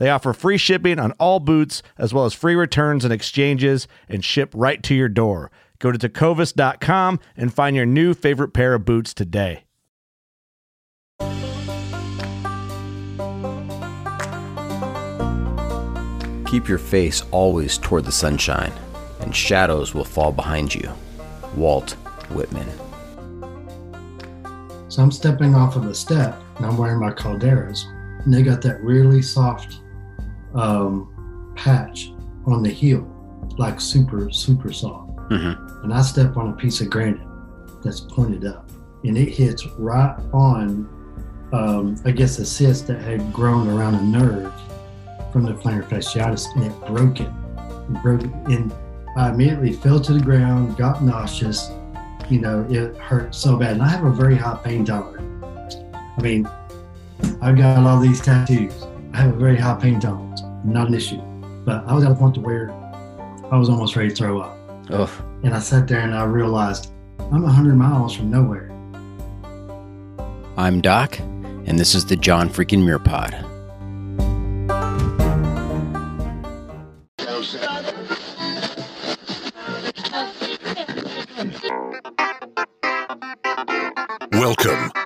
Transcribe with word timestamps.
They 0.00 0.08
offer 0.08 0.32
free 0.32 0.56
shipping 0.56 0.98
on 0.98 1.12
all 1.12 1.40
boots, 1.40 1.82
as 1.98 2.14
well 2.14 2.24
as 2.24 2.32
free 2.32 2.54
returns 2.54 3.04
and 3.04 3.12
exchanges, 3.12 3.86
and 4.08 4.24
ship 4.24 4.50
right 4.54 4.82
to 4.82 4.94
your 4.94 5.10
door. 5.10 5.50
Go 5.78 5.92
to 5.92 5.98
tecovas.com 5.98 7.20
and 7.36 7.52
find 7.52 7.76
your 7.76 7.84
new 7.84 8.14
favorite 8.14 8.54
pair 8.54 8.72
of 8.72 8.86
boots 8.86 9.12
today. 9.12 9.64
Keep 16.46 16.66
your 16.66 16.78
face 16.78 17.22
always 17.30 17.76
toward 17.76 18.06
the 18.06 18.10
sunshine, 18.10 18.72
and 19.20 19.36
shadows 19.36 19.92
will 19.92 20.06
fall 20.06 20.32
behind 20.32 20.74
you. 20.74 20.90
Walt 21.54 21.90
Whitman. 22.30 22.66
So 24.88 25.02
I'm 25.02 25.12
stepping 25.12 25.54
off 25.54 25.76
of 25.76 25.84
a 25.84 25.94
step 25.94 26.40
and 26.56 26.64
I'm 26.64 26.78
wearing 26.78 26.98
my 26.98 27.10
calderas, 27.12 27.84
and 28.24 28.32
they 28.32 28.42
got 28.42 28.62
that 28.62 28.82
really 28.82 29.20
soft 29.20 29.80
um, 30.54 31.52
patch 31.56 32.12
on 32.46 32.62
the 32.62 32.70
heel, 32.70 33.06
like 33.58 33.80
super, 33.80 34.30
super 34.30 34.72
soft. 34.72 35.16
Mm-hmm. 35.30 35.84
And 35.84 35.94
I 35.94 36.02
step 36.02 36.36
on 36.36 36.50
a 36.50 36.52
piece 36.52 36.80
of 36.80 36.90
granite 36.90 37.26
that's 37.82 38.00
pointed 38.00 38.44
up, 38.44 38.70
and 39.04 39.16
it 39.16 39.30
hits 39.30 39.66
right 39.78 40.16
on, 40.32 40.88
um, 41.52 41.96
I 42.04 42.10
guess, 42.10 42.38
a 42.38 42.44
cyst 42.44 42.86
that 42.88 43.00
had 43.00 43.32
grown 43.32 43.68
around 43.68 43.94
a 43.94 44.02
nerve 44.02 44.52
from 45.32 45.44
the 45.44 45.52
plantar 45.52 45.84
fasciitis, 45.84 46.46
and 46.56 46.64
it 46.64 46.86
broke 46.86 47.20
it. 47.20 47.30
It 47.58 48.02
broke 48.02 48.22
it, 48.22 48.30
and 48.46 48.72
I 49.16 49.30
immediately 49.30 49.72
fell 49.72 50.00
to 50.00 50.12
the 50.12 50.20
ground, 50.20 50.76
got 50.76 51.02
nauseous. 51.02 51.70
You 52.28 52.40
know, 52.40 52.66
it 52.68 52.96
hurt 52.96 53.34
so 53.34 53.56
bad, 53.56 53.72
and 53.72 53.82
I 53.82 53.88
have 53.88 54.04
a 54.04 54.10
very 54.10 54.36
high 54.36 54.58
pain 54.62 54.84
tolerance. 54.84 55.76
I 55.94 56.22
mean, 56.22 56.48
I've 57.40 57.56
got 57.56 57.84
all 57.84 58.00
these 58.00 58.20
tattoos. 58.20 58.86
I 59.12 59.18
have 59.18 59.34
a 59.34 59.38
very 59.38 59.56
high 59.56 59.78
pain 59.80 59.98
tolerance, 59.98 60.39
not 60.64 60.88
an 60.88 60.94
issue. 60.94 61.20
But 61.64 61.84
I 61.86 61.94
was 61.94 62.04
at 62.04 62.12
a 62.12 62.14
point 62.14 62.34
to 62.36 62.40
where 62.40 62.70
I 63.50 63.56
was 63.56 63.68
almost 63.68 63.96
ready 63.96 64.10
to 64.10 64.14
throw 64.14 64.40
up. 64.40 64.56
Oh, 64.90 65.10
And 65.42 65.54
I 65.54 65.58
sat 65.60 65.86
there 65.86 66.00
and 66.00 66.14
I 66.14 66.24
realized 66.24 66.90
I'm 67.18 67.42
100 67.42 67.74
miles 67.76 68.14
from 68.14 68.30
nowhere. 68.30 68.70
I'm 70.56 70.80
Doc, 70.80 71.18
and 71.18 71.78
this 71.78 71.94
is 71.94 72.04
the 72.04 72.16
John 72.16 72.48
Freaking 72.48 72.84
Muir 72.84 72.98
Pod. 72.98 73.46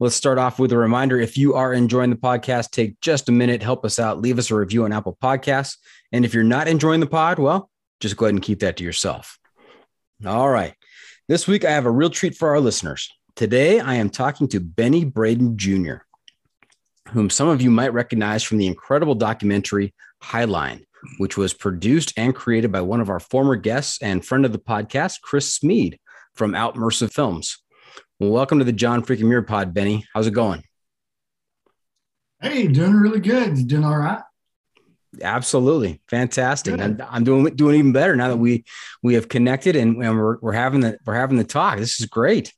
Let's 0.00 0.16
start 0.16 0.38
off 0.38 0.58
with 0.58 0.72
a 0.72 0.76
reminder. 0.76 1.20
If 1.20 1.38
you 1.38 1.54
are 1.54 1.72
enjoying 1.72 2.10
the 2.10 2.16
podcast, 2.16 2.70
take 2.70 3.00
just 3.00 3.28
a 3.28 3.32
minute, 3.32 3.62
help 3.62 3.84
us 3.84 4.00
out, 4.00 4.20
leave 4.20 4.40
us 4.40 4.50
a 4.50 4.56
review 4.56 4.84
on 4.84 4.92
Apple 4.92 5.16
Podcasts. 5.22 5.76
And 6.10 6.24
if 6.24 6.34
you're 6.34 6.42
not 6.42 6.66
enjoying 6.66 6.98
the 6.98 7.06
pod, 7.06 7.38
well, 7.38 7.70
just 8.00 8.16
go 8.16 8.24
ahead 8.24 8.34
and 8.34 8.42
keep 8.42 8.58
that 8.58 8.76
to 8.78 8.84
yourself. 8.84 9.38
All 10.26 10.50
right. 10.50 10.74
This 11.28 11.46
week, 11.46 11.64
I 11.64 11.70
have 11.70 11.86
a 11.86 11.92
real 11.92 12.10
treat 12.10 12.36
for 12.36 12.50
our 12.50 12.60
listeners. 12.60 13.08
Today, 13.36 13.78
I 13.78 13.94
am 13.94 14.10
talking 14.10 14.48
to 14.48 14.60
Benny 14.60 15.04
Braden 15.04 15.56
Jr., 15.56 15.98
whom 17.10 17.30
some 17.30 17.48
of 17.48 17.62
you 17.62 17.70
might 17.70 17.92
recognize 17.92 18.42
from 18.42 18.58
the 18.58 18.66
incredible 18.66 19.14
documentary 19.14 19.94
Highline, 20.22 20.86
which 21.18 21.36
was 21.36 21.54
produced 21.54 22.12
and 22.16 22.34
created 22.34 22.72
by 22.72 22.80
one 22.80 23.00
of 23.00 23.10
our 23.10 23.20
former 23.20 23.54
guests 23.54 24.02
and 24.02 24.24
friend 24.24 24.44
of 24.44 24.50
the 24.50 24.58
podcast, 24.58 25.20
Chris 25.22 25.54
Smead 25.54 26.00
from 26.34 26.52
Outmersive 26.52 27.12
Films. 27.12 27.63
Welcome 28.30 28.58
to 28.58 28.64
the 28.64 28.72
John 28.72 29.04
Freaking 29.04 29.24
Muir 29.24 29.42
Pod, 29.42 29.74
Benny. 29.74 30.06
How's 30.14 30.26
it 30.26 30.32
going? 30.32 30.62
Hey, 32.40 32.66
doing 32.66 32.94
really 32.94 33.20
good. 33.20 33.68
Doing 33.68 33.84
all 33.84 33.98
right? 33.98 34.22
Absolutely, 35.22 36.00
fantastic. 36.08 36.80
I'm, 36.80 37.00
I'm 37.08 37.22
doing 37.22 37.54
doing 37.54 37.76
even 37.76 37.92
better 37.92 38.16
now 38.16 38.28
that 38.28 38.38
we 38.38 38.64
we 39.02 39.14
have 39.14 39.28
connected 39.28 39.76
and, 39.76 40.02
and 40.02 40.16
we're 40.16 40.38
we're 40.40 40.52
having 40.52 40.80
the 40.80 40.98
we're 41.04 41.14
having 41.14 41.36
the 41.36 41.44
talk. 41.44 41.78
This 41.78 42.00
is 42.00 42.06
great. 42.06 42.52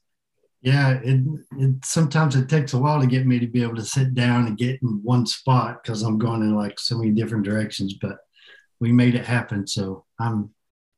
Yeah, 0.62 1.00
it, 1.02 1.20
it 1.58 1.84
sometimes 1.84 2.36
it 2.36 2.48
takes 2.48 2.72
a 2.72 2.78
while 2.78 3.00
to 3.00 3.06
get 3.06 3.26
me 3.26 3.38
to 3.40 3.46
be 3.46 3.62
able 3.62 3.76
to 3.76 3.84
sit 3.84 4.14
down 4.14 4.46
and 4.46 4.56
get 4.56 4.80
in 4.82 5.00
one 5.02 5.26
spot 5.26 5.82
because 5.82 6.02
I'm 6.02 6.18
going 6.18 6.42
in 6.42 6.54
like 6.54 6.78
so 6.78 6.96
many 6.96 7.10
different 7.10 7.44
directions, 7.44 7.94
but 8.00 8.16
we 8.80 8.92
made 8.92 9.14
it 9.14 9.24
happen. 9.24 9.66
So 9.66 10.04
I'm 10.18 10.54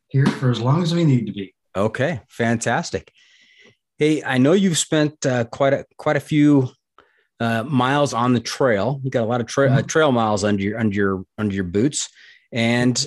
here 0.09 0.27
for 0.27 0.51
as 0.51 0.61
long 0.61 0.83
as 0.83 0.95
we 0.95 1.05
need 1.05 1.27
to 1.27 1.33
be. 1.33 1.55
Okay, 1.75 2.21
fantastic. 2.29 3.13
Hey, 3.99 4.23
I 4.23 4.39
know 4.39 4.53
you've 4.53 4.79
spent 4.79 5.25
uh, 5.27 5.45
quite 5.45 5.73
a 5.73 5.85
quite 5.97 6.17
a 6.17 6.21
few 6.21 6.71
uh, 7.41 7.65
miles 7.65 8.15
on 8.15 8.33
the 8.33 8.41
trail. 8.41 9.01
You 9.03 9.11
got 9.11 9.25
a 9.25 9.27
lot 9.27 9.41
of 9.41 9.47
tra- 9.47 9.71
uh, 9.71 9.83
Mhm. 9.83 9.89
trail 9.89 10.13
miles 10.13 10.45
under 10.45 10.63
your 10.63 10.79
under 10.79 10.95
your 10.95 11.25
under 11.39 11.55
your 11.55 11.65
boots, 11.65 12.09
and 12.53 13.05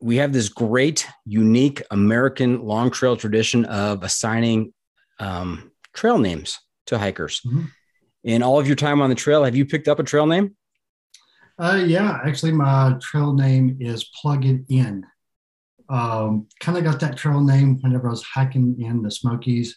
we 0.00 0.16
have 0.16 0.32
this 0.32 0.48
great, 0.48 1.06
unique 1.26 1.82
American 1.90 2.62
long 2.62 2.90
trail 2.90 3.16
tradition 3.16 3.66
of 3.66 4.02
assigning 4.02 4.72
um, 5.18 5.72
trail 5.92 6.18
names 6.18 6.58
to 6.86 6.98
hikers. 6.98 7.42
Mhm. 7.44 7.72
In 8.24 8.42
all 8.42 8.58
of 8.58 8.66
your 8.66 8.76
time 8.76 9.02
on 9.02 9.10
the 9.10 9.16
trail, 9.16 9.44
have 9.44 9.56
you 9.56 9.66
picked 9.66 9.88
up 9.88 9.98
a 9.98 10.04
trail 10.04 10.26
name? 10.26 10.56
Uh, 11.58 11.82
yeah, 11.86 12.20
actually, 12.24 12.52
my 12.52 12.96
trail 13.02 13.34
name 13.34 13.76
is 13.80 14.04
Plug 14.20 14.44
It 14.46 14.62
In. 14.68 15.04
Um, 15.88 16.46
kind 16.60 16.78
of 16.78 16.84
got 16.84 17.00
that 17.00 17.16
trail 17.16 17.42
name 17.42 17.78
whenever 17.80 18.08
I 18.08 18.10
was 18.12 18.22
hiking 18.22 18.80
in 18.80 19.02
the 19.02 19.10
Smokies, 19.10 19.76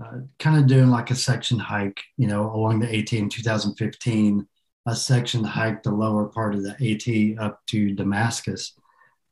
uh, 0.00 0.18
kind 0.38 0.58
of 0.58 0.66
doing 0.66 0.90
like 0.90 1.10
a 1.10 1.14
section 1.14 1.58
hike, 1.58 2.02
you 2.16 2.26
know, 2.26 2.54
along 2.54 2.80
the 2.80 2.98
AT 2.98 3.12
in 3.12 3.28
2015. 3.28 4.46
A 4.86 4.96
section 4.96 5.44
hike 5.44 5.82
the 5.82 5.92
lower 5.92 6.26
part 6.26 6.54
of 6.54 6.62
the 6.64 6.72
AT 6.72 7.44
up 7.44 7.60
to 7.68 7.94
Damascus 7.94 8.76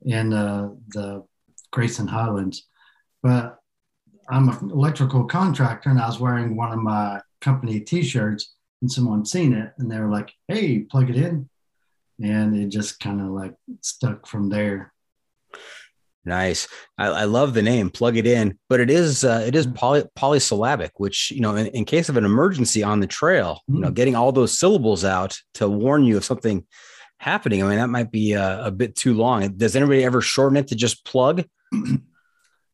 in 0.03 0.33
uh, 0.33 0.71
the 0.89 1.25
Grayson 1.73 2.07
Highlands. 2.07 2.67
But 3.23 3.59
I'm 4.29 4.49
an 4.49 4.71
electrical 4.71 5.25
contractor 5.25 5.91
and 5.91 6.01
I 6.01 6.07
was 6.07 6.21
wearing 6.21 6.57
one 6.57 6.73
of 6.73 6.79
my 6.79 7.21
company 7.41 7.81
t-shirts 7.81 8.55
and 8.81 8.91
someone 8.91 9.25
seen 9.25 9.53
it 9.53 9.73
and 9.79 9.91
they 9.91 9.99
were 9.99 10.11
like, 10.11 10.33
Hey, 10.47 10.81
plug 10.81 11.11
it 11.11 11.17
in. 11.17 11.49
And 12.23 12.57
it 12.57 12.69
just 12.69 13.01
kind 13.01 13.21
of 13.21 13.29
like 13.29 13.55
stuck 13.81 14.27
from 14.27 14.51
there. 14.51 14.93
Nice. 16.25 16.69
I, 16.99 17.07
I, 17.07 17.25
love 17.25 17.55
the 17.55 17.63
name. 17.63 17.89
Plug 17.89 18.17
it 18.17 18.27
in, 18.27 18.59
but 18.69 18.79
it 18.79 18.91
is 18.91 19.25
uh, 19.25 19.43
it 19.47 19.55
is 19.55 19.67
mm. 19.67 19.75
poly, 19.75 20.05
polysyllabic, 20.15 20.93
which 21.01 21.31
you 21.31 21.41
know, 21.41 21.57
in, 21.57 21.69
in, 21.69 21.87
case 21.87 22.11
of 22.11 22.19
an 22.19 22.27
emergency 22.27 22.83
on 22.83 23.01
the 23.01 23.07
trail, 23.07 23.63
you 23.69 23.81
know, 23.81 23.89
mm. 23.89 23.95
getting 23.95 24.15
all 24.15 24.31
those 24.31 24.59
syllables 24.59 25.03
out 25.03 25.39
to 25.55 25.67
warn 25.67 26.05
you 26.05 26.19
of 26.19 26.25
something 26.25 26.67
happening. 27.17 27.63
I 27.63 27.69
mean, 27.69 27.79
that 27.79 27.89
might 27.89 28.11
be 28.11 28.33
a, 28.33 28.67
a 28.67 28.71
bit 28.71 28.97
too 28.97 29.15
long. 29.15 29.57
Does 29.57 29.75
anybody 29.77 30.05
ever 30.05 30.21
shorten 30.21 30.59
it 30.59 30.69
to 30.69 30.75
just 30.75 31.05
plug? 31.07 31.45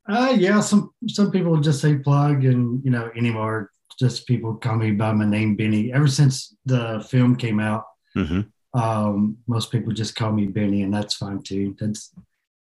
Uh, 0.09 0.33
yeah, 0.39 0.61
some 0.61 0.91
some 1.09 1.33
people 1.33 1.61
just 1.61 1.81
say 1.81 1.97
plug, 1.97 2.45
and 2.45 2.81
you 2.85 2.91
know, 2.91 3.11
anymore, 3.17 3.73
just 3.99 4.27
people 4.27 4.55
call 4.55 4.77
me 4.77 4.93
by 4.93 5.13
my 5.13 5.25
name, 5.25 5.57
Benny. 5.57 5.93
Ever 5.93 6.07
since 6.07 6.55
the 6.65 7.05
film 7.11 7.35
came 7.35 7.59
out, 7.59 7.85
mm-hmm. 8.17 8.43
um, 8.79 9.37
most 9.49 9.73
people 9.73 9.93
just 9.93 10.15
call 10.15 10.31
me 10.31 10.47
Benny, 10.47 10.83
and 10.83 10.95
that's 10.95 11.15
fine 11.15 11.43
too. 11.43 11.75
That's 11.81 12.13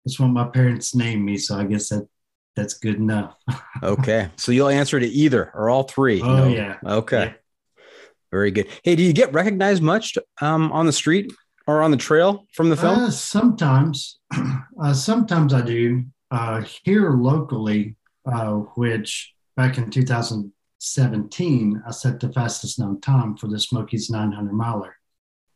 that's 0.08 0.18
what 0.18 0.28
my 0.28 0.44
parents 0.48 0.94
named 0.94 1.22
me, 1.22 1.36
so 1.36 1.58
I 1.58 1.64
guess 1.64 1.90
that 1.90 2.08
that's 2.56 2.72
good 2.72 2.94
enough. 2.94 3.36
okay, 3.82 4.30
so 4.36 4.52
you'll 4.52 4.70
answer 4.70 4.98
to 4.98 5.06
either 5.06 5.52
or 5.54 5.68
all 5.68 5.82
three. 5.82 6.22
Oh 6.22 6.36
know? 6.36 6.48
yeah. 6.48 6.78
Okay. 6.82 7.34
Yeah. 7.76 7.82
Very 8.30 8.50
good. 8.50 8.68
Hey, 8.82 8.96
do 8.96 9.02
you 9.02 9.12
get 9.12 9.34
recognized 9.34 9.82
much 9.82 10.16
um, 10.40 10.72
on 10.72 10.86
the 10.86 10.92
street 10.92 11.30
or 11.66 11.82
on 11.82 11.90
the 11.90 11.98
trail 11.98 12.46
from 12.54 12.70
the 12.70 12.76
film? 12.76 12.98
Uh, 12.98 13.10
sometimes, 13.10 14.18
uh, 14.82 14.94
sometimes 14.94 15.52
I 15.52 15.60
do 15.60 16.04
uh, 16.30 16.62
here 16.84 17.10
locally, 17.10 17.96
uh, 18.30 18.52
which 18.76 19.34
back 19.56 19.76
in 19.76 19.90
2017, 19.90 21.82
I 21.86 21.90
set 21.90 22.20
the 22.20 22.32
fastest 22.32 22.78
known 22.78 23.00
time 23.02 23.36
for 23.36 23.46
the 23.48 23.58
Smokies 23.58 24.08
900 24.08 24.52
miler. 24.52 24.96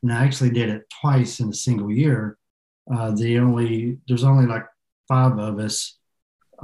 And 0.03 0.13
I 0.13 0.25
actually 0.25 0.51
did 0.51 0.69
it 0.69 0.83
twice 1.01 1.41
in 1.41 1.49
a 1.49 1.55
single 1.55 1.91
year. 1.91 2.37
Uh, 2.93 3.11
the 3.13 3.39
only 3.39 3.99
there's 4.07 4.25
only 4.25 4.47
like 4.47 4.65
five 5.09 5.39
of 5.39 5.59
us 5.59 5.99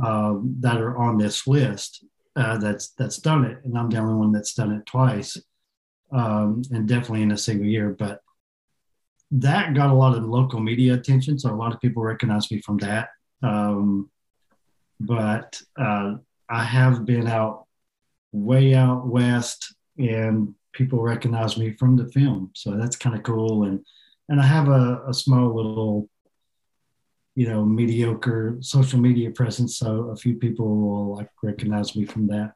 uh, 0.03 0.35
that 0.61 0.77
are 0.77 0.97
on 0.99 1.17
this 1.17 1.47
list 1.47 2.05
uh, 2.37 2.59
that's 2.59 2.91
that's 2.91 3.19
done 3.19 3.45
it, 3.45 3.59
and 3.65 3.77
I'm 3.77 3.89
the 3.89 3.99
only 3.99 4.15
one 4.15 4.33
that's 4.33 4.55
done 4.55 4.73
it 4.73 4.87
twice, 4.87 5.37
um, 6.13 6.63
and 6.71 6.87
definitely 6.87 7.23
in 7.23 7.33
a 7.33 7.39
single 7.39 7.67
year. 7.67 7.97
But 7.99 8.21
that 9.31 9.75
got 9.75 9.91
a 9.91 9.95
lot 9.95 10.17
of 10.17 10.25
local 10.25 10.61
media 10.61 10.95
attention, 10.95 11.39
so 11.39 11.51
a 11.51 11.57
lot 11.57 11.75
of 11.75 11.81
people 11.81 12.03
recognize 12.03 12.51
me 12.51 12.61
from 12.61 12.79
that. 12.79 13.09
Um, 13.43 14.11
but 15.01 15.61
uh, 15.79 16.15
I 16.49 16.65
have 16.65 17.05
been 17.05 17.27
out 17.27 17.67
way 18.33 18.75
out 18.75 19.07
west, 19.07 19.75
and 19.99 20.55
people 20.73 21.01
recognize 21.01 21.57
me 21.57 21.73
from 21.73 21.97
the 21.97 22.09
film, 22.09 22.51
so 22.55 22.77
that's 22.77 22.97
kind 22.97 23.17
of 23.17 23.23
cool. 23.23 23.65
And 23.65 23.85
and 24.29 24.41
I 24.41 24.45
have 24.45 24.69
a, 24.69 25.03
a 25.09 25.15
small 25.15 25.55
little, 25.55 26.09
you 27.39 27.49
know, 27.49 27.65
mediocre 27.65 28.57
social 28.59 28.99
media 28.99 29.31
presence, 29.31 29.79
so 29.79 30.11
a 30.11 30.17
few 30.17 30.35
people 30.35 30.67
will 30.67 31.17
like 31.19 31.31
recognize 31.41 31.95
me 31.95 32.05
from 32.05 32.27
that. 32.27 32.55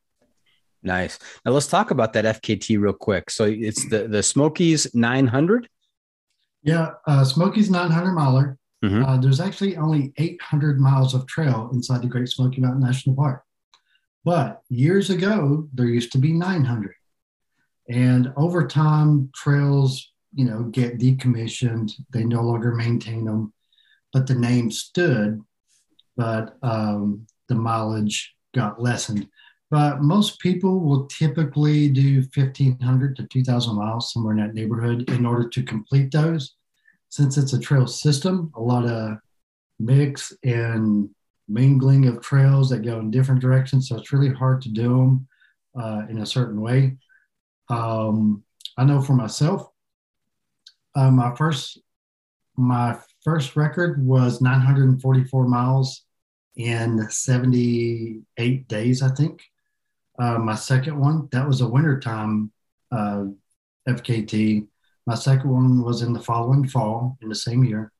Nice. 0.82 1.20
Now 1.44 1.52
let's 1.52 1.68
talk 1.68 1.92
about 1.92 2.12
that 2.14 2.24
FKT 2.24 2.80
real 2.80 2.92
quick. 2.92 3.30
So 3.30 3.44
it's 3.44 3.88
the 3.88 4.08
the 4.08 4.24
Smokies 4.24 4.92
900. 4.92 5.68
Yeah, 6.64 6.94
uh, 7.06 7.22
Smokies 7.22 7.70
900 7.70 8.12
miler. 8.12 8.58
Mm-hmm. 8.84 9.04
Uh, 9.04 9.16
there's 9.18 9.38
actually 9.38 9.76
only 9.76 10.12
800 10.18 10.80
miles 10.80 11.14
of 11.14 11.28
trail 11.28 11.70
inside 11.72 12.02
the 12.02 12.08
Great 12.08 12.28
Smoky 12.28 12.60
Mountain 12.60 12.82
National 12.82 13.14
Park. 13.14 13.44
But 14.24 14.62
years 14.68 15.10
ago, 15.10 15.68
there 15.72 15.86
used 15.86 16.10
to 16.10 16.18
be 16.18 16.32
900. 16.32 16.92
And 17.88 18.32
over 18.36 18.66
time, 18.66 19.30
trails, 19.32 20.10
you 20.34 20.44
know, 20.44 20.64
get 20.64 20.98
decommissioned. 20.98 21.92
They 22.12 22.24
no 22.24 22.42
longer 22.42 22.74
maintain 22.74 23.24
them, 23.24 23.52
but 24.12 24.26
the 24.26 24.34
name 24.34 24.70
stood, 24.70 25.40
but 26.16 26.56
um, 26.62 27.26
the 27.48 27.54
mileage 27.54 28.34
got 28.54 28.80
lessened. 28.80 29.28
But 29.70 30.02
most 30.02 30.38
people 30.38 30.80
will 30.80 31.06
typically 31.06 31.88
do 31.88 32.22
1,500 32.34 33.16
to 33.16 33.26
2,000 33.26 33.74
miles, 33.74 34.12
somewhere 34.12 34.36
in 34.36 34.40
that 34.40 34.54
neighborhood, 34.54 35.08
in 35.10 35.24
order 35.24 35.48
to 35.48 35.62
complete 35.62 36.12
those 36.12 36.54
since 37.08 37.36
it's 37.36 37.52
a 37.52 37.60
trail 37.60 37.86
system, 37.86 38.50
a 38.56 38.60
lot 38.60 38.86
of 38.86 39.18
mix 39.78 40.32
and 40.44 41.10
mingling 41.46 42.06
of 42.06 42.22
trails 42.22 42.70
that 42.70 42.84
go 42.84 42.98
in 43.00 43.10
different 43.10 43.40
directions. 43.40 43.88
So 43.88 43.96
it's 43.96 44.12
really 44.12 44.32
hard 44.32 44.62
to 44.62 44.70
do 44.70 44.88
them 44.88 45.28
uh, 45.78 46.02
in 46.08 46.18
a 46.18 46.26
certain 46.26 46.60
way. 46.60 46.96
Um, 47.68 48.44
I 48.78 48.84
know 48.84 49.02
for 49.02 49.12
myself, 49.12 49.68
uh, 50.94 51.10
my 51.10 51.34
first 51.36 51.80
my 52.56 52.98
first 53.24 53.56
record 53.56 54.04
was 54.04 54.40
944 54.40 55.46
miles 55.46 56.04
in 56.56 57.08
78 57.08 58.68
days, 58.68 59.02
I 59.02 59.08
think. 59.10 59.42
Uh, 60.18 60.38
my 60.38 60.54
second 60.54 60.98
one, 60.98 61.28
that 61.32 61.46
was 61.46 61.60
a 61.60 61.68
wintertime 61.68 62.52
uh, 62.90 63.24
FKT. 63.88 64.66
My 65.06 65.14
second 65.14 65.50
one 65.50 65.82
was 65.82 66.02
in 66.02 66.12
the 66.12 66.20
following 66.20 66.68
fall 66.68 67.16
in 67.22 67.28
the 67.28 67.34
same 67.34 67.64
year, 67.64 67.92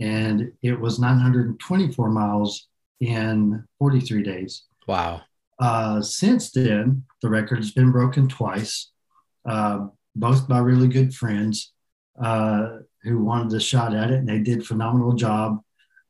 and 0.00 0.52
it 0.62 0.78
was 0.80 0.98
924 0.98 2.08
miles 2.08 2.68
in 3.00 3.64
43 3.78 4.22
days. 4.22 4.64
Wow. 4.88 5.22
Uh, 5.58 6.00
since 6.00 6.50
then, 6.50 7.04
the 7.20 7.28
record 7.28 7.58
has 7.58 7.70
been 7.70 7.92
broken 7.92 8.28
twice, 8.28 8.90
uh, 9.44 9.86
both 10.16 10.48
by 10.48 10.58
really 10.58 10.88
good 10.88 11.14
friends 11.14 11.72
uh, 12.20 12.78
who 13.02 13.22
wanted 13.24 13.52
a 13.56 13.60
shot 13.60 13.94
at 13.94 14.10
it, 14.10 14.18
and 14.18 14.28
they 14.28 14.38
did 14.38 14.66
phenomenal 14.66 15.12
job. 15.12 15.60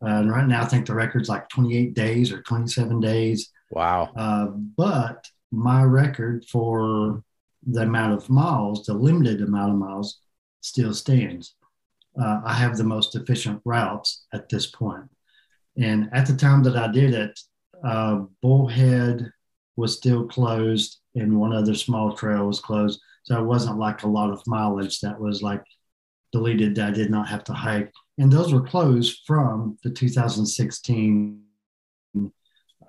Uh, 0.03 0.21
and 0.21 0.31
right 0.31 0.47
now, 0.47 0.63
I 0.63 0.67
think 0.67 0.87
the 0.87 0.95
record's 0.95 1.29
like 1.29 1.49
28 1.49 1.95
days 1.95 2.33
or 2.33 2.43
27 2.43 3.01
days. 3.01 3.51
Wow. 3.71 4.11
Uh, 4.17 4.47
but 4.47 5.27
my 5.51 5.83
record 5.83 6.45
for 6.47 7.23
the 7.67 7.83
amount 7.83 8.15
of 8.15 8.29
miles, 8.29 8.85
the 8.85 8.95
limited 8.95 9.41
amount 9.41 9.73
of 9.73 9.79
miles, 9.79 10.21
still 10.61 10.93
stands. 10.93 11.55
Uh, 12.21 12.41
I 12.45 12.55
have 12.55 12.77
the 12.77 12.85
most 12.85 13.15
efficient 13.15 13.61
routes 13.65 14.27
at 14.33 14.49
this 14.49 14.67
point. 14.67 15.05
And 15.77 16.11
at 16.13 16.27
the 16.27 16.37
time 16.37 16.63
that 16.65 16.77
I 16.77 16.89
did 16.89 17.15
it, 17.15 17.39
uh, 17.85 18.23
Bullhead 18.43 19.33
was 19.77 19.97
still 19.97 20.27
closed 20.27 21.01
and 21.15 21.39
one 21.39 21.53
other 21.53 21.75
small 21.75 22.13
trail 22.13 22.47
was 22.47 22.61
closed. 22.61 23.01
So 23.25 23.39
it 23.41 23.47
wasn't 23.47 23.79
like 23.79 24.03
a 24.03 24.09
lot 24.09 24.31
of 24.31 24.47
mileage 24.47 25.01
that 25.01 25.19
was 25.19 25.43
like 25.43 25.63
deleted 26.33 26.75
that 26.75 26.89
I 26.89 26.91
did 26.91 27.11
not 27.11 27.29
have 27.29 27.45
to 27.45 27.53
hike. 27.53 27.93
And 28.19 28.33
those 28.33 28.53
were 28.53 28.63
closed 28.63 29.21
from 29.27 29.79
the 29.85 29.91
2016 29.91 31.43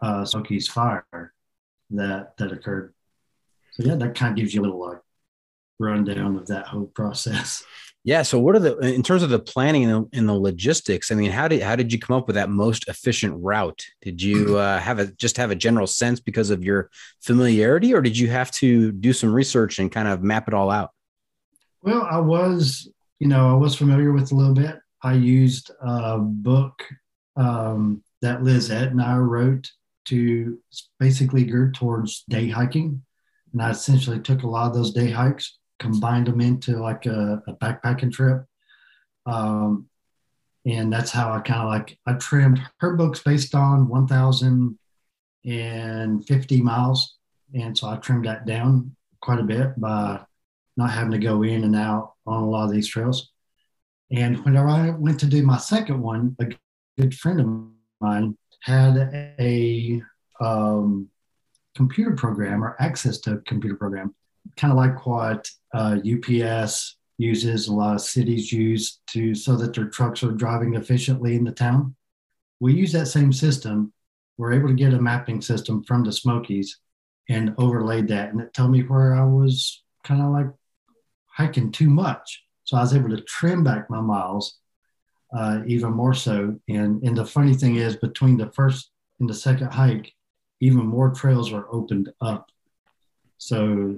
uh, 0.01 0.25
Smokies 0.25 0.67
fire 0.67 1.33
that 1.91 2.35
that 2.37 2.51
occurred. 2.51 2.93
So 3.71 3.83
yeah, 3.83 3.95
that 3.95 4.15
kind 4.15 4.31
of 4.31 4.37
gives 4.37 4.53
you 4.53 4.61
a 4.61 4.63
little 4.63 4.79
like 4.79 4.99
rundown 5.79 6.37
of 6.37 6.47
that 6.47 6.67
whole 6.67 6.87
process. 6.87 7.63
Yeah. 8.05 8.23
So, 8.23 8.37
what 8.37 8.53
are 8.53 8.59
the 8.59 8.77
in 8.79 9.01
terms 9.01 9.23
of 9.23 9.29
the 9.29 9.39
planning 9.39 9.85
and 9.85 9.93
the, 9.93 10.17
and 10.17 10.27
the, 10.27 10.33
logistics? 10.33 11.09
I 11.09 11.15
mean, 11.15 11.31
how 11.31 11.47
did 11.47 11.61
how 11.61 11.77
did 11.77 11.93
you 11.93 11.99
come 11.99 12.17
up 12.17 12.27
with 12.27 12.35
that 12.35 12.49
most 12.49 12.89
efficient 12.89 13.41
route? 13.41 13.81
Did 14.01 14.21
you 14.21 14.57
uh, 14.57 14.77
have 14.79 14.99
a 14.99 15.07
just 15.13 15.37
have 15.37 15.51
a 15.51 15.55
general 15.55 15.87
sense 15.87 16.19
because 16.19 16.49
of 16.49 16.65
your 16.65 16.89
familiarity, 17.21 17.93
or 17.93 18.01
did 18.01 18.17
you 18.17 18.29
have 18.29 18.51
to 18.51 18.91
do 18.91 19.13
some 19.13 19.33
research 19.33 19.79
and 19.79 19.89
kind 19.89 20.09
of 20.09 20.21
map 20.21 20.49
it 20.49 20.53
all 20.53 20.69
out? 20.69 20.91
Well, 21.83 22.07
I 22.09 22.19
was, 22.19 22.89
you 23.23 23.29
know, 23.29 23.49
I 23.49 23.53
was 23.53 23.73
familiar 23.73 24.11
with 24.11 24.33
a 24.33 24.35
little 24.35 24.53
bit. 24.53 24.75
I 25.01 25.13
used 25.13 25.71
a 25.79 26.19
book 26.19 26.83
um, 27.37 28.03
that 28.21 28.43
Liz 28.43 28.69
and 28.69 29.01
I 29.01 29.15
wrote 29.15 29.71
to 30.07 30.59
basically 30.99 31.45
geared 31.45 31.73
towards 31.73 32.25
day 32.27 32.49
hiking. 32.49 33.01
And 33.53 33.61
I 33.61 33.69
essentially 33.69 34.19
took 34.19 34.43
a 34.43 34.47
lot 34.47 34.67
of 34.67 34.73
those 34.73 34.91
day 34.91 35.09
hikes 35.09 35.57
combined 35.79 36.27
them 36.27 36.41
into 36.41 36.79
like 36.79 37.05
a, 37.05 37.41
a 37.47 37.53
backpacking 37.53 38.11
trip. 38.11 38.43
Um, 39.25 39.87
and 40.65 40.91
that's 40.91 41.11
how 41.11 41.31
I 41.31 41.39
kind 41.39 41.61
of 41.61 41.69
like 41.69 41.97
I 42.05 42.15
trimmed 42.15 42.61
her 42.79 42.97
books 42.97 43.23
based 43.23 43.55
on 43.55 43.87
1,050 43.87 46.61
miles, 46.61 47.15
and 47.53 47.77
so 47.77 47.87
I 47.87 47.95
trimmed 47.95 48.25
that 48.25 48.45
down 48.45 48.97
quite 49.21 49.39
a 49.39 49.43
bit 49.43 49.79
by 49.79 50.19
not 50.77 50.91
having 50.91 51.11
to 51.11 51.17
go 51.17 51.43
in 51.43 51.63
and 51.63 51.75
out 51.75 52.13
on 52.25 52.43
a 52.43 52.49
lot 52.49 52.65
of 52.65 52.71
these 52.71 52.87
trails. 52.87 53.31
And 54.11 54.43
whenever 54.45 54.67
I 54.67 54.91
went 54.91 55.19
to 55.21 55.25
do 55.25 55.43
my 55.43 55.57
second 55.57 56.01
one, 56.01 56.35
a 56.39 56.47
good 56.99 57.15
friend 57.15 57.39
of 57.39 57.63
mine 58.01 58.37
had 58.61 59.35
a 59.39 60.01
um, 60.39 61.09
computer 61.75 62.11
program 62.11 62.63
or 62.63 62.75
access 62.79 63.17
to 63.19 63.33
a 63.33 63.41
computer 63.41 63.75
program, 63.75 64.13
kind 64.57 64.71
of 64.71 64.77
like 64.77 65.05
what 65.05 65.49
uh, 65.73 65.97
UPS 65.99 66.97
uses, 67.17 67.67
a 67.67 67.73
lot 67.73 67.95
of 67.95 68.01
cities 68.01 68.51
use 68.51 68.99
to 69.07 69.33
so 69.35 69.55
that 69.55 69.73
their 69.73 69.85
trucks 69.85 70.23
are 70.23 70.31
driving 70.31 70.75
efficiently 70.75 71.35
in 71.35 71.43
the 71.43 71.51
town. 71.51 71.95
We 72.59 72.73
use 72.73 72.91
that 72.93 73.07
same 73.07 73.33
system. 73.33 73.93
We're 74.37 74.53
able 74.53 74.69
to 74.69 74.73
get 74.73 74.93
a 74.93 75.01
mapping 75.01 75.41
system 75.41 75.83
from 75.83 76.03
the 76.03 76.11
Smokies 76.11 76.79
and 77.29 77.55
overlaid 77.57 78.07
that, 78.09 78.29
and 78.29 78.41
it 78.41 78.53
told 78.53 78.71
me 78.71 78.81
where 78.81 79.13
I 79.13 79.23
was 79.23 79.83
kind 80.03 80.21
of 80.21 80.31
like 80.31 80.47
hiking 81.33 81.71
too 81.71 81.89
much. 81.89 82.43
So 82.63 82.77
I 82.77 82.81
was 82.81 82.93
able 82.93 83.09
to 83.09 83.21
trim 83.21 83.63
back 83.63 83.89
my 83.89 84.01
miles 84.01 84.59
uh, 85.35 85.61
even 85.65 85.91
more 85.91 86.13
so. 86.13 86.59
And 86.69 87.01
and 87.03 87.17
the 87.17 87.25
funny 87.25 87.55
thing 87.55 87.75
is, 87.75 87.95
between 87.95 88.37
the 88.37 88.51
first 88.51 88.91
and 89.19 89.29
the 89.29 89.33
second 89.33 89.73
hike, 89.73 90.13
even 90.59 90.85
more 90.85 91.11
trails 91.11 91.51
were 91.51 91.67
opened 91.73 92.11
up. 92.21 92.49
So 93.37 93.97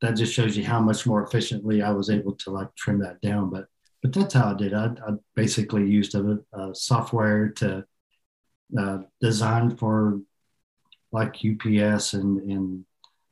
that 0.00 0.16
just 0.16 0.32
shows 0.32 0.56
you 0.56 0.64
how 0.64 0.80
much 0.80 1.06
more 1.06 1.22
efficiently 1.22 1.82
I 1.82 1.90
was 1.90 2.10
able 2.10 2.32
to 2.36 2.50
like 2.50 2.74
trim 2.74 2.98
that 3.00 3.20
down. 3.20 3.50
But 3.50 3.66
but 4.02 4.12
that's 4.12 4.34
how 4.34 4.52
I 4.52 4.54
did. 4.54 4.74
I, 4.74 4.86
I 4.86 5.12
basically 5.36 5.88
used 5.88 6.14
a, 6.14 6.38
a 6.52 6.74
software 6.74 7.50
to 7.50 7.84
uh, 8.76 8.98
design 9.20 9.76
for 9.76 10.20
like 11.12 11.36
UPS 11.44 12.14
and, 12.14 12.40
and 12.50 12.84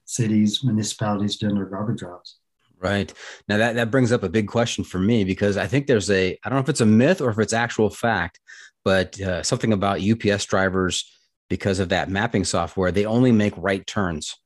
cities, 0.05 0.63
municipalities 0.63 1.39
doing 1.39 1.55
their 1.55 1.65
garbage 1.65 2.01
drops. 2.01 2.40
Right. 2.81 3.13
Now 3.47 3.59
that, 3.59 3.75
that 3.75 3.91
brings 3.91 4.11
up 4.11 4.23
a 4.23 4.29
big 4.29 4.49
question 4.49 4.85
for 4.85 4.99
me 4.99 5.25
because 5.25 5.59
I 5.59 5.67
think 5.67 5.87
there's 5.87 6.11
a, 6.11 6.39
I 6.43 6.49
don't 6.49 6.57
know 6.57 6.63
if 6.63 6.69
it's 6.71 6.81
a 6.81 6.87
myth 6.87 7.21
or 7.21 7.29
if 7.29 7.39
it's 7.39 7.53
actual 7.53 7.91
fact, 7.91 8.41
but 8.85 9.21
uh, 9.21 9.43
something 9.43 9.75
about 9.75 10.01
UPS 10.01 10.47
drivers 10.47 11.05
because 11.51 11.79
of 11.79 11.91
that 11.91 12.09
mapping 12.09 12.45
software, 12.45 12.91
they 12.91 13.05
only 13.05 13.33
make 13.33 13.53
right 13.59 13.87
turns. 13.87 14.37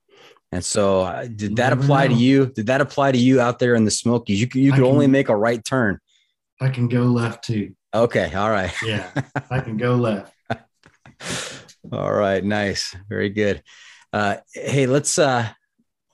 And 0.50 0.64
so, 0.64 1.02
uh, 1.02 1.26
did 1.26 1.56
that 1.56 1.72
apply 1.72 2.06
know. 2.06 2.14
to 2.14 2.20
you? 2.20 2.46
Did 2.46 2.66
that 2.66 2.80
apply 2.80 3.12
to 3.12 3.18
you 3.18 3.40
out 3.40 3.58
there 3.58 3.74
in 3.74 3.84
the 3.84 3.90
Smokies? 3.90 4.40
You 4.40 4.46
could, 4.46 4.60
you 4.60 4.70
could 4.70 4.82
can, 4.82 4.92
only 4.92 5.06
make 5.06 5.28
a 5.28 5.36
right 5.36 5.64
turn. 5.64 5.98
I 6.60 6.68
can 6.68 6.88
go 6.88 7.02
left 7.02 7.44
too. 7.44 7.74
Okay. 7.92 8.32
All 8.34 8.50
right. 8.50 8.72
Yeah. 8.84 9.10
I 9.50 9.60
can 9.60 9.76
go 9.76 9.96
left. 9.96 10.32
all 11.92 12.12
right. 12.12 12.42
Nice. 12.44 12.96
Very 13.08 13.30
good. 13.30 13.62
Uh, 14.12 14.36
hey, 14.52 14.86
let's, 14.86 15.18
uh, 15.18 15.48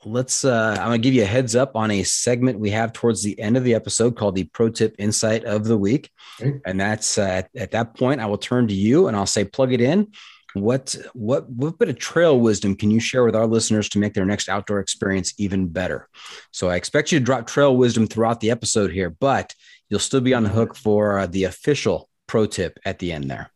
let's, 0.05 0.45
uh, 0.45 0.77
I'm 0.79 0.91
to 0.91 0.97
give 0.97 1.13
you 1.13 1.23
a 1.23 1.27
heads 1.27 1.55
up 1.55 1.75
on 1.75 1.91
a 1.91 2.03
segment 2.03 2.59
we 2.59 2.71
have 2.71 2.93
towards 2.93 3.23
the 3.23 3.39
end 3.39 3.57
of 3.57 3.63
the 3.63 3.75
episode 3.75 4.15
called 4.15 4.35
the 4.35 4.45
pro 4.45 4.69
tip 4.69 4.95
insight 4.97 5.45
of 5.45 5.65
the 5.65 5.77
week. 5.77 6.09
Okay. 6.39 6.59
And 6.65 6.79
that's, 6.79 7.17
uh, 7.17 7.21
at, 7.21 7.49
at 7.55 7.71
that 7.71 7.95
point, 7.95 8.21
I 8.21 8.25
will 8.25 8.37
turn 8.37 8.67
to 8.67 8.73
you 8.73 9.07
and 9.07 9.15
I'll 9.15 9.25
say, 9.25 9.43
plug 9.43 9.73
it 9.73 9.81
in 9.81 10.07
what 10.53 10.95
what 11.13 11.49
what 11.49 11.77
bit 11.77 11.89
of 11.89 11.97
trail 11.97 12.39
wisdom 12.39 12.75
can 12.75 12.91
you 12.91 12.99
share 12.99 13.23
with 13.23 13.35
our 13.35 13.47
listeners 13.47 13.89
to 13.89 13.99
make 13.99 14.13
their 14.13 14.25
next 14.25 14.49
outdoor 14.49 14.79
experience 14.79 15.33
even 15.37 15.67
better? 15.67 16.09
So 16.51 16.69
I 16.69 16.75
expect 16.75 17.11
you 17.11 17.19
to 17.19 17.25
drop 17.25 17.47
trail 17.47 17.75
wisdom 17.75 18.07
throughout 18.07 18.39
the 18.39 18.51
episode 18.51 18.91
here, 18.91 19.09
but 19.09 19.53
you'll 19.89 19.99
still 19.99 20.21
be 20.21 20.33
on 20.33 20.43
the 20.43 20.49
hook 20.49 20.75
for 20.75 21.19
uh, 21.19 21.27
the 21.27 21.45
official 21.45 22.09
pro 22.27 22.45
tip 22.45 22.79
at 22.85 22.99
the 22.99 23.11
end 23.11 23.29
there. 23.29 23.51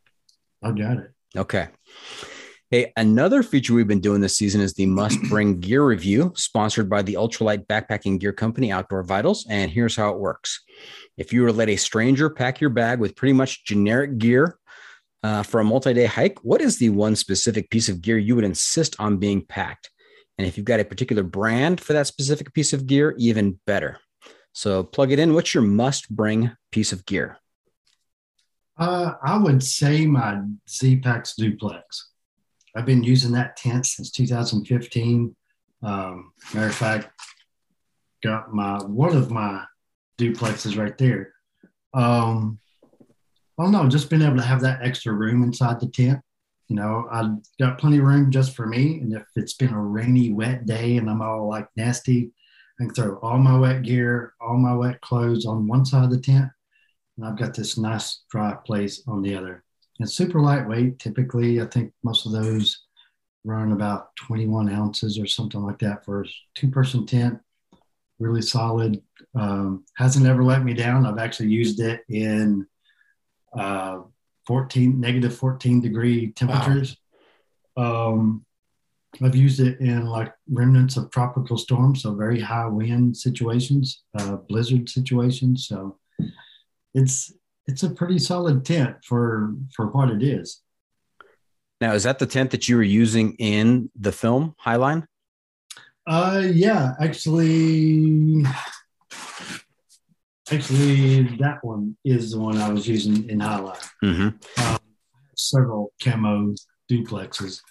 I 0.62 0.72
got 0.72 0.98
it. 0.98 1.10
Okay. 1.36 1.68
Hey, 2.68 2.92
another 2.96 3.44
feature 3.44 3.74
we've 3.74 3.86
been 3.86 4.00
doing 4.00 4.20
this 4.20 4.36
season 4.36 4.60
is 4.60 4.74
the 4.74 4.86
must 4.86 5.22
bring 5.28 5.60
gear 5.60 5.86
review, 5.86 6.32
sponsored 6.34 6.90
by 6.90 7.00
the 7.00 7.14
ultralight 7.14 7.64
backpacking 7.66 8.18
gear 8.18 8.32
company 8.32 8.72
Outdoor 8.72 9.04
Vitals. 9.04 9.46
And 9.48 9.70
here's 9.70 9.94
how 9.94 10.10
it 10.10 10.18
works. 10.18 10.64
If 11.16 11.32
you 11.32 11.42
were 11.42 11.48
to 11.48 11.52
let 11.52 11.68
a 11.68 11.76
stranger 11.76 12.28
pack 12.28 12.60
your 12.60 12.70
bag 12.70 12.98
with 12.98 13.14
pretty 13.14 13.34
much 13.34 13.64
generic 13.64 14.18
gear 14.18 14.58
uh, 15.22 15.44
for 15.44 15.60
a 15.60 15.64
multi-day 15.64 16.06
hike, 16.06 16.44
what 16.44 16.60
is 16.60 16.76
the 16.76 16.88
one 16.88 17.14
specific 17.14 17.70
piece 17.70 17.88
of 17.88 18.02
gear 18.02 18.18
you 18.18 18.34
would 18.34 18.44
insist 18.44 18.96
on 18.98 19.18
being 19.18 19.46
packed? 19.46 19.88
And 20.36 20.44
if 20.44 20.56
you've 20.56 20.66
got 20.66 20.80
a 20.80 20.84
particular 20.84 21.22
brand 21.22 21.80
for 21.80 21.92
that 21.92 22.08
specific 22.08 22.52
piece 22.52 22.72
of 22.72 22.88
gear, 22.88 23.14
even 23.16 23.60
better. 23.66 24.00
So 24.54 24.82
plug 24.82 25.12
it 25.12 25.20
in. 25.20 25.34
What's 25.34 25.54
your 25.54 25.62
must-bring 25.62 26.50
piece 26.72 26.90
of 26.90 27.06
gear? 27.06 27.38
Uh, 28.76 29.12
I 29.22 29.38
would 29.38 29.62
say 29.62 30.04
my 30.04 30.40
Z-Packs 30.68 31.36
duplex. 31.36 32.10
I've 32.76 32.86
been 32.86 33.02
using 33.02 33.32
that 33.32 33.56
tent 33.56 33.86
since 33.86 34.10
2015. 34.10 35.34
Um, 35.82 36.32
matter 36.52 36.66
of 36.66 36.74
fact, 36.74 37.08
got 38.22 38.52
my 38.52 38.78
one 38.84 39.16
of 39.16 39.30
my 39.30 39.64
duplexes 40.18 40.76
right 40.76 40.96
there. 40.98 41.32
Um, 41.94 42.58
no, 43.58 43.88
just 43.88 44.10
being 44.10 44.20
able 44.20 44.36
to 44.36 44.42
have 44.42 44.60
that 44.60 44.82
extra 44.82 45.14
room 45.14 45.42
inside 45.42 45.80
the 45.80 45.88
tent. 45.88 46.20
You 46.68 46.76
know, 46.76 47.06
I've 47.10 47.30
got 47.58 47.78
plenty 47.78 47.98
of 47.98 48.04
room 48.04 48.30
just 48.30 48.54
for 48.54 48.66
me. 48.66 48.98
And 48.98 49.14
if 49.14 49.24
it's 49.36 49.54
been 49.54 49.72
a 49.72 49.80
rainy, 49.80 50.32
wet 50.32 50.66
day 50.66 50.98
and 50.98 51.08
I'm 51.08 51.22
all 51.22 51.48
like 51.48 51.68
nasty, 51.76 52.32
I 52.78 52.84
can 52.84 52.92
throw 52.92 53.18
all 53.20 53.38
my 53.38 53.58
wet 53.58 53.84
gear, 53.84 54.34
all 54.40 54.58
my 54.58 54.74
wet 54.74 55.00
clothes 55.00 55.46
on 55.46 55.66
one 55.66 55.86
side 55.86 56.04
of 56.04 56.10
the 56.10 56.20
tent. 56.20 56.50
And 57.16 57.26
I've 57.26 57.38
got 57.38 57.54
this 57.54 57.78
nice 57.78 58.24
dry 58.30 58.54
place 58.66 59.02
on 59.06 59.22
the 59.22 59.34
other. 59.34 59.64
It's 60.00 60.14
super 60.14 60.40
lightweight. 60.40 60.98
Typically, 60.98 61.60
I 61.60 61.66
think 61.66 61.92
most 62.02 62.26
of 62.26 62.32
those 62.32 62.86
run 63.44 63.72
about 63.72 64.14
21 64.16 64.68
ounces 64.68 65.18
or 65.18 65.26
something 65.26 65.62
like 65.62 65.78
that 65.78 66.04
for 66.04 66.22
a 66.22 66.26
two 66.54 66.68
person 66.68 67.06
tent. 67.06 67.38
Really 68.18 68.42
solid. 68.42 69.02
Um, 69.34 69.84
hasn't 69.96 70.26
ever 70.26 70.42
let 70.42 70.64
me 70.64 70.74
down. 70.74 71.06
I've 71.06 71.18
actually 71.18 71.48
used 71.48 71.80
it 71.80 72.02
in 72.08 72.66
uh, 73.56 74.00
14 74.46 74.98
negative 74.98 75.36
14 75.36 75.80
degree 75.80 76.32
temperatures. 76.32 76.96
Wow. 77.76 78.12
Um, 78.12 78.46
I've 79.22 79.36
used 79.36 79.60
it 79.60 79.80
in 79.80 80.06
like 80.06 80.32
remnants 80.50 80.96
of 80.96 81.10
tropical 81.10 81.56
storms, 81.56 82.02
so 82.02 82.14
very 82.14 82.40
high 82.40 82.66
wind 82.66 83.16
situations, 83.16 84.02
uh, 84.18 84.36
blizzard 84.36 84.88
situations. 84.88 85.66
So 85.68 85.98
it's 86.94 87.32
it's 87.66 87.82
a 87.82 87.90
pretty 87.90 88.18
solid 88.18 88.64
tent 88.64 88.96
for 89.04 89.54
for 89.74 89.86
what 89.88 90.10
it 90.10 90.22
is. 90.22 90.62
Now, 91.80 91.92
is 91.92 92.04
that 92.04 92.18
the 92.18 92.26
tent 92.26 92.52
that 92.52 92.68
you 92.68 92.76
were 92.76 92.82
using 92.82 93.34
in 93.34 93.90
the 93.98 94.12
film 94.12 94.54
Highline? 94.64 95.06
Uh, 96.06 96.42
yeah, 96.52 96.94
actually, 97.00 98.44
Actually, 100.50 101.22
that 101.38 101.58
one 101.62 101.96
is 102.04 102.30
the 102.30 102.38
one 102.38 102.56
I 102.58 102.70
was 102.70 102.86
using 102.86 103.28
in 103.28 103.40
Highline. 103.40 103.84
Mm-hmm. 104.04 104.64
Um, 104.64 104.78
several 105.36 105.92
camo 106.02 106.54
duplexes. 106.90 107.62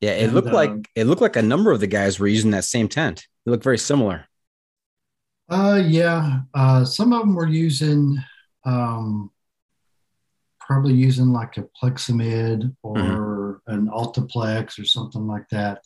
Yeah, 0.00 0.12
it 0.12 0.24
and, 0.24 0.34
looked 0.34 0.48
uh, 0.48 0.54
like 0.54 0.88
it 0.94 1.04
looked 1.04 1.20
like 1.20 1.34
a 1.34 1.42
number 1.42 1.72
of 1.72 1.80
the 1.80 1.88
guys 1.88 2.20
were 2.20 2.28
using 2.28 2.52
that 2.52 2.64
same 2.64 2.88
tent. 2.88 3.26
They 3.44 3.50
looked 3.50 3.64
very 3.64 3.78
similar. 3.78 4.26
Uh, 5.48 5.82
yeah. 5.84 6.42
Uh, 6.54 6.84
some 6.84 7.12
of 7.12 7.20
them 7.20 7.34
were 7.34 7.48
using, 7.48 8.18
um, 8.64 9.30
probably 10.60 10.94
using 10.94 11.32
like 11.32 11.56
a 11.56 11.68
Plexamid 11.80 12.74
or 12.82 12.96
mm-hmm. 12.96 13.74
an 13.74 13.88
Altaplex 13.88 14.78
or 14.78 14.84
something 14.84 15.26
like 15.26 15.48
that. 15.50 15.82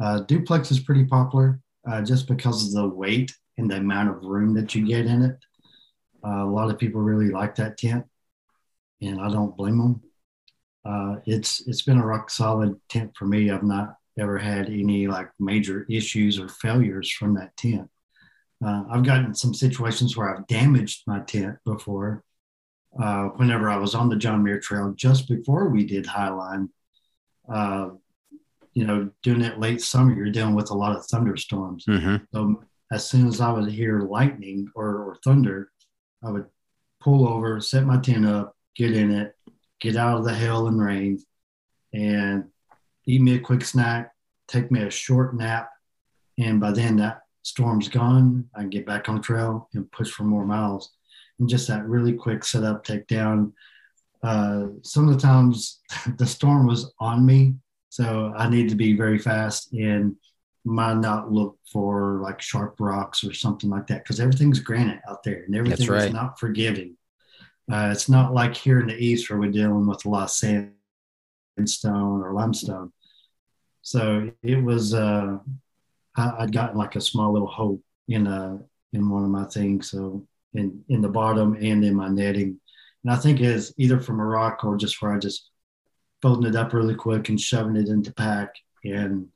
Uh, 0.00 0.20
duplex 0.20 0.70
is 0.70 0.80
pretty 0.80 1.04
popular 1.04 1.60
uh, 1.88 2.02
just 2.02 2.28
because 2.28 2.66
of 2.66 2.72
the 2.72 2.88
weight 2.88 3.32
and 3.58 3.70
the 3.70 3.76
amount 3.76 4.10
of 4.10 4.24
room 4.24 4.54
that 4.54 4.74
you 4.74 4.86
get 4.86 5.06
in 5.06 5.22
it. 5.22 5.38
Uh, 6.24 6.44
a 6.44 6.50
lot 6.50 6.70
of 6.70 6.78
people 6.78 7.00
really 7.00 7.30
like 7.30 7.54
that 7.56 7.76
tent, 7.76 8.04
and 9.00 9.20
I 9.20 9.28
don't 9.28 9.56
blame 9.56 9.78
them. 9.78 10.02
Uh, 10.84 11.16
it's 11.26 11.66
it's 11.66 11.82
been 11.82 11.98
a 11.98 12.06
rock 12.06 12.30
solid 12.30 12.80
tent 12.88 13.12
for 13.16 13.26
me. 13.26 13.50
I've 13.50 13.62
not 13.64 13.96
ever 14.18 14.38
had 14.38 14.66
any 14.66 15.08
like 15.08 15.28
major 15.40 15.84
issues 15.90 16.38
or 16.38 16.48
failures 16.48 17.10
from 17.10 17.34
that 17.34 17.56
tent. 17.56 17.88
Uh, 18.64 18.84
I've 18.90 19.04
gotten 19.04 19.34
some 19.34 19.54
situations 19.54 20.16
where 20.16 20.34
I've 20.34 20.46
damaged 20.46 21.02
my 21.06 21.20
tent 21.20 21.56
before. 21.64 22.22
Uh, 23.00 23.28
whenever 23.36 23.70
I 23.70 23.76
was 23.76 23.94
on 23.94 24.08
the 24.08 24.16
John 24.16 24.44
Muir 24.44 24.60
Trail 24.60 24.92
just 24.94 25.26
before 25.26 25.70
we 25.70 25.84
did 25.84 26.04
Highline, 26.04 26.68
uh, 27.52 27.88
you 28.74 28.86
know, 28.86 29.10
doing 29.22 29.40
that 29.40 29.58
late 29.60 29.80
summer, 29.80 30.14
you're 30.14 30.30
dealing 30.30 30.54
with 30.54 30.70
a 30.70 30.74
lot 30.74 30.94
of 30.94 31.04
thunderstorms. 31.06 31.86
Mm-hmm. 31.86 32.16
So 32.32 32.62
as 32.92 33.08
soon 33.08 33.26
as 33.26 33.40
I 33.40 33.50
would 33.50 33.70
hear 33.70 34.00
lightning 34.00 34.68
or, 34.74 34.88
or 35.04 35.16
thunder, 35.24 35.70
I 36.22 36.30
would 36.30 36.46
pull 37.00 37.26
over, 37.26 37.60
set 37.60 37.84
my 37.84 37.98
tent 37.98 38.26
up, 38.26 38.54
get 38.76 38.92
in 38.92 39.10
it, 39.10 39.34
get 39.80 39.96
out 39.96 40.18
of 40.18 40.24
the 40.24 40.34
hail 40.34 40.68
and 40.68 40.80
rain, 40.80 41.18
and 41.92 42.44
eat 43.06 43.20
me 43.20 43.36
a 43.36 43.40
quick 43.40 43.64
snack, 43.64 44.12
take 44.48 44.70
me 44.70 44.82
a 44.82 44.90
short 44.90 45.34
nap. 45.34 45.70
And 46.38 46.60
by 46.60 46.72
then 46.72 46.96
that 46.96 47.21
storm's 47.42 47.88
gone. 47.88 48.48
I 48.54 48.60
can 48.60 48.70
get 48.70 48.86
back 48.86 49.08
on 49.08 49.20
trail 49.20 49.68
and 49.74 49.90
push 49.90 50.10
for 50.10 50.24
more 50.24 50.46
miles. 50.46 50.92
And 51.38 51.48
just 51.48 51.68
that 51.68 51.86
really 51.86 52.12
quick 52.12 52.44
setup, 52.44 52.84
take 52.84 53.06
down. 53.06 53.52
Uh, 54.22 54.66
some 54.82 55.08
of 55.08 55.14
the 55.14 55.20
times 55.20 55.80
the 56.16 56.26
storm 56.26 56.66
was 56.66 56.92
on 56.98 57.26
me. 57.26 57.54
So 57.88 58.32
I 58.36 58.48
need 58.48 58.68
to 58.70 58.74
be 58.74 58.96
very 58.96 59.18
fast. 59.18 59.72
And 59.72 60.16
might 60.64 60.98
not 60.98 61.32
look 61.32 61.58
for 61.70 62.20
like 62.22 62.40
sharp 62.40 62.76
rocks 62.78 63.24
or 63.24 63.34
something 63.34 63.68
like 63.68 63.86
that 63.88 64.04
because 64.04 64.20
everything's 64.20 64.60
granite 64.60 65.00
out 65.08 65.22
there 65.24 65.42
and 65.42 65.56
everything 65.56 65.88
right. 65.88 66.04
is 66.04 66.12
not 66.12 66.38
forgiving. 66.38 66.96
Uh, 67.70 67.88
it's 67.90 68.08
not 68.08 68.32
like 68.32 68.56
here 68.56 68.80
in 68.80 68.86
the 68.86 68.96
east 68.96 69.28
where 69.28 69.38
we're 69.40 69.50
dealing 69.50 69.86
with 69.86 70.04
a 70.04 70.08
lot 70.08 70.24
of 70.24 70.30
sandstone 70.30 72.22
or 72.22 72.32
limestone. 72.32 72.92
So 73.82 74.30
it 74.42 74.62
was. 74.62 74.94
Uh, 74.94 75.38
I, 76.16 76.32
I'd 76.40 76.52
gotten 76.52 76.76
like 76.76 76.96
a 76.96 77.00
small 77.00 77.32
little 77.32 77.48
hole 77.48 77.80
in 78.08 78.26
a 78.26 78.60
in 78.92 79.08
one 79.08 79.24
of 79.24 79.30
my 79.30 79.44
things, 79.44 79.90
so 79.90 80.26
in 80.54 80.84
in 80.88 81.00
the 81.00 81.08
bottom 81.08 81.54
and 81.54 81.84
in 81.84 81.94
my 81.94 82.08
netting, 82.08 82.60
and 83.04 83.12
I 83.12 83.16
think 83.16 83.40
it's 83.40 83.72
either 83.78 84.00
from 84.00 84.20
a 84.20 84.24
rock 84.24 84.64
or 84.64 84.76
just 84.76 85.00
where 85.00 85.12
I 85.12 85.18
just 85.18 85.50
folding 86.20 86.48
it 86.48 86.56
up 86.56 86.72
really 86.72 86.94
quick 86.94 87.28
and 87.28 87.40
shoving 87.40 87.76
it 87.76 87.88
into 87.88 88.12
pack 88.12 88.54
and 88.84 89.28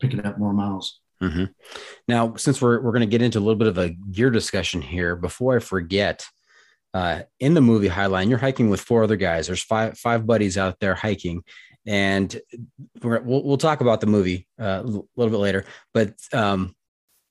picking 0.00 0.24
up 0.24 0.38
more 0.38 0.52
miles. 0.52 1.00
Mm-hmm. 1.22 1.44
Now, 2.08 2.34
since 2.36 2.60
we're 2.60 2.80
we're 2.80 2.92
going 2.92 3.00
to 3.00 3.06
get 3.06 3.22
into 3.22 3.38
a 3.38 3.40
little 3.40 3.56
bit 3.56 3.68
of 3.68 3.78
a 3.78 3.90
gear 3.90 4.30
discussion 4.30 4.82
here, 4.82 5.16
before 5.16 5.56
I 5.56 5.60
forget, 5.60 6.26
uh, 6.92 7.22
in 7.40 7.54
the 7.54 7.60
movie 7.60 7.88
Highline, 7.88 8.28
you're 8.28 8.38
hiking 8.38 8.68
with 8.68 8.80
four 8.80 9.04
other 9.04 9.16
guys. 9.16 9.46
There's 9.46 9.62
five 9.62 9.98
five 9.98 10.26
buddies 10.26 10.58
out 10.58 10.78
there 10.78 10.94
hiking, 10.94 11.42
and 11.86 12.40
we'll 13.02 13.42
we'll 13.42 13.56
talk 13.56 13.80
about 13.80 14.00
the 14.00 14.06
movie 14.06 14.46
uh, 14.60 14.82
a 14.82 14.86
little 15.16 15.30
bit 15.30 15.38
later. 15.38 15.64
But 15.94 16.14
um, 16.32 16.74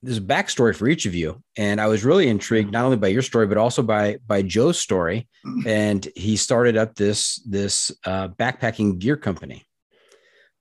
there's 0.02 0.18
a 0.18 0.22
backstory 0.22 0.74
for 0.74 0.88
each 0.88 1.06
of 1.06 1.14
you, 1.14 1.42
and 1.56 1.80
I 1.80 1.86
was 1.88 2.04
really 2.04 2.28
intrigued 2.28 2.72
not 2.72 2.84
only 2.84 2.96
by 2.96 3.08
your 3.08 3.22
story 3.22 3.46
but 3.46 3.58
also 3.58 3.82
by 3.82 4.18
by 4.26 4.42
Joe's 4.42 4.78
story. 4.78 5.28
And 5.66 6.06
he 6.16 6.36
started 6.36 6.76
up 6.76 6.94
this 6.94 7.36
this 7.48 7.92
uh, 8.04 8.28
backpacking 8.28 8.98
gear 8.98 9.16
company, 9.16 9.64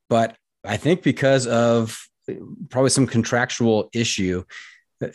but 0.09 0.35
I 0.63 0.77
think 0.77 1.03
because 1.03 1.47
of 1.47 1.97
probably 2.69 2.89
some 2.89 3.07
contractual 3.07 3.89
issue, 3.93 4.43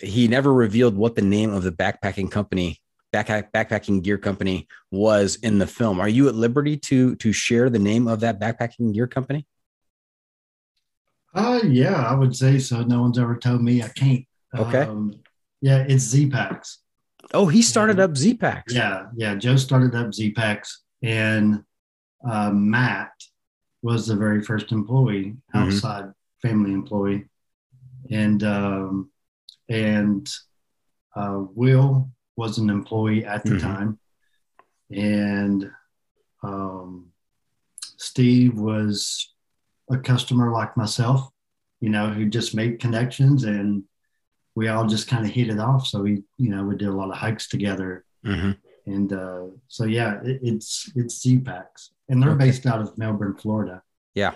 he 0.01 0.29
never 0.29 0.53
revealed 0.53 0.97
what 0.97 1.15
the 1.15 1.23
name 1.23 1.53
of 1.53 1.63
the 1.63 1.73
backpacking 1.73 2.31
company 2.31 2.81
backpack 3.13 3.51
backpacking 3.53 4.03
gear 4.03 4.19
company 4.19 4.69
was 4.91 5.37
in 5.37 5.59
the 5.59 5.67
film. 5.67 6.01
Are 6.01 6.09
you 6.09 6.29
at 6.29 6.35
liberty 6.35 6.77
to 6.79 7.17
to 7.17 7.33
share 7.33 7.69
the 7.71 7.79
name 7.79 8.07
of 8.09 8.21
that 8.21 8.41
backpacking 8.41 8.95
gear 8.95 9.07
company? 9.07 9.47
Uh 11.35 11.61
yeah, 11.67 11.95
I 12.07 12.15
would 12.15 12.35
say 12.35 12.59
so. 12.59 12.83
No 12.83 13.03
one's 13.03 13.19
ever 13.19 13.37
told 13.37 13.63
me 13.63 13.83
I 13.83 13.89
can't. 13.89 14.25
Okay. 14.57 14.83
Um, 14.83 15.15
yeah, 15.61 15.85
it's 15.89 16.05
Z 16.05 16.31
Packs. 16.31 16.79
Oh, 17.33 17.47
he 17.47 17.63
started 17.63 18.01
up 18.01 18.17
Z 18.17 18.35
Packs. 18.35 18.75
Yeah, 18.75 19.07
yeah. 19.15 19.35
Joe 19.37 19.57
started 19.57 19.95
up 19.95 20.13
Z 20.13 20.33
Packs, 20.33 20.83
and 21.03 21.63
uh, 22.29 22.51
Matt 22.51 23.13
was 23.83 24.07
the 24.09 24.17
very 24.17 24.43
first 24.43 24.73
employee, 24.73 25.37
Mhm. 25.55 25.67
outside 25.67 26.13
family 26.43 26.73
employee, 26.73 27.27
and 28.11 28.43
um, 28.43 29.11
and 29.69 30.29
uh, 31.15 31.45
Will 31.55 32.11
was 32.41 32.57
an 32.59 32.71
employee 32.71 33.25
at 33.35 33.45
the 33.45 33.51
Mhm. 33.57 33.61
time, 33.71 33.99
and 34.91 35.71
um, 36.43 37.13
Steve 37.99 38.59
was 38.59 38.99
a 39.91 39.99
customer 39.99 40.51
like 40.51 40.75
myself, 40.77 41.29
you 41.81 41.91
know, 41.91 42.11
who 42.11 42.25
just 42.39 42.55
made 42.55 42.81
connections 42.81 43.45
and 43.45 43.85
we 44.55 44.69
all 44.69 44.87
just 44.87 45.07
kind 45.07 45.25
of 45.27 45.31
hit 45.31 45.49
it 45.51 45.59
off. 45.59 45.87
So 45.87 46.01
we, 46.03 46.13
you 46.39 46.51
know, 46.51 46.65
we 46.65 46.77
did 46.77 46.89
a 46.89 46.93
lot 47.01 47.11
of 47.11 47.17
hikes 47.19 47.47
together. 47.49 48.05
Mhm. 48.25 48.57
And 48.87 49.13
uh, 49.13 49.47
so, 49.69 49.85
yeah, 49.85 50.21
it, 50.23 50.41
it's, 50.43 50.91
it's 50.97 51.21
Z-Packs 51.23 51.91
and 52.09 52.23
they're 52.23 52.31
Okay. 52.31 52.47
based 52.47 52.65
out 52.67 52.81
of 52.81 52.97
Melbourne, 52.97 53.37
Florida. 53.37 53.83
Yeah. 54.15 54.35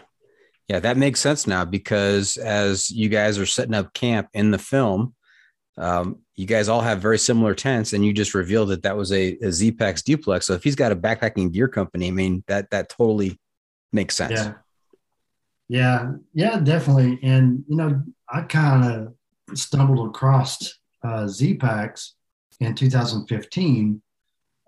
Yeah, 0.68 0.80
that 0.80 0.96
makes 0.98 1.20
sense 1.20 1.46
now 1.46 1.64
because 1.64 2.36
as 2.36 2.90
you 2.90 3.08
guys 3.08 3.38
are 3.38 3.46
setting 3.46 3.74
up 3.74 3.92
camp 3.94 4.28
in 4.34 4.50
the 4.50 4.58
film, 4.58 5.14
um, 5.78 6.20
you 6.36 6.46
guys 6.46 6.68
all 6.68 6.80
have 6.80 7.00
very 7.00 7.18
similar 7.18 7.54
tents, 7.54 7.92
and 7.92 8.04
you 8.04 8.12
just 8.12 8.34
revealed 8.34 8.70
that 8.70 8.82
that 8.82 8.96
was 8.96 9.12
a, 9.12 9.36
a 9.42 9.52
Z-Packs 9.52 10.02
duplex. 10.02 10.46
So 10.46 10.54
if 10.54 10.64
he's 10.64 10.74
got 10.74 10.92
a 10.92 10.96
backpacking 10.96 11.52
gear 11.52 11.68
company, 11.68 12.08
I 12.08 12.10
mean 12.10 12.42
that 12.48 12.70
that 12.70 12.88
totally 12.88 13.38
makes 13.92 14.16
sense. 14.16 14.32
Yeah. 14.32 14.54
Yeah. 15.68 16.12
Yeah, 16.34 16.60
definitely. 16.60 17.18
And, 17.22 17.64
you 17.68 17.76
know, 17.76 18.02
I 18.28 18.42
kind 18.42 18.84
of 18.84 19.56
stumbled 19.56 20.08
across 20.08 20.78
uh, 21.02 21.26
Z-Packs 21.26 22.14
in 22.60 22.74
2015 22.74 24.02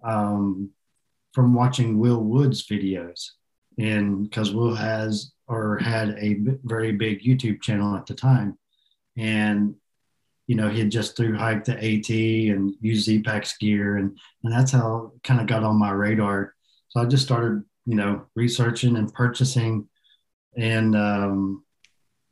um, 0.04 0.70
from 1.32 1.54
watching 1.54 1.98
Will 1.98 2.22
Wood's 2.22 2.66
videos. 2.66 3.30
And 3.78 4.22
because 4.22 4.52
Will 4.52 4.74
has 4.74 5.32
or 5.48 5.78
had 5.78 6.10
a 6.18 6.38
very 6.64 6.92
big 6.92 7.22
YouTube 7.22 7.60
channel 7.60 7.94
at 7.94 8.06
the 8.06 8.14
time. 8.14 8.58
And, 9.16 9.74
you 10.46 10.54
know, 10.56 10.68
he 10.68 10.78
had 10.78 10.90
just 10.90 11.16
through 11.16 11.36
hiked 11.36 11.66
the 11.66 11.72
AT 11.74 12.08
and 12.56 12.74
used 12.80 13.04
Z-Packs 13.06 13.56
gear. 13.58 13.96
And, 13.96 14.16
and 14.44 14.52
that's 14.52 14.70
how 14.72 15.12
it 15.14 15.22
kind 15.24 15.40
of 15.40 15.46
got 15.46 15.64
on 15.64 15.76
my 15.78 15.90
radar. 15.90 16.54
So 16.88 17.00
I 17.00 17.04
just 17.06 17.24
started, 17.24 17.64
you 17.84 17.96
know, 17.96 18.26
researching 18.36 18.96
and 18.96 19.12
purchasing. 19.12 19.88
And, 20.56 20.94
um, 20.96 21.64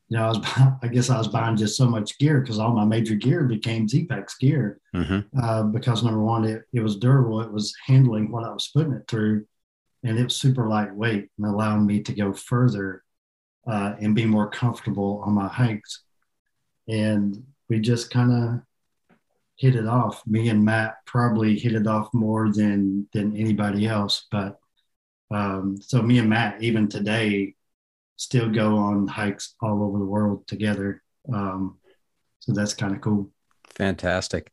you 0.08 0.16
know, 0.16 0.24
I 0.26 0.28
was, 0.28 0.38
I 0.82 0.88
guess 0.88 1.10
I 1.10 1.18
was 1.18 1.28
buying 1.28 1.56
just 1.56 1.76
so 1.76 1.86
much 1.88 2.16
gear 2.18 2.40
because 2.40 2.58
all 2.60 2.72
my 2.72 2.84
major 2.84 3.14
gear 3.16 3.44
became 3.44 3.88
Z-Packs 3.88 4.36
gear 4.38 4.80
Mhm. 4.94 5.24
uh, 5.42 5.64
because 5.64 6.04
number 6.04 6.22
one, 6.22 6.44
it, 6.44 6.62
it 6.72 6.80
was 6.80 6.96
durable. 6.96 7.40
It 7.40 7.50
was 7.52 7.74
handling 7.84 8.30
what 8.30 8.44
I 8.44 8.52
was 8.52 8.70
putting 8.72 8.92
it 8.92 9.08
through, 9.08 9.44
and 10.04 10.16
it 10.18 10.24
was 10.24 10.36
super 10.36 10.68
lightweight 10.68 11.30
and 11.36 11.46
allowing 11.46 11.84
me 11.84 12.00
to 12.02 12.12
go 12.14 12.32
further 12.32 13.02
uh, 13.66 13.94
and 14.00 14.14
be 14.14 14.24
more 14.26 14.48
comfortable 14.50 15.20
on 15.26 15.32
my 15.34 15.48
hikes. 15.48 16.04
And 16.86 17.42
we 17.68 17.80
just 17.80 18.10
kind 18.10 18.32
of 18.32 18.60
hit 19.56 19.76
it 19.76 19.86
off. 19.86 20.22
Me 20.26 20.48
and 20.48 20.64
Matt 20.64 20.96
probably 21.06 21.58
hit 21.58 21.74
it 21.74 21.86
off 21.86 22.08
more 22.12 22.52
than 22.52 23.08
than 23.12 23.36
anybody 23.36 23.86
else. 23.86 24.26
But 24.30 24.58
um, 25.30 25.78
so 25.80 26.02
me 26.02 26.18
and 26.18 26.28
Matt, 26.28 26.62
even 26.62 26.88
today, 26.88 27.54
still 28.16 28.50
go 28.50 28.76
on 28.76 29.06
hikes 29.06 29.54
all 29.60 29.82
over 29.82 29.98
the 29.98 30.04
world 30.04 30.46
together. 30.46 31.02
Um, 31.32 31.78
so 32.40 32.52
that's 32.52 32.74
kind 32.74 32.94
of 32.94 33.00
cool. 33.00 33.30
Fantastic. 33.70 34.50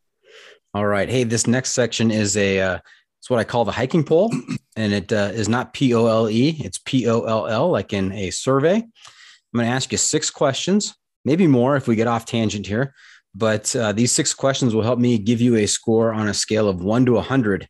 All 0.73 0.85
right. 0.85 1.09
Hey, 1.09 1.25
this 1.25 1.47
next 1.47 1.71
section 1.71 2.11
is 2.11 2.37
a 2.37 2.59
uh, 2.59 2.79
it's 3.19 3.29
what 3.29 3.39
I 3.39 3.43
call 3.43 3.65
the 3.65 3.71
hiking 3.71 4.03
poll, 4.03 4.33
and 4.75 4.93
it 4.93 5.11
uh, 5.11 5.31
is 5.33 5.49
not 5.49 5.73
P 5.73 5.93
O 5.93 6.07
L 6.07 6.29
E. 6.29 6.55
It's 6.59 6.79
P 6.79 7.07
O 7.07 7.21
L 7.21 7.47
L, 7.47 7.69
like 7.69 7.93
in 7.93 8.11
a 8.13 8.31
survey. 8.31 8.77
I'm 8.77 9.57
going 9.57 9.67
to 9.67 9.71
ask 9.71 9.91
you 9.91 9.97
six 9.97 10.31
questions, 10.31 10.95
maybe 11.25 11.47
more 11.47 11.75
if 11.75 11.87
we 11.87 11.95
get 11.95 12.07
off 12.07 12.25
tangent 12.25 12.67
here. 12.67 12.93
But 13.33 13.73
uh, 13.75 13.93
these 13.93 14.11
six 14.11 14.33
questions 14.33 14.75
will 14.75 14.81
help 14.83 14.99
me 14.99 15.17
give 15.17 15.39
you 15.39 15.55
a 15.55 15.65
score 15.65 16.11
on 16.13 16.27
a 16.27 16.33
scale 16.33 16.67
of 16.67 16.83
one 16.83 17.05
to 17.05 17.13
100, 17.13 17.67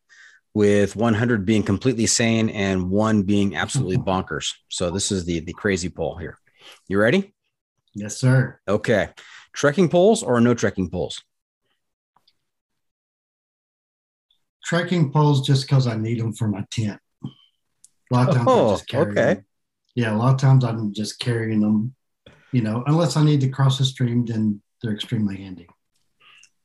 with 0.54 0.96
100 0.96 1.46
being 1.46 1.62
completely 1.62 2.06
sane 2.06 2.50
and 2.50 2.90
one 2.90 3.22
being 3.22 3.54
absolutely 3.54 3.96
bonkers. 3.98 4.52
So 4.68 4.90
this 4.90 5.12
is 5.12 5.24
the 5.24 5.40
the 5.40 5.52
crazy 5.52 5.88
poll 5.88 6.16
here. 6.16 6.38
You 6.88 6.98
ready? 6.98 7.34
Yes, 7.94 8.16
sir. 8.16 8.60
Okay. 8.66 9.10
Trekking 9.52 9.88
poles 9.88 10.22
or 10.22 10.40
no 10.40 10.54
trekking 10.54 10.90
poles? 10.90 11.22
trekking 14.64 15.10
poles 15.12 15.46
just 15.46 15.66
because 15.66 15.86
I 15.86 15.96
need 15.96 16.20
them 16.20 16.32
for 16.32 16.48
my 16.48 16.64
tent. 16.70 17.00
A 17.24 17.28
lot 18.14 18.28
of 18.28 18.36
times 18.36 18.48
I 18.48 18.52
Oh, 18.52 18.70
just 18.70 18.88
carry 18.88 19.10
okay. 19.10 19.34
them. 19.34 19.44
Yeah, 19.94 20.14
a 20.14 20.16
lot 20.16 20.34
of 20.34 20.40
times 20.40 20.64
I'm 20.64 20.94
just 20.94 21.18
carrying 21.18 21.60
them, 21.60 21.94
you 22.52 22.62
know, 22.62 22.84
unless 22.86 23.16
I 23.16 23.24
need 23.24 23.40
to 23.40 23.48
cross 23.48 23.80
a 23.80 23.84
stream, 23.84 24.24
then 24.24 24.60
they're 24.82 24.92
extremely 24.92 25.36
handy. 25.36 25.68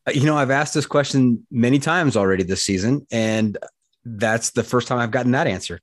Uh, 0.07 0.11
You 0.11 0.25
know, 0.25 0.37
I've 0.37 0.51
asked 0.51 0.73
this 0.73 0.85
question 0.85 1.45
many 1.49 1.79
times 1.79 2.15
already 2.15 2.43
this 2.43 2.63
season, 2.63 3.07
and 3.11 3.57
that's 4.05 4.51
the 4.51 4.63
first 4.63 4.87
time 4.87 4.99
I've 4.99 5.11
gotten 5.11 5.31
that 5.31 5.47
answer. 5.47 5.79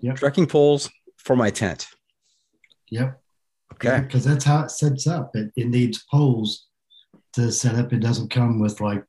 Yep. 0.00 0.16
Trekking 0.16 0.46
poles 0.46 0.90
for 1.16 1.36
my 1.36 1.50
tent. 1.50 1.88
Yep. 2.90 3.20
Okay. 3.74 4.00
Because 4.00 4.24
that's 4.24 4.44
how 4.44 4.62
it 4.62 4.70
sets 4.70 5.06
up. 5.06 5.34
It, 5.34 5.52
it 5.56 5.68
needs 5.68 6.04
poles 6.10 6.66
to 7.34 7.52
set 7.52 7.74
up. 7.76 7.92
It 7.92 8.00
doesn't 8.00 8.30
come 8.30 8.58
with 8.58 8.80
like, 8.80 9.04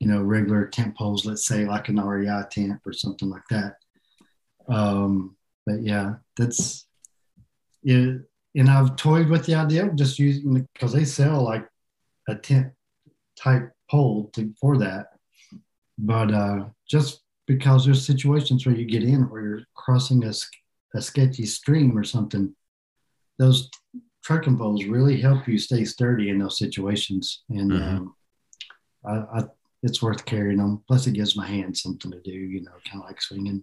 you 0.00 0.08
know, 0.08 0.22
regular 0.22 0.66
tent 0.66 0.96
poles, 0.96 1.26
let's 1.26 1.46
say 1.46 1.64
like 1.64 1.88
an 1.88 2.00
REI 2.00 2.42
tent 2.50 2.80
or 2.86 2.92
something 2.92 3.28
like 3.28 3.46
that. 3.50 3.76
Um, 4.68 5.36
but 5.66 5.82
yeah, 5.82 6.14
that's 6.36 6.86
yeah. 7.82 8.14
And 8.54 8.68
I've 8.70 8.96
toyed 8.96 9.28
with 9.28 9.46
the 9.46 9.54
idea 9.54 9.86
of 9.86 9.96
just 9.96 10.18
using 10.18 10.66
because 10.74 10.92
they 10.92 11.04
sell 11.04 11.42
like 11.42 11.66
a 12.28 12.34
tent 12.34 12.72
type 13.36 13.70
pole 13.90 14.30
to, 14.34 14.52
for 14.60 14.78
that. 14.78 15.06
But 15.98 16.32
uh, 16.32 16.66
just 16.88 17.22
because 17.46 17.84
there's 17.84 18.06
situations 18.06 18.66
where 18.66 18.74
you 18.74 18.84
get 18.84 19.02
in 19.02 19.28
where 19.30 19.42
you're 19.42 19.62
crossing 19.74 20.24
a, 20.24 20.32
a 20.94 21.00
sketchy 21.00 21.46
stream 21.46 21.96
or 21.96 22.04
something, 22.04 22.54
those 23.38 23.70
trekking 24.22 24.58
poles 24.58 24.84
really 24.84 25.20
help 25.20 25.48
you 25.48 25.58
stay 25.58 25.84
sturdy 25.84 26.28
in 26.28 26.38
those 26.38 26.58
situations. 26.58 27.42
And 27.48 27.70
Mhm. 27.72 27.96
um, 27.96 28.14
I, 29.04 29.40
I, 29.40 29.44
it's 29.82 30.02
worth 30.02 30.24
carrying 30.24 30.58
them. 30.58 30.84
Plus, 30.86 31.06
it 31.06 31.14
gives 31.14 31.36
my 31.36 31.46
hands 31.46 31.82
something 31.82 32.10
to 32.10 32.20
do, 32.20 32.30
you 32.30 32.60
know, 32.62 32.72
kind 32.88 33.02
of 33.02 33.08
like 33.08 33.20
swinging, 33.20 33.62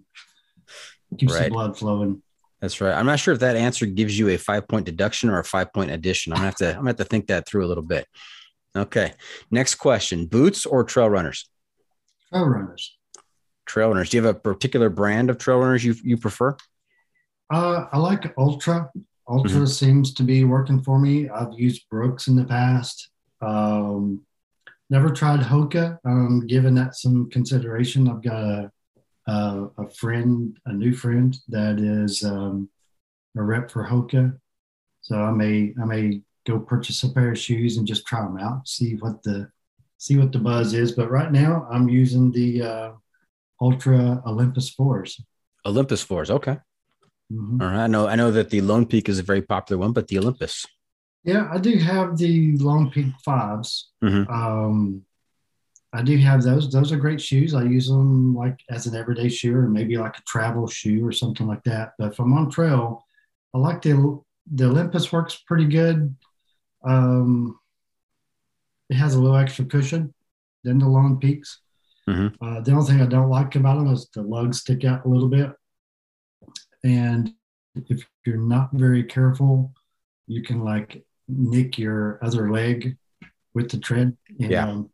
keeps 1.18 1.34
Right. 1.34 1.46
the 1.46 1.50
blood 1.52 1.78
flowing. 1.78 2.22
That's 2.62 2.82
right. 2.82 2.94
I'm 2.94 3.06
not 3.06 3.20
sure 3.20 3.34
if 3.34 3.40
that 3.40 3.56
answer 3.56 3.86
gives 3.86 4.18
you 4.20 4.30
a 4.30 4.38
five 4.38 4.68
point 4.68 4.86
deduction 4.86 5.30
or 5.30 5.40
a 5.40 5.44
five 5.44 5.72
point 5.74 5.92
addition. 5.92 6.34
I'm 6.34 6.38
gonna 6.38 6.46
have 6.48 6.56
to 6.58 6.70
I'm 6.70 6.76
gonna 6.78 6.90
have 6.90 6.98
to 6.98 7.06
think 7.06 7.28
that 7.28 7.48
through 7.48 7.66
a 7.66 7.68
little 7.70 7.84
bit. 7.84 8.06
Okay. 8.76 9.14
Next 9.50 9.76
question: 9.76 10.26
Boots 10.26 10.66
or 10.66 10.84
trail 10.84 11.10
runners? 11.10 11.50
Trail 12.30 12.46
runners. 12.46 12.98
Trail 13.66 13.90
runners. 13.90 14.10
Do 14.10 14.18
you 14.18 14.24
have 14.24 14.36
a 14.36 14.40
particular 14.40 14.90
brand 14.90 15.30
of 15.30 15.38
trail 15.38 15.60
runners 15.60 15.84
you 15.86 15.96
you 16.04 16.18
prefer? 16.18 16.58
Uh, 17.52 17.86
I 17.92 17.98
like 17.98 18.34
Altra. 18.38 18.90
Altra 19.28 19.62
Mhm. 19.62 19.68
seems 19.70 20.14
to 20.16 20.24
be 20.24 20.44
working 20.44 20.82
for 20.82 21.00
me. 21.00 21.30
I've 21.30 21.54
used 21.58 21.88
Brooks 21.90 22.28
in 22.28 22.36
the 22.36 22.46
past. 22.46 23.10
Um, 23.42 24.22
never 24.90 25.10
tried 25.12 25.40
Hoka. 25.40 25.98
Um, 26.04 26.46
given 26.48 26.74
that 26.76 26.96
some 26.96 27.30
consideration, 27.30 28.10
I've 28.10 28.22
got 28.24 28.44
a, 28.44 28.72
a 29.30 29.68
a 29.84 29.88
friend, 30.02 30.58
a 30.66 30.74
new 30.74 30.94
friend 30.94 31.32
that 31.56 31.76
is 31.80 32.24
um, 32.24 32.70
a 33.38 33.42
rep 33.52 33.66
for 33.72 33.84
Hoka. 33.92 34.24
So 35.02 35.14
I 35.30 35.32
may 35.32 35.74
I 35.82 35.86
may 35.86 36.22
go 36.48 36.60
purchase 36.60 37.04
a 37.04 37.10
pair 37.16 37.32
of 37.32 37.38
shoes 37.38 37.78
and 37.78 37.88
just 37.88 38.06
try 38.06 38.22
them 38.22 38.38
out, 38.38 38.68
see 38.68 38.92
what 39.02 39.22
the 39.24 39.38
see 39.98 40.18
what 40.20 40.32
the 40.32 40.40
buzz 40.40 40.74
is. 40.74 40.92
But 41.00 41.12
right 41.12 41.32
now, 41.32 41.68
I'm 41.74 41.88
using 42.02 42.32
the 42.32 42.50
uh, 42.72 42.92
Altra 43.62 44.22
Olympus 44.26 44.70
fours. 44.70 45.22
Olympus 45.66 46.02
fours. 46.02 46.30
Okay. 46.32 46.58
Mhm. 47.32 47.62
All 47.62 47.68
right. 47.68 47.84
I 47.84 47.88
know 47.88 48.08
I 48.08 48.16
know 48.16 48.32
that 48.32 48.50
the 48.50 48.62
Lone 48.62 48.86
Peak 48.86 49.10
is 49.10 49.20
a 49.20 49.24
very 49.32 49.42
popular 49.42 49.80
one, 49.80 49.94
but 49.94 50.08
the 50.08 50.18
Olympus. 50.18 50.66
Yeah, 51.24 51.50
I 51.52 51.58
do 51.60 51.78
have 51.78 52.18
the 52.18 52.58
Lone 52.58 52.90
Peak 52.90 53.12
5s 53.26 53.92
Mhm. 54.02 54.24
Um, 54.30 55.06
I 55.92 56.04
do 56.04 56.16
have 56.18 56.44
those. 56.44 56.72
Those 56.72 56.92
are 56.92 56.98
great 56.98 57.20
shoes. 57.20 57.54
I 57.56 57.64
use 57.64 57.88
them 57.88 58.36
like 58.36 58.60
as 58.70 58.86
an 58.86 58.96
everyday 58.96 59.28
shoe 59.30 59.56
or 59.56 59.68
maybe 59.68 59.98
like 59.98 60.18
a 60.18 60.22
travel 60.28 60.68
shoe 60.68 61.06
or 61.06 61.12
something 61.12 61.48
like 61.48 61.64
that. 61.64 61.94
But 61.98 62.12
if 62.14 62.20
I'm 62.20 62.34
on 62.34 62.52
trail, 62.52 63.06
I 63.54 63.58
like 63.58 63.82
the 63.82 64.22
the 64.52 64.66
Olympus 64.66 65.12
works 65.12 65.36
pretty 65.48 65.66
good. 65.66 66.16
Um, 66.84 67.60
it 68.90 68.96
has 68.96 69.16
a 69.16 69.20
little 69.22 69.38
extra 69.38 69.66
cushion 69.66 70.14
than 70.64 70.80
the 70.80 70.88
Lone 70.88 71.18
Peaks. 71.20 71.62
Mhm. 72.08 72.36
Uh, 72.42 72.62
the 72.62 72.72
only 72.72 72.86
thing 72.92 73.02
I 73.02 73.06
don't 73.06 73.30
like 73.30 73.56
about 73.56 73.78
them 73.78 73.94
is 73.94 74.10
the 74.14 74.22
lugs 74.24 74.62
stick 74.62 74.84
out 74.86 75.06
a 75.06 75.10
little 75.10 75.30
bit. 75.30 75.52
And 76.84 77.34
if 77.76 78.08
you're 78.26 78.38
not 78.38 78.72
very 78.74 79.04
careful, 79.04 79.74
you 80.28 80.42
can 80.42 80.64
like 80.64 81.04
nick 81.28 81.78
your 81.78 82.20
other 82.24 82.52
leg 82.52 82.98
with 83.54 83.70
the 83.70 83.78
tread. 83.78 84.18
And, 84.40 84.52
Yeah. 84.52 84.68
um, 84.70 84.90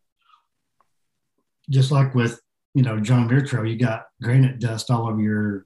just 1.69 1.91
like 1.91 2.13
with, 2.15 2.39
you 2.73 2.83
know, 2.83 2.99
John 2.99 3.27
Muir 3.27 3.65
you 3.65 3.77
got 3.77 4.05
granite 4.21 4.59
dust 4.59 4.91
all 4.91 5.07
over 5.07 5.21
your 5.21 5.65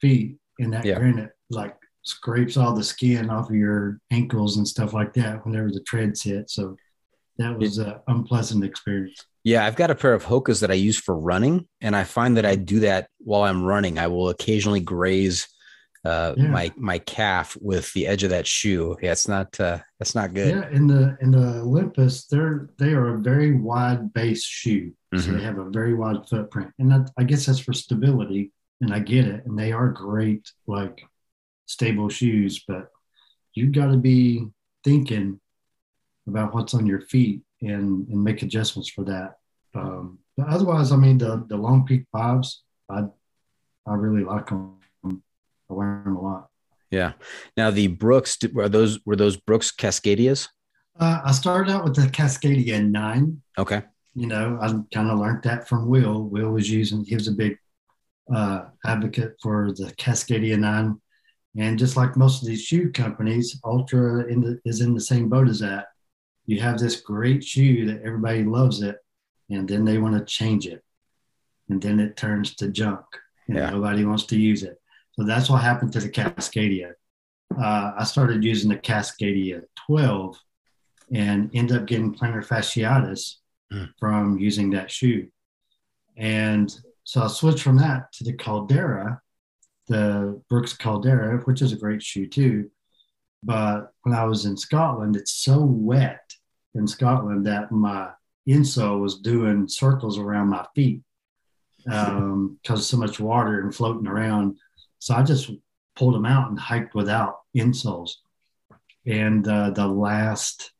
feet, 0.00 0.36
and 0.58 0.72
that 0.72 0.84
Yeah. 0.84 0.98
granite 0.98 1.30
like 1.50 1.76
scrapes 2.02 2.56
all 2.56 2.74
the 2.74 2.82
skin 2.82 3.30
off 3.30 3.48
of 3.48 3.54
your 3.54 4.00
ankles 4.10 4.56
and 4.56 4.66
stuff 4.66 4.92
like 4.92 5.14
that 5.14 5.44
whenever 5.46 5.70
the 5.70 5.80
treads 5.80 6.22
hit. 6.22 6.50
So 6.50 6.76
that 7.38 7.56
was 7.58 7.78
an 7.78 7.94
unpleasant 8.08 8.64
experience. 8.64 9.24
Yeah, 9.44 9.64
I've 9.64 9.76
got 9.76 9.90
a 9.90 9.94
pair 9.94 10.14
of 10.14 10.24
Hokas 10.24 10.60
that 10.60 10.70
I 10.70 10.74
use 10.74 10.96
for 10.96 11.16
running, 11.16 11.66
and 11.80 11.96
I 11.96 12.04
find 12.04 12.36
that 12.36 12.46
I 12.46 12.56
do 12.56 12.80
that 12.80 13.08
while 13.18 13.42
I'm 13.42 13.64
running. 13.64 13.98
I 13.98 14.06
will 14.06 14.28
occasionally 14.28 14.80
graze 14.80 15.48
uh, 16.04 16.34
Yeah. 16.36 16.48
my 16.48 16.72
my 16.76 16.98
calf 16.98 17.56
with 17.60 17.92
the 17.92 18.06
edge 18.06 18.24
of 18.24 18.30
that 18.30 18.46
shoe. 18.46 18.96
Yeah, 19.02 19.12
it's 19.12 19.28
not 19.28 19.58
uh, 19.60 19.78
that's 19.98 20.14
not 20.14 20.34
good. 20.34 20.48
Yeah, 20.56 20.68
in 20.70 20.86
the 20.86 21.16
in 21.20 21.30
the 21.30 21.60
Olympus, 21.60 22.26
they're 22.26 22.70
they 22.78 22.92
are 22.94 23.14
a 23.14 23.18
very 23.20 23.52
wide 23.52 24.12
base 24.12 24.44
shoe, 24.44 24.92
so 25.14 25.18
Mhm. 25.18 25.36
they 25.38 25.42
have 25.44 25.58
a 25.58 25.70
very 25.70 25.94
wide 25.94 26.28
footprint, 26.28 26.72
and 26.78 26.90
that, 26.90 27.10
I 27.16 27.24
guess 27.24 27.46
that's 27.46 27.60
for 27.60 27.72
stability. 27.72 28.52
And 28.80 28.92
I 28.92 28.98
get 28.98 29.26
it, 29.28 29.46
and 29.46 29.56
they 29.56 29.70
are 29.70 29.90
great, 29.90 30.50
like 30.66 31.06
stable 31.66 32.08
shoes. 32.08 32.64
But 32.66 32.90
you 33.54 33.70
got 33.70 33.92
to 33.92 33.96
be 33.96 34.48
thinking 34.82 35.40
about 36.26 36.52
what's 36.52 36.74
on 36.74 36.84
your 36.86 37.00
feet 37.02 37.42
and 37.60 38.08
and 38.08 38.24
make 38.24 38.42
adjustments 38.42 38.88
for 38.90 39.04
that. 39.04 39.38
Um, 39.74 40.18
but 40.36 40.48
otherwise, 40.48 40.90
I 40.90 40.96
mean, 40.96 41.18
the 41.18 41.44
the 41.48 41.56
Lone 41.56 41.84
Peak 41.84 42.06
fives, 42.10 42.64
I 42.90 43.04
I 43.86 43.94
really 43.94 44.24
like 44.24 44.48
them. 44.48 44.78
I 45.72 45.74
wear 45.74 46.02
them 46.04 46.16
a 46.16 46.20
lot. 46.22 46.48
Yeah. 46.90 47.12
Now 47.56 47.70
the 47.70 47.86
Brooks 47.88 48.36
were 48.52 48.68
those 48.68 48.98
were 49.06 49.16
those 49.16 49.36
Brooks 49.38 49.72
Cascadias? 49.72 50.48
Uh, 51.00 51.20
I 51.24 51.32
started 51.32 51.72
out 51.72 51.84
with 51.84 51.96
the 51.96 52.02
Cascadia 52.02 52.86
nine. 52.86 53.40
Okay. 53.56 53.82
you 54.14 54.26
know, 54.26 54.58
I 54.60 54.68
kind 54.94 55.10
of 55.10 55.18
learned 55.18 55.42
that 55.44 55.66
from 55.66 55.88
Will. 55.88 56.24
Will 56.24 56.50
was 56.50 56.68
using, 56.70 57.02
he 57.04 57.14
was 57.14 57.28
a 57.28 57.32
big 57.32 57.56
uh, 58.34 58.64
advocate 58.84 59.36
for 59.42 59.72
the 59.72 59.86
Cascadia 59.96 60.58
9. 60.58 61.00
And 61.56 61.78
just 61.78 61.96
like 61.96 62.14
most 62.16 62.42
of 62.42 62.48
these 62.48 62.60
shoe 62.62 62.92
companies, 62.92 63.58
Altra 63.64 64.26
in 64.26 64.42
the, 64.42 64.60
is 64.66 64.82
in 64.82 64.92
the 64.92 65.00
same 65.00 65.30
boat 65.30 65.48
as 65.48 65.60
that. 65.60 65.86
You 66.44 66.60
have 66.60 66.78
this 66.78 67.00
great 67.00 67.42
shoe 67.42 67.86
that 67.86 68.02
everybody 68.04 68.42
loves 68.44 68.82
it, 68.82 68.96
and 69.48 69.66
then 69.66 69.86
they 69.86 69.96
want 69.96 70.18
to 70.18 70.24
change 70.26 70.66
it. 70.66 70.82
And 71.70 71.80
then 71.80 71.98
it 72.00 72.16
turns 72.18 72.54
to 72.56 72.68
junk, 72.68 73.04
and 73.48 73.56
Yeah. 73.56 73.70
nobody 73.70 74.04
wants 74.04 74.24
to 74.26 74.38
use 74.38 74.62
it. 74.62 74.78
So 75.12 75.24
that's 75.24 75.50
what 75.50 75.62
happened 75.62 75.92
to 75.92 76.00
the 76.00 76.08
Cascadia. 76.08 76.92
Uh, 77.56 77.92
I 77.98 78.04
started 78.04 78.42
using 78.42 78.70
the 78.70 78.76
Cascadia 78.78 79.62
12 79.86 80.36
and 81.12 81.50
ended 81.54 81.76
up 81.76 81.86
getting 81.86 82.14
plantar 82.14 82.46
fasciitis 82.46 83.36
Mm. 83.72 83.88
from 83.98 84.38
using 84.38 84.68
that 84.70 84.90
shoe. 84.90 85.28
And 86.16 86.70
so 87.04 87.22
I 87.22 87.28
switched 87.28 87.62
from 87.62 87.78
that 87.78 88.12
to 88.12 88.24
the 88.24 88.34
Caldera, 88.34 89.22
the 89.88 90.42
Brooks 90.50 90.74
Caldera, 90.74 91.38
which 91.44 91.62
is 91.62 91.72
a 91.72 91.76
great 91.76 92.02
shoe 92.02 92.26
too. 92.28 92.70
But 93.42 93.92
when 94.02 94.14
I 94.14 94.24
was 94.24 94.44
in 94.44 94.58
Scotland, 94.58 95.16
it's 95.16 95.32
so 95.32 95.58
wet 95.64 96.34
in 96.74 96.86
Scotland 96.86 97.46
that 97.46 97.72
my 97.72 98.10
insole 98.46 99.00
was 99.00 99.20
doing 99.20 99.68
circles 99.68 100.18
around 100.18 100.48
my 100.48 100.66
feet 100.74 101.00
um, 101.90 102.58
because 102.62 102.80
of 102.80 102.84
so 102.86 102.98
much 102.98 103.18
water 103.18 103.60
and 103.62 103.74
floating 103.74 104.06
around. 104.06 104.58
So 105.02 105.16
I 105.16 105.24
just 105.24 105.50
pulled 105.96 106.14
them 106.14 106.24
out 106.24 106.48
and 106.48 106.56
hiked 106.56 106.94
without 106.94 107.40
insoles. 107.56 108.12
And 109.04 109.46
uh, 109.48 109.70
the 109.70 109.88
last 109.88 110.70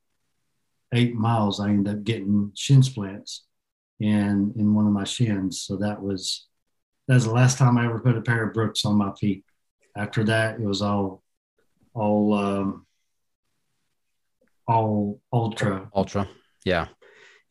eight 0.95 1.17
miles, 1.17 1.59
I 1.59 1.71
ended 1.71 1.93
up 1.93 2.05
getting 2.05 2.53
shin 2.55 2.85
splints 2.85 3.47
in 3.99 4.55
in 4.57 4.75
one 4.75 4.87
of 4.87 4.93
my 4.93 5.03
shins. 5.03 5.63
So 5.63 5.75
that 5.79 6.01
was 6.01 6.47
that 7.09 7.15
was 7.15 7.25
the 7.25 7.33
last 7.33 7.59
time 7.59 7.77
I 7.77 7.85
ever 7.85 7.99
put 7.99 8.17
a 8.17 8.21
pair 8.23 8.47
of 8.47 8.55
Brooks 8.55 8.85
on 8.85 8.95
my 8.95 9.13
feet. 9.19 9.45
After 9.97 10.23
that, 10.23 10.61
it 10.61 10.65
was 10.65 10.83
all 10.83 11.25
all 11.93 12.33
um, 12.35 12.87
all 14.69 15.21
Altra. 15.33 15.91
Altra. 15.93 16.29
Yeah. 16.65 16.87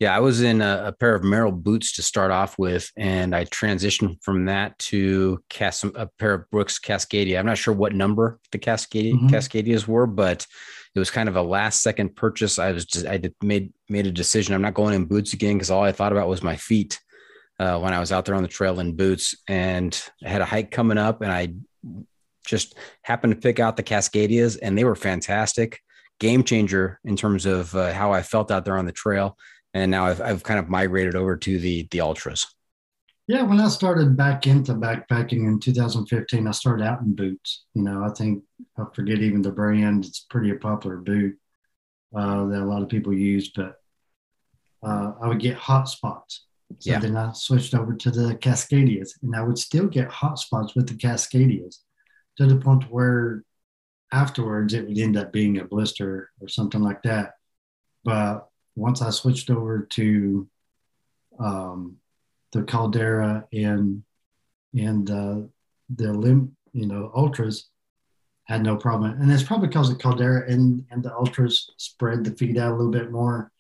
Yeah. 0.02 0.16
I 0.16 0.20
was 0.20 0.42
in 0.42 0.62
a, 0.62 0.86
a 0.88 0.92
pair 0.92 1.14
of 1.14 1.22
Merrell 1.22 1.54
boots 1.54 1.94
to 1.98 2.02
start 2.02 2.32
off 2.32 2.58
with, 2.58 2.90
and 2.98 3.36
I 3.36 3.46
transitioned 3.46 4.18
from 4.24 4.46
that 4.46 4.78
to 4.90 5.44
Cas- 5.48 5.84
a 5.84 6.10
pair 6.18 6.34
of 6.34 6.50
Brooks 6.50 6.80
Cascadia. 6.80 7.38
I'm 7.40 7.46
not 7.46 7.60
sure 7.60 7.74
what 7.74 7.94
number 7.94 8.40
the 8.52 8.58
Cascadia 8.58 9.14
Mhm. 9.14 9.30
Cascadias 9.30 9.88
were, 9.88 10.08
but 10.08 10.48
it 10.96 11.00
was 11.00 11.12
kind 11.12 11.30
of 11.30 11.36
a 11.36 11.42
last 11.44 11.82
second 11.84 12.16
purchase. 12.16 12.58
I 12.58 12.72
was 12.72 12.86
just, 12.86 13.06
I 13.06 13.18
did, 13.18 13.36
made, 13.44 13.72
made 13.90 14.08
a 14.08 14.12
decision. 14.12 14.56
I'm 14.56 14.62
not 14.64 14.74
going 14.74 14.96
in 14.96 15.06
boots 15.06 15.34
again 15.34 15.54
because 15.54 15.70
all 15.70 15.84
I 15.84 15.92
thought 15.92 16.12
about 16.12 16.28
was 16.28 16.42
my 16.42 16.56
feet 16.56 17.00
uh, 17.60 17.78
when 17.80 17.94
I 17.94 18.00
was 18.00 18.12
out 18.12 18.26
there 18.26 18.34
on 18.34 18.42
the 18.42 18.50
trail 18.50 18.80
in 18.80 18.96
boots. 18.96 19.36
And 19.48 19.98
I 20.26 20.30
had 20.30 20.42
a 20.42 20.46
hike 20.46 20.72
coming 20.72 20.98
up, 20.98 21.22
and 21.22 21.32
I 21.32 21.54
just 22.44 22.76
happened 23.04 23.36
to 23.36 23.40
pick 23.40 23.60
out 23.60 23.78
the 23.78 23.84
Cascadias, 23.84 24.58
and 24.60 24.76
they 24.76 24.84
were 24.84 24.96
fantastic 24.96 25.80
game 26.20 26.44
changer 26.44 27.00
in 27.06 27.16
terms 27.16 27.46
of 27.46 27.74
uh, 27.76 27.94
how 27.94 28.12
I 28.14 28.24
felt 28.24 28.50
out 28.52 28.66
there 28.66 28.78
on 28.78 28.86
the 28.88 28.92
trail. 28.92 29.38
And 29.74 29.92
now 29.92 30.06
I've, 30.08 30.22
I've 30.22 30.44
kind 30.44 30.60
of 30.60 30.70
migrated 30.70 31.16
over 31.16 31.38
to 31.38 31.60
the 31.60 31.88
the 31.92 32.00
Altras. 32.00 32.46
Yeah, 33.28 33.44
when 33.44 33.60
I 33.60 33.70
started 33.70 34.18
back 34.18 34.46
into 34.48 34.74
backpacking 34.74 35.48
in 35.48 35.60
2015, 35.60 36.48
I 36.48 36.52
started 36.52 36.86
out 36.86 37.02
in 37.02 37.16
boots. 37.16 37.66
You 37.74 37.84
know, 37.84 38.04
I 38.04 38.10
think 38.10 38.44
I 38.78 38.84
forget 38.94 39.20
even 39.20 39.42
the 39.42 39.52
brand. 39.52 40.06
It's 40.06 40.20
pretty 40.30 40.52
a 40.52 40.56
popular 40.56 40.98
boot 40.98 41.38
uh, 42.16 42.46
that 42.48 42.62
a 42.62 42.66
lot 42.66 42.84
of 42.84 42.90
people 42.90 43.14
use, 43.14 43.52
but 43.56 43.78
uh, 44.84 45.14
I 45.22 45.28
would 45.28 45.40
get 45.40 45.56
hot 45.56 45.88
spots. 45.90 46.46
So 46.80 46.94
Yeah. 46.94 47.00
then 47.00 47.16
I 47.18 47.32
switched 47.34 47.76
over 47.76 47.94
to 47.94 48.12
the 48.12 48.36
Cascadias, 48.36 49.12
and 49.22 49.36
I 49.36 49.44
would 49.44 49.58
still 49.58 49.88
get 49.88 50.10
hot 50.10 50.40
spots 50.40 50.76
with 50.76 50.88
the 50.88 50.96
Cascadias 50.96 51.80
to 52.38 52.48
the 52.48 52.58
point 52.58 52.86
where 52.92 53.44
afterwards 54.12 54.74
it 54.74 54.88
would 54.88 54.98
end 55.00 55.18
up 55.18 55.34
being 55.34 55.60
a 55.60 55.66
blister 55.66 56.32
or 56.42 56.48
something 56.50 56.82
like 56.82 57.04
that. 57.04 57.34
But 58.06 58.48
once 58.76 59.02
I 59.02 59.10
switched 59.10 59.50
over 59.50 59.82
to 59.92 60.48
um, 61.40 61.98
the 62.52 62.64
Caldera 62.64 63.46
and 63.54 64.04
and 64.78 65.10
uh, 65.10 65.36
the 65.94 66.14
lim, 66.14 66.56
you 66.72 66.88
know, 66.88 67.12
Altras 67.16 67.64
had 68.46 68.64
no 68.64 68.76
problem, 68.78 69.20
and 69.22 69.32
it's 69.32 69.44
probably 69.44 69.68
because 69.68 69.90
the 69.90 69.96
Caldera 69.96 70.50
and 70.50 70.86
and 70.92 71.04
the 71.04 71.10
Altras 71.10 71.70
spread 71.78 72.24
the 72.24 72.32
feet 72.32 72.58
out 72.58 72.72
a 72.74 72.76
little 72.76 72.92
bit 72.92 73.12
more. 73.12 73.52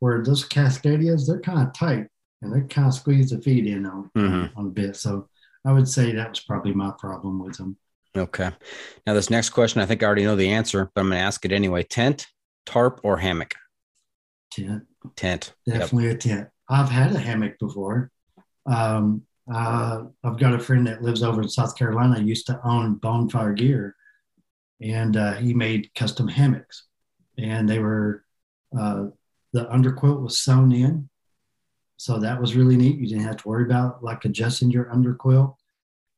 Where 0.00 0.22
those 0.22 0.46
Cascadias, 0.46 1.26
they're 1.26 1.40
kind 1.40 1.66
of 1.66 1.72
tight 1.72 2.08
and 2.42 2.52
they 2.52 2.60
kind 2.68 2.88
of 2.88 2.94
squeeze 2.94 3.30
the 3.30 3.40
feet 3.40 3.66
in 3.66 3.86
on 3.86 4.10
Mhm. 4.14 4.50
on 4.56 4.66
a 4.66 4.70
bit. 4.70 4.96
So 4.96 5.28
I 5.64 5.72
would 5.72 5.88
say 5.88 6.12
that 6.12 6.28
was 6.30 6.40
probably 6.40 6.74
my 6.74 6.92
problem 6.98 7.38
with 7.38 7.56
them. 7.56 7.78
Okay. 8.14 8.50
Now, 9.06 9.14
this 9.14 9.30
next 9.30 9.50
question, 9.50 9.80
I 9.80 9.86
think 9.86 10.02
I 10.02 10.06
already 10.06 10.24
know 10.24 10.36
the 10.36 10.50
answer, 10.50 10.90
but 10.94 11.00
I'm 11.00 11.08
going 11.08 11.18
to 11.18 11.24
ask 11.24 11.44
it 11.46 11.52
anyway. 11.52 11.84
Tent, 11.84 12.26
tarp, 12.66 13.00
or 13.02 13.16
hammock? 13.18 13.54
Tent. 14.54 14.82
Tent. 15.16 15.54
Yep. 15.66 15.78
Definitely 15.78 16.10
a 16.10 16.16
tent. 16.16 16.48
I've 16.68 16.88
had 16.88 17.14
a 17.14 17.18
hammock 17.18 17.58
before. 17.58 18.10
Um, 18.66 19.22
uh, 19.52 20.04
I've 20.22 20.38
got 20.38 20.54
a 20.54 20.58
friend 20.58 20.86
that 20.86 21.02
lives 21.02 21.22
over 21.22 21.42
in 21.42 21.48
South 21.48 21.76
Carolina. 21.76 22.20
Used 22.20 22.46
to 22.46 22.60
own 22.64 22.94
Bonfire 22.94 23.52
Gear, 23.52 23.94
and 24.80 25.16
uh, 25.16 25.34
he 25.34 25.52
made 25.52 25.90
custom 25.94 26.28
hammocks, 26.28 26.84
and 27.36 27.68
they 27.68 27.78
were 27.78 28.24
uh, 28.78 29.06
the 29.52 29.66
underquilt 29.66 30.22
was 30.22 30.40
sewn 30.40 30.72
in, 30.72 31.08
so 31.98 32.18
that 32.18 32.40
was 32.40 32.56
really 32.56 32.76
neat. 32.76 32.98
You 32.98 33.06
didn't 33.08 33.24
have 33.24 33.36
to 33.38 33.48
worry 33.48 33.64
about 33.64 34.02
like 34.02 34.24
adjusting 34.24 34.70
your 34.70 34.86
underquilt. 34.86 35.56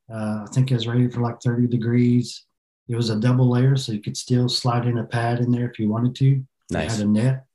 Uh, 0.09 0.45
I 0.45 0.47
think 0.53 0.71
it 0.71 0.75
was 0.75 0.87
rated 0.87 1.13
for 1.13 1.19
like 1.19 1.41
30 1.41 1.67
degrees. 1.67 2.45
It 2.87 2.95
was 2.95 3.09
a 3.09 3.19
double 3.19 3.49
layer, 3.49 3.75
so 3.75 3.91
you 3.91 4.01
could 4.01 4.15
still 4.15 4.47
slide 4.47 4.85
in 4.87 4.99
a 4.99 5.03
pad 5.03 5.39
in 5.39 5.51
there 5.51 5.69
if 5.69 5.77
you 5.79 5.89
wanted 5.89 6.15
to. 6.15 6.27
It 6.35 6.43
Nice. 6.71 6.97
had 6.97 7.05
a 7.05 7.09
net, 7.09 7.45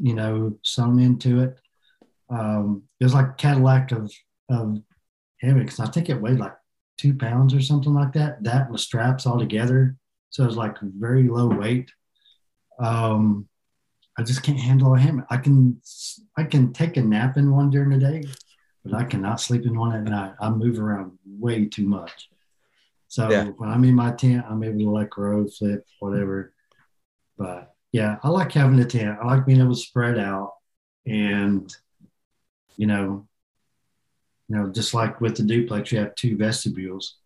you 0.00 0.14
know, 0.14 0.58
sewn 0.62 0.98
into 0.98 1.40
it. 1.42 1.58
Um, 2.30 2.82
it 3.00 3.04
was 3.04 3.14
like 3.14 3.26
a 3.26 3.34
Cadillac 3.34 3.92
of 3.92 4.12
of 4.48 4.78
hammocks. 5.40 5.80
I 5.80 5.86
think 5.86 6.08
it 6.08 6.20
weighed 6.20 6.38
like 6.38 6.54
two 6.96 7.14
pounds 7.14 7.54
or 7.54 7.60
something 7.60 7.94
like 7.94 8.12
that. 8.14 8.42
That 8.42 8.70
with 8.70 8.80
straps 8.80 9.26
all 9.26 9.38
together, 9.38 9.96
so 10.30 10.42
it 10.44 10.46
was 10.46 10.56
like 10.56 10.76
very 10.80 11.28
low 11.28 11.48
weight. 11.48 11.90
Um, 12.78 13.48
I 14.18 14.22
just 14.22 14.42
can't 14.42 14.58
handle 14.58 14.94
a 14.94 14.98
hammock. 14.98 15.26
I 15.30 15.36
can 15.38 15.80
I 16.36 16.44
can 16.44 16.72
take 16.72 16.96
a 16.96 17.02
nap 17.02 17.36
in 17.36 17.50
one 17.52 17.70
during 17.70 17.90
the 17.90 17.98
day, 17.98 18.24
but 18.84 18.94
I 18.94 19.04
cannot 19.04 19.40
sleep 19.40 19.64
in 19.64 19.78
one 19.78 19.94
at 19.94 20.04
night. 20.04 20.34
I 20.40 20.50
move 20.50 20.78
around 20.78 21.18
way 21.26 21.66
too 21.66 21.86
much. 21.86 22.28
So 23.08 23.30
Yeah. 23.30 23.44
when 23.56 23.70
I'm 23.70 23.84
in 23.84 23.94
my 23.94 24.10
tent, 24.12 24.44
I'm 24.48 24.62
able 24.62 24.80
to 24.80 24.90
let 24.90 25.10
go, 25.10 25.46
flip, 25.48 25.86
whatever. 26.00 26.52
But 27.38 27.74
yeah, 27.92 28.16
I 28.22 28.28
like 28.28 28.52
having 28.52 28.78
a 28.80 28.84
tent. 28.84 29.18
I 29.22 29.26
like 29.26 29.46
being 29.46 29.60
able 29.60 29.74
to 29.74 29.80
spread 29.80 30.18
out 30.18 30.52
and 31.06 31.74
you 32.76 32.86
know, 32.86 33.26
you 34.48 34.56
know, 34.56 34.68
just 34.70 34.94
like 34.94 35.20
with 35.20 35.36
the 35.36 35.42
duplex, 35.42 35.90
you 35.92 35.98
have 35.98 36.14
two 36.14 36.36
vestibules. 36.36 37.16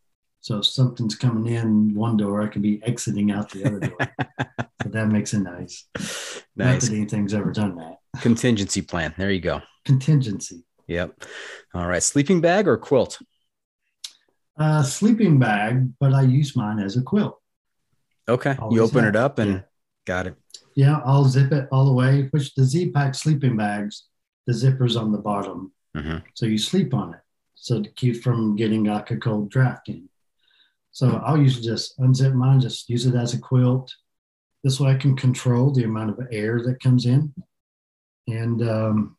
So 0.41 0.59
if 0.59 0.67
something's 0.67 1.15
coming 1.15 1.53
in 1.55 1.95
one 1.95 2.17
door, 2.17 2.43
I 2.43 2.49
can 2.49 2.63
be 2.63 2.83
exiting 2.83 3.31
out 3.31 3.51
the 3.51 3.65
other 3.65 3.79
door. 3.81 3.97
so 4.83 4.89
that 4.89 5.07
makes 5.09 5.33
it 5.35 5.41
nice. 5.41 5.85
Not 6.57 6.65
Nice. 6.67 6.89
that 6.89 6.95
anything's 6.97 7.33
ever 7.35 7.53
done 7.53 7.77
that. 7.77 7.99
Contingency 8.21 8.83
plan. 8.83 9.15
There 9.17 9.31
you 9.31 9.41
go. 9.41 9.61
Contingency. 9.85 10.65
Yep. 10.89 11.23
All 11.75 11.87
right. 11.87 12.03
Sleeping 12.03 12.41
bag 12.41 12.67
or 12.67 12.77
quilt? 12.77 13.19
Uh, 14.59 14.83
sleeping 14.83 15.39
bag, 15.39 15.93
but 16.01 16.13
I 16.13 16.23
use 16.23 16.57
mine 16.57 16.79
as 16.81 16.97
a 16.97 17.03
quilt. 17.03 17.39
Okay. 18.29 18.57
Always 18.59 18.75
you 18.77 18.83
open 18.83 19.05
have. 19.05 19.15
it 19.15 19.17
up 19.17 19.39
and 19.39 19.53
Yeah. 19.53 19.61
Got 20.07 20.27
it. 20.27 20.35
Yeah, 20.75 21.01
I'll 21.05 21.25
zip 21.25 21.53
it 21.53 21.69
all 21.71 21.85
the 21.85 21.93
way, 21.93 22.29
which 22.31 22.55
the 22.55 22.65
Z 22.65 22.91
Pack 22.91 23.15
sleeping 23.15 23.57
bags, 23.57 24.05
the 24.47 24.53
zipper's 24.53 24.97
on 24.97 25.13
the 25.13 25.19
bottom. 25.19 25.73
hmm 25.95 26.19
So 26.35 26.47
you 26.47 26.59
sleep 26.59 26.95
on 26.95 27.15
it. 27.15 27.21
So 27.55 27.83
to 27.83 27.91
keep 27.91 28.23
from 28.23 28.57
getting 28.57 28.85
like 28.85 29.11
a 29.11 29.17
cold 29.17 29.51
draft 29.51 29.89
in. 29.89 30.09
So 30.91 31.23
I'll 31.25 31.39
usually 31.39 31.65
just 31.65 31.99
unzip 31.99 32.35
mine, 32.35 32.61
just 32.61 32.89
use 32.89 33.07
it 33.07 33.15
as 33.15 33.35
a 33.35 33.39
quilt. 33.39 33.95
This 34.65 34.79
way 34.81 34.91
I 34.91 34.97
can 34.97 35.17
control 35.17 35.73
the 35.73 35.85
amount 35.85 36.11
of 36.11 36.27
air 36.31 36.63
that 36.65 36.81
comes 36.81 37.07
in. 37.07 37.33
And 38.29 38.63
um, 38.69 39.17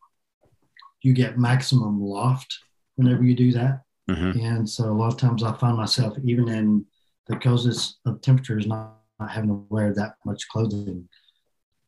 you 1.02 1.12
get 1.12 1.38
maximum 1.38 2.00
loft 2.00 2.58
whenever 2.96 3.22
you 3.24 3.34
do 3.34 3.52
that. 3.52 3.82
hmm 4.08 4.32
And 4.38 4.68
so 4.68 4.84
a 4.84 4.92
lot 4.92 5.12
of 5.12 5.18
times 5.18 5.42
I 5.42 5.52
find 5.54 5.76
myself, 5.76 6.16
even 6.24 6.48
in 6.48 6.84
the 7.26 7.36
coldest 7.36 7.98
of 8.06 8.20
temperatures, 8.20 8.66
not, 8.66 8.98
not 9.24 9.32
having 9.32 9.48
to 9.48 9.66
wear 9.70 9.94
that 9.94 10.14
much 10.24 10.46
clothing 10.48 11.08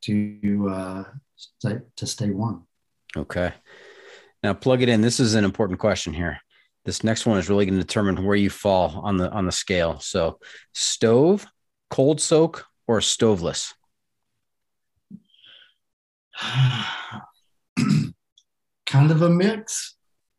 to 0.03 0.69
uh, 0.71 1.05
stay, 1.37 1.79
to 1.97 2.07
stay 2.07 2.31
warm. 2.31 2.67
Okay. 3.17 3.53
Now 4.43 4.55
plug 4.55 4.83
it 4.83 4.89
in. 4.89 5.03
This 5.03 5.21
is 5.21 5.35
an 5.35 5.45
important 5.45 5.79
question 5.79 6.15
here. 6.15 6.39
This 6.85 7.05
next 7.05 7.27
one 7.27 7.39
is 7.39 7.49
really 7.51 7.67
going 7.67 7.79
to 7.79 7.85
determine 7.85 8.25
where 8.25 8.37
you 8.37 8.49
fall 8.49 9.01
on 9.03 9.17
the 9.17 9.29
on 9.31 9.45
the 9.45 9.53
scale. 9.53 9.99
So, 9.99 10.39
stove, 10.73 11.45
cold 11.91 12.21
soak, 12.21 12.65
or 12.87 13.01
stoveless? 13.01 13.75
kind 18.87 19.11
of 19.11 19.23
a 19.23 19.31
mix. 19.31 19.95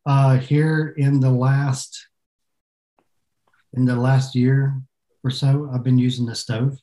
Uh, 0.06 0.38
here 0.38 0.94
in 0.96 1.20
the 1.20 1.30
last 1.30 2.06
in 3.74 3.84
the 3.84 3.96
last 3.96 4.34
year 4.34 4.80
or 5.22 5.30
so, 5.30 5.68
I've 5.72 5.84
been 5.84 5.98
using 5.98 6.24
the 6.24 6.34
stove. 6.34 6.78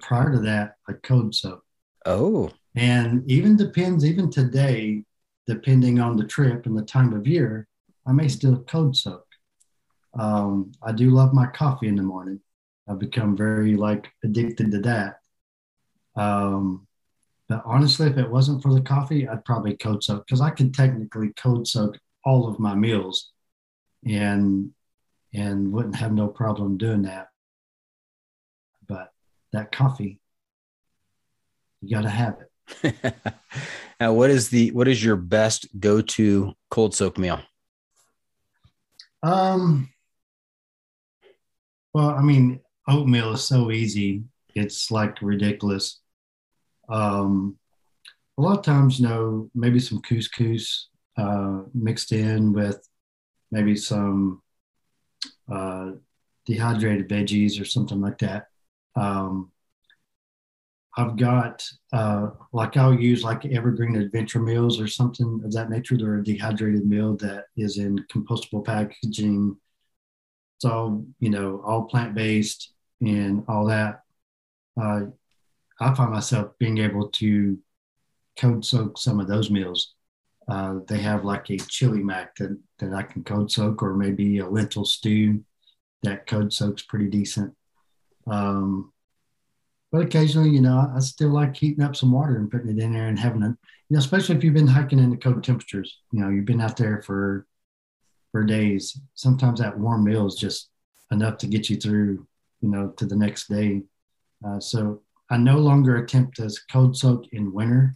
Prior 0.00 0.32
to 0.32 0.38
that, 0.40 0.76
I 0.88 0.94
code 0.94 1.34
soak. 1.34 1.64
Oh, 2.04 2.50
And 2.74 3.30
even 3.30 3.56
depends, 3.56 4.04
even 4.04 4.30
today, 4.30 5.04
depending 5.46 6.00
on 6.00 6.16
the 6.16 6.24
trip 6.24 6.66
and 6.66 6.76
the 6.76 6.82
time 6.82 7.12
of 7.12 7.26
year, 7.26 7.68
I 8.06 8.12
may 8.12 8.28
still 8.28 8.62
code 8.64 8.96
soak. 8.96 9.26
Um, 10.18 10.72
I 10.82 10.92
do 10.92 11.10
love 11.10 11.32
my 11.32 11.46
coffee 11.46 11.88
in 11.88 11.96
the 11.96 12.02
morning. 12.02 12.40
I've 12.88 12.98
become 12.98 13.36
very 13.36 13.76
like 13.76 14.08
addicted 14.24 14.70
to 14.72 14.80
that. 14.80 15.20
Um, 16.16 16.86
but 17.48 17.62
honestly, 17.64 18.06
if 18.08 18.16
it 18.18 18.30
wasn't 18.30 18.62
for 18.62 18.72
the 18.72 18.80
coffee, 18.80 19.28
I'd 19.28 19.44
probably 19.44 19.76
code 19.76 20.02
soak 20.02 20.26
because 20.26 20.40
I 20.40 20.50
can 20.50 20.72
technically 20.72 21.30
code 21.36 21.66
soak 21.68 21.98
all 22.24 22.48
of 22.48 22.58
my 22.58 22.74
meals, 22.74 23.32
and 24.06 24.70
and 25.34 25.72
wouldn't 25.72 25.96
have 25.96 26.12
no 26.12 26.28
problem 26.28 26.76
doing 26.76 27.02
that. 27.02 27.28
That 29.52 29.72
coffee, 29.72 30.18
you 31.80 31.94
got 31.94 32.02
to 32.02 32.10
have 32.10 32.36
it. 32.40 33.14
now 34.00 34.12
what 34.12 34.30
is 34.30 34.48
the 34.48 34.70
what 34.70 34.88
is 34.88 35.04
your 35.04 35.16
best 35.16 35.68
go 35.78 36.00
to 36.00 36.52
cold 36.70 36.94
soak 36.94 37.18
meal? 37.18 37.40
Um, 39.22 39.90
well, 41.92 42.10
I 42.10 42.22
mean, 42.22 42.60
oatmeal 42.88 43.32
is 43.32 43.44
so 43.44 43.70
easy. 43.70 44.24
It's 44.54 44.90
like 44.90 45.20
ridiculous. 45.22 46.00
Um, 46.88 47.58
a 48.38 48.42
lot 48.42 48.58
of 48.58 48.64
times, 48.64 48.98
you 48.98 49.08
know, 49.08 49.50
maybe 49.54 49.78
some 49.78 50.00
couscous 50.00 50.88
uh, 51.16 51.62
mixed 51.74 52.12
in 52.12 52.52
with 52.52 52.86
maybe 53.50 53.76
some 53.76 54.42
uh, 55.50 55.90
dehydrated 56.46 57.08
veggies 57.08 57.60
or 57.60 57.64
something 57.64 58.00
like 58.00 58.18
that. 58.18 58.46
Um, 58.96 59.50
I've 60.96 61.16
got 61.16 61.66
uh, 61.92 62.30
like 62.52 62.76
I'll 62.76 62.94
use 62.94 63.24
like 63.24 63.46
evergreen 63.46 63.96
adventure 63.96 64.40
meals 64.40 64.78
or 64.78 64.86
something 64.86 65.40
of 65.44 65.52
that 65.52 65.70
nature. 65.70 65.96
They're 65.96 66.18
a 66.18 66.24
dehydrated 66.24 66.86
meal 66.86 67.16
that 67.16 67.46
is 67.56 67.78
in 67.78 68.04
compostable 68.12 68.64
packaging. 68.64 69.56
It's 70.56 70.64
all 70.64 71.04
you 71.18 71.30
know, 71.30 71.62
all 71.64 71.84
plant 71.84 72.14
based 72.14 72.72
and 73.00 73.42
all 73.48 73.66
that. 73.66 74.02
Uh, 74.80 75.02
I 75.80 75.94
find 75.94 76.12
myself 76.12 76.52
being 76.58 76.78
able 76.78 77.08
to 77.08 77.58
code 78.38 78.64
soak 78.64 78.98
some 78.98 79.18
of 79.18 79.28
those 79.28 79.50
meals. 79.50 79.94
Uh, 80.48 80.80
they 80.88 80.98
have 80.98 81.24
like 81.24 81.48
a 81.50 81.56
chili 81.56 82.02
mac 82.02 82.34
that, 82.36 82.58
that 82.78 82.92
I 82.92 83.02
can 83.02 83.24
code 83.24 83.50
soak, 83.50 83.82
or 83.82 83.94
maybe 83.94 84.38
a 84.38 84.48
lentil 84.48 84.84
stew 84.84 85.42
that 86.02 86.26
code 86.26 86.52
soaks 86.52 86.82
pretty 86.82 87.08
decent. 87.08 87.54
Um, 88.26 88.92
but 89.90 90.02
occasionally, 90.06 90.50
you 90.50 90.62
know, 90.62 90.90
I 90.94 91.00
still 91.00 91.28
like 91.28 91.54
heating 91.54 91.84
up 91.84 91.94
some 91.94 92.12
water 92.12 92.36
and 92.36 92.50
putting 92.50 92.70
it 92.70 92.82
in 92.82 92.94
there 92.94 93.08
and 93.08 93.18
having 93.18 93.42
it, 93.42 93.54
you 93.88 93.94
know, 93.94 93.98
especially 93.98 94.36
if 94.36 94.42
you've 94.42 94.54
been 94.54 94.66
hiking 94.66 94.98
in 94.98 95.10
the 95.10 95.18
cold 95.18 95.44
temperatures, 95.44 95.98
you 96.12 96.20
know, 96.20 96.30
you've 96.30 96.46
been 96.46 96.62
out 96.62 96.76
there 96.76 97.02
for 97.02 97.46
for 98.30 98.42
days. 98.42 98.98
Sometimes 99.14 99.60
that 99.60 99.78
warm 99.78 100.04
meal 100.04 100.26
is 100.26 100.36
just 100.36 100.70
enough 101.10 101.36
to 101.38 101.46
get 101.46 101.68
you 101.68 101.76
through, 101.76 102.26
you 102.62 102.70
know, 102.70 102.88
to 102.96 103.04
the 103.04 103.16
next 103.16 103.48
day. 103.48 103.82
Uh, 104.44 104.58
so 104.58 105.02
I 105.28 105.36
no 105.36 105.58
longer 105.58 105.96
attempt 105.96 106.36
to 106.36 106.50
cold 106.70 106.96
soak 106.96 107.26
in 107.32 107.52
winter. 107.52 107.94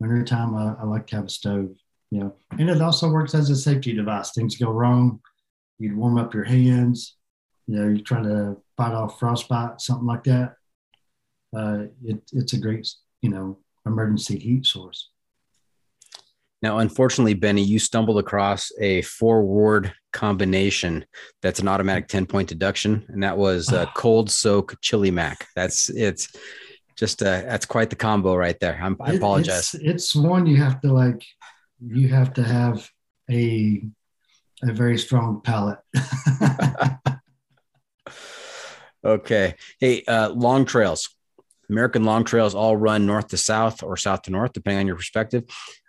Wintertime, 0.00 0.54
I, 0.54 0.74
I 0.80 0.84
like 0.84 1.06
to 1.08 1.16
have 1.16 1.26
a 1.26 1.30
stove, 1.30 1.76
you 2.10 2.20
know, 2.20 2.34
and 2.58 2.70
it 2.70 2.80
also 2.80 3.10
works 3.10 3.34
as 3.34 3.50
a 3.50 3.56
safety 3.56 3.92
device. 3.92 4.32
Things 4.32 4.56
go 4.56 4.70
wrong, 4.70 5.20
you'd 5.78 5.96
warm 5.96 6.18
up 6.18 6.34
your 6.34 6.44
hands, 6.44 7.16
you 7.66 7.76
know, 7.76 7.88
you're 7.88 8.04
trying 8.04 8.24
to 8.24 8.56
fight 8.76 8.92
off 8.92 9.18
frostbite, 9.18 9.80
something 9.80 10.06
like 10.06 10.24
that. 10.24 10.54
Uh, 11.54 11.84
it, 12.04 12.22
it's 12.32 12.52
a 12.52 12.58
great, 12.58 12.88
you 13.20 13.30
know, 13.30 13.58
emergency 13.86 14.38
heat 14.38 14.66
source. 14.66 15.10
Now, 16.62 16.78
unfortunately, 16.78 17.34
Benny, 17.34 17.62
you 17.62 17.78
stumbled 17.80 18.18
across 18.18 18.70
a 18.80 19.02
four 19.02 19.42
word 19.42 19.92
combination 20.12 21.04
that's 21.42 21.58
an 21.58 21.66
automatic 21.66 22.06
10 22.06 22.26
point 22.26 22.48
deduction, 22.48 23.04
and 23.08 23.22
that 23.22 23.36
was 23.36 23.72
uh, 23.72 23.86
cold 23.96 24.30
soak 24.30 24.80
chili 24.80 25.10
mac. 25.10 25.48
That's 25.56 25.90
it's 25.90 26.32
just 26.96 27.22
uh, 27.22 27.42
that's 27.42 27.66
quite 27.66 27.90
the 27.90 27.96
combo 27.96 28.36
right 28.36 28.58
there. 28.60 28.78
I'm, 28.80 28.96
I 29.00 29.14
apologize. 29.14 29.74
It's, 29.74 29.84
it's 29.84 30.14
one 30.14 30.46
you 30.46 30.56
have 30.56 30.80
to 30.82 30.92
like, 30.92 31.24
you 31.84 32.08
have 32.08 32.32
to 32.34 32.44
have 32.44 32.88
a 33.28 33.82
a 34.62 34.72
very 34.72 34.98
strong 34.98 35.40
palate. 35.42 35.80
okay. 39.04 39.54
Hey, 39.80 40.02
uh, 40.06 40.30
long 40.30 40.64
trails. 40.64 41.08
American 41.70 42.04
long 42.04 42.24
trails 42.24 42.54
all 42.54 42.76
run 42.76 43.06
north 43.06 43.28
to 43.28 43.36
south 43.38 43.82
or 43.82 43.96
south 43.96 44.22
to 44.22 44.30
north, 44.30 44.52
depending 44.52 44.80
on 44.80 44.86
your 44.86 44.96
perspective. 44.96 45.44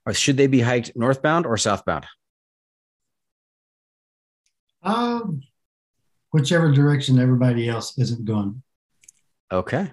Or 0.06 0.14
should 0.14 0.38
they 0.38 0.48
be 0.48 0.62
hiked 0.62 0.92
northbound 0.96 1.46
or 1.46 1.58
southbound? 1.58 2.06
Um, 4.82 5.42
whichever 6.32 6.72
direction 6.72 7.20
everybody 7.20 7.70
else 7.70 7.98
isn't 7.98 8.26
going. 8.26 8.62
Okay. 9.52 9.92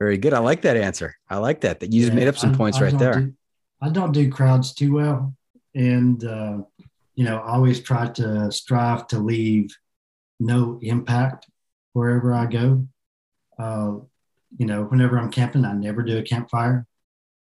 Very 0.00 0.18
good. 0.18 0.34
I 0.34 0.38
like 0.40 0.62
that 0.62 0.76
answer. 0.76 1.14
I 1.28 1.38
like 1.38 1.60
that. 1.60 1.80
That 1.80 1.92
you 1.92 2.02
just 2.02 2.14
made 2.14 2.28
up 2.28 2.36
some 2.36 2.52
I- 2.52 2.56
points 2.56 2.78
I 2.78 2.84
right 2.84 2.98
there. 2.98 3.14
do- 3.20 3.34
I 3.80 3.88
don't 3.88 4.12
do 4.12 4.30
crowds 4.30 4.74
too 4.74 4.92
well, 4.92 5.34
and 5.74 6.22
uh, 6.22 6.58
you 7.16 7.24
know, 7.24 7.38
I 7.38 7.54
always 7.54 7.80
try 7.80 8.06
to 8.10 8.52
strive 8.52 9.08
to 9.08 9.18
leave 9.18 9.76
no 10.42 10.78
impact 10.82 11.48
wherever 11.92 12.34
I 12.34 12.46
go. 12.46 12.86
Uh, 13.58 13.96
you 14.58 14.66
know, 14.66 14.84
whenever 14.84 15.18
I'm 15.18 15.30
camping, 15.30 15.64
I 15.64 15.72
never 15.72 16.02
do 16.02 16.18
a 16.18 16.22
campfire. 16.22 16.86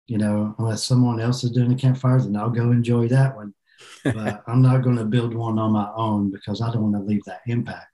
You 0.06 0.18
know, 0.18 0.54
unless 0.58 0.84
someone 0.84 1.20
else 1.20 1.44
is 1.44 1.50
doing 1.50 1.72
a 1.72 1.76
campfire, 1.76 2.20
then 2.20 2.36
I'll 2.36 2.50
go 2.50 2.70
enjoy 2.70 3.08
that 3.08 3.36
one. 3.36 3.54
But 4.04 4.42
I'm 4.46 4.60
not 4.60 4.82
going 4.82 4.96
to 4.96 5.04
build 5.04 5.34
one 5.34 5.58
on 5.58 5.70
my 5.72 5.88
own 5.94 6.30
because 6.30 6.60
I 6.60 6.72
don't 6.72 6.90
want 6.90 6.96
to 6.96 7.08
leave 7.08 7.24
that 7.24 7.42
impact. 7.46 7.92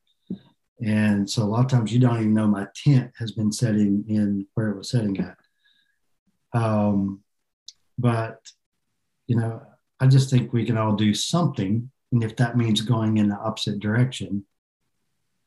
And 0.82 1.28
so 1.28 1.42
a 1.42 1.44
lot 1.44 1.64
of 1.64 1.70
times 1.70 1.92
you 1.92 2.00
don't 2.00 2.20
even 2.20 2.34
know 2.34 2.46
my 2.46 2.66
tent 2.74 3.12
has 3.18 3.32
been 3.32 3.52
setting 3.52 4.04
in 4.08 4.46
where 4.54 4.70
it 4.70 4.78
was 4.78 4.90
setting 4.90 5.18
at. 5.20 5.36
Um, 6.58 7.20
but 7.98 8.40
you 9.26 9.36
know, 9.36 9.62
I 10.00 10.06
just 10.06 10.30
think 10.30 10.52
we 10.52 10.64
can 10.64 10.78
all 10.78 10.94
do 10.94 11.14
something, 11.14 11.90
and 12.12 12.24
if 12.24 12.36
that 12.36 12.56
means 12.56 12.80
going 12.80 13.18
in 13.18 13.28
the 13.28 13.36
opposite 13.36 13.78
direction, 13.80 14.44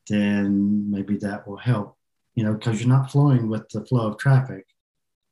then 0.08 0.90
maybe 0.90 1.16
that 1.18 1.46
will 1.46 1.56
help. 1.56 1.96
You 2.34 2.44
know, 2.44 2.54
because 2.54 2.80
you're 2.80 2.88
not 2.88 3.10
flowing 3.10 3.48
with 3.48 3.68
the 3.70 3.84
flow 3.84 4.06
of 4.06 4.18
traffic. 4.18 4.64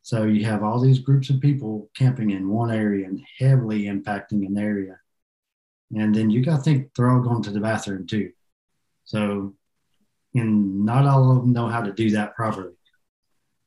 So 0.03 0.25
you 0.25 0.45
have 0.45 0.62
all 0.62 0.81
these 0.81 0.99
groups 0.99 1.31
of 1.31 1.41
people 1.41 1.91
camping 1.97 2.31
in 2.31 2.49
one 2.49 2.71
area 2.71 3.07
and 3.07 3.21
heavily 3.39 3.85
impacting 3.85 4.47
an 4.47 4.57
area. 4.59 4.99
And 5.95 6.15
then 6.15 6.31
you 6.31 6.45
got 6.45 6.59
to 6.59 6.62
think 6.62 6.95
they're 6.95 7.11
all 7.11 7.21
going 7.21 7.43
to 7.45 7.51
the 7.51 7.61
bathroom 7.61 8.07
too. 8.07 8.33
So, 9.05 9.55
and 10.35 10.85
not 10.85 11.07
all 11.07 11.31
of 11.31 11.43
them 11.43 11.53
know 11.53 11.69
how 11.69 11.81
to 11.81 11.93
do 11.93 12.11
that 12.11 12.35
properly. 12.35 12.75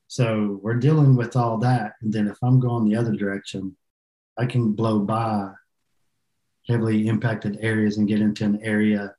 So 0.08 0.58
we're 0.62 0.74
dealing 0.74 1.16
with 1.16 1.36
all 1.36 1.58
that. 1.58 1.92
And 2.02 2.12
then 2.12 2.26
if 2.26 2.36
I'm 2.42 2.58
going 2.58 2.88
the 2.88 2.96
other 2.96 3.14
direction, 3.14 3.76
I 4.38 4.46
can 4.46 4.72
blow 4.72 5.00
by 5.00 5.50
heavily 6.68 7.08
impacted 7.08 7.58
areas 7.60 7.96
and 7.96 8.08
get 8.08 8.20
into 8.20 8.44
an 8.44 8.60
area 8.62 9.14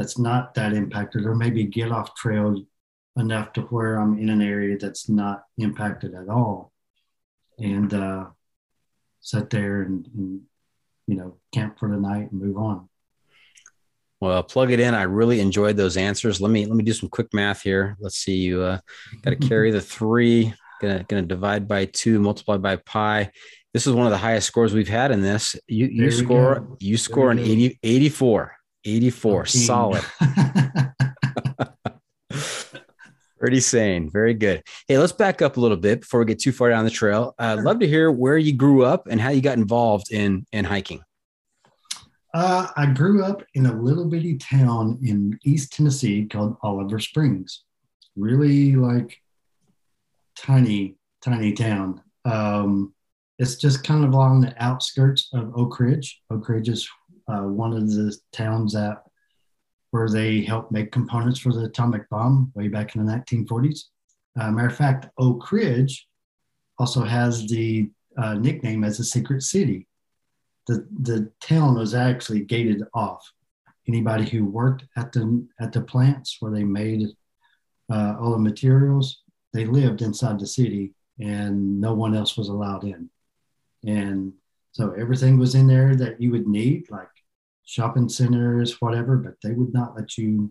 that's 0.00 0.18
not 0.18 0.54
that 0.54 0.72
impacted, 0.72 1.26
or 1.26 1.34
maybe 1.34 1.62
get 1.64 1.92
off 1.92 2.14
trail 2.14 2.56
enough 3.18 3.52
to 3.52 3.60
where 3.64 3.96
I'm 3.96 4.18
in 4.18 4.30
an 4.30 4.40
area 4.40 4.78
that's 4.78 5.10
not 5.10 5.44
impacted 5.58 6.14
at 6.14 6.30
all. 6.30 6.72
And 7.58 7.92
uh, 7.92 8.28
sit 9.20 9.50
there 9.50 9.82
and, 9.82 10.08
and, 10.16 10.40
you 11.06 11.16
know, 11.16 11.36
camp 11.52 11.78
for 11.78 11.90
the 11.90 11.98
night 11.98 12.32
and 12.32 12.40
move 12.40 12.56
on. 12.56 12.88
Well, 14.22 14.42
plug 14.42 14.72
it 14.72 14.80
in. 14.80 14.94
I 14.94 15.02
really 15.02 15.38
enjoyed 15.38 15.76
those 15.76 15.98
answers. 15.98 16.40
Let 16.40 16.50
me 16.50 16.64
let 16.64 16.76
me 16.76 16.84
do 16.84 16.94
some 16.94 17.10
quick 17.10 17.34
math 17.34 17.60
here. 17.60 17.98
Let's 18.00 18.16
see. 18.16 18.36
You 18.36 18.62
uh, 18.62 18.78
got 19.20 19.32
to 19.32 19.36
carry 19.48 19.70
the 19.70 19.82
three. 19.82 20.54
Gonna 20.80 21.04
gonna 21.08 21.22
divide 21.22 21.68
by 21.68 21.84
two, 21.84 22.18
multiply 22.20 22.56
by 22.56 22.76
pi. 22.76 23.30
This 23.74 23.86
is 23.86 23.92
one 23.92 24.06
of 24.06 24.12
the 24.12 24.18
highest 24.18 24.46
scores 24.46 24.72
we've 24.72 24.88
had 24.88 25.10
in 25.10 25.20
this. 25.20 25.56
You 25.68 25.88
you 25.88 26.04
we 26.04 26.10
score 26.10 26.76
you 26.80 26.96
score 26.96 27.30
an 27.30 27.36
go. 27.36 27.42
80, 27.44 27.78
84. 27.82 28.56
84. 28.84 29.40
Okay. 29.42 29.48
Solid. 29.50 30.04
Pretty 33.38 33.60
sane. 33.60 34.10
Very 34.10 34.34
good. 34.34 34.62
Hey, 34.86 34.98
let's 34.98 35.12
back 35.12 35.40
up 35.40 35.56
a 35.56 35.60
little 35.60 35.76
bit 35.78 36.00
before 36.00 36.20
we 36.20 36.26
get 36.26 36.40
too 36.40 36.52
far 36.52 36.68
down 36.68 36.84
the 36.84 36.90
trail. 36.90 37.34
I'd 37.38 37.54
Sure. 37.54 37.62
love 37.64 37.78
to 37.80 37.88
hear 37.88 38.10
where 38.10 38.36
you 38.36 38.54
grew 38.54 38.84
up 38.84 39.06
and 39.08 39.18
how 39.18 39.30
you 39.30 39.40
got 39.40 39.56
involved 39.56 40.12
in 40.12 40.44
in 40.52 40.66
hiking. 40.66 41.00
Uh, 42.34 42.66
I 42.76 42.86
grew 42.86 43.24
up 43.24 43.42
in 43.54 43.64
a 43.66 43.72
little 43.72 44.06
bitty 44.08 44.36
town 44.36 44.98
in 45.02 45.38
East 45.42 45.72
Tennessee 45.72 46.26
called 46.26 46.56
Oliver 46.62 46.98
Springs. 47.00 47.64
Really 48.14 48.76
like 48.76 49.16
tiny, 50.36 50.96
tiny 51.22 51.54
town. 51.54 52.02
Um, 52.26 52.94
it's 53.38 53.56
just 53.56 53.84
kind 53.84 54.04
of 54.04 54.12
along 54.12 54.42
the 54.42 54.54
outskirts 54.62 55.30
of 55.32 55.50
Oak 55.56 55.80
Ridge. 55.80 56.20
Oak 56.30 56.46
Ridge 56.48 56.68
is 56.68 56.86
uh, 57.30 57.42
one 57.42 57.72
of 57.72 57.88
the 57.88 58.16
towns 58.32 58.72
that 58.72 59.04
where 59.90 60.08
they 60.08 60.40
helped 60.40 60.70
make 60.70 60.92
components 60.92 61.40
for 61.40 61.52
the 61.52 61.64
atomic 61.64 62.08
bomb 62.10 62.52
way 62.54 62.68
back 62.68 62.94
in 62.94 63.04
the 63.04 63.12
1940s. 63.12 63.80
Uh, 64.38 64.50
matter 64.50 64.68
of 64.68 64.76
fact, 64.76 65.08
Oak 65.18 65.50
Ridge 65.50 66.06
also 66.78 67.02
has 67.02 67.46
the 67.48 67.90
uh, 68.16 68.34
nickname 68.34 68.84
as 68.84 69.00
a 69.00 69.04
secret 69.04 69.42
city 69.42 69.86
the 70.70 70.86
the 71.00 71.30
town 71.40 71.76
was 71.76 71.94
actually 71.94 72.40
gated 72.40 72.82
off. 72.94 73.32
Anybody 73.88 74.28
who 74.28 74.44
worked 74.44 74.84
at 74.96 75.12
the 75.12 75.46
at 75.60 75.72
the 75.72 75.80
plants 75.80 76.36
where 76.40 76.52
they 76.52 76.64
made 76.64 77.08
uh, 77.92 78.14
all 78.20 78.32
the 78.32 78.38
materials, 78.38 79.22
they 79.52 79.64
lived 79.64 80.02
inside 80.02 80.38
the 80.38 80.46
city, 80.46 80.94
and 81.18 81.80
no 81.80 81.92
one 81.94 82.14
else 82.14 82.36
was 82.36 82.48
allowed 82.48 82.84
in. 82.84 83.10
And 83.84 84.32
so 84.72 84.92
everything 84.92 85.38
was 85.38 85.54
in 85.54 85.66
there 85.66 85.96
that 85.96 86.20
you 86.20 86.30
would 86.30 86.46
need, 86.46 86.88
like 86.90 87.08
shopping 87.70 88.08
centers, 88.08 88.80
whatever. 88.80 89.16
But 89.16 89.34
they 89.42 89.52
would 89.52 89.72
not 89.72 89.96
let 89.96 90.18
you. 90.18 90.50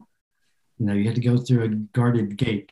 You 0.77 0.85
know, 0.85 0.93
you 0.93 1.03
had 1.03 1.15
to 1.15 1.21
go 1.21 1.35
through 1.37 1.63
a 1.65 1.69
guarded 1.97 2.37
gate, 2.37 2.71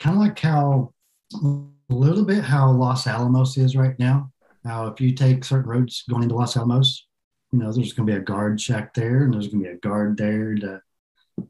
kind 0.00 0.16
of 0.16 0.22
like 0.22 0.38
how 0.38 0.94
a 1.34 1.94
little 1.94 2.24
bit 2.24 2.42
how 2.42 2.70
Los 2.72 3.06
Alamos 3.06 3.58
is 3.58 3.76
right 3.76 3.98
now. 3.98 4.32
Now, 4.64 4.86
if 4.86 5.00
you 5.00 5.12
take 5.12 5.44
certain 5.44 5.68
roads 5.68 6.04
going 6.08 6.22
into 6.22 6.34
Los 6.34 6.56
Alamos, 6.56 7.06
you 7.52 7.58
know, 7.58 7.70
there's 7.70 7.92
going 7.92 8.06
to 8.06 8.12
be 8.12 8.18
a 8.18 8.22
guard 8.22 8.58
shack 8.58 8.94
there 8.94 9.24
and 9.24 9.34
there's 9.34 9.48
going 9.48 9.62
to 9.62 9.70
be 9.70 9.74
a 9.74 9.78
guard 9.78 10.16
there 10.16 10.54
to 10.54 10.80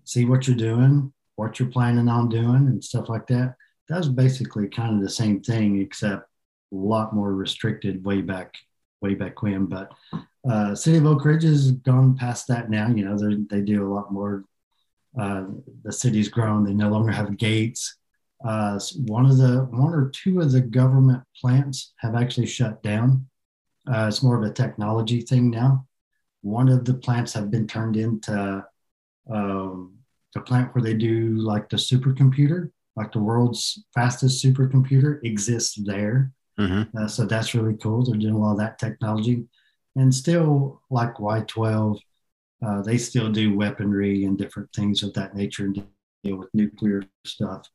see 0.04 0.24
what 0.24 0.48
you're 0.48 0.56
doing, 0.56 1.12
what 1.36 1.60
you're 1.60 1.68
planning 1.68 2.08
on 2.08 2.28
doing, 2.28 2.66
and 2.66 2.82
stuff 2.82 3.08
like 3.08 3.26
that. 3.28 3.54
That 3.88 3.98
was 3.98 4.08
basically 4.08 4.68
kind 4.68 4.96
of 4.96 5.02
the 5.02 5.10
same 5.10 5.40
thing, 5.40 5.80
except 5.80 6.26
a 6.72 6.76
lot 6.76 7.14
more 7.14 7.32
restricted 7.34 8.04
way 8.04 8.20
back, 8.20 8.54
way 9.00 9.14
back 9.14 9.42
when. 9.42 9.66
But 9.66 9.92
uh, 10.48 10.74
City 10.74 10.98
of 10.98 11.06
Oak 11.06 11.24
Ridge 11.24 11.44
has 11.44 11.70
gone 11.70 12.16
past 12.16 12.48
that 12.48 12.70
now. 12.70 12.88
You 12.88 13.04
know, 13.04 13.16
they 13.50 13.60
do 13.60 13.86
a 13.86 13.92
lot 13.92 14.12
more. 14.12 14.44
Uh, 15.18 15.44
the 15.84 15.92
city's 15.92 16.28
grown. 16.28 16.64
They 16.64 16.72
no 16.72 16.88
longer 16.88 17.12
have 17.12 17.36
gates. 17.36 17.96
Uh, 18.44 18.78
one 19.06 19.26
of 19.26 19.36
the 19.36 19.68
one 19.70 19.94
or 19.94 20.10
two 20.10 20.40
of 20.40 20.50
the 20.50 20.60
government 20.60 21.22
plants 21.40 21.92
have 21.98 22.14
actually 22.14 22.46
shut 22.46 22.82
down. 22.82 23.26
Uh, 23.86 24.06
it's 24.08 24.22
more 24.22 24.36
of 24.36 24.42
a 24.42 24.52
technology 24.52 25.20
thing 25.20 25.50
now. 25.50 25.86
One 26.40 26.68
of 26.68 26.84
the 26.84 26.94
plants 26.94 27.32
have 27.34 27.50
been 27.50 27.66
turned 27.66 27.96
into 27.96 28.64
um, 29.30 29.94
a 30.34 30.40
plant 30.40 30.74
where 30.74 30.82
they 30.82 30.94
do 30.94 31.36
like 31.36 31.68
the 31.68 31.76
supercomputer, 31.76 32.70
like 32.96 33.12
the 33.12 33.20
world's 33.20 33.84
fastest 33.94 34.44
supercomputer 34.44 35.22
exists 35.24 35.78
there. 35.84 36.32
Mhm. 36.58 36.88
Uh, 36.96 37.06
so 37.06 37.24
that's 37.26 37.54
really 37.54 37.76
cool. 37.76 38.04
They're 38.04 38.18
doing 38.18 38.34
a 38.34 38.38
lot 38.38 38.52
of 38.52 38.58
that 38.58 38.78
technology, 38.78 39.44
and 39.96 40.14
still 40.14 40.80
like 40.90 41.14
Y12, 41.14 41.98
uh, 42.64 42.82
they 42.82 42.96
still 42.98 43.30
do 43.30 43.56
weaponry 43.56 44.24
and 44.24 44.38
different 44.38 44.72
things 44.72 45.02
of 45.02 45.12
that 45.14 45.34
nature 45.34 45.64
and 45.64 45.84
deal 46.22 46.36
with 46.36 46.48
nuclear 46.54 47.02
stuff. 47.24 47.68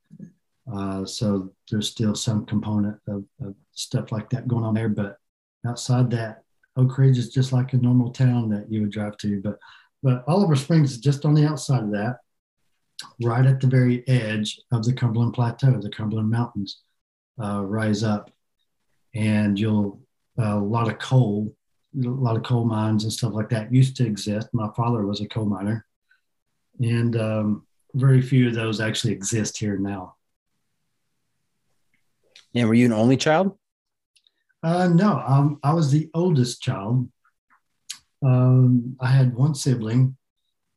Uh, 0.71 1.06
so 1.06 1.51
there's 1.69 1.89
still 1.89 2.15
some 2.15 2.45
component 2.45 2.97
of, 3.08 3.23
of 3.41 3.56
stuff 3.73 4.12
like 4.12 4.30
that 4.30 4.47
going 4.47 4.63
on 4.63 4.73
there. 4.73 4.89
But 4.89 5.17
outside 5.65 6.10
that, 6.12 6.43
Oak 6.75 6.97
Ridge 6.97 7.17
is 7.17 7.30
just 7.30 7.53
like 7.53 7.73
a 7.73 7.77
normal 7.77 8.12
town 8.12 8.49
that 8.49 8.71
you 8.71 8.82
would 8.82 8.91
drive 8.91 9.17
to. 9.17 9.41
But 9.41 9.58
but 10.03 10.23
Oliver 10.27 10.56
Springs 10.56 10.91
is 10.91 10.99
just 10.99 11.25
on 11.25 11.34
the 11.34 11.45
outside 11.45 11.84
of 11.84 11.91
that, 11.91 12.17
right 13.23 13.45
at 13.45 13.60
the 13.60 13.67
very 13.67 14.08
edge 14.08 14.60
of 14.71 14.84
the 14.84 14.93
Cumberland 14.93 15.34
Plateau. 15.34 15.82
The 15.82 15.89
Cumberland 15.89 16.30
Mountains 16.30 16.82
uh, 17.41 17.63
rise 17.65 18.03
up, 18.03 18.32
and 19.15 19.59
you'll 19.59 19.99
uh, 20.39 20.57
a 20.57 20.59
lot 20.59 20.88
of 20.88 20.99
coal, 20.99 21.53
a 21.96 22.10
lot 22.10 22.36
of 22.36 22.44
coal 22.44 22.66
mines 22.66 23.04
and 23.04 23.14
stuff 23.14 23.34
like 23.34 23.50
that 23.50 23.74
used 23.74 23.96
to 23.98 24.06
exist. 24.06 24.50
My 24.54 24.70
father 24.76 25.06
was 25.06 25.22
a 25.22 25.28
coal 25.28 25.46
miner, 25.46 25.86
and 26.80 27.16
um, 27.16 27.68
very 27.94 28.22
few 28.22 28.48
of 28.48 28.56
those 28.56 28.80
actually 28.80 29.14
exist 29.14 29.58
here 29.58 29.78
now. 29.78 30.16
And 32.54 32.68
were 32.68 32.74
you 32.74 32.86
an 32.86 32.94
only 32.94 33.18
child? 33.18 33.58
Uh, 34.64 34.88
no, 34.88 35.24
um, 35.26 35.60
I 35.64 35.74
was 35.74 35.92
the 35.92 36.10
oldest 36.14 36.62
child. 36.62 37.10
Um, 38.24 38.98
I 39.00 39.08
had 39.08 39.36
one 39.36 39.54
sibling, 39.54 40.18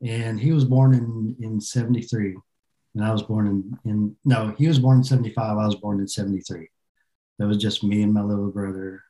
and 0.02 0.38
he 0.38 0.52
was 0.52 0.64
born 0.64 0.94
in 0.94 1.36
in 1.40 1.60
'73, 1.60 2.36
and 2.94 3.04
I 3.04 3.12
was 3.12 3.22
born 3.22 3.46
in 3.46 3.90
in 3.90 4.16
no, 4.24 4.54
he 4.58 4.68
was 4.68 4.78
born 4.78 4.98
in 4.98 5.04
'75. 5.04 5.58
I 5.58 5.66
was 5.66 5.76
born 5.76 6.00
in 6.00 6.08
'73. 6.08 6.68
That 7.38 7.46
was 7.46 7.56
just 7.56 7.82
me 7.82 8.02
and 8.02 8.12
my 8.12 8.22
little 8.22 8.50
brother 8.50 9.02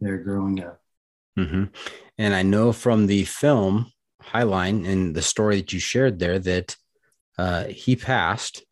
there 0.00 0.18
growing 0.18 0.62
up. 0.62 0.80
Hmm 1.38 1.64
And 2.18 2.34
I 2.34 2.42
know 2.42 2.72
from 2.72 3.06
the 3.06 3.24
film 3.24 3.92
Highline 4.22 4.86
and 4.86 5.14
the 5.14 5.22
story 5.22 5.56
that 5.56 5.72
you 5.72 5.78
shared 5.78 6.18
there 6.18 6.38
that 6.40 6.76
uh, 7.38 7.64
he 7.64 7.96
passed, 7.96 8.62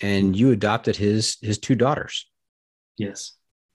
and 0.00 0.36
you 0.36 0.52
adopted 0.52 0.96
his 0.96 1.36
his 1.42 1.58
two 1.58 1.74
daughters. 1.74 2.30
Yes. 2.96 3.32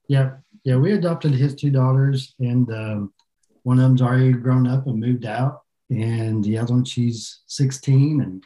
Yeah. 0.08 0.38
Yeah. 0.64 0.78
We 0.78 0.94
adopted 0.94 1.34
his 1.34 1.56
two 1.56 1.70
daughters, 1.70 2.34
and 2.40 2.70
um, 2.72 3.14
one 3.64 3.78
of 3.78 3.84
them's 3.84 4.02
already 4.02 4.32
grown 4.32 4.66
up 4.66 4.88
and 4.88 5.00
moved 5.00 5.26
out, 5.26 5.62
and 5.90 6.44
the 6.44 6.58
other 6.58 6.74
one, 6.74 6.86
she's 6.86 7.42
16 7.48 8.22
and 8.22 8.44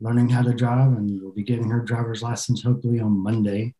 learning 0.00 0.28
how 0.28 0.42
to 0.42 0.52
drive, 0.52 0.92
and 0.92 1.20
will 1.22 1.32
be 1.32 1.42
getting 1.42 1.70
her 1.70 1.80
driver's 1.80 2.22
license 2.22 2.62
hopefully 2.62 3.00
on 3.00 3.22
Monday. 3.22 3.74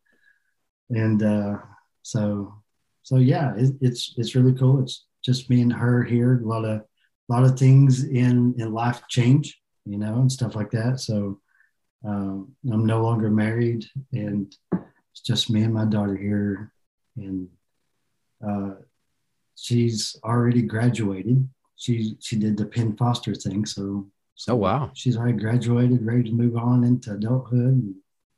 And 0.91 1.23
uh, 1.23 1.59
so, 2.03 2.55
so 3.03 3.17
yeah, 3.17 3.55
it, 3.57 3.75
it's 3.81 4.15
it's 4.17 4.35
really 4.35 4.55
cool. 4.55 4.83
It's 4.83 5.06
just 5.27 5.51
me 5.51 5.61
and 5.61 5.73
her 5.73 6.05
here. 6.05 6.41
A 6.41 6.47
lot 6.47 6.65
of 6.65 6.81
a 6.81 6.85
lot 7.29 7.45
of 7.45 7.59
things 7.59 8.05
in 8.05 8.55
in 8.59 8.73
life 8.73 9.03
change, 9.09 9.61
you 9.85 9.99
know, 9.99 10.15
and 10.21 10.31
stuff 10.31 10.55
like 10.55 10.71
that. 10.71 11.01
So 11.01 11.41
um, 12.05 12.53
I'm 12.73 12.87
no 12.87 13.03
longer 13.03 13.31
married, 13.31 13.85
and 14.13 14.55
it's 14.73 15.21
just 15.25 15.51
me 15.51 15.63
and 15.65 15.75
my 15.75 15.85
daughter 15.85 16.17
here, 16.17 16.73
and 17.17 17.49
uh, 18.47 18.75
she's 19.57 20.17
already 20.25 20.63
graduated. 20.63 21.49
She 21.75 22.17
she 22.21 22.37
did 22.37 22.57
the 22.57 22.67
Penn 22.67 22.97
Foster 22.97 23.35
thing, 23.35 23.67
so, 23.67 24.07
so 24.37 24.53
Oh 24.53 24.57
wow! 24.57 24.91
she's 24.95 25.17
already 25.17 25.39
graduated, 25.39 26.07
ready 26.07 26.23
to 26.25 26.33
move 26.33 26.57
on 26.57 26.85
into 26.85 27.13
adulthood 27.13 27.75
and, 27.75 27.95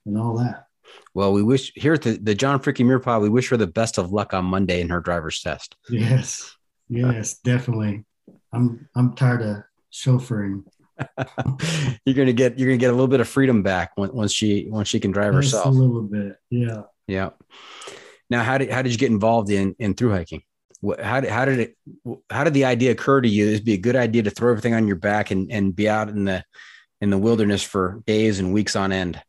and 0.06 0.18
all 0.18 0.38
that. 0.38 0.64
Well, 1.12 1.34
we 1.34 1.42
wish 1.42 1.72
here 1.74 1.92
at 1.92 2.02
the, 2.02 2.16
the 2.16 2.34
John 2.34 2.60
Freaking 2.60 2.86
Muir 2.86 2.98
Pod, 2.98 3.20
we 3.20 3.28
wish 3.28 3.50
her 3.50 3.58
the 3.58 3.66
best 3.66 3.98
of 3.98 4.10
luck 4.10 4.32
on 4.32 4.46
Monday 4.46 4.80
in 4.80 4.88
her 4.88 5.00
driver's 5.00 5.42
test. 5.42 5.76
Yes, 5.90 6.56
yes, 6.88 7.38
definitely. 7.38 8.04
I'm 8.52 8.88
I'm 8.94 9.14
tired 9.14 9.42
of 9.42 9.56
chauffeuring. 9.92 10.64
you're 12.04 12.14
gonna 12.14 12.32
get 12.32 12.58
you're 12.58 12.68
gonna 12.68 12.78
get 12.78 12.90
a 12.90 12.92
little 12.92 13.08
bit 13.08 13.20
of 13.20 13.28
freedom 13.28 13.62
back 13.62 13.92
when, 13.94 14.12
once 14.12 14.32
she 14.32 14.66
once 14.68 14.88
she 14.88 15.00
can 15.00 15.10
drive 15.10 15.32
Just 15.34 15.54
herself. 15.54 15.66
a 15.66 15.78
little 15.78 16.02
bit, 16.02 16.36
yeah. 16.50 16.82
Yeah. 17.06 17.30
Now, 18.30 18.42
how 18.42 18.58
did 18.58 18.70
how 18.70 18.82
did 18.82 18.92
you 18.92 18.98
get 18.98 19.10
involved 19.10 19.50
in 19.50 19.74
in 19.78 19.94
through 19.94 20.12
hiking? 20.12 20.42
How 21.02 21.20
did 21.20 21.30
how 21.30 21.44
did 21.44 21.58
it 21.58 21.76
how 22.30 22.44
did 22.44 22.54
the 22.54 22.64
idea 22.64 22.92
occur 22.92 23.20
to 23.20 23.28
you? 23.28 23.48
It'd 23.48 23.64
be 23.64 23.74
a 23.74 23.78
good 23.78 23.96
idea 23.96 24.22
to 24.24 24.30
throw 24.30 24.50
everything 24.50 24.74
on 24.74 24.86
your 24.86 24.96
back 24.96 25.30
and 25.30 25.50
and 25.50 25.74
be 25.74 25.88
out 25.88 26.08
in 26.08 26.24
the 26.24 26.44
in 27.00 27.10
the 27.10 27.18
wilderness 27.18 27.62
for 27.62 28.02
days 28.06 28.40
and 28.40 28.52
weeks 28.52 28.76
on 28.76 28.92
end. 28.92 29.20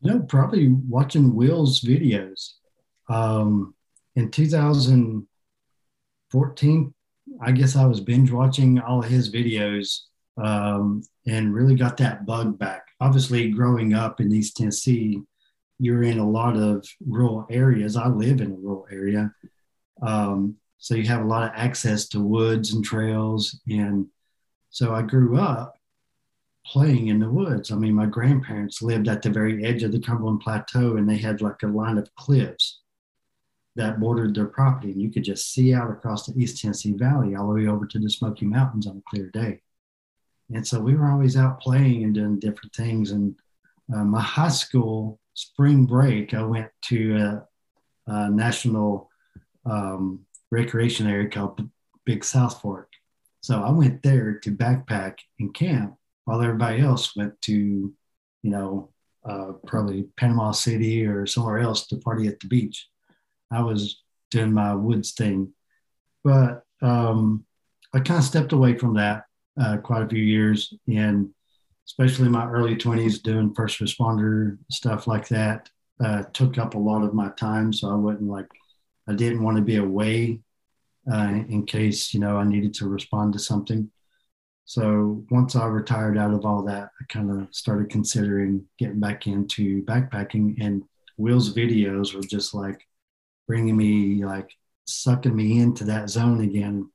You 0.00 0.12
know, 0.12 0.20
probably 0.20 0.68
watching 0.68 1.34
Will's 1.34 1.80
videos. 1.80 2.52
Um, 3.08 3.74
in 4.16 4.30
2014, 6.34 6.92
I 7.40 7.52
guess 7.52 7.76
I 7.76 7.86
was 7.86 8.00
binge 8.00 8.30
watching 8.30 8.80
all 8.80 9.04
of 9.04 9.08
his 9.08 9.32
videos 9.32 10.00
um, 10.36 11.02
and 11.26 11.54
really 11.54 11.76
got 11.76 11.96
that 11.98 12.26
bug 12.26 12.58
back. 12.58 12.88
Obviously, 13.00 13.50
growing 13.50 13.94
up 13.94 14.20
in 14.20 14.32
East 14.32 14.56
Tennessee, 14.56 15.22
you're 15.78 16.02
in 16.02 16.18
a 16.18 16.28
lot 16.28 16.56
of 16.56 16.84
rural 17.06 17.46
areas. 17.50 17.96
I 17.96 18.08
live 18.08 18.40
in 18.40 18.50
a 18.50 18.56
rural 18.56 18.86
area. 18.90 19.32
Um, 20.02 20.56
so 20.78 20.94
you 20.94 21.04
have 21.04 21.22
a 21.22 21.28
lot 21.28 21.44
of 21.44 21.52
access 21.54 22.08
to 22.08 22.20
woods 22.20 22.74
and 22.74 22.84
trails. 22.84 23.60
And 23.68 24.06
so 24.70 24.92
I 24.92 25.02
grew 25.02 25.38
up 25.38 25.76
playing 26.66 27.08
in 27.08 27.20
the 27.20 27.30
woods. 27.30 27.70
I 27.70 27.76
mean, 27.76 27.94
my 27.94 28.06
grandparents 28.06 28.82
lived 28.82 29.06
at 29.06 29.22
the 29.22 29.30
very 29.30 29.64
edge 29.64 29.82
of 29.82 29.92
the 29.92 30.00
Cumberland 30.00 30.40
Plateau 30.40 30.96
and 30.96 31.08
they 31.08 31.18
had 31.18 31.40
like 31.40 31.62
a 31.62 31.68
line 31.68 31.98
of 31.98 32.12
cliffs 32.16 32.80
that 33.76 33.98
bordered 33.98 34.34
their 34.34 34.46
property. 34.46 34.92
And 34.92 35.02
you 35.02 35.10
could 35.10 35.24
just 35.24 35.52
see 35.52 35.74
out 35.74 35.90
across 35.90 36.26
the 36.26 36.40
East 36.40 36.60
Tennessee 36.60 36.92
Valley 36.92 37.34
all 37.34 37.48
the 37.48 37.54
way 37.54 37.66
over 37.66 37.86
to 37.86 37.98
the 37.98 38.10
Smoky 38.10 38.46
Mountains 38.46 38.86
on 38.86 38.98
a 38.98 39.10
clear 39.10 39.30
day. 39.30 39.60
And 40.52 40.66
so 40.66 40.80
we 40.80 40.94
were 40.94 41.10
always 41.10 41.36
out 41.36 41.60
playing 41.60 42.04
and 42.04 42.14
doing 42.14 42.38
different 42.38 42.74
things. 42.74 43.10
And 43.10 43.34
uh, 43.94 44.04
my 44.04 44.20
high 44.20 44.48
school 44.48 45.18
spring 45.34 45.86
break, 45.86 46.34
I 46.34 46.42
went 46.42 46.70
to 46.86 47.16
a, 47.16 47.46
a 48.06 48.30
national 48.30 49.10
um, 49.66 50.20
recreation 50.50 51.06
area 51.06 51.28
called 51.28 51.68
Big 52.04 52.24
South 52.24 52.60
Fork. 52.60 52.90
So 53.40 53.62
I 53.62 53.70
went 53.70 54.02
there 54.02 54.38
to 54.40 54.50
backpack 54.50 55.18
and 55.38 55.52
camp 55.52 55.96
while 56.24 56.40
everybody 56.40 56.80
else 56.80 57.16
went 57.16 57.40
to, 57.42 57.52
you 57.52 58.50
know, 58.50 58.90
uh, 59.24 59.52
probably 59.66 60.04
Panama 60.16 60.52
City 60.52 61.06
or 61.06 61.26
somewhere 61.26 61.58
else 61.58 61.86
to 61.86 61.96
party 61.96 62.26
at 62.28 62.40
the 62.40 62.46
beach. 62.46 62.88
I 63.54 63.62
was 63.62 64.02
doing 64.30 64.52
my 64.52 64.74
woods 64.74 65.12
thing, 65.12 65.52
but 66.22 66.62
um, 66.82 67.44
I 67.92 68.00
kind 68.00 68.18
of 68.18 68.24
stepped 68.24 68.52
away 68.52 68.76
from 68.76 68.94
that 68.94 69.24
uh, 69.60 69.76
quite 69.78 70.02
a 70.02 70.08
few 70.08 70.22
years, 70.22 70.74
and 70.88 71.30
especially 71.86 72.28
my 72.28 72.48
early 72.48 72.76
20s 72.76 73.22
doing 73.22 73.54
first 73.54 73.80
responder 73.80 74.58
stuff 74.70 75.06
like 75.06 75.28
that 75.28 75.68
uh, 76.02 76.22
took 76.32 76.58
up 76.58 76.74
a 76.74 76.78
lot 76.78 77.02
of 77.04 77.14
my 77.14 77.30
time. 77.30 77.72
So 77.72 77.90
I 77.90 77.94
wasn't 77.94 78.30
like, 78.30 78.48
I 79.08 79.14
didn't 79.14 79.42
want 79.42 79.56
to 79.58 79.62
be 79.62 79.76
away 79.76 80.40
uh, 81.10 81.42
in 81.48 81.66
case, 81.66 82.14
you 82.14 82.20
know, 82.20 82.36
I 82.36 82.44
needed 82.44 82.74
to 82.74 82.88
respond 82.88 83.34
to 83.34 83.38
something. 83.38 83.90
So 84.64 85.24
once 85.30 85.56
I 85.56 85.66
retired 85.66 86.16
out 86.16 86.32
of 86.32 86.46
all 86.46 86.62
that, 86.64 86.88
I 87.00 87.04
kind 87.12 87.30
of 87.30 87.54
started 87.54 87.90
considering 87.90 88.64
getting 88.78 89.00
back 89.00 89.26
into 89.26 89.84
backpacking 89.84 90.56
and 90.60 90.82
Will's 91.16 91.54
videos 91.54 92.14
were 92.14 92.22
just 92.22 92.54
like 92.54 92.80
bringing 93.46 93.76
me 93.76 94.24
like 94.24 94.50
sucking 94.86 95.34
me 95.34 95.60
into 95.60 95.84
that 95.84 96.10
zone 96.10 96.42
again. 96.42 96.90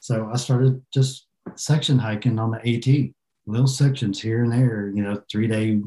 So 0.00 0.30
I 0.32 0.36
started 0.36 0.82
just 0.92 1.26
section 1.56 1.98
hiking 1.98 2.38
on 2.38 2.50
the 2.50 2.58
AT, 2.58 3.12
little 3.46 3.66
sections 3.66 4.20
here 4.20 4.42
and 4.42 4.52
there, 4.52 4.92
you 4.94 5.02
know, 5.02 5.20
three 5.30 5.46
day, 5.46 5.80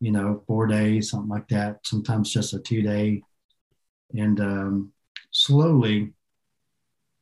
you 0.00 0.12
know, 0.12 0.42
four 0.46 0.66
days, 0.66 1.10
something 1.10 1.28
like 1.28 1.48
that. 1.48 1.78
Sometimes 1.84 2.32
just 2.32 2.54
a 2.54 2.60
two 2.60 2.82
day. 2.82 3.22
And 4.16 4.40
um, 4.40 4.92
slowly 5.30 6.12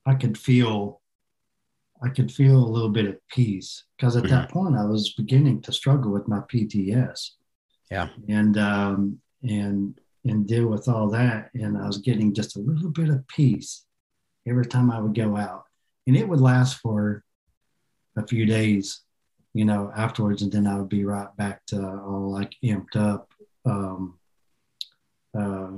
I 0.07 0.15
could 0.15 0.37
feel, 0.37 1.01
I 2.03 2.09
could 2.09 2.33
feel 2.33 2.57
a 2.57 2.73
little 2.73 2.89
bit 2.89 3.07
of 3.07 3.17
peace 3.29 3.85
because 3.97 4.17
at 4.17 4.29
that 4.29 4.51
point 4.51 4.77
I 4.77 4.85
was 4.85 5.13
beginning 5.13 5.61
to 5.63 5.73
struggle 5.73 6.11
with 6.11 6.27
my 6.27 6.41
PTS. 6.53 7.31
Yeah. 7.91 8.09
And, 8.29 8.57
um, 8.57 9.19
and, 9.43 10.01
and 10.25 10.47
deal 10.47 10.67
with 10.67 10.89
all 10.89 11.09
that. 11.11 11.51
And 11.55 11.79
I 11.79 11.87
was 11.87 11.99
getting 11.99 12.35
just 12.35 12.57
a 12.57 12.61
little 12.61 12.91
bit 12.91 13.09
of 13.09 13.27
peace 13.29 13.85
every 14.47 14.67
time 14.67 14.91
I 14.91 15.01
would 15.01 15.15
go 15.15 15.37
out. 15.37 15.65
And 16.07 16.17
it 16.17 16.29
would 16.29 16.41
last 16.41 16.79
for 16.79 17.25
a 18.17 18.27
few 18.27 18.47
days, 18.47 19.03
you 19.55 19.65
know, 19.65 19.93
afterwards. 19.97 20.43
And 20.43 20.53
then 20.53 20.67
I 20.67 20.79
would 20.79 20.89
be 20.89 21.05
right 21.05 21.35
back 21.37 21.65
to 21.67 21.81
all 21.81 22.31
like 22.31 22.55
amped 22.65 22.97
up, 22.97 23.29
um, 23.65 24.19
uh, 25.37 25.71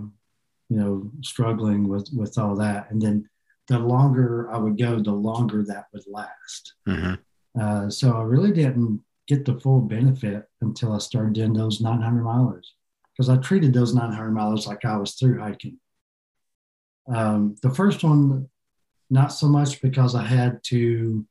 you 0.69 0.77
know, 0.77 1.11
struggling 1.23 1.89
with, 1.89 2.09
with 2.17 2.39
all 2.39 2.57
that. 2.57 2.91
And 2.91 3.01
then 3.01 3.29
the 3.69 3.79
longer 3.79 4.51
I 4.51 4.59
would 4.59 4.79
go, 4.79 4.99
the 4.99 5.13
longer 5.13 5.63
that 5.65 5.87
would 5.93 6.05
last. 6.09 6.75
Mm-hmm. 6.89 7.15
Uh, 7.61 7.91
so 7.91 8.17
I 8.17 8.23
really 8.23 8.53
didn't 8.53 9.03
get 9.29 9.45
the 9.45 9.61
full 9.61 9.81
benefit 9.81 10.49
until 10.63 10.93
I 10.93 10.99
started 10.99 11.35
doing 11.35 11.53
those 11.53 11.81
900 11.81 12.25
milers 12.25 12.67
because 13.13 13.29
I 13.29 13.37
treated 13.37 13.73
those 13.73 13.95
900 13.95 14.31
miles 14.31 14.67
like 14.67 14.85
I 14.85 14.97
was 14.97 15.15
through 15.15 15.41
hiking. 15.41 15.79
Um, 17.09 17.57
the 17.63 17.71
first 17.71 18.03
one, 18.05 18.49
not 19.11 19.29
so 19.29 19.49
much 19.49 19.83
because 19.83 20.15
I 20.15 20.25
had 20.25 20.63
to, 20.65 21.27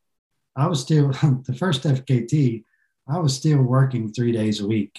I 0.56 0.68
was 0.68 0.82
still, 0.82 1.08
the 1.46 1.56
first 1.58 1.84
FKT, 1.84 2.64
I 3.08 3.20
was 3.20 3.36
still 3.36 3.62
working 3.62 4.12
three 4.12 4.32
days 4.32 4.60
a 4.60 4.68
week. 4.68 4.98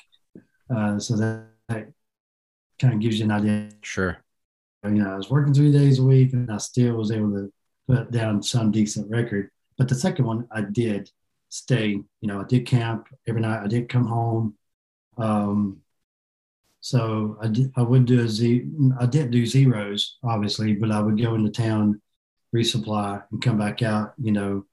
Uh, 0.74 0.98
so 0.98 1.16
that, 1.16 1.44
that 1.68 1.88
kind 2.80 2.94
of 2.94 3.00
gives 3.00 3.18
you 3.18 3.26
an 3.26 3.30
idea. 3.30 3.68
Sure. 3.82 4.18
You 4.84 4.90
know, 4.90 5.12
I 5.12 5.16
was 5.16 5.30
working 5.30 5.54
three 5.54 5.70
days 5.70 6.00
a 6.00 6.02
week 6.02 6.32
and 6.32 6.50
I 6.50 6.56
still 6.56 6.96
was 6.96 7.12
able 7.12 7.30
to 7.32 7.52
put 7.86 8.10
down 8.10 8.42
some 8.42 8.72
decent 8.72 9.08
record. 9.10 9.50
But 9.78 9.88
the 9.88 9.94
second 9.94 10.24
one, 10.24 10.48
I 10.50 10.62
did 10.62 11.10
stay, 11.48 11.88
you 11.88 12.28
know, 12.28 12.40
I 12.40 12.44
did 12.44 12.66
camp 12.66 13.08
every 13.28 13.40
night. 13.40 13.62
I 13.62 13.68
did 13.68 13.88
come 13.88 14.06
home. 14.06 14.54
Um, 15.18 15.82
so 16.84 17.38
I 17.40 17.46
did, 17.46 17.72
I 17.76 17.82
would 17.82 18.06
do 18.06 18.20
a 18.20 18.28
Z, 18.28 18.66
I 19.00 19.06
didn't 19.06 19.30
do 19.30 19.46
zeros, 19.46 20.18
obviously, 20.24 20.74
but 20.74 20.90
I 20.90 21.00
would 21.00 21.16
go 21.16 21.34
into 21.36 21.48
town, 21.50 22.02
resupply, 22.54 23.22
and 23.30 23.40
come 23.40 23.56
back 23.56 23.82
out, 23.82 24.14
you 24.20 24.32
know, 24.32 24.66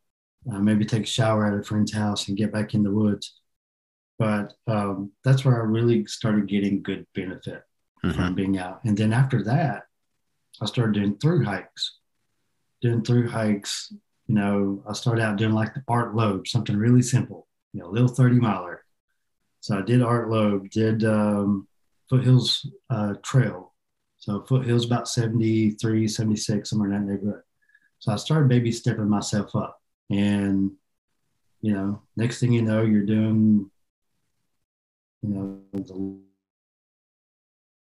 uh, 0.51 0.57
maybe 0.57 0.85
take 0.85 1.03
a 1.03 1.05
shower 1.05 1.45
at 1.45 1.59
a 1.59 1.63
friend's 1.63 1.93
house 1.93 2.27
and 2.27 2.35
get 2.37 2.51
back 2.51 2.73
in 2.73 2.81
the 2.81 2.91
woods. 2.91 3.39
But 4.17 4.53
um, 4.67 5.11
that's 5.23 5.45
where 5.45 5.61
I 5.61 5.65
really 5.65 6.05
started 6.07 6.47
getting 6.49 6.81
good 6.83 7.05
benefit 7.13 7.63
Mhm. 8.03 8.15
from 8.15 8.33
being 8.35 8.57
out. 8.57 8.79
And 8.85 8.97
then 8.97 9.13
after 9.13 9.43
that, 9.43 9.83
I 10.61 10.65
started 10.65 10.93
doing 10.95 11.17
through 11.17 11.43
hikes. 11.45 11.99
Doing 12.81 13.03
through 13.03 13.29
hikes, 13.29 13.93
you 14.27 14.33
know, 14.35 14.83
I 14.89 14.93
started 14.93 15.21
out 15.21 15.37
doing 15.37 15.53
like 15.53 15.73
the 15.75 15.83
Art 15.87 16.15
Loeb, 16.15 16.47
something 16.47 16.75
really 16.75 17.01
simple, 17.03 17.47
you 17.71 17.81
know, 17.81 17.89
little 17.89 18.07
30 18.07 18.39
miler. 18.39 18.83
So 19.59 19.77
I 19.77 19.81
did 19.83 20.01
Art 20.01 20.29
Loeb, 20.29 20.69
did 20.71 21.03
um, 21.03 21.67
Foothills 22.09 22.65
uh, 22.89 23.13
Trail. 23.23 23.73
So 24.17 24.41
Foothills 24.41 24.85
about 24.85 25.07
73, 25.07 26.07
76, 26.07 26.69
somewhere 26.69 26.91
in 26.91 27.05
that 27.05 27.11
neighborhood. 27.11 27.41
So 27.99 28.11
I 28.11 28.15
started 28.17 28.49
baby 28.49 28.71
stepping 28.71 29.09
myself 29.09 29.55
up. 29.55 29.81
And, 30.09 30.71
you 31.61 31.73
know, 31.73 32.01
next 32.15 32.39
thing 32.39 32.51
you 32.51 32.61
know, 32.61 32.81
you're 32.81 33.05
doing 33.05 33.69
you 35.21 35.29
know, 35.29 35.59
the 35.73 36.19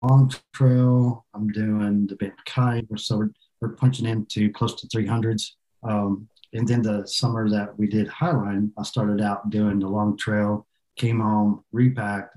long 0.02 0.32
trail. 0.52 1.24
I'm 1.34 1.48
doing 1.48 2.06
the 2.06 2.16
Benton 2.16 2.38
MacKaye. 2.46 2.98
So 2.98 3.18
we're, 3.18 3.30
we're 3.60 3.68
punching 3.70 4.06
into 4.06 4.50
close 4.52 4.74
to 4.80 4.86
300s. 4.88 5.52
Um, 5.82 6.28
and 6.52 6.66
then 6.66 6.82
the 6.82 7.06
summer 7.06 7.48
that 7.50 7.78
we 7.78 7.86
did 7.86 8.08
Highline, 8.08 8.70
I 8.78 8.82
started 8.82 9.20
out 9.20 9.50
doing 9.50 9.78
the 9.78 9.88
long 9.88 10.16
trail, 10.16 10.66
came 10.96 11.20
home, 11.20 11.64
repacked, 11.72 12.36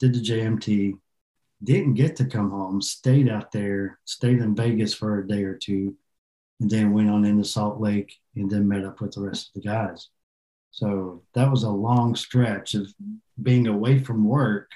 did 0.00 0.14
the 0.14 0.20
JMT, 0.20 0.98
didn't 1.64 1.94
get 1.94 2.16
to 2.16 2.24
come 2.24 2.50
home, 2.50 2.80
stayed 2.82 3.28
out 3.28 3.52
there, 3.52 3.98
stayed 4.04 4.38
in 4.38 4.54
Vegas 4.54 4.94
for 4.94 5.18
a 5.20 5.26
day 5.28 5.44
or 5.44 5.54
two, 5.54 5.96
and 6.60 6.70
then 6.70 6.92
went 6.92 7.10
on 7.10 7.24
into 7.24 7.44
Salt 7.44 7.80
Lake 7.80 8.18
and 8.36 8.50
then 8.50 8.68
met 8.68 8.84
up 8.84 9.00
with 9.00 9.12
the 9.12 9.20
rest 9.20 9.48
of 9.54 9.62
the 9.62 9.68
guys. 9.68 10.08
So 10.70 11.22
that 11.34 11.50
was 11.50 11.64
a 11.64 11.70
long 11.70 12.16
stretch 12.16 12.74
of 12.74 12.92
being 13.42 13.66
away 13.66 13.98
from 13.98 14.24
work, 14.24 14.70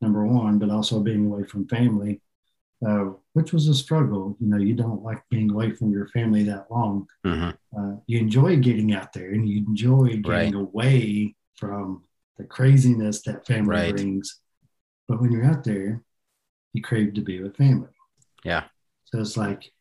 number 0.00 0.26
one, 0.26 0.58
but 0.58 0.70
also 0.70 1.00
being 1.00 1.26
away 1.26 1.44
from 1.44 1.68
family, 1.68 2.20
uh, 2.86 3.10
which 3.34 3.52
was 3.52 3.68
a 3.68 3.74
struggle. 3.74 4.36
You 4.40 4.48
know, 4.48 4.56
you 4.56 4.74
don't 4.74 5.02
like 5.02 5.22
being 5.30 5.50
away 5.50 5.72
from 5.72 5.92
your 5.92 6.08
family 6.08 6.42
that 6.44 6.70
long. 6.70 7.06
Mm-hmm. 7.26 7.50
Uh, 7.78 7.96
you 8.06 8.18
enjoy 8.18 8.56
getting 8.56 8.94
out 8.94 9.12
there 9.12 9.30
and 9.30 9.48
you 9.48 9.58
enjoy 9.66 10.08
getting 10.08 10.24
Right. 10.24 10.54
away 10.54 11.34
from 11.56 12.02
the 12.38 12.44
craziness 12.44 13.22
that 13.22 13.46
family 13.46 13.76
Right. 13.76 13.94
brings. 13.94 14.40
But 15.06 15.20
when 15.20 15.32
you're 15.32 15.44
out 15.44 15.64
there, 15.64 16.02
you 16.72 16.82
crave 16.82 17.14
to 17.14 17.20
be 17.20 17.40
with 17.42 17.56
family. 17.56 17.88
Yeah. 18.44 18.64
So 19.04 19.20
it's 19.20 19.36
like 19.36 19.72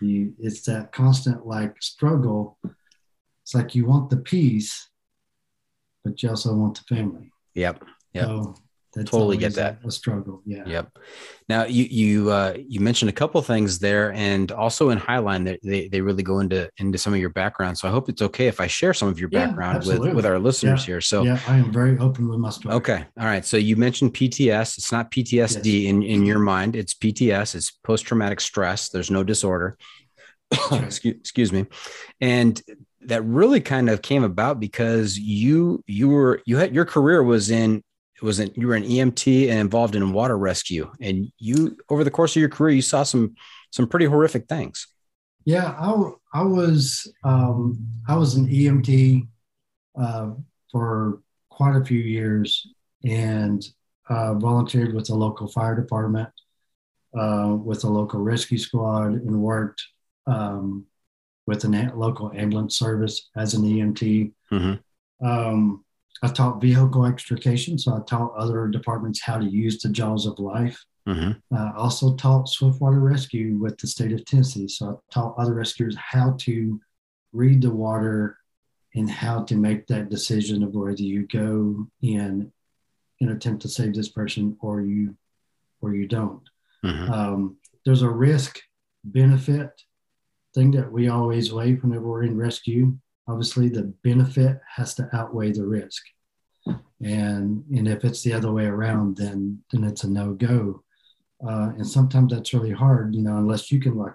you 0.00 0.34
it's 0.38 0.62
that 0.62 0.92
constant 0.92 1.46
like 1.46 1.80
struggle. 1.82 2.58
It's 3.42 3.54
like 3.54 3.74
you 3.74 3.86
want 3.86 4.10
the 4.10 4.18
peace, 4.18 4.88
but 6.04 6.22
you 6.22 6.30
also 6.30 6.54
want 6.54 6.78
the 6.78 6.94
family. 6.94 7.32
Yep. 7.54 7.84
Yep. 8.14 8.24
So 8.24 8.54
that's 8.94 9.10
Totally 9.10 9.36
get 9.36 9.54
that. 9.54 9.78
A, 9.84 9.90
struggle. 9.90 10.42
Yeah. 10.44 10.64
Yep. 10.66 10.98
Now 11.48 11.64
you 11.64 11.84
you 11.84 12.30
uh, 12.30 12.54
you 12.56 12.80
mentioned 12.80 13.08
a 13.08 13.12
couple 13.12 13.40
things 13.42 13.78
there, 13.78 14.12
and 14.12 14.50
also 14.50 14.90
in 14.90 14.98
Highline, 14.98 15.44
they, 15.44 15.58
they 15.62 15.88
they 15.88 16.00
really 16.00 16.22
go 16.22 16.40
into 16.40 16.68
into 16.78 16.98
some 16.98 17.12
of 17.14 17.20
your 17.20 17.30
background. 17.30 17.78
So 17.78 17.86
I 17.88 17.92
hope 17.92 18.08
it's 18.08 18.22
okay 18.22 18.48
if 18.48 18.60
I 18.60 18.66
share 18.66 18.92
some 18.92 19.08
of 19.08 19.20
your 19.20 19.28
Yeah, 19.32 19.46
background 19.46 19.86
with 19.86 20.14
with 20.14 20.26
our 20.26 20.38
listeners 20.38 20.80
Yeah. 20.80 20.86
here. 20.86 21.00
So 21.00 21.22
yeah, 21.22 21.38
I 21.46 21.56
am 21.56 21.72
very 21.72 21.98
open 21.98 22.28
with 22.28 22.38
my 22.40 22.50
story. 22.50 22.74
okay, 22.76 23.04
all 23.18 23.26
right. 23.26 23.44
So 23.44 23.56
you 23.56 23.76
mentioned 23.76 24.12
PTS. 24.14 24.78
It's 24.78 24.90
not 24.92 25.10
PTSD 25.10 25.84
in 25.86 26.02
in 26.02 26.26
your 26.26 26.40
mind. 26.40 26.74
It's 26.74 26.94
PTS. 26.94 27.54
It's 27.54 27.70
post 27.70 28.06
traumatic 28.06 28.40
stress. 28.40 28.88
There's 28.88 29.10
no 29.10 29.22
disorder. 29.22 29.76
right. 30.72 30.82
excuse, 30.82 31.14
excuse 31.16 31.52
me, 31.52 31.66
and 32.20 32.60
that 33.02 33.22
really 33.24 33.60
kind 33.60 33.88
of 33.88 34.02
came 34.02 34.24
about 34.24 34.58
because 34.58 35.16
you 35.16 35.82
you 35.86 36.08
were 36.08 36.42
you 36.44 36.56
had 36.56 36.74
your 36.74 36.84
career 36.84 37.22
was 37.22 37.50
in 37.50 37.82
was 38.22 38.40
in 38.40 38.52
you 38.54 38.66
were 38.66 38.74
an 38.74 38.84
EMT 38.84 39.48
and 39.48 39.58
involved 39.58 39.94
in 39.94 40.12
water 40.12 40.36
rescue, 40.36 40.90
and 41.00 41.30
you 41.38 41.76
over 41.88 42.04
the 42.04 42.10
course 42.10 42.36
of 42.36 42.40
your 42.40 42.48
career 42.48 42.74
you 42.74 42.82
saw 42.82 43.02
some 43.02 43.34
some 43.70 43.86
pretty 43.86 44.06
horrific 44.06 44.46
things. 44.46 44.86
Yeah, 45.44 45.74
I, 45.78 46.12
I 46.34 46.42
was 46.42 47.10
um, 47.24 47.86
I 48.06 48.16
was 48.16 48.34
an 48.34 48.48
EMT 48.48 49.26
uh, 50.00 50.30
for 50.70 51.20
quite 51.48 51.76
a 51.76 51.84
few 51.84 52.00
years 52.00 52.66
and 53.04 53.66
uh, 54.08 54.34
volunteered 54.34 54.94
with 54.94 55.06
the 55.06 55.14
local 55.14 55.46
fire 55.48 55.74
department, 55.74 56.28
uh, 57.18 57.56
with 57.58 57.82
the 57.82 57.88
local 57.88 58.20
rescue 58.20 58.58
squad, 58.58 59.12
and 59.12 59.40
worked 59.40 59.82
um, 60.26 60.84
with 61.46 61.64
a 61.64 61.92
local 61.94 62.32
ambulance 62.34 62.78
service 62.78 63.30
as 63.36 63.54
an 63.54 63.62
EMT. 63.62 64.32
Mhm. 64.52 64.80
Um, 65.22 65.84
I 66.22 66.28
taught 66.28 66.60
vehicle 66.60 67.06
extrication, 67.06 67.78
so 67.78 67.94
I 67.96 68.00
taught 68.00 68.34
other 68.36 68.68
departments 68.68 69.22
how 69.22 69.38
to 69.38 69.46
use 69.48 69.80
the 69.80 69.88
jaws 69.88 70.26
of 70.26 70.38
life. 70.38 70.84
Mhm. 71.06 71.40
Uh, 71.50 71.72
also 71.76 72.14
taught 72.16 72.48
swiftwater 72.48 73.00
rescue 73.00 73.56
with 73.56 73.78
the 73.78 73.86
state 73.86 74.12
of 74.12 74.24
Tennessee. 74.24 74.68
So 74.68 74.90
I 74.90 74.94
taught 75.12 75.38
other 75.38 75.54
rescuers 75.54 75.96
how 75.96 76.32
to 76.40 76.80
read 77.32 77.62
the 77.62 77.70
water 77.70 78.36
and 78.94 79.08
how 79.08 79.44
to 79.44 79.56
make 79.56 79.86
that 79.86 80.10
decision 80.10 80.62
of 80.62 80.74
whether 80.74 81.02
you 81.02 81.26
go 81.26 81.86
in 82.02 82.52
and 83.20 83.30
attempt 83.30 83.62
to 83.62 83.68
save 83.68 83.94
this 83.94 84.08
person 84.08 84.56
or 84.60 84.82
you 84.82 85.16
or 85.80 85.94
you 85.94 86.06
don't. 86.06 86.42
Mhm. 86.84 87.08
Um, 87.10 87.56
there's 87.86 88.02
a 88.02 88.10
risk 88.10 88.58
benefit 89.04 89.70
thing 90.54 90.70
that 90.72 90.92
we 90.92 91.08
always 91.08 91.52
weigh 91.52 91.74
whenever 91.74 92.06
we're 92.06 92.24
in 92.24 92.36
rescue. 92.36 92.98
Obviously, 93.30 93.68
the 93.68 93.92
benefit 94.02 94.60
has 94.76 94.94
to 94.94 95.08
outweigh 95.12 95.52
the 95.52 95.64
risk, 95.64 96.02
and 97.00 97.64
and 97.70 97.88
if 97.88 98.04
it's 98.04 98.22
the 98.22 98.32
other 98.32 98.52
way 98.52 98.64
around, 98.66 99.16
then 99.16 99.62
then 99.70 99.84
it's 99.84 100.04
a 100.04 100.10
no 100.10 100.32
go. 100.32 100.82
Uh, 101.46 101.70
and 101.76 101.86
sometimes 101.86 102.32
that's 102.32 102.52
really 102.52 102.72
hard, 102.72 103.14
you 103.14 103.22
know, 103.22 103.36
unless 103.36 103.70
you 103.70 103.80
can 103.80 103.96
like 103.96 104.14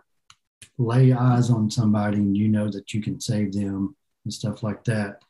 lay 0.77 1.13
eyes 1.13 1.49
on 1.49 1.71
somebody 1.71 2.17
and 2.17 2.37
you 2.37 2.47
know 2.47 2.69
that 2.69 2.93
you 2.93 3.01
can 3.01 3.19
save 3.19 3.53
them 3.53 3.95
and 4.25 4.33
stuff 4.33 4.61
like 4.61 4.83
that. 4.83 5.21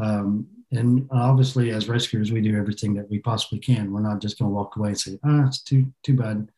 Um, 0.00 0.46
and 0.72 1.06
obviously, 1.10 1.70
as 1.70 1.88
rescuers, 1.88 2.32
we 2.32 2.40
do 2.40 2.56
everything 2.56 2.94
that 2.94 3.10
we 3.10 3.18
possibly 3.18 3.58
can. 3.58 3.92
We're 3.92 4.00
not 4.00 4.20
just 4.20 4.38
going 4.38 4.50
to 4.50 4.54
walk 4.54 4.76
away 4.76 4.90
and 4.90 5.00
say, 5.00 5.18
"Ah, 5.24 5.46
it's 5.46 5.62
too 5.62 5.92
too 6.02 6.14
bad." 6.14 6.50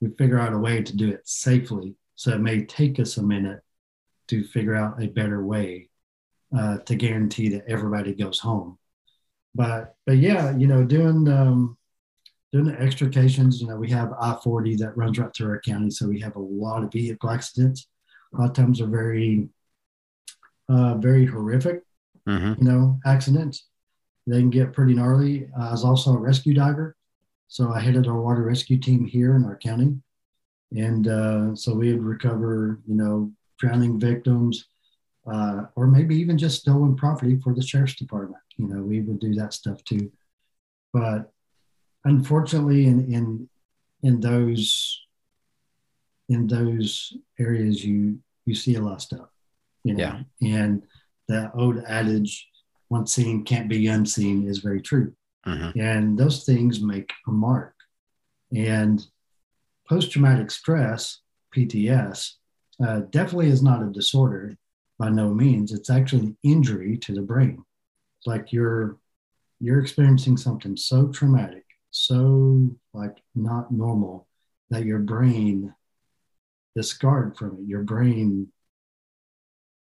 We 0.00 0.08
figure 0.10 0.38
out 0.38 0.52
a 0.52 0.58
way 0.58 0.82
to 0.82 0.96
do 0.96 1.10
it 1.10 1.26
safely. 1.28 1.94
So 2.16 2.32
it 2.32 2.40
may 2.40 2.64
take 2.64 2.98
us 2.98 3.16
a 3.16 3.22
minute 3.22 3.62
to 4.28 4.44
figure 4.44 4.74
out 4.74 5.02
a 5.02 5.06
better 5.06 5.44
way 5.44 5.88
uh, 6.56 6.78
to 6.78 6.94
guarantee 6.94 7.48
that 7.50 7.64
everybody 7.66 8.14
goes 8.14 8.38
home. 8.40 8.78
But 9.54 9.94
but 10.04 10.18
yeah, 10.18 10.54
you 10.56 10.66
know, 10.66 10.84
doing 10.84 11.28
um, 11.28 11.78
doing 12.52 12.66
the 12.66 12.78
extrications. 12.78 13.60
You 13.60 13.68
know, 13.68 13.76
we 13.76 13.90
have 13.90 14.12
I 14.20 14.36
forty 14.44 14.76
that 14.76 14.96
runs 14.96 15.18
right 15.18 15.30
through 15.34 15.48
our 15.50 15.60
county, 15.60 15.90
so 15.90 16.06
we 16.08 16.20
have 16.20 16.36
a 16.36 16.40
lot 16.40 16.82
of 16.84 16.92
vehicle 16.92 17.30
accidents. 17.30 17.88
A 18.34 18.40
lot 18.40 18.50
of 18.50 18.56
times 18.56 18.80
are 18.80 18.86
very 18.86 19.48
uh, 20.68 20.96
very 20.96 21.24
horrific 21.26 21.82
Mhm. 22.26 22.58
you 22.58 22.64
know, 22.64 22.98
accidents. 23.06 23.68
They 24.26 24.40
can 24.40 24.50
get 24.50 24.72
pretty 24.72 24.94
gnarly. 24.94 25.48
I 25.56 25.70
was 25.70 25.84
also 25.84 26.12
a 26.14 26.18
rescue 26.18 26.54
diver. 26.54 26.96
So 27.46 27.70
I 27.72 27.78
headed 27.78 28.08
our 28.08 28.20
water 28.20 28.42
rescue 28.42 28.78
team 28.78 29.04
here 29.04 29.36
in 29.36 29.44
our 29.44 29.56
county. 29.56 29.96
And 30.72 31.06
uh, 31.06 31.54
so 31.54 31.72
we 31.76 31.92
would 31.92 32.02
recover, 32.02 32.80
you 32.84 32.96
know, 32.96 33.30
drowning 33.58 34.00
victims 34.00 34.66
uh, 35.26 35.66
or 35.74 35.86
maybe 35.86 36.16
even 36.16 36.38
just 36.38 36.60
stolen 36.60 36.94
property 36.96 37.38
for 37.42 37.54
the 37.54 37.62
sheriff's 37.62 37.96
department. 37.96 38.42
You 38.56 38.68
know, 38.68 38.82
we 38.82 39.00
would 39.00 39.18
do 39.18 39.34
that 39.34 39.52
stuff 39.52 39.82
too. 39.84 40.10
But 40.92 41.32
unfortunately, 42.04 42.86
in, 42.86 43.12
in, 43.12 43.48
in 44.02 44.20
those, 44.20 45.00
in 46.28 46.46
those 46.46 47.12
areas, 47.38 47.84
you, 47.84 48.18
you 48.44 48.54
see 48.54 48.76
a 48.76 48.80
lot 48.80 48.94
of 48.94 49.02
stuff, 49.02 49.28
you 49.84 49.94
know, 49.94 50.20
and 50.42 50.82
that 51.28 51.50
old 51.54 51.78
adage, 51.86 52.48
once 52.88 53.14
seen 53.14 53.44
can't 53.44 53.68
be 53.68 53.88
unseen, 53.88 54.48
is 54.48 54.58
very 54.58 54.80
true. 54.80 55.12
Mhm. 55.44 55.74
And 55.80 56.18
those 56.18 56.44
things 56.44 56.80
make 56.80 57.12
a 57.26 57.32
mark. 57.32 57.74
And 58.54 59.04
post 59.88 60.12
traumatic 60.12 60.50
stress, 60.52 61.20
PTS, 61.54 62.34
uh, 62.84 63.00
definitely 63.10 63.48
is 63.48 63.62
not 63.62 63.82
a 63.82 63.86
disorder 63.90 64.56
by 64.98 65.10
no 65.10 65.32
means. 65.32 65.72
It's 65.72 65.90
actually 65.90 66.26
an 66.26 66.38
injury 66.42 66.96
to 66.98 67.14
the 67.14 67.22
brain. 67.22 67.64
It's 68.18 68.26
like 68.26 68.52
you're 68.52 68.98
you're 69.60 69.80
experiencing 69.80 70.36
something 70.36 70.76
so 70.76 71.08
traumatic, 71.08 71.64
so 71.90 72.70
like 72.92 73.16
not 73.34 73.72
normal 73.72 74.26
that 74.70 74.84
your 74.84 74.98
brain 74.98 75.74
is 76.74 76.90
scarred 76.90 77.36
from 77.36 77.58
it. 77.58 77.68
Your 77.68 77.82
brain 77.82 78.48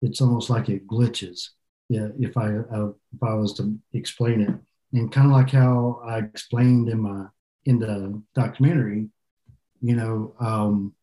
it's 0.02 0.20
almost 0.20 0.50
like 0.50 0.68
it 0.68 0.86
glitches. 0.86 1.50
Yeah, 1.88 2.08
if 2.18 2.36
I 2.36 2.56
uh, 2.56 2.92
if 3.12 3.22
I 3.22 3.34
was 3.34 3.52
to 3.54 3.76
explain 3.92 4.40
it, 4.40 4.54
and 4.92 5.12
kind 5.12 5.26
of 5.26 5.32
like 5.32 5.50
how 5.50 6.00
I 6.04 6.18
explained 6.18 6.88
in 6.88 7.00
my 7.00 7.26
in 7.64 7.78
the 7.78 8.22
documentary, 8.34 9.08
you 9.82 9.96
know, 9.96 10.34
um, 10.40 10.94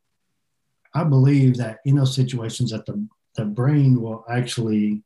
I 0.93 1.03
believe 1.03 1.57
that 1.57 1.79
in 1.85 1.95
those 1.95 2.15
situations 2.15 2.71
that 2.71 2.85
the 2.85 3.05
the 3.37 3.45
brain 3.45 4.01
will 4.01 4.25
actually 4.29 5.03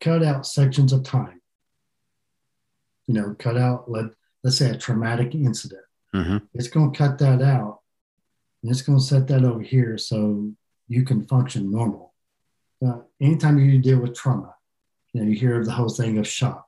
cut 0.00 0.22
out 0.22 0.46
sections 0.46 0.92
of 0.92 1.04
time. 1.04 1.40
You 3.06 3.14
know, 3.14 3.36
cut 3.38 3.56
out 3.56 3.90
let 3.90 4.06
let's 4.42 4.58
say 4.58 4.70
a 4.70 4.76
traumatic 4.76 5.34
incident. 5.34 5.82
Mhm. 6.14 6.42
It's 6.54 6.68
going 6.68 6.92
to 6.92 6.98
cut 6.98 7.18
that 7.18 7.40
out, 7.40 7.80
and 8.62 8.70
it's 8.70 8.82
going 8.82 8.98
to 8.98 9.04
set 9.04 9.26
that 9.28 9.44
over 9.44 9.60
here 9.60 9.96
so 9.96 10.52
you 10.88 11.04
can 11.04 11.26
function 11.26 11.70
normal. 11.70 12.14
Uh, 12.84 13.00
anytime 13.20 13.58
you 13.58 13.78
deal 13.78 14.00
with 14.00 14.14
trauma, 14.14 14.54
you 15.12 15.20
know, 15.20 15.26
you 15.28 15.36
hear 15.36 15.58
of 15.58 15.66
the 15.66 15.72
whole 15.72 15.88
thing 15.88 16.18
of 16.18 16.26
shock. 16.26 16.66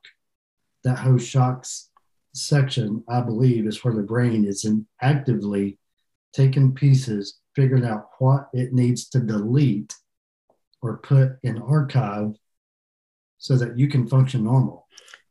That 0.84 0.98
whole 0.98 1.18
shocks 1.18 1.90
section, 2.34 3.04
I 3.08 3.20
believe, 3.20 3.66
is 3.66 3.84
where 3.84 3.94
the 3.94 4.02
brain 4.02 4.44
is 4.44 4.64
in 4.64 4.86
actively 5.00 5.78
taking 6.32 6.74
pieces, 6.74 7.40
figuring 7.54 7.84
out 7.84 8.10
what 8.18 8.48
it 8.52 8.72
needs 8.72 9.08
to 9.10 9.20
delete 9.20 9.94
or 10.82 10.98
put 10.98 11.38
in 11.42 11.58
archive 11.58 12.34
so 13.38 13.56
that 13.56 13.78
you 13.78 13.88
can 13.88 14.06
function 14.06 14.44
normal. 14.44 14.86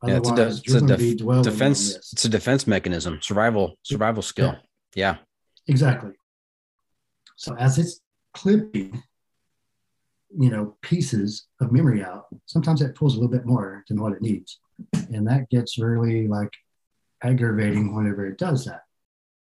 Yeah, 0.05 0.17
it's 0.17 0.29
a, 0.29 0.35
de- 0.35 0.47
it's 0.47 0.73
a 0.73 0.81
def- 0.81 0.99
be 0.99 1.15
dwelling 1.15 1.39
on 1.39 1.51
defense. 1.51 1.95
It's 2.13 2.25
a 2.25 2.29
defense 2.29 2.67
mechanism, 2.67 3.19
survival, 3.21 3.77
survival 3.83 4.21
skill. 4.21 4.55
Yeah. 4.95 5.17
Exactly. 5.67 6.11
So 7.35 7.55
as 7.55 7.77
it's 7.77 7.99
clipping, 8.33 9.03
you 10.37 10.49
know, 10.49 10.77
pieces 10.81 11.47
of 11.61 11.71
memory 11.71 12.03
out, 12.03 12.27
sometimes 12.45 12.81
it 12.81 12.95
pulls 12.95 13.15
a 13.15 13.19
little 13.19 13.31
bit 13.31 13.45
more 13.45 13.83
than 13.87 13.99
what 14.01 14.13
it 14.13 14.21
needs. 14.21 14.59
And 15.11 15.27
that 15.27 15.49
gets 15.49 15.77
really 15.77 16.27
like 16.27 16.53
aggravating 17.23 17.95
whenever 17.95 18.27
it 18.27 18.37
does 18.37 18.65
that. 18.65 18.83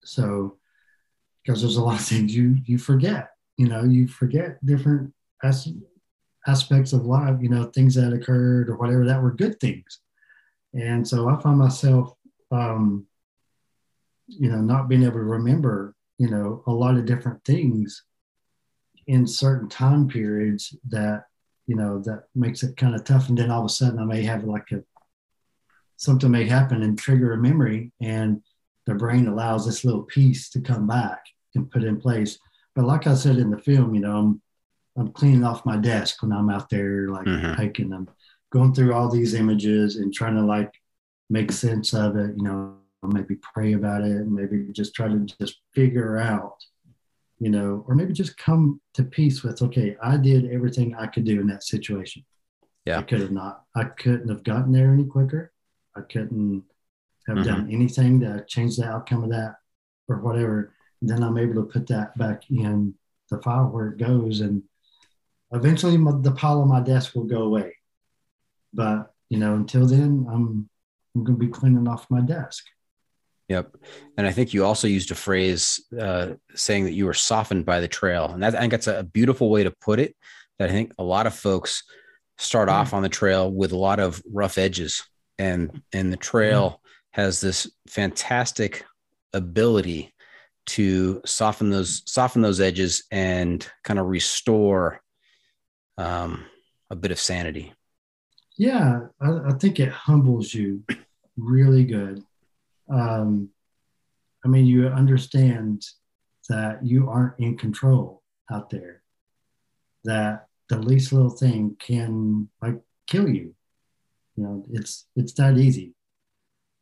So 0.03 0.57
because 1.43 1.61
there's 1.61 1.77
a 1.77 1.83
lot 1.83 1.99
of 1.99 2.05
things 2.05 2.35
you 2.35 2.57
you 2.65 2.77
forget, 2.77 3.29
you 3.57 3.67
know, 3.67 3.83
you 3.83 4.07
forget 4.07 4.63
different 4.65 5.13
as, 5.43 5.67
aspects 6.51 6.93
of 6.93 7.05
life, 7.05 7.37
you 7.41 7.49
know, 7.49 7.65
things 7.65 7.95
that 7.95 8.13
occurred 8.13 8.69
or 8.69 8.75
whatever 8.77 9.05
that 9.05 9.21
were 9.21 9.41
good 9.43 9.59
things. 9.59 9.99
And 10.73 11.07
so 11.07 11.29
I 11.29 11.41
find 11.41 11.57
myself 11.57 12.13
um, 12.51 13.07
you 14.29 14.49
know, 14.49 14.61
not 14.61 14.87
being 14.87 15.03
able 15.03 15.13
to 15.13 15.19
remember, 15.23 15.95
you 16.17 16.29
know, 16.29 16.63
a 16.67 16.71
lot 16.71 16.97
of 16.97 17.05
different 17.05 17.43
things 17.43 18.03
in 19.07 19.25
certain 19.25 19.67
time 19.67 20.07
periods 20.07 20.75
that, 20.89 21.25
you 21.65 21.75
know, 21.75 21.99
that 21.99 22.25
makes 22.35 22.63
it 22.63 22.77
kind 22.77 22.95
of 22.95 23.03
tough. 23.03 23.29
And 23.29 23.37
then 23.37 23.49
all 23.49 23.61
of 23.61 23.65
a 23.65 23.69
sudden 23.69 23.99
I 23.99 24.05
may 24.05 24.23
have 24.23 24.43
like 24.43 24.71
a, 24.71 24.83
something 25.97 26.29
may 26.29 26.45
happen 26.45 26.83
and 26.83 26.97
trigger 26.97 27.33
a 27.33 27.37
memory 27.37 27.91
and 27.99 28.41
the 28.85 28.95
brain 28.95 29.27
allows 29.27 29.65
this 29.65 29.83
little 29.83 30.03
piece 30.03 30.49
to 30.51 30.61
come 30.61 30.87
back 30.87 31.19
and 31.55 31.69
put 31.69 31.83
in 31.83 31.99
place. 31.99 32.37
But 32.75 32.85
like 32.85 33.07
I 33.07 33.15
said 33.15 33.37
in 33.37 33.49
the 33.49 33.57
film, 33.57 33.93
you 33.93 34.01
know, 34.01 34.17
I'm, 34.17 34.41
I'm 34.99 35.11
cleaning 35.13 35.43
off 35.43 35.65
my 35.65 35.77
desk 35.77 36.21
when 36.21 36.33
I'm 36.33 36.49
out 36.49 36.69
there, 36.69 37.07
like 37.09 37.25
Mhm. 37.25 37.55
hiking. 37.55 37.93
I'm 37.93 38.09
going 38.51 38.73
through 38.73 38.93
all 38.93 39.09
these 39.09 39.33
images 39.33 39.95
and 39.95 40.13
trying 40.13 40.35
to 40.35 40.41
like 40.43 40.73
make 41.29 41.51
sense 41.51 41.93
of 41.93 42.17
it, 42.17 42.35
you 42.35 42.43
know, 42.43 42.75
maybe 43.03 43.35
pray 43.53 43.73
about 43.73 44.03
it, 44.03 44.27
maybe 44.27 44.67
just 44.73 44.93
try 44.93 45.07
to 45.07 45.19
just 45.39 45.61
figure 45.73 46.17
out, 46.17 46.55
you 47.39 47.49
know, 47.49 47.85
or 47.87 47.95
maybe 47.95 48.11
just 48.11 48.37
come 48.37 48.81
to 48.93 49.03
peace 49.03 49.41
with, 49.43 49.61
okay, 49.61 49.95
I 50.01 50.17
did 50.17 50.51
everything 50.51 50.95
I 50.95 51.07
could 51.07 51.23
do 51.23 51.39
in 51.39 51.47
that 51.47 51.63
situation. 51.63 52.25
Yeah. 52.85 52.99
I 52.99 53.03
could 53.03 53.21
have 53.21 53.31
not, 53.31 53.63
I 53.75 53.85
couldn't 53.85 54.27
have 54.29 54.43
gotten 54.43 54.71
there 54.73 54.91
any 54.91 55.05
quicker. 55.05 55.53
I 55.95 56.01
couldn't 56.01 56.63
have 57.27 57.37
Mhm. 57.37 57.45
done 57.45 57.69
anything 57.71 58.19
to 58.21 58.43
change 58.47 58.75
the 58.75 58.85
outcome 58.85 59.23
of 59.23 59.29
that 59.29 59.57
or 60.09 60.19
whatever. 60.19 60.73
And 60.99 61.09
then 61.09 61.23
I'm 61.23 61.37
able 61.37 61.55
to 61.55 61.71
put 61.71 61.87
that 61.87 62.17
back 62.17 62.49
in 62.51 62.95
the 63.29 63.41
file 63.41 63.69
where 63.69 63.89
it 63.89 63.97
goes. 63.97 64.41
And 64.41 64.63
eventually 65.51 65.97
my, 65.97 66.11
the 66.19 66.31
pile 66.31 66.61
on 66.61 66.67
my 66.67 66.81
desk 66.81 67.15
will 67.15 67.25
go 67.25 67.43
away. 67.43 67.75
But, 68.73 69.13
you 69.29 69.37
know, 69.37 69.55
until 69.55 69.85
then, 69.85 70.27
I'm, 70.29 70.69
I'm 71.15 71.23
going 71.23 71.39
to 71.39 71.45
be 71.45 71.51
cleaning 71.51 71.87
off 71.87 72.05
my 72.09 72.21
desk. 72.21 72.65
Yep. 73.47 73.75
And 74.17 74.27
I 74.27 74.31
think 74.31 74.53
you 74.53 74.63
also 74.63 74.87
used 74.87 75.09
a 75.11 75.15
phrase 75.15 75.83
uh, 75.99 76.33
saying 76.53 76.85
that 76.85 76.93
you 76.93 77.05
were 77.05 77.15
softened 77.15 77.65
by 77.65 77.79
the 77.79 77.87
trail. 77.87 78.25
And 78.31 78.43
that, 78.43 78.55
I 78.55 78.59
think 78.59 78.71
that's 78.71 78.87
a 78.87 79.03
beautiful 79.03 79.49
way 79.49 79.63
to 79.63 79.71
put 79.71 79.99
it. 79.99 80.15
That 80.59 80.69
I 80.69 80.71
think 80.71 80.93
a 80.99 81.03
lot 81.03 81.25
of 81.25 81.33
folks 81.33 81.83
start 82.37 82.69
off 82.69 82.93
on 82.93 83.01
the 83.01 83.09
trail 83.09 83.51
with 83.51 83.71
a 83.71 83.77
lot 83.77 83.99
of 83.99 84.21
rough 84.31 84.57
edges. 84.57 85.03
And, 85.39 85.81
and 85.93 86.13
the 86.13 86.17
trail 86.17 86.81
has 87.11 87.41
this 87.41 87.69
fantastic 87.87 88.85
ability 89.33 90.13
to 90.67 91.21
soften 91.25 91.71
those 91.71 92.03
soften 92.05 92.43
those 92.43 92.61
edges 92.61 93.03
and 93.09 93.67
kind 93.83 93.97
of 93.97 94.05
restore 94.05 95.01
um, 95.99 96.45
a 96.89 96.95
bit 96.95 97.11
of 97.11 97.19
sanity. 97.19 97.73
Yeah, 98.57 99.01
I, 99.21 99.29
I 99.47 99.51
think 99.59 99.79
it 99.79 99.89
humbles 99.89 100.53
you 100.53 100.83
really 101.37 101.83
good. 101.83 102.23
Um, 102.91 103.49
I 104.43 104.47
mean, 104.47 104.65
you 104.65 104.87
understand 104.87 105.85
that 106.47 106.83
you 106.83 107.09
aren't 107.09 107.39
in 107.39 107.57
control 107.57 108.23
out 108.51 108.69
there, 108.69 109.01
that 110.05 110.47
the 110.69 110.79
least 110.79 111.11
little 111.11 111.29
thing 111.29 111.75
can 111.79 112.49
like 112.61 112.79
kill 113.05 113.27
you. 113.27 113.53
You 114.35 114.43
know, 114.43 114.65
it's 114.71 115.07
it's 115.15 115.33
that 115.33 115.57
easy. 115.57 115.93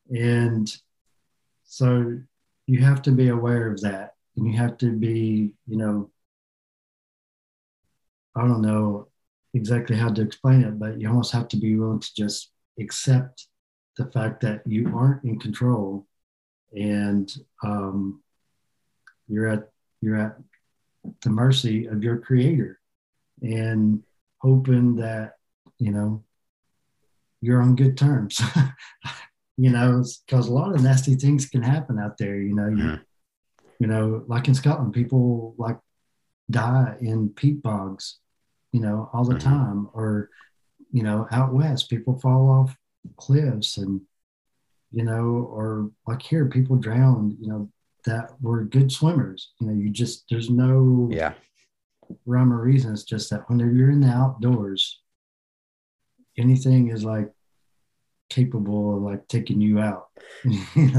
And 0.10 0.72
so 1.64 2.20
you 2.68 2.80
have 2.82 3.02
to 3.04 3.12
be 3.12 3.30
aware 3.30 3.72
of 3.72 3.82
that 3.82 4.14
and 4.36 4.48
you 4.48 4.58
have 4.58 4.78
to 4.78 4.92
be, 4.92 5.52
you 5.66 5.78
know, 5.78 6.12
I 8.36 8.42
don't 8.42 8.62
know 8.62 9.07
exactly 9.58 9.96
how 9.96 10.10
to 10.14 10.22
explain 10.22 10.60
it, 10.64 10.80
but 10.80 11.00
you 11.00 11.08
almost 11.10 11.34
have 11.34 11.48
to 11.50 11.58
be 11.58 11.76
willing 11.76 12.00
to 12.00 12.12
just 12.16 12.52
accept 12.80 13.48
the 13.98 14.06
fact 14.16 14.42
that 14.42 14.62
you 14.66 14.82
aren't 14.96 15.24
in 15.24 15.40
control 15.40 16.06
and 16.74 17.26
um, 17.64 18.22
you're 19.28 19.48
at 19.56 19.64
you're 20.02 20.18
at 20.26 20.36
the 21.24 21.30
mercy 21.30 21.88
of 21.88 22.04
your 22.04 22.18
creator 22.28 22.80
and 23.42 24.04
hoping 24.40 24.96
that 24.98 25.34
you 25.80 25.92
know 25.92 26.24
you're 27.42 27.62
on 27.62 27.76
good 27.76 27.98
terms. 27.98 28.40
You 29.60 29.72
know 29.72 30.04
because 30.28 30.48
a 30.48 30.54
lot 30.54 30.76
of 30.76 30.84
nasty 30.84 31.16
things 31.16 31.48
can 31.50 31.64
happen 31.64 31.98
out 31.98 32.20
there 32.20 32.38
you 32.40 32.54
know. 32.54 32.68
You, 32.68 32.78
Mhm. 32.78 33.02
you 33.80 33.88
know 33.88 34.24
like 34.28 34.48
in 34.48 34.54
scotland 34.54 34.94
people 34.94 35.56
like 35.58 35.80
die 36.52 36.96
in 37.02 37.30
peat 37.30 37.64
bogs 37.64 38.20
you 38.72 38.80
know 38.82 39.10
all 39.14 39.24
the 39.26 39.36
Mhm. 39.36 39.44
time 39.44 39.90
or 39.94 40.30
you 40.92 41.04
know 41.04 41.28
out 41.32 41.54
west 41.54 41.90
people 41.90 42.18
fall 42.20 42.50
off 42.50 42.76
cliffs 43.18 43.78
and 43.78 44.02
you 44.92 45.04
know 45.04 45.24
or 45.26 45.92
like 46.08 46.22
here 46.22 46.46
people 46.48 46.76
drown 46.76 47.36
you 47.40 47.48
know 47.48 47.70
that 48.06 48.32
were 48.42 48.64
good 48.64 48.92
swimmers 48.92 49.52
you 49.60 49.68
know 49.68 49.74
you 49.74 49.90
just 49.90 50.26
there's 50.30 50.50
no 50.50 51.10
Yeah. 51.12 51.34
rhyme 52.26 52.54
or 52.54 52.62
reason 52.62 52.94
it's 52.94 53.04
just 53.04 53.30
that 53.30 53.50
whenever 53.50 53.72
you're 53.72 53.92
in 53.92 54.02
the 54.02 54.08
outdoors 54.08 55.02
anything 56.38 56.90
is 56.90 57.04
like 57.04 57.32
capable 58.30 58.98
of 58.98 59.04
like 59.04 59.28
taking 59.28 59.62
you 59.62 59.80
out 59.80 60.08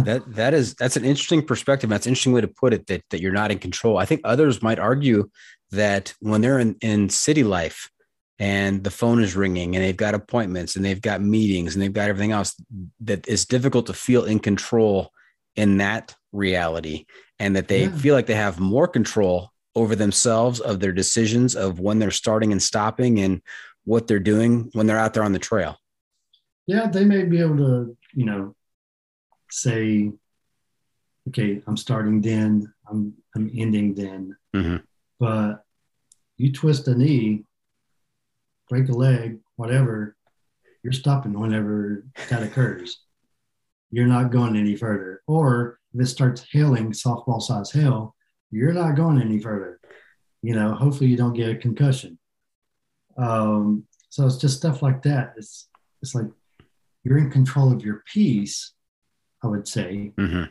That 0.04 0.22
that 0.34 0.54
is 0.54 0.74
that's 0.74 0.96
an 0.96 1.04
interesting 1.04 1.44
perspective. 1.44 1.90
That's 1.90 2.06
an 2.06 2.10
interesting 2.10 2.32
way 2.32 2.40
to 2.40 2.48
put 2.48 2.72
it. 2.72 2.86
That 2.86 3.02
that 3.10 3.20
you're 3.20 3.32
not 3.32 3.50
in 3.50 3.58
control. 3.58 3.98
I 3.98 4.04
think 4.06 4.20
others 4.24 4.62
might 4.62 4.78
argue 4.78 5.28
that 5.70 6.14
when 6.20 6.40
they're 6.40 6.58
in, 6.58 6.76
in 6.80 7.08
city 7.08 7.44
life 7.44 7.90
and 8.38 8.84
the 8.84 8.90
phone 8.90 9.22
is 9.22 9.36
ringing 9.36 9.74
and 9.74 9.84
they've 9.84 9.96
got 9.96 10.14
appointments 10.14 10.76
and 10.76 10.84
they've 10.84 11.00
got 11.02 11.20
meetings 11.20 11.74
and 11.74 11.82
they've 11.82 11.92
got 11.92 12.08
everything 12.08 12.32
else, 12.32 12.54
that 13.00 13.26
it's 13.28 13.44
difficult 13.44 13.86
to 13.86 13.92
feel 13.92 14.24
in 14.24 14.38
control 14.38 15.10
in 15.56 15.78
that 15.78 16.14
reality, 16.32 17.04
and 17.40 17.56
that 17.56 17.66
they 17.68 17.82
Yeah. 17.84 17.96
feel 17.96 18.14
like 18.14 18.26
they 18.26 18.34
have 18.34 18.60
more 18.60 18.86
control 18.86 19.50
over 19.74 19.96
themselves 19.96 20.60
of 20.60 20.78
their 20.80 20.92
decisions 20.92 21.56
of 21.56 21.80
when 21.80 21.98
they're 21.98 22.10
starting 22.10 22.52
and 22.52 22.62
stopping 22.62 23.18
and 23.20 23.42
what 23.84 24.06
they're 24.06 24.18
doing 24.20 24.70
when 24.74 24.86
they're 24.86 24.98
out 24.98 25.14
there 25.14 25.22
on 25.24 25.32
the 25.32 25.38
trail. 25.38 25.76
yeah 26.66 26.86
they 26.86 27.04
may 27.04 27.24
be 27.24 27.40
able 27.40 27.56
to 27.56 27.96
you 28.14 28.24
know 28.26 28.54
say 29.50 30.12
okay 31.28 31.62
i'm 31.66 31.76
starting 31.76 32.20
then 32.20 32.72
i'm 32.90 33.14
i'm 33.34 33.50
ending 33.56 33.94
then 33.94 34.36
Mhm. 34.54 34.82
But 35.18 35.64
you 36.36 36.52
twist 36.52 36.88
a 36.88 36.94
knee 36.94 37.44
break 38.68 38.88
a 38.88 38.92
leg 38.92 39.38
whatever 39.56 40.16
you're 40.84 40.92
stopping 40.92 41.32
whenever 41.38 42.04
that 42.30 42.42
occurs. 42.42 43.00
You're 43.90 44.06
not 44.06 44.30
going 44.30 44.54
any 44.56 44.76
further. 44.76 45.22
Or 45.26 45.80
if 45.94 46.00
it 46.02 46.06
starts 46.06 46.44
hailing 46.52 46.92
softball 46.92 47.40
size 47.42 47.70
hail 47.72 48.14
you're 48.50 48.72
not 48.72 48.94
going 48.96 49.20
any 49.20 49.38
further. 49.40 49.80
You 50.42 50.54
know 50.54 50.74
hopefully 50.74 51.10
you 51.10 51.16
don't 51.16 51.34
get 51.34 51.50
a 51.50 51.56
concussion. 51.56 52.18
Um, 53.16 53.84
so 54.10 54.24
it's 54.26 54.36
just 54.36 54.56
stuff 54.58 54.82
like 54.82 55.02
that. 55.02 55.34
It's 55.36 55.68
it's 56.02 56.14
like 56.14 56.26
you're 57.04 57.18
in 57.18 57.30
control 57.30 57.72
of 57.72 57.84
your 57.84 58.02
piece 58.12 58.72
i 59.42 59.46
would 59.46 59.66
say. 59.66 60.12
Mhm. 60.16 60.50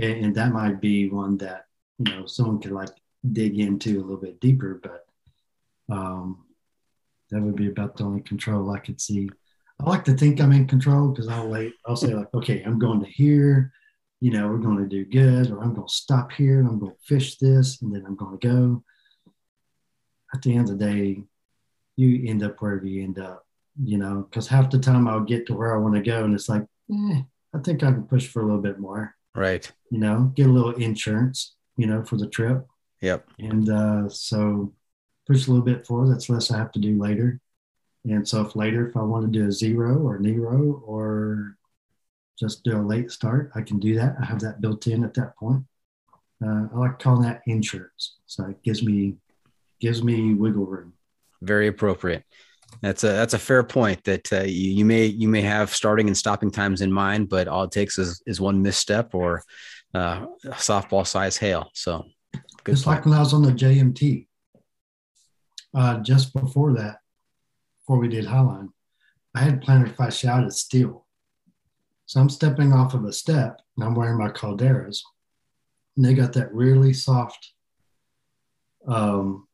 and, 0.00 0.24
and 0.24 0.34
that 0.34 0.52
might 0.52 0.80
be 0.80 1.08
one 1.08 1.36
that 1.38 1.64
you 1.98 2.04
know 2.12 2.26
someone 2.26 2.60
could 2.60 2.72
like 2.72 2.90
dig 3.32 3.58
into 3.58 3.98
a 3.98 4.02
little 4.02 4.16
bit 4.16 4.40
deeper 4.40 4.80
but 4.82 5.06
um 5.94 6.44
that 7.30 7.42
would 7.42 7.56
be 7.56 7.68
about 7.68 7.96
the 7.96 8.04
only 8.04 8.20
control 8.20 8.70
i 8.70 8.78
could 8.78 9.00
see. 9.00 9.28
I 9.80 9.90
like 9.90 10.04
to 10.04 10.14
think 10.14 10.40
i'm 10.40 10.52
in 10.52 10.66
control 10.66 11.08
because 11.08 11.28
i'll 11.28 11.48
wait 11.48 11.74
i'll 11.86 11.96
say 11.96 12.14
like 12.14 12.32
okay 12.34 12.62
i'm 12.62 12.78
going 12.78 13.00
to 13.00 13.10
here. 13.10 13.72
You 14.20 14.30
know 14.30 14.48
we're 14.48 14.58
going 14.58 14.78
to 14.78 14.88
do 14.88 15.04
good 15.04 15.50
or 15.50 15.62
i'm 15.62 15.74
going 15.74 15.86
to 15.86 15.92
stop 15.92 16.32
here. 16.32 16.60
And 16.60 16.68
i'm 16.68 16.78
going 16.78 16.92
to 16.92 16.98
fish 17.02 17.36
this 17.38 17.82
and 17.82 17.94
then 17.94 18.04
i'm 18.06 18.16
going 18.16 18.38
to 18.38 18.48
go. 18.48 18.84
At 20.34 20.42
the 20.42 20.54
end 20.56 20.70
of 20.70 20.78
the 20.78 20.84
day 20.84 21.22
you 21.96 22.28
end 22.28 22.42
up 22.42 22.60
wherever 22.60 22.86
you 22.86 23.02
end 23.02 23.18
up 23.18 23.44
you 23.82 23.98
know 23.98 24.26
because 24.28 24.48
half 24.48 24.70
the 24.70 24.78
time 24.78 25.06
i'll 25.06 25.20
get 25.20 25.46
to 25.46 25.54
where 25.54 25.74
i 25.74 25.78
want 25.78 25.94
to 25.94 26.00
go 26.00 26.24
and 26.24 26.34
it's 26.34 26.48
like 26.48 26.62
eh, 26.90 27.20
i 27.54 27.58
think 27.62 27.82
i 27.82 27.92
can 27.92 28.04
push 28.04 28.26
for 28.26 28.40
a 28.40 28.44
little 28.44 28.60
bit 28.60 28.78
more. 28.78 29.14
Right. 29.34 29.70
you 29.90 29.98
know, 29.98 30.32
get 30.34 30.46
a 30.46 30.50
little 30.50 30.72
insurance, 30.72 31.54
you 31.76 31.86
know, 31.86 32.02
for 32.02 32.16
the 32.16 32.26
trip. 32.26 32.66
Yep. 33.00 33.28
And 33.38 33.68
uh, 33.68 34.08
so 34.08 34.72
push 35.26 35.46
a 35.46 35.50
little 35.50 35.64
bit 35.64 35.86
forward. 35.86 36.12
That's 36.12 36.28
less 36.28 36.50
I 36.50 36.58
have 36.58 36.72
to 36.72 36.78
do 36.78 36.98
later. 36.98 37.40
And 38.04 38.26
so 38.26 38.42
if 38.42 38.54
later, 38.54 38.88
if 38.88 38.96
I 38.96 39.02
want 39.02 39.30
to 39.30 39.38
do 39.38 39.48
a 39.48 39.52
zero 39.52 39.98
or 39.98 40.18
Nero 40.18 40.82
or 40.86 41.56
just 42.38 42.62
do 42.62 42.76
a 42.76 42.80
late 42.80 43.10
start, 43.10 43.50
I 43.54 43.62
can 43.62 43.78
do 43.78 43.96
that. 43.96 44.16
I 44.20 44.24
have 44.24 44.40
that 44.40 44.60
built 44.60 44.86
in 44.86 45.04
at 45.04 45.14
that 45.14 45.36
point. 45.36 45.64
Uh, 46.44 46.66
I 46.72 46.76
like 46.76 46.98
calling 46.98 47.22
that 47.22 47.42
insurance. 47.46 48.16
So 48.26 48.44
it 48.46 48.62
gives 48.62 48.82
me 48.82 49.16
gives 49.80 50.02
me 50.02 50.34
wiggle 50.34 50.66
room. 50.66 50.92
Very 51.42 51.66
appropriate. 51.66 52.24
That's 52.82 53.04
a 53.04 53.08
that's 53.08 53.34
a 53.34 53.38
fair 53.38 53.62
point. 53.62 54.04
That 54.04 54.32
uh, 54.32 54.42
you, 54.42 54.70
you 54.70 54.84
may 54.84 55.06
you 55.06 55.28
may 55.28 55.42
have 55.42 55.74
starting 55.74 56.08
and 56.08 56.16
stopping 56.16 56.50
times 56.50 56.82
in 56.82 56.92
mind, 56.92 57.28
but 57.28 57.48
all 57.48 57.64
it 57.64 57.72
takes 57.72 57.98
is 57.98 58.22
is 58.26 58.40
one 58.40 58.62
misstep 58.62 59.14
or 59.14 59.42
uh, 59.94 60.26
softball 60.46 61.06
size 61.06 61.36
hail. 61.36 61.70
So 61.74 62.04
good 62.66 62.72
it's 62.72 62.84
point. 62.84 62.98
like 62.98 63.06
when 63.06 63.14
I 63.14 63.20
was 63.20 63.32
on 63.32 63.42
the 63.42 63.52
JMT. 63.52 64.26
Uh, 65.74 65.98
just 66.00 66.32
before 66.32 66.72
that, 66.74 67.00
before 67.80 67.98
we 67.98 68.08
did 68.08 68.24
Highline, 68.24 68.68
I 69.34 69.40
had 69.40 69.62
plantar 69.62 69.94
fasciitis 69.94 70.54
still. 70.54 71.06
So 72.06 72.20
I'm 72.20 72.30
stepping 72.30 72.72
off 72.72 72.94
of 72.94 73.04
a 73.04 73.12
step 73.12 73.60
and 73.76 73.84
I'm 73.84 73.94
wearing 73.94 74.18
my 74.18 74.28
calderas. 74.28 75.00
And 75.96 76.04
they 76.04 76.14
got 76.14 76.32
that 76.34 76.52
really 76.54 76.92
soft 76.92 77.52
um, 78.88 79.46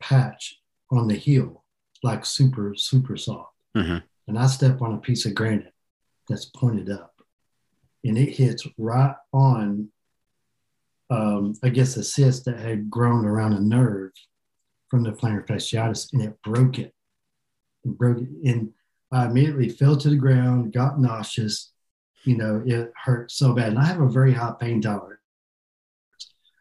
patch 0.00 0.58
on 0.90 1.08
the 1.08 1.14
heel, 1.14 1.64
like 2.02 2.24
super, 2.24 2.74
super 2.74 3.16
soft. 3.16 3.52
Mm-hmm. 3.76 3.98
And 4.28 4.38
I 4.38 4.46
step 4.46 4.80
on 4.82 4.94
a 4.94 4.98
piece 4.98 5.26
of 5.26 5.34
granite 5.34 5.74
that's 6.28 6.46
pointed 6.46 6.90
up 6.90 7.14
and 8.04 8.18
it 8.18 8.30
hits 8.30 8.66
right 8.76 9.14
on, 9.32 9.88
um, 11.10 11.54
I 11.62 11.68
guess, 11.68 11.96
a 11.96 12.04
cyst 12.04 12.44
that 12.46 12.58
had 12.58 12.90
grown 12.90 13.24
around 13.24 13.52
a 13.52 13.60
nerve 13.60 14.12
from 14.88 15.02
the 15.02 15.12
plantar 15.12 15.46
fasciitis 15.46 16.12
and 16.12 16.22
it 16.22 16.40
broke 16.42 16.78
it. 16.78 16.94
it 17.84 17.98
broke 17.98 18.18
it. 18.18 18.28
And 18.44 18.72
I 19.12 19.26
immediately 19.26 19.68
fell 19.68 19.96
to 19.96 20.10
the 20.10 20.16
ground, 20.16 20.72
got 20.72 21.00
nauseous. 21.00 21.72
You 22.24 22.36
know, 22.36 22.62
it 22.64 22.92
hurt 23.02 23.30
so 23.30 23.54
bad. 23.54 23.68
And 23.68 23.78
I 23.78 23.84
have 23.84 24.00
a 24.00 24.08
very 24.08 24.32
high 24.32 24.54
pain 24.58 24.80
tolerance. 24.80 25.20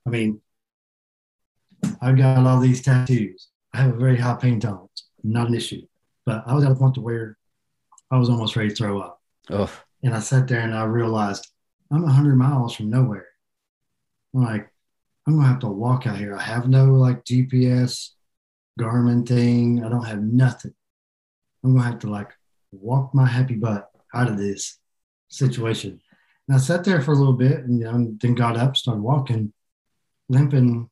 I 0.05 0.09
mean, 0.09 0.41
I've 2.01 2.17
got 2.17 2.45
all 2.45 2.59
these 2.59 2.81
tattoos. 2.81 3.47
I 3.73 3.77
have 3.77 3.95
a 3.95 3.97
very 3.97 4.17
high 4.17 4.35
pain 4.35 4.59
tolerance, 4.59 5.07
not 5.23 5.47
an 5.47 5.55
issue. 5.55 5.81
But 6.25 6.43
I 6.45 6.53
was 6.53 6.63
at 6.63 6.71
a 6.71 6.75
point 6.75 6.95
to 6.95 7.01
where 7.01 7.37
I 8.11 8.17
was 8.17 8.29
almost 8.29 8.55
ready 8.55 8.69
to 8.69 8.75
throw 8.75 8.99
up. 8.99 9.21
Oh. 9.49 9.71
And 10.03 10.13
I 10.13 10.19
sat 10.19 10.47
there 10.47 10.59
and 10.59 10.75
I 10.75 10.83
realized 10.83 11.47
I'm 11.91 12.03
100 12.03 12.35
miles 12.35 12.75
from 12.75 12.89
nowhere. 12.89 13.27
I'm 14.33 14.43
like, 14.43 14.69
I'm 15.27 15.39
to 15.39 15.47
have 15.47 15.59
to 15.59 15.67
walk 15.67 16.07
out 16.07 16.17
here. 16.17 16.35
I 16.35 16.41
have 16.41 16.67
no 16.67 16.85
like 16.85 17.23
GPS, 17.23 18.09
Garmin 18.79 19.27
thing. 19.27 19.83
I 19.83 19.89
don't 19.89 20.05
have 20.05 20.21
nothing. 20.21 20.73
I'm 21.63 21.75
to 21.75 21.81
have 21.83 21.99
to 21.99 22.09
like 22.09 22.31
walk 22.71 23.13
my 23.13 23.25
happy 23.25 23.55
butt 23.55 23.89
out 24.13 24.27
of 24.27 24.37
this 24.37 24.79
situation. 25.29 26.01
And 26.47 26.57
I 26.57 26.59
sat 26.59 26.83
there 26.83 27.01
for 27.01 27.13
a 27.13 27.17
little 27.17 27.33
bit 27.33 27.59
and 27.59 27.79
you 27.79 27.85
know, 27.85 28.15
then 28.19 28.35
got 28.35 28.57
up, 28.57 28.75
started 28.75 29.01
walking, 29.01 29.53
limping. 30.29 30.89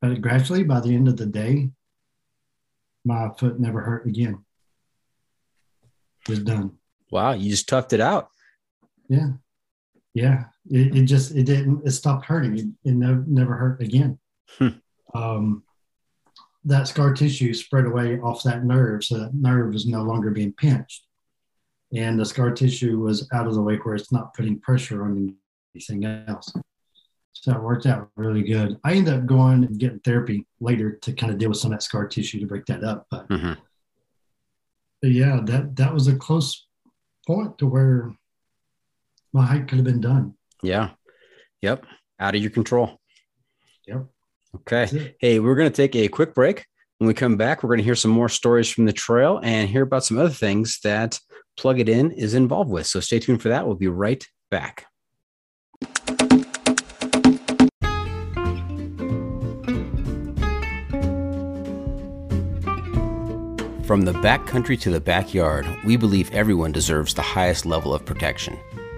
But 0.00 0.20
gradually, 0.20 0.64
by 0.64 0.80
the 0.80 0.94
end 0.94 1.06
of 1.06 1.16
the 1.16 1.26
day, 1.26 1.70
my 3.04 3.30
foot 3.38 3.60
never 3.60 3.80
hurt 3.80 4.06
again. 4.06 4.44
It 6.22 6.30
was 6.30 6.40
done. 6.40 6.78
Wow, 7.10 7.32
you 7.32 7.50
just 7.50 7.68
toughed 7.68 7.92
it 7.92 8.00
out. 8.00 8.28
Yeah, 9.08 9.32
yeah. 10.14 10.44
It, 10.70 10.96
it 10.96 11.02
just 11.04 11.32
it 11.32 11.44
didn't. 11.44 11.86
It 11.86 11.90
stopped 11.92 12.26
hurting. 12.26 12.58
It, 12.58 12.66
it 12.84 12.94
never 12.94 13.24
never 13.26 13.54
hurt 13.54 13.82
again. 13.82 14.18
Hmm. 14.58 14.68
Um, 15.14 15.62
that 16.64 16.86
scar 16.86 17.12
tissue 17.12 17.52
spread 17.54 17.86
away 17.86 18.20
off 18.20 18.44
that 18.44 18.64
nerve, 18.64 19.04
so 19.04 19.18
that 19.18 19.34
nerve 19.34 19.74
is 19.74 19.86
no 19.86 20.02
longer 20.02 20.30
being 20.30 20.52
pinched, 20.52 21.06
and 21.94 22.18
the 22.18 22.24
scar 22.24 22.52
tissue 22.52 23.00
was 23.00 23.28
out 23.32 23.48
of 23.48 23.54
the 23.54 23.62
way 23.62 23.76
where 23.76 23.96
it's 23.96 24.12
not 24.12 24.34
putting 24.34 24.60
pressure 24.60 25.04
on 25.04 25.34
anything 25.74 26.04
else. 26.04 26.52
So 27.32 27.52
it 27.52 27.62
worked 27.62 27.86
out 27.86 28.10
really 28.14 28.42
good. 28.42 28.78
I 28.84 28.92
ended 28.92 29.14
up 29.14 29.26
going 29.26 29.64
and 29.64 29.78
getting 29.78 29.98
therapy 30.00 30.46
later 30.60 30.92
to 30.92 31.12
kind 31.12 31.32
of 31.32 31.38
deal 31.38 31.48
with 31.48 31.58
some 31.58 31.72
of 31.72 31.78
that 31.78 31.82
scar 31.82 32.06
tissue 32.06 32.38
to 32.38 32.46
break 32.46 32.66
that 32.66 32.84
up. 32.84 33.06
But, 33.10 33.28
mm-hmm. 33.28 33.54
but 35.00 35.10
yeah, 35.10 35.40
that 35.44 35.74
that 35.76 35.92
was 35.92 36.06
a 36.06 36.14
close 36.14 36.66
point 37.26 37.58
to 37.58 37.66
where 37.66 38.14
my 39.32 39.44
hike 39.44 39.68
could 39.68 39.78
have 39.78 39.84
been 39.84 40.00
done. 40.00 40.34
Yeah. 40.62 40.90
Yep. 41.62 41.86
Out 42.20 42.34
of 42.34 42.40
your 42.40 42.50
control. 42.50 43.00
Yep. 43.86 44.06
Okay. 44.56 45.14
Hey, 45.18 45.40
we're 45.40 45.54
going 45.54 45.70
to 45.70 45.76
take 45.76 45.96
a 45.96 46.08
quick 46.08 46.34
break. 46.34 46.66
When 46.98 47.08
we 47.08 47.14
come 47.14 47.36
back, 47.36 47.62
we're 47.62 47.68
going 47.68 47.78
to 47.78 47.84
hear 47.84 47.94
some 47.94 48.10
more 48.10 48.28
stories 48.28 48.70
from 48.70 48.84
the 48.84 48.92
trail 48.92 49.40
and 49.42 49.68
hear 49.68 49.82
about 49.82 50.04
some 50.04 50.18
other 50.18 50.28
things 50.28 50.78
that 50.84 51.18
Plug 51.56 51.80
It 51.80 51.88
In 51.88 52.12
is 52.12 52.34
involved 52.34 52.70
with. 52.70 52.86
So 52.86 53.00
stay 53.00 53.18
tuned 53.18 53.42
for 53.42 53.48
that. 53.48 53.66
We'll 53.66 53.74
be 53.74 53.88
right 53.88 54.24
back. 54.50 54.86
From 63.84 64.02
the 64.02 64.12
backcountry 64.12 64.80
to 64.80 64.90
the 64.90 65.00
backyard, 65.00 65.66
we 65.84 65.96
believe 65.96 66.30
everyone 66.32 66.72
deserves 66.72 67.14
the 67.14 67.22
highest 67.22 67.66
level 67.66 67.92
of 67.92 68.04
protection. 68.04 68.58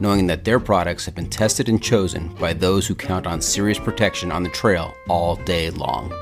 knowing 0.00 0.26
that 0.26 0.44
their 0.44 0.60
products 0.60 1.04
have 1.04 1.14
been 1.14 1.30
tested 1.30 1.68
and 1.68 1.82
chosen 1.82 2.34
by 2.36 2.52
those 2.52 2.86
who 2.86 2.94
count 2.94 3.26
on 3.26 3.40
serious 3.40 3.78
protection 3.78 4.30
on 4.30 4.42
the 4.42 4.48
trail 4.50 4.94
all 5.08 5.36
day 5.36 5.70
long. 5.70 6.12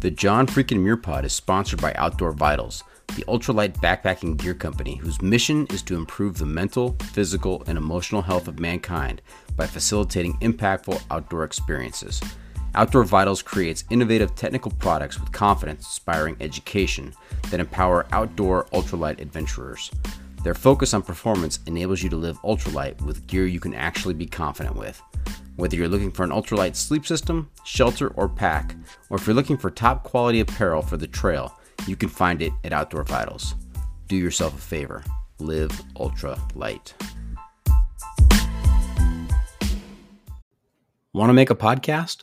The 0.00 0.10
John 0.10 0.48
Freakin' 0.48 0.80
Muir 0.82 0.96
Pod 0.96 1.24
is 1.24 1.32
sponsored 1.32 1.80
by 1.80 1.94
Outdoor 1.94 2.32
Vitals, 2.32 2.82
the 3.14 3.22
ultralight 3.26 3.76
backpacking 3.76 4.36
gear 4.36 4.52
company 4.52 4.96
whose 4.96 5.22
mission 5.22 5.64
is 5.68 5.80
to 5.82 5.94
improve 5.94 6.38
the 6.38 6.46
mental, 6.46 6.96
physical, 7.12 7.62
and 7.68 7.78
emotional 7.78 8.22
health 8.22 8.48
of 8.48 8.58
mankind 8.58 9.22
by 9.54 9.64
facilitating 9.64 10.34
impactful 10.40 11.00
outdoor 11.10 11.44
experiences. 11.44 12.20
Outdoor 12.74 13.04
Vitals 13.04 13.42
creates 13.42 13.84
innovative 13.90 14.34
technical 14.34 14.70
products 14.70 15.20
with 15.20 15.30
confidence 15.30 15.84
inspiring 15.84 16.36
education 16.40 17.12
that 17.50 17.60
empower 17.60 18.06
outdoor 18.12 18.64
ultralight 18.72 19.20
adventurers. 19.20 19.90
Their 20.42 20.54
focus 20.54 20.94
on 20.94 21.02
performance 21.02 21.58
enables 21.66 22.02
you 22.02 22.08
to 22.08 22.16
live 22.16 22.40
ultralight 22.40 22.98
with 23.02 23.26
gear 23.26 23.46
you 23.46 23.60
can 23.60 23.74
actually 23.74 24.14
be 24.14 24.24
confident 24.24 24.74
with. 24.74 25.02
Whether 25.56 25.76
you're 25.76 25.86
looking 25.86 26.10
for 26.10 26.24
an 26.24 26.30
ultralight 26.30 26.74
sleep 26.74 27.06
system, 27.06 27.50
shelter, 27.64 28.08
or 28.08 28.26
pack, 28.26 28.74
or 29.10 29.18
if 29.18 29.26
you're 29.26 29.36
looking 29.36 29.58
for 29.58 29.70
top 29.70 30.02
quality 30.02 30.40
apparel 30.40 30.80
for 30.80 30.96
the 30.96 31.06
trail, 31.06 31.54
you 31.86 31.94
can 31.94 32.08
find 32.08 32.40
it 32.40 32.54
at 32.64 32.72
Outdoor 32.72 33.04
Vitals. 33.04 33.54
Do 34.08 34.16
yourself 34.16 34.54
a 34.54 34.58
favor 34.58 35.04
live 35.38 35.70
ultralight. 35.96 36.92
Want 41.12 41.28
to 41.28 41.34
make 41.34 41.50
a 41.50 41.54
podcast? 41.54 42.22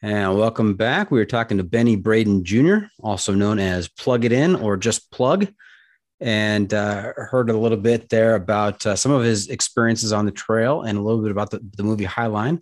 And 0.00 0.38
welcome 0.38 0.74
back. 0.74 1.10
We 1.10 1.18
were 1.18 1.24
talking 1.24 1.58
to 1.58 1.64
Benny 1.64 1.96
Braden 1.96 2.44
Jr., 2.44 2.76
also 3.02 3.34
known 3.34 3.58
as 3.58 3.88
Plug 3.88 4.24
It 4.24 4.30
In 4.30 4.54
or 4.54 4.76
just 4.76 5.10
Plug, 5.10 5.48
and 6.20 6.72
uh, 6.72 7.12
heard 7.16 7.50
a 7.50 7.58
little 7.58 7.76
bit 7.76 8.08
there 8.08 8.36
about 8.36 8.86
uh, 8.86 8.94
some 8.94 9.10
of 9.10 9.24
his 9.24 9.48
experiences 9.48 10.12
on 10.12 10.24
the 10.24 10.30
trail 10.30 10.82
and 10.82 10.96
a 10.96 11.00
little 11.00 11.20
bit 11.20 11.32
about 11.32 11.50
the, 11.50 11.58
the 11.76 11.82
movie 11.82 12.04
Highline. 12.04 12.60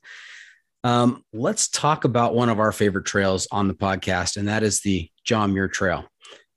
Um, 0.82 1.24
let's 1.34 1.68
talk 1.68 2.04
about 2.04 2.34
one 2.34 2.48
of 2.48 2.58
our 2.58 2.72
favorite 2.72 3.04
trails 3.04 3.46
on 3.50 3.68
the 3.68 3.74
podcast, 3.74 4.38
and 4.38 4.48
that 4.48 4.62
is 4.62 4.80
the 4.80 5.10
John 5.22 5.52
Muir 5.52 5.68
Trail. 5.68 6.06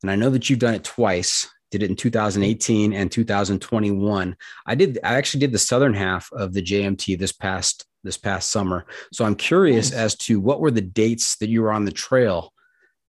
And 0.01 0.09
I 0.09 0.15
know 0.15 0.29
that 0.29 0.49
you've 0.49 0.59
done 0.59 0.75
it 0.75 0.85
twice. 0.85 1.49
Did 1.71 1.83
it 1.83 1.89
in 1.89 1.97
2018 1.97 2.93
and 2.93 3.11
2021. 3.11 4.37
I 4.65 4.75
did. 4.75 4.97
I 5.03 5.15
actually 5.15 5.41
did 5.41 5.51
the 5.51 5.59
southern 5.59 5.93
half 5.93 6.31
of 6.31 6.53
the 6.53 6.63
JMT 6.63 7.19
this 7.19 7.33
past 7.33 7.85
this 8.03 8.17
past 8.17 8.49
summer. 8.49 8.85
So 9.11 9.25
I'm 9.25 9.35
curious 9.35 9.91
as 9.91 10.15
to 10.17 10.39
what 10.39 10.59
were 10.59 10.71
the 10.71 10.81
dates 10.81 11.37
that 11.37 11.49
you 11.49 11.61
were 11.61 11.71
on 11.71 11.85
the 11.85 11.91
trail 11.91 12.53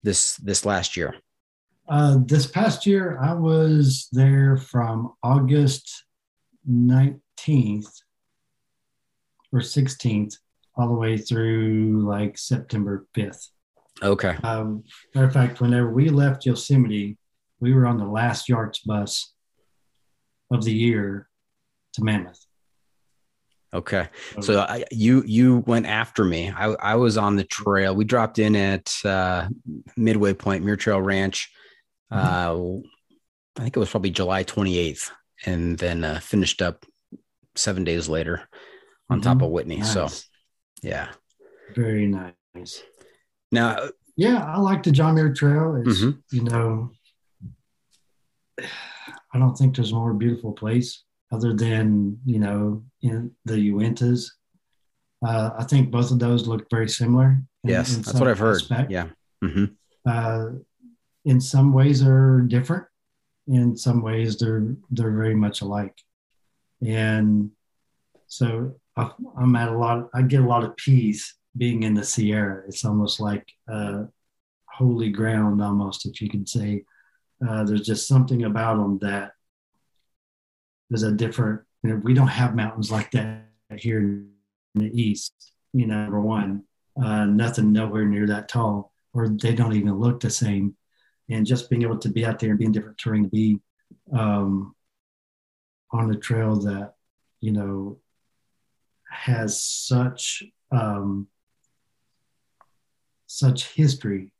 this 0.02 0.36
this 0.36 0.64
last 0.64 0.96
year. 0.96 1.14
Uh, 1.88 2.18
this 2.26 2.46
past 2.46 2.84
year, 2.86 3.18
I 3.20 3.32
was 3.32 4.08
there 4.12 4.58
from 4.58 5.14
August 5.22 6.04
19th 6.70 7.88
or 9.52 9.60
16th 9.60 10.34
all 10.76 10.88
the 10.88 10.94
way 10.94 11.16
through 11.16 12.04
like 12.06 12.36
September 12.36 13.06
5th. 13.16 13.48
Okay. 14.02 14.36
Um, 14.42 14.84
matter 15.14 15.26
of 15.26 15.32
fact, 15.32 15.60
whenever 15.60 15.90
we 15.90 16.10
left 16.10 16.46
Yosemite, 16.46 17.16
we 17.58 17.72
were 17.72 17.86
on 17.86 17.98
the 17.98 18.06
last 18.06 18.48
YARTS 18.48 18.80
bus 18.80 19.32
of 20.50 20.64
the 20.64 20.72
year 20.72 21.28
to 21.94 22.04
Mammoth. 22.04 22.46
Okay. 23.72 24.08
So 24.40 24.60
I, 24.60 24.84
you 24.90 25.22
you 25.26 25.58
went 25.66 25.86
after 25.86 26.24
me. 26.24 26.50
I, 26.50 26.68
I 26.68 26.94
was 26.94 27.18
on 27.18 27.36
the 27.36 27.44
trail. 27.44 27.94
We 27.94 28.04
dropped 28.04 28.38
in 28.38 28.56
at 28.56 28.90
uh, 29.04 29.48
Midway 29.96 30.32
Point 30.32 30.64
Muir 30.64 30.76
Trail 30.76 31.00
Ranch. 31.00 31.52
Mm-hmm. 32.12 32.26
Uh, 32.26 32.80
I 33.58 33.62
think 33.62 33.76
it 33.76 33.80
was 33.80 33.90
probably 33.90 34.10
July 34.10 34.44
28th, 34.44 35.10
and 35.44 35.76
then 35.76 36.04
uh, 36.04 36.20
finished 36.20 36.62
up 36.62 36.86
seven 37.56 37.84
days 37.84 38.08
later 38.08 38.48
on 39.10 39.20
mm-hmm. 39.20 39.28
top 39.28 39.42
of 39.42 39.50
Whitney. 39.50 39.78
Nice. 39.78 39.92
So, 39.92 40.08
yeah, 40.82 41.08
very 41.74 42.06
nice. 42.06 42.82
Now, 43.52 43.90
yeah, 44.16 44.44
I 44.44 44.58
like 44.60 44.82
the 44.82 44.92
John 44.92 45.14
Muir 45.14 45.34
Trail. 45.34 45.82
It's 45.84 46.00
mm-hmm. 46.00 46.18
you 46.34 46.44
know, 46.44 46.92
I 48.58 49.38
don't 49.38 49.56
think 49.56 49.76
there's 49.76 49.92
a 49.92 49.94
more 49.94 50.14
beautiful 50.14 50.52
place 50.52 51.04
other 51.32 51.52
than 51.54 52.18
you 52.24 52.38
know 52.38 52.84
in 53.02 53.32
the 53.44 53.70
Uintas. 53.70 54.30
Uh, 55.24 55.50
I 55.58 55.64
think 55.64 55.90
both 55.90 56.10
of 56.10 56.18
those 56.18 56.46
look 56.46 56.66
very 56.70 56.88
similar. 56.88 57.42
In, 57.64 57.70
yes, 57.70 57.96
in 57.96 58.02
that's 58.02 58.18
what 58.18 58.28
I've 58.28 58.38
heard. 58.38 58.62
Aspect. 58.62 58.90
Yeah. 58.90 59.08
Mm-hmm. 59.44 59.64
Uh, 60.06 60.58
in 61.24 61.40
some 61.40 61.72
ways, 61.72 62.02
they're 62.02 62.40
different. 62.40 62.84
In 63.46 63.76
some 63.76 64.02
ways, 64.02 64.38
they're 64.38 64.74
they're 64.90 65.10
very 65.10 65.34
much 65.34 65.60
alike. 65.60 65.96
And 66.86 67.50
so 68.26 68.76
I, 68.96 69.10
I'm 69.36 69.56
at 69.56 69.68
a 69.68 69.76
lot. 69.76 70.08
I 70.14 70.22
get 70.22 70.42
a 70.42 70.46
lot 70.46 70.64
of 70.64 70.76
peace 70.76 71.34
being 71.56 71.82
in 71.82 71.94
the 71.94 72.04
Sierra. 72.04 72.62
It's 72.68 72.84
almost 72.84 73.20
like 73.20 73.44
uh, 73.70 74.04
holy 74.66 75.10
ground, 75.10 75.62
almost 75.62 76.06
if 76.06 76.20
you 76.20 76.28
could 76.28 76.48
say. 76.48 76.84
Uh, 77.46 77.64
there's 77.64 77.86
just 77.86 78.08
something 78.08 78.44
about 78.44 78.76
them 78.76 78.98
that 78.98 79.32
there's 80.90 81.02
a 81.02 81.12
different, 81.12 81.62
you 81.82 81.90
know, 81.90 81.96
we 82.02 82.14
don't 82.14 82.28
have 82.28 82.54
mountains 82.54 82.90
like 82.90 83.10
that 83.12 83.48
here 83.76 84.00
in 84.00 84.30
the 84.74 84.90
East, 85.00 85.52
you 85.72 85.86
know, 85.86 86.02
number 86.02 86.20
one, 86.20 86.64
uh, 87.02 87.24
nothing 87.24 87.72
nowhere 87.72 88.04
near 88.04 88.26
that 88.26 88.48
tall, 88.48 88.92
or 89.12 89.28
they 89.28 89.54
don't 89.54 89.74
even 89.74 89.98
look 89.98 90.20
the 90.20 90.30
same. 90.30 90.74
And 91.30 91.44
just 91.44 91.68
being 91.68 91.82
able 91.82 91.98
to 91.98 92.08
be 92.08 92.24
out 92.24 92.38
there 92.38 92.50
and 92.50 92.58
be 92.58 92.64
in 92.64 92.72
different 92.72 92.98
terrain, 92.98 93.24
to 93.24 93.28
be 93.28 93.60
um, 94.12 94.74
on 95.92 96.10
a 96.10 96.16
trail 96.16 96.56
that, 96.60 96.94
you 97.40 97.52
know, 97.52 97.98
has 99.10 99.60
such 99.62 100.42
um, 100.70 101.28
such 103.26 103.74
history. 103.74 104.32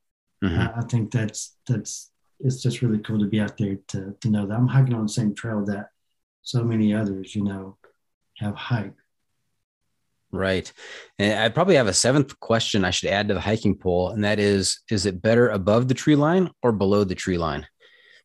Mm-hmm. 0.42 0.61
I, 0.61 0.78
I 0.78 0.80
think 0.82 1.11
that's 1.11 1.57
that's 1.66 2.11
it's 2.40 2.62
just 2.62 2.80
really 2.80 2.99
cool 3.01 3.18
to 3.18 3.26
be 3.26 3.40
out 3.40 3.57
there 3.59 3.76
to 3.88 4.14
to 4.20 4.30
know 4.30 4.46
that 4.46 4.55
I'm 4.55 4.66
hiking 4.66 4.94
on 4.94 5.03
the 5.03 5.12
same 5.12 5.34
trail 5.34 5.64
that 5.66 5.90
so 6.49 6.64
many 6.64 6.94
others, 6.94 7.34
you 7.34 7.44
know, 7.44 7.76
have 8.38 8.55
hype. 8.55 8.96
Right. 10.32 10.72
And 11.18 11.38
I 11.38 11.51
probably 11.51 11.74
have 11.74 11.88
a 11.88 11.92
seventh 11.92 12.40
question 12.40 12.86
I 12.86 12.90
should 12.90 13.11
add 13.11 13.28
to 13.28 13.34
the 13.34 13.40
hiking 13.40 13.76
poll, 13.76 14.11
and 14.11 14.24
that 14.24 14.38
is 14.38 14.80
is 14.90 15.05
it 15.05 15.20
better 15.20 15.51
above 15.51 15.88
the 15.88 15.94
tree 15.94 16.16
line 16.16 16.51
or 16.62 16.72
below 16.72 17.05
the 17.05 17.14
tree 17.14 17.36
line? 17.36 17.66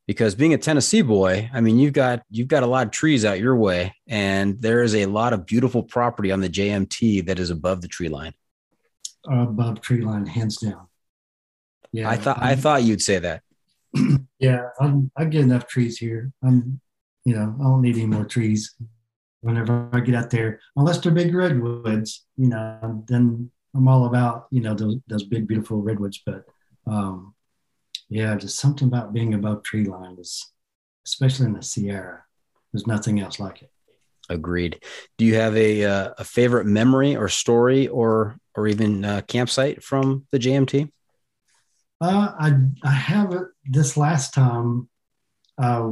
Because 0.08 0.36
being 0.36 0.54
a 0.54 0.58
Tennessee 0.58 1.02
boy, 1.02 1.50
I 1.54 1.60
mean, 1.60 1.80
you've 1.80 1.94
got 1.94 2.24
you've 2.30 2.48
got 2.48 2.64
a 2.64 2.68
lot 2.68 2.88
of 2.88 2.92
trees 2.92 3.26
out 3.26 3.40
your 3.40 3.58
way, 3.58 3.94
and 4.08 4.62
there 4.62 4.84
is 4.84 4.96
a 4.96 5.06
lot 5.06 5.34
of 5.34 5.46
beautiful 5.46 5.84
property 5.84 6.32
on 6.32 6.40
the 6.40 6.50
JMT 6.50 7.26
that 7.28 7.40
is 7.40 7.50
above 7.50 7.82
the 7.82 7.90
tree 7.90 8.10
line. 8.10 8.34
above 9.30 9.82
tree 9.82 10.02
line, 10.02 10.26
hands 10.26 10.58
down. 10.58 10.88
Yeah, 11.92 12.10
I 12.10 12.16
thought 12.18 12.38
I'm, 12.38 12.44
i 12.44 12.56
thought 12.56 12.84
you'd 12.84 13.02
say 13.02 13.20
that. 13.20 13.44
yeah, 14.40 14.70
I'm, 14.80 15.12
I 15.16 15.26
get 15.26 15.42
enough 15.42 15.68
trees 15.68 15.98
here. 15.98 16.32
I'm 16.44 16.82
you 17.26 17.36
know, 17.36 17.56
I 17.60 17.64
don't 17.64 17.82
need 17.82 17.96
any 17.96 18.06
more 18.06 18.26
trees. 18.26 18.76
Whenever 19.42 19.90
I 19.92 20.00
get 20.00 20.16
out 20.16 20.30
there, 20.30 20.62
unless 20.76 21.00
they're 21.00 21.12
big 21.12 21.36
redwoods, 21.36 22.26
you 22.38 22.48
know, 22.48 23.04
then 23.08 23.52
I'm 23.76 23.88
all 23.88 24.06
about, 24.06 24.48
you 24.52 24.62
know, 24.62 24.74
those, 24.74 24.96
those 25.08 25.24
big, 25.24 25.48
beautiful 25.48 25.82
redwoods. 25.82 26.22
But 26.26 26.46
um, 26.88 27.34
yeah, 28.10 28.36
just 28.36 28.58
something 28.58 28.88
about 28.88 29.14
being 29.14 29.34
above 29.34 29.64
tree 29.64 29.84
line 29.84 30.18
is, 30.20 30.52
especially 31.06 31.48
in 31.48 31.54
the 31.54 31.62
Sierra, 31.62 32.24
there's 32.72 32.88
nothing 32.88 33.20
else 33.20 33.40
like 33.40 33.62
it. 33.62 33.70
Agreed. 34.30 34.82
Do 35.18 35.26
you 35.26 35.36
have 35.36 35.58
a, 35.58 35.84
uh, 35.84 36.14
a 36.18 36.24
favorite 36.24 36.66
memory 36.66 37.16
or 37.16 37.28
story 37.28 37.90
or, 37.90 38.38
or 38.56 38.68
even 38.68 39.04
uh, 39.04 39.22
campsite 39.28 39.84
from 39.84 40.26
the 40.32 40.40
JMT? 40.40 40.90
Uh, 42.00 42.34
I, 42.40 42.54
I 42.84 42.92
have 42.92 43.34
it 43.34 43.44
this 43.66 43.98
last 43.98 44.34
time. 44.34 44.90
Uh, 45.58 45.92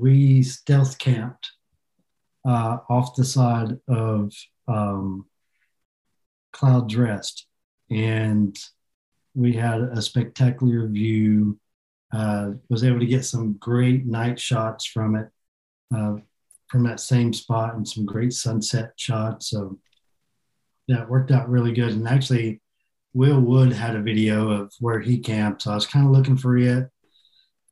we 0.00 0.42
stealth 0.42 0.98
camped 0.98 1.52
uh, 2.46 2.78
off 2.88 3.14
the 3.14 3.24
side 3.24 3.78
of 3.86 4.32
um, 4.66 5.26
Clouds 6.52 6.96
Rest, 6.96 7.46
and 7.90 8.56
we 9.34 9.52
had 9.52 9.80
a 9.80 10.00
spectacular 10.00 10.86
view. 10.88 11.58
Uh, 12.12 12.52
was 12.68 12.82
able 12.82 12.98
to 12.98 13.06
get 13.06 13.24
some 13.24 13.52
great 13.60 14.04
night 14.04 14.40
shots 14.40 14.84
from 14.84 15.14
it, 15.14 15.28
uh, 15.94 16.16
from 16.66 16.82
that 16.82 16.98
same 16.98 17.32
spot, 17.32 17.74
and 17.74 17.86
some 17.86 18.04
great 18.04 18.32
sunset 18.32 18.92
shots. 18.96 19.50
So 19.50 19.78
that 20.88 21.08
worked 21.08 21.30
out 21.30 21.48
really 21.48 21.72
good. 21.72 21.92
And 21.92 22.08
actually, 22.08 22.60
Will 23.12 23.40
Wood 23.40 23.72
had 23.72 23.94
a 23.94 24.02
video 24.02 24.50
of 24.50 24.72
where 24.80 24.98
he 24.98 25.18
camped, 25.18 25.62
so 25.62 25.70
I 25.70 25.74
was 25.76 25.86
kind 25.86 26.04
of 26.04 26.10
looking 26.10 26.36
for 26.36 26.56
it 26.56 26.90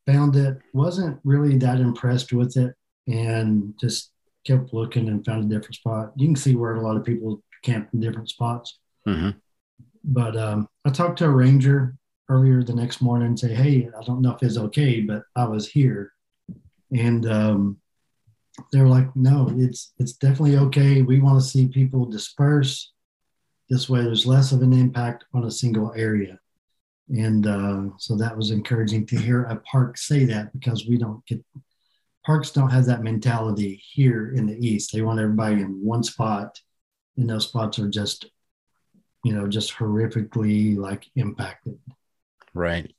found 0.08 0.36
it, 0.36 0.58
wasn't 0.72 1.20
really 1.22 1.58
that 1.58 1.80
impressed 1.80 2.32
with 2.32 2.56
it, 2.56 2.74
and 3.06 3.74
just 3.78 4.10
kept 4.46 4.72
looking 4.72 5.08
and 5.08 5.24
found 5.24 5.44
a 5.44 5.54
different 5.54 5.74
spot. 5.74 6.12
You 6.16 6.26
can 6.28 6.36
see 6.36 6.56
where 6.56 6.76
a 6.76 6.80
lot 6.80 6.96
of 6.96 7.04
people 7.04 7.42
camp 7.62 7.90
in 7.92 8.00
different 8.00 8.30
spots. 8.30 8.78
Mm-hmm. 9.06 9.30
But 10.04 10.36
um, 10.36 10.68
I 10.86 10.90
talked 10.90 11.18
to 11.18 11.26
a 11.26 11.30
ranger 11.30 11.94
earlier 12.30 12.62
the 12.62 12.74
next 12.74 13.02
morning 13.02 13.28
and 13.28 13.38
say, 13.38 13.54
"Hey, 13.54 13.88
I 13.98 14.02
don't 14.04 14.22
know 14.22 14.34
if 14.34 14.42
it's 14.42 14.56
okay, 14.56 15.00
but 15.02 15.24
I 15.36 15.44
was 15.44 15.68
here," 15.68 16.12
and 16.90 17.26
um, 17.26 17.76
they 18.72 18.80
were 18.80 18.88
like, 18.88 19.14
"No, 19.14 19.52
it's 19.56 19.92
it's 19.98 20.14
definitely 20.14 20.56
okay. 20.56 21.02
We 21.02 21.20
want 21.20 21.38
to 21.40 21.46
see 21.46 21.68
people 21.68 22.06
disperse. 22.06 22.92
This 23.68 23.90
way, 23.90 24.00
there's 24.02 24.24
less 24.24 24.52
of 24.52 24.62
an 24.62 24.72
impact 24.72 25.26
on 25.34 25.44
a 25.44 25.50
single 25.50 25.92
area." 25.94 26.38
And 27.10 27.46
uh, 27.46 27.96
so 27.96 28.16
that 28.16 28.36
was 28.36 28.50
encouraging 28.50 29.06
to 29.06 29.16
hear 29.16 29.44
a 29.44 29.56
park 29.56 29.96
say 29.96 30.24
that 30.26 30.52
because 30.52 30.86
we 30.86 30.98
don't 30.98 31.24
get 31.26 31.42
parks 32.28 32.50
don't 32.50 32.68
have 32.68 32.84
that 32.84 33.02
mentality 33.02 33.82
here 33.82 34.34
in 34.34 34.46
the 34.46 34.66
East. 34.66 34.92
They 34.92 35.00
want 35.00 35.18
everybody 35.18 35.62
in 35.62 35.82
one 35.82 36.02
spot, 36.02 36.60
and 37.16 37.28
those 37.28 37.48
spots 37.48 37.78
are 37.78 37.88
just, 37.88 38.26
you 39.24 39.32
know, 39.32 39.48
just 39.48 39.72
horrifically 39.74 40.76
like 40.76 41.06
impacted. 41.16 41.78
Right. 42.52 42.92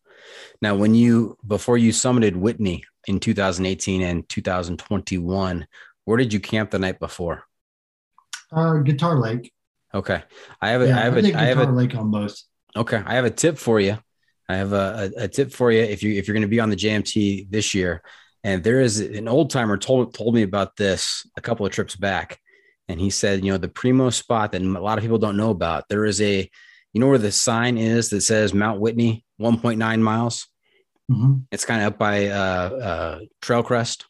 Now, 0.61 0.75
when 0.75 0.95
you 0.95 1.37
before 1.45 1.77
you 1.77 1.91
summited 1.91 2.35
Whitney 2.35 2.83
in 3.07 3.19
2018 3.19 4.01
and 4.01 4.27
2021, 4.27 5.67
where 6.05 6.17
did 6.17 6.33
you 6.33 6.39
camp 6.39 6.71
the 6.71 6.79
night 6.79 6.99
before? 6.99 7.43
Uh, 8.51 8.77
Guitar 8.77 9.19
Lake. 9.19 9.53
Okay. 9.93 10.23
I 10.59 10.69
have 10.69 10.81
a, 10.81 10.87
yeah, 10.87 10.97
I 10.97 11.01
have 11.01 11.13
I 11.13 11.19
a, 11.19 11.35
I 11.35 11.45
have 11.45 11.57
Guitar 11.57 11.71
a, 11.71 11.75
Lake 11.75 11.95
on 11.95 12.09
both. 12.09 12.41
Okay. 12.75 13.01
I 13.05 13.15
have 13.15 13.25
a 13.25 13.29
tip 13.31 13.57
for 13.57 13.79
you. 13.79 13.97
I 14.47 14.55
have 14.55 14.73
a, 14.73 15.11
a, 15.17 15.23
a 15.23 15.27
tip 15.27 15.51
for 15.51 15.71
you. 15.71 15.81
If 15.81 16.01
you, 16.03 16.13
if 16.13 16.27
you're 16.27 16.33
going 16.33 16.41
to 16.41 16.47
be 16.47 16.59
on 16.59 16.69
the 16.69 16.75
JMT 16.75 17.49
this 17.51 17.73
year 17.73 18.01
and 18.43 18.63
there 18.63 18.81
is 18.81 18.99
an 18.99 19.27
old 19.27 19.49
timer 19.51 19.77
told, 19.77 20.13
told 20.13 20.33
me 20.33 20.41
about 20.43 20.75
this 20.75 21.27
a 21.37 21.41
couple 21.41 21.65
of 21.65 21.71
trips 21.71 21.95
back. 21.95 22.39
And 22.87 22.99
he 22.99 23.11
said, 23.11 23.45
you 23.45 23.51
know, 23.51 23.57
the 23.59 23.67
primo 23.67 24.09
spot 24.09 24.51
that 24.53 24.61
a 24.61 24.65
lot 24.65 24.97
of 24.97 25.03
people 25.03 25.19
don't 25.19 25.37
know 25.37 25.51
about, 25.51 25.85
there 25.89 26.05
is 26.05 26.19
a, 26.21 26.49
you 26.93 26.99
know, 27.01 27.07
where 27.07 27.19
the 27.19 27.31
sign 27.31 27.77
is 27.77 28.09
that 28.09 28.21
says 28.21 28.51
Mount 28.53 28.79
Whitney, 28.79 29.23
1.9 29.39 30.01
miles. 30.01 30.47
Mhm, 31.11 31.43
It's 31.51 31.65
kind 31.65 31.81
of 31.83 31.93
up 31.93 31.99
by 31.99 32.27
uh, 32.27 32.33
uh, 32.33 33.19
Trail 33.41 33.61
Crest. 33.63 34.05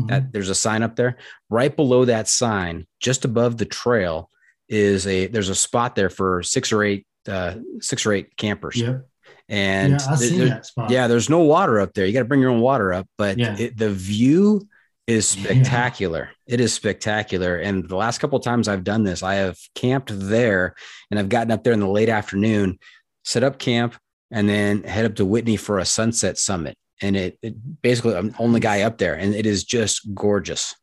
mhm. 0.00 0.08
that 0.08 0.32
there's 0.32 0.48
a 0.48 0.54
sign 0.54 0.82
up 0.82 0.96
there 0.96 1.18
right 1.48 1.74
below 1.76 2.04
that 2.04 2.26
sign 2.28 2.86
just 3.00 3.24
above 3.24 3.56
the 3.58 3.64
trail 3.64 4.30
is 4.68 5.06
a 5.06 5.26
there's 5.26 5.48
a 5.48 5.54
spot 5.54 5.94
there 5.96 6.08
for 6.10 6.42
six 6.44 6.72
or 6.72 6.82
eight 6.84 7.04
uh 7.30 7.54
six 7.80 8.04
or 8.04 8.12
eight 8.12 8.36
campers 8.36 8.76
Yep. 8.76 9.06
and 9.48 9.92
yeah, 9.92 10.16
there- 10.16 10.62
yeah 10.90 11.06
there's 11.06 11.30
no 11.30 11.38
water 11.40 11.80
up 11.80 11.94
there 11.94 12.04
you 12.06 12.12
got 12.12 12.20
to 12.20 12.24
bring 12.26 12.40
your 12.40 12.50
own 12.50 12.60
water 12.60 12.92
up 12.92 13.06
but 13.16 13.38
Yeah. 13.38 13.56
it, 13.58 13.76
the 13.78 13.90
view 13.90 14.68
is 15.06 15.34
Yeah. 15.36 15.44
spectacular 15.44 16.30
it 16.46 16.60
is 16.60 16.72
spectacular 16.74 17.56
and 17.56 17.88
the 17.88 17.96
last 17.96 18.18
couple 18.18 18.38
of 18.38 18.44
times 18.44 18.68
i've 18.68 18.84
done 18.84 19.02
this 19.04 19.22
i 19.22 19.34
have 19.34 19.56
camped 19.74 20.10
there 20.12 20.74
and 21.10 21.18
i've 21.18 21.28
gotten 21.28 21.50
up 21.50 21.64
there 21.64 21.72
in 21.72 21.80
the 21.80 21.88
late 21.88 22.08
afternoon 22.08 22.78
set 23.24 23.42
up 23.44 23.58
camp 23.58 23.94
and 24.30 24.48
then 24.48 24.82
head 24.84 25.04
up 25.04 25.14
to 25.16 25.24
whitney 25.24 25.56
for 25.56 25.78
a 25.78 25.84
sunset 25.84 26.38
summit 26.38 26.76
and 27.02 27.16
it, 27.16 27.38
it 27.42 27.54
basically 27.82 28.14
i'm 28.14 28.30
the 28.30 28.38
only 28.38 28.60
guy 28.60 28.82
up 28.82 28.98
there 28.98 29.14
and 29.14 29.34
it 29.34 29.46
is 29.46 29.64
just 29.64 30.12
gorgeous 30.14 30.74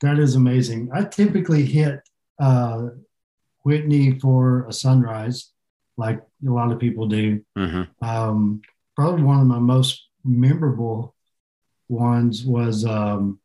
That 0.00 0.18
is 0.18 0.34
amazing. 0.34 0.90
I 0.92 1.04
typically 1.04 1.64
hit 1.64 2.00
uh, 2.40 2.88
Whitney 3.62 4.18
for 4.18 4.66
a 4.66 4.72
sunrise, 4.72 5.51
like 5.96 6.20
a 6.46 6.50
lot 6.50 6.72
of 6.72 6.78
people 6.78 7.06
do. 7.06 7.44
hmm 7.56 7.82
Um, 8.00 8.62
probably 8.96 9.22
one 9.22 9.40
of 9.40 9.46
my 9.46 9.58
most 9.58 10.08
memorable 10.24 11.14
ones 11.88 12.44
was 12.44 12.84
um, 12.84 13.38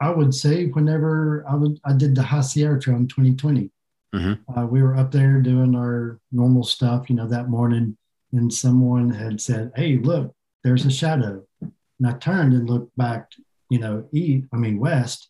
I 0.00 0.10
would 0.10 0.34
say 0.34 0.66
whenever 0.66 1.44
I 1.48 1.54
would 1.54 1.80
I 1.84 1.92
did 1.92 2.14
the 2.14 2.22
High 2.22 2.40
Sierra 2.42 2.80
Trail 2.80 2.96
in 2.98 3.08
2020. 3.08 3.70
Mhm. 4.14 4.38
Uh, 4.56 4.66
we 4.66 4.82
were 4.82 4.96
up 4.96 5.10
there 5.12 5.40
doing 5.42 5.74
our 5.74 6.18
normal 6.32 6.64
stuff, 6.64 7.10
you 7.10 7.16
know, 7.16 7.26
that 7.28 7.50
morning, 7.50 7.96
and 8.32 8.52
someone 8.52 9.10
had 9.10 9.40
said, 9.40 9.70
"Hey, 9.76 9.98
look, 9.98 10.34
there's 10.64 10.86
a 10.86 10.90
shadow." 10.90 11.44
And 11.60 12.06
I 12.06 12.12
turned 12.12 12.54
and 12.54 12.70
looked 12.70 12.96
back, 12.96 13.32
you 13.70 13.78
know, 13.78 14.08
east, 14.12 14.46
I 14.52 14.56
mean 14.56 14.78
west, 14.78 15.28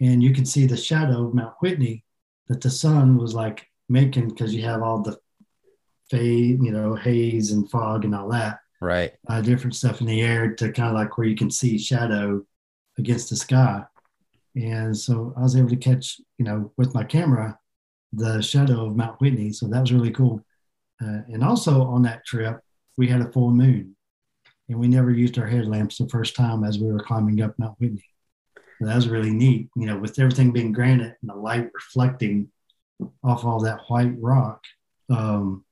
and 0.00 0.22
you 0.22 0.34
could 0.34 0.48
see 0.48 0.66
the 0.66 0.76
shadow 0.76 1.28
of 1.28 1.34
Mount 1.34 1.54
Whitney 1.60 2.04
that 2.48 2.60
the 2.60 2.70
sun 2.70 3.16
was 3.16 3.32
like 3.32 3.66
making 3.90 4.28
because 4.28 4.54
you 4.54 4.62
have 4.62 4.82
all 4.82 5.02
the 5.02 5.18
fade, 6.10 6.62
you 6.62 6.70
know, 6.72 6.94
haze 6.94 7.50
and 7.52 7.70
fog 7.70 8.04
and 8.04 8.14
all 8.14 8.28
that, 8.30 8.60
Right. 8.80 9.12
uh, 9.28 9.40
different 9.40 9.74
stuff 9.76 10.00
in 10.00 10.06
the 10.06 10.22
air 10.22 10.54
to 10.54 10.72
kind 10.72 10.88
of 10.88 10.94
like 10.94 11.18
where 11.18 11.26
you 11.26 11.36
can 11.36 11.50
see 11.50 11.78
shadow 11.78 12.44
against 12.98 13.30
the 13.30 13.36
sky. 13.36 13.84
And 14.56 14.96
so 14.96 15.32
I 15.36 15.42
was 15.42 15.56
able 15.56 15.68
to 15.70 15.76
catch, 15.76 16.20
you 16.38 16.44
know, 16.44 16.72
with 16.76 16.94
my 16.94 17.04
camera, 17.04 17.58
the 18.12 18.40
shadow 18.40 18.86
of 18.86 18.96
Mount 18.96 19.20
Whitney. 19.20 19.52
So 19.52 19.68
that 19.68 19.80
was 19.80 19.92
really 19.92 20.10
cool. 20.10 20.44
Uh, 21.00 21.20
and 21.32 21.44
also 21.44 21.82
on 21.82 22.02
that 22.02 22.26
trip, 22.26 22.60
we 22.96 23.06
had 23.08 23.20
a 23.20 23.30
full 23.32 23.50
moon 23.50 23.94
and 24.68 24.78
we 24.78 24.88
never 24.88 25.10
used 25.10 25.38
our 25.38 25.46
headlamps 25.46 25.98
the 25.98 26.08
first 26.08 26.34
time 26.34 26.64
as 26.64 26.78
we 26.78 26.92
were 26.92 27.02
climbing 27.02 27.40
up 27.40 27.58
Mount 27.58 27.78
Whitney. 27.78 28.04
So 28.78 28.86
that 28.86 28.96
was 28.96 29.08
really 29.08 29.30
neat, 29.30 29.68
you 29.76 29.86
know, 29.86 29.98
with 29.98 30.18
everything 30.18 30.52
being 30.52 30.72
granite 30.72 31.16
and 31.20 31.30
the 31.30 31.34
light 31.34 31.70
reflecting 31.72 32.48
off 33.22 33.44
all 33.44 33.60
that 33.60 33.80
white 33.88 34.14
rock. 34.18 34.64
Um, 35.08 35.64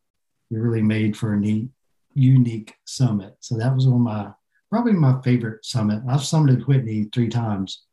it 0.51 0.57
really 0.57 0.83
made 0.83 1.17
for 1.17 1.35
a 1.35 1.39
neat, 1.39 1.69
unique 2.15 2.75
summit. 2.85 3.37
So 3.41 3.57
that 3.59 3.75
was 3.75 3.87
one 3.87 3.97
of 3.97 4.01
my 4.01 4.33
probably 4.71 4.93
my 4.93 5.21
favorite 5.23 5.65
summit. 5.65 6.03
I've 6.09 6.21
summited 6.21 6.67
Whitney 6.67 7.09
three 7.13 7.29
times, 7.29 7.85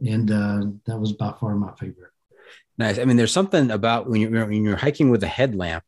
and 0.00 0.30
uh, 0.30 0.66
that 0.86 0.98
was 0.98 1.12
by 1.12 1.34
far 1.40 1.54
my 1.56 1.72
favorite. 1.78 2.10
Nice. 2.76 2.98
I 2.98 3.04
mean, 3.04 3.16
there's 3.16 3.32
something 3.32 3.70
about 3.70 4.08
when 4.08 4.20
you're 4.20 4.46
when 4.46 4.64
you're 4.64 4.76
hiking 4.76 5.10
with 5.10 5.22
a 5.22 5.28
headlamp. 5.28 5.84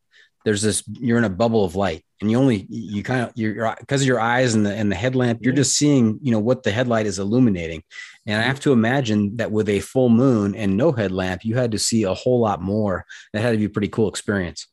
There's 0.47 0.62
this. 0.62 0.84
You're 0.92 1.18
in 1.18 1.24
a 1.24 1.28
bubble 1.28 1.64
of 1.64 1.74
light, 1.74 2.05
and 2.20 2.30
you 2.30 2.38
only 2.38 2.66
you 2.70 3.03
kind 3.03 3.22
of 3.22 3.32
you're 3.34 3.74
because 3.80 4.03
of 4.03 4.07
your 4.07 4.20
eyes 4.20 4.55
and 4.55 4.64
the 4.64 4.72
and 4.72 4.92
the 4.92 4.94
headlamp. 4.94 5.40
You're 5.42 5.53
just 5.53 5.76
seeing 5.76 6.20
you 6.22 6.30
know 6.30 6.38
what 6.38 6.62
the 6.62 6.70
headlight 6.70 7.05
is 7.05 7.18
illuminating. 7.18 7.82
And 8.26 8.40
I 8.40 8.44
have 8.44 8.61
to 8.61 8.72
imagine 8.72 9.36
that 9.38 9.51
with 9.51 9.68
a 9.68 9.80
full 9.80 10.09
moon 10.09 10.55
and 10.55 10.76
no 10.76 10.92
headlamp, 10.92 11.44
you 11.44 11.57
had 11.57 11.72
to 11.72 11.80
see 11.80 12.05
a 12.05 12.14
whole 12.14 12.38
lot 12.38 12.62
more. 12.62 13.05
That 13.32 13.42
had 13.42 13.51
to 13.51 13.59
be 13.59 13.64
a 13.64 13.68
pretty 13.68 13.88
cool 13.88 14.09
experience. 14.09 14.68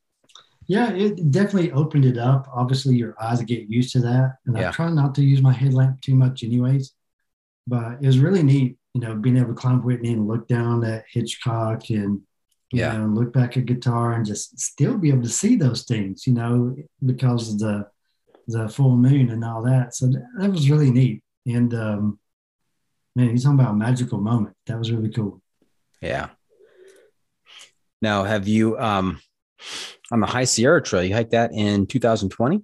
Yeah, 0.68 0.92
it 0.92 1.32
definitely 1.32 1.72
opened 1.72 2.06
it 2.06 2.20
up. 2.20 2.48
Obviously, 2.54 2.96
your 2.96 3.16
eyes 3.20 3.42
get 3.42 3.68
used 3.68 3.94
to 3.94 4.00
that, 4.02 4.36
and 4.46 4.56
Yeah. 4.56 4.70
I 4.70 4.72
try 4.72 4.92
not 4.92 5.16
to 5.16 5.24
use 5.24 5.42
my 5.42 5.54
headlamp 5.54 6.02
too 6.02 6.14
much, 6.14 6.44
anyways. 6.44 6.94
But 7.66 7.98
it 8.00 8.06
was 8.06 8.20
really 8.20 8.44
neat, 8.44 8.78
you 8.94 9.02
know, 9.02 9.16
being 9.16 9.38
able 9.38 9.50
to 9.50 9.54
climb 9.56 9.82
Whitney 9.82 10.14
and 10.14 10.28
look 10.28 10.48
down 10.48 10.84
at 10.86 11.06
Hitchcock 11.12 11.90
and 11.90 12.22
Yeah. 12.78 12.98
know, 12.98 13.06
look 13.06 13.34
back 13.34 13.58
at 13.58 13.66
guitar 13.66 14.14
and 14.14 14.26
just 14.26 14.60
still 14.60 14.98
be 14.98 15.10
able 15.10 15.24
to 15.24 15.30
see 15.30 15.56
those 15.56 15.84
things, 15.84 16.26
you 16.26 16.34
know, 16.34 16.76
because 17.06 17.54
of 17.54 17.60
the 17.60 17.88
the 18.48 18.68
full 18.68 18.98
moon 18.98 19.30
and 19.30 19.44
all 19.44 19.62
that. 19.64 19.96
So 19.96 20.08
that, 20.08 20.28
that 20.38 20.52
was 20.52 20.70
really 20.70 20.92
neat. 20.92 21.24
And 21.46 21.74
um, 21.74 22.20
man, 23.16 23.30
you're 23.30 23.38
talking 23.38 23.60
about 23.60 23.72
a 23.72 23.78
magical 23.78 24.20
moment. 24.20 24.56
That 24.66 24.78
was 24.78 24.92
really 24.92 25.10
cool. 25.10 25.42
Yeah. 26.02 26.30
Now, 28.02 28.24
have 28.24 28.48
you 28.48 28.78
um 28.80 29.22
on 30.12 30.20
the 30.20 30.28
High 30.28 30.44
Sierra 30.44 30.82
Trail? 30.82 31.04
You 31.04 31.16
hiked 31.16 31.32
that 31.32 31.52
in 31.54 31.86
2020. 31.88 32.62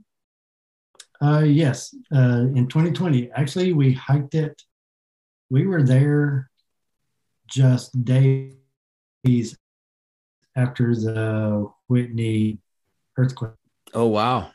Uh, 1.22 1.44
yes, 1.46 1.94
uh, 2.16 2.48
in 2.56 2.68
2020, 2.68 3.30
actually, 3.34 3.74
we 3.74 3.92
hiked 3.92 4.36
it. 4.36 4.62
We 5.50 5.68
were 5.68 5.84
there 5.84 6.50
just 7.48 8.06
days 8.06 8.56
after 10.56 10.94
the 10.96 11.70
Whitney 11.88 12.60
earthquake. 13.18 13.52
Oh 13.94 14.08
wow. 14.08 14.52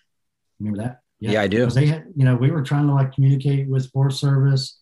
Remember 0.61 0.83
that? 0.83 1.01
Yeah, 1.21 1.41
I 1.41 1.49
do. 1.49 1.67
They 1.67 1.87
had, 1.87 2.07
you 2.15 2.25
know, 2.25 2.37
we 2.37 2.51
were 2.51 2.63
trying 2.63 2.87
to 2.87 2.93
like 2.93 3.15
communicate 3.15 3.69
with 3.69 3.91
Forest 3.93 4.21
Service, 4.21 4.81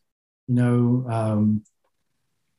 you 0.49 0.55
know, 0.57 1.07
um, 1.09 1.63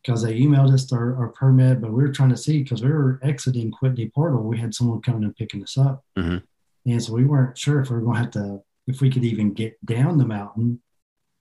because 0.01 0.22
they 0.22 0.39
emailed 0.39 0.74
us 0.74 0.91
our, 0.93 1.16
our 1.18 1.30
permit, 1.30 1.82
but 1.82 1.91
we 1.91 2.01
were 2.04 2.12
trying 2.12 2.30
to 2.30 2.38
see 2.38 2.64
because 2.64 2.82
we 2.82 2.89
were 2.89 3.20
exiting 3.24 3.72
Whitney 3.82 4.10
Portal. 4.14 4.41
We 4.43 4.58
had 4.58 4.74
someone 4.74 5.01
coming 5.01 5.24
and 5.24 5.36
picking 5.36 5.64
us 5.64 5.78
up, 5.78 6.04
Mhm. 6.18 6.43
and 6.86 7.04
so 7.04 7.14
we 7.14 7.26
weren't 7.26 7.58
sure 7.58 7.80
if 7.82 7.89
we 7.89 7.95
were 7.97 8.01
going 8.01 8.16
to 8.16 8.22
have 8.22 8.32
to, 8.32 8.62
if 8.88 9.01
we 9.01 9.10
could 9.10 9.24
even 9.26 9.54
get 9.54 9.78
down 9.86 10.18
the 10.18 10.26
mountain, 10.26 10.82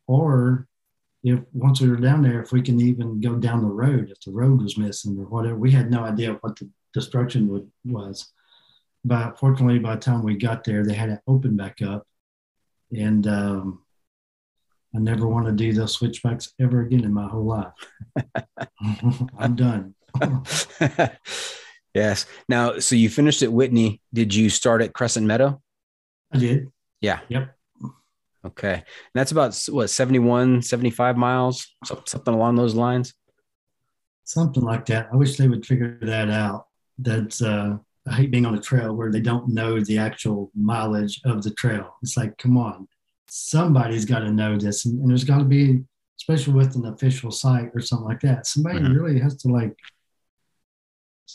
or 0.07 0.67
if 1.25 1.41
once 1.53 1.81
we 1.81 1.89
were 1.89 1.97
down 1.97 2.23
there, 2.23 2.43
if 2.43 2.51
we 2.53 2.63
can 2.63 2.81
even 2.81 3.21
go 3.21 3.37
down 3.37 3.63
the 3.63 3.69
road, 3.69 4.11
if 4.11 4.21
the 4.21 4.33
road 4.33 4.61
was 4.63 4.77
missing 4.79 5.17
or 5.19 5.25
whatever. 5.27 5.57
We 5.57 5.71
had 5.71 5.91
no 5.91 6.03
idea 6.05 6.35
what 6.41 6.57
the 6.59 6.69
destruction 6.93 7.49
would, 7.49 7.71
was. 7.85 8.33
But 9.05 9.39
fortunately, 9.39 9.79
by 9.79 9.97
the 9.97 10.01
time 10.01 10.23
we 10.23 10.37
got 10.37 10.65
there, 10.65 10.85
they 10.85 10.95
had 10.95 11.11
it 11.11 11.21
open 11.27 11.57
back 11.57 11.83
up. 11.83 12.07
And 12.97 13.27
um, 13.27 13.83
I 14.95 14.99
never 14.99 15.27
want 15.27 15.47
to 15.47 15.53
do 15.53 15.73
those 15.73 15.93
switchbacks 15.95 16.53
ever 16.61 16.83
again 16.83 17.05
in 17.05 17.13
my 17.13 17.27
whole 17.27 17.45
life. 17.45 17.73
I'm 19.39 19.57
done. 19.57 19.95
yes. 21.95 22.27
Now, 22.49 22.79
so 22.79 22.95
you 22.95 23.09
finished 23.09 23.43
at 23.43 23.53
Whitney. 23.53 24.01
Did 24.13 24.35
you 24.35 24.51
start 24.51 24.83
at 24.83 24.93
Crescent 24.93 25.27
Meadow? 25.27 25.61
I 26.33 26.39
did. 26.39 26.69
Yeah. 27.01 27.21
Yep. 27.29 27.57
Okay. 28.45 28.75
And 28.75 28.85
that's 29.15 29.33
about 29.33 29.59
what 29.69 29.89
71, 29.89 30.63
75 30.63 31.17
miles, 31.17 31.67
something 31.85 32.35
along 32.35 32.57
those 32.57 32.75
lines. 32.75 33.15
Something 34.25 34.63
like 34.63 34.87
that. 34.87 35.09
I 35.13 35.17
wish 35.17 35.37
they 35.37 35.49
would 35.49 35.65
figure 35.65 35.99
that 36.03 36.31
out. 36.31 36.67
That's 37.03 37.43
uh, 37.43 37.77
I 38.09 38.13
hate 38.15 38.31
being 38.31 38.47
on 38.47 38.55
a 38.55 38.61
trail 38.61 38.95
where 38.95 39.11
they 39.11 39.21
don't 39.21 39.49
know 39.49 39.81
the 39.81 39.99
actual 39.99 40.51
mileage 40.55 41.21
of 41.25 41.43
the 41.43 41.51
trail. 41.53 41.97
It's 42.03 42.17
like, 42.17 42.37
come 42.39 42.57
on, 42.57 42.89
somebody's 43.29 44.05
got 44.05 44.21
to 44.21 44.31
know 44.31 44.57
this, 44.59 44.87
and, 44.87 44.99
and 45.01 45.11
there's 45.11 45.25
got 45.25 45.39
to 45.39 45.45
be, 45.45 45.81
especially 46.19 46.55
with 46.55 46.75
an 46.77 46.87
official 46.87 47.31
site 47.31 47.71
or 47.75 47.81
something 47.81 48.07
like 48.09 48.21
that. 48.21 48.47
Somebody 48.47 48.81
Mhm. 48.81 48.95
really 48.97 49.21
has 49.21 49.37
to 49.43 49.49
like, 49.49 49.75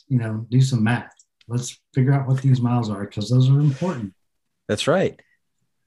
you 0.08 0.18
know, 0.18 0.46
do 0.50 0.62
some 0.62 0.84
math. 0.84 1.12
Let's 1.48 1.80
figure 1.94 2.14
out 2.14 2.28
what 2.28 2.42
these 2.42 2.62
miles 2.62 2.90
are 2.90 3.06
because 3.06 3.30
those 3.30 3.50
are 3.50 3.60
important. 3.60 4.14
That's 4.68 4.88
right. 4.88 5.20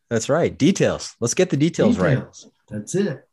That's 0.08 0.28
right. 0.28 0.56
Details. 0.56 1.14
Let's 1.20 1.34
get 1.34 1.50
the 1.50 1.56
details, 1.56 1.98
right. 1.98 2.14
Details. 2.16 2.48
That's 2.68 2.94
it. 2.94 3.28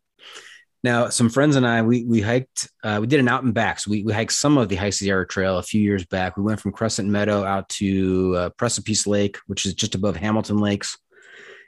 Now, 0.84 1.10
some 1.10 1.30
friends 1.30 1.56
and 1.56 1.66
I, 1.68 1.82
we 1.82 2.06
we 2.06 2.22
hiked, 2.22 2.70
uh, 2.84 3.00
we 3.02 3.08
did 3.08 3.20
an 3.20 3.28
out 3.28 3.44
and 3.44 3.54
back. 3.54 3.80
So 3.80 3.92
we, 3.92 4.04
we 4.04 4.14
hiked 4.14 4.32
some 4.32 4.58
of 4.58 4.70
the 4.70 4.76
High 4.76 4.92
Sierra 4.92 5.26
Trail 5.28 5.58
a 5.58 5.64
few 5.64 5.82
years 5.82 6.06
back. 6.06 6.38
We 6.38 6.44
went 6.44 6.60
from 6.60 6.72
Crescent 6.72 7.10
Meadow 7.10 7.44
out 7.44 7.68
to 7.70 8.36
uh, 8.38 8.50
Precipice 8.52 9.08
Lake, 9.08 9.38
which 9.48 9.66
is 9.66 9.74
just 9.74 9.96
above 9.96 10.16
Hamilton 10.16 10.58
Lakes. 10.58 10.98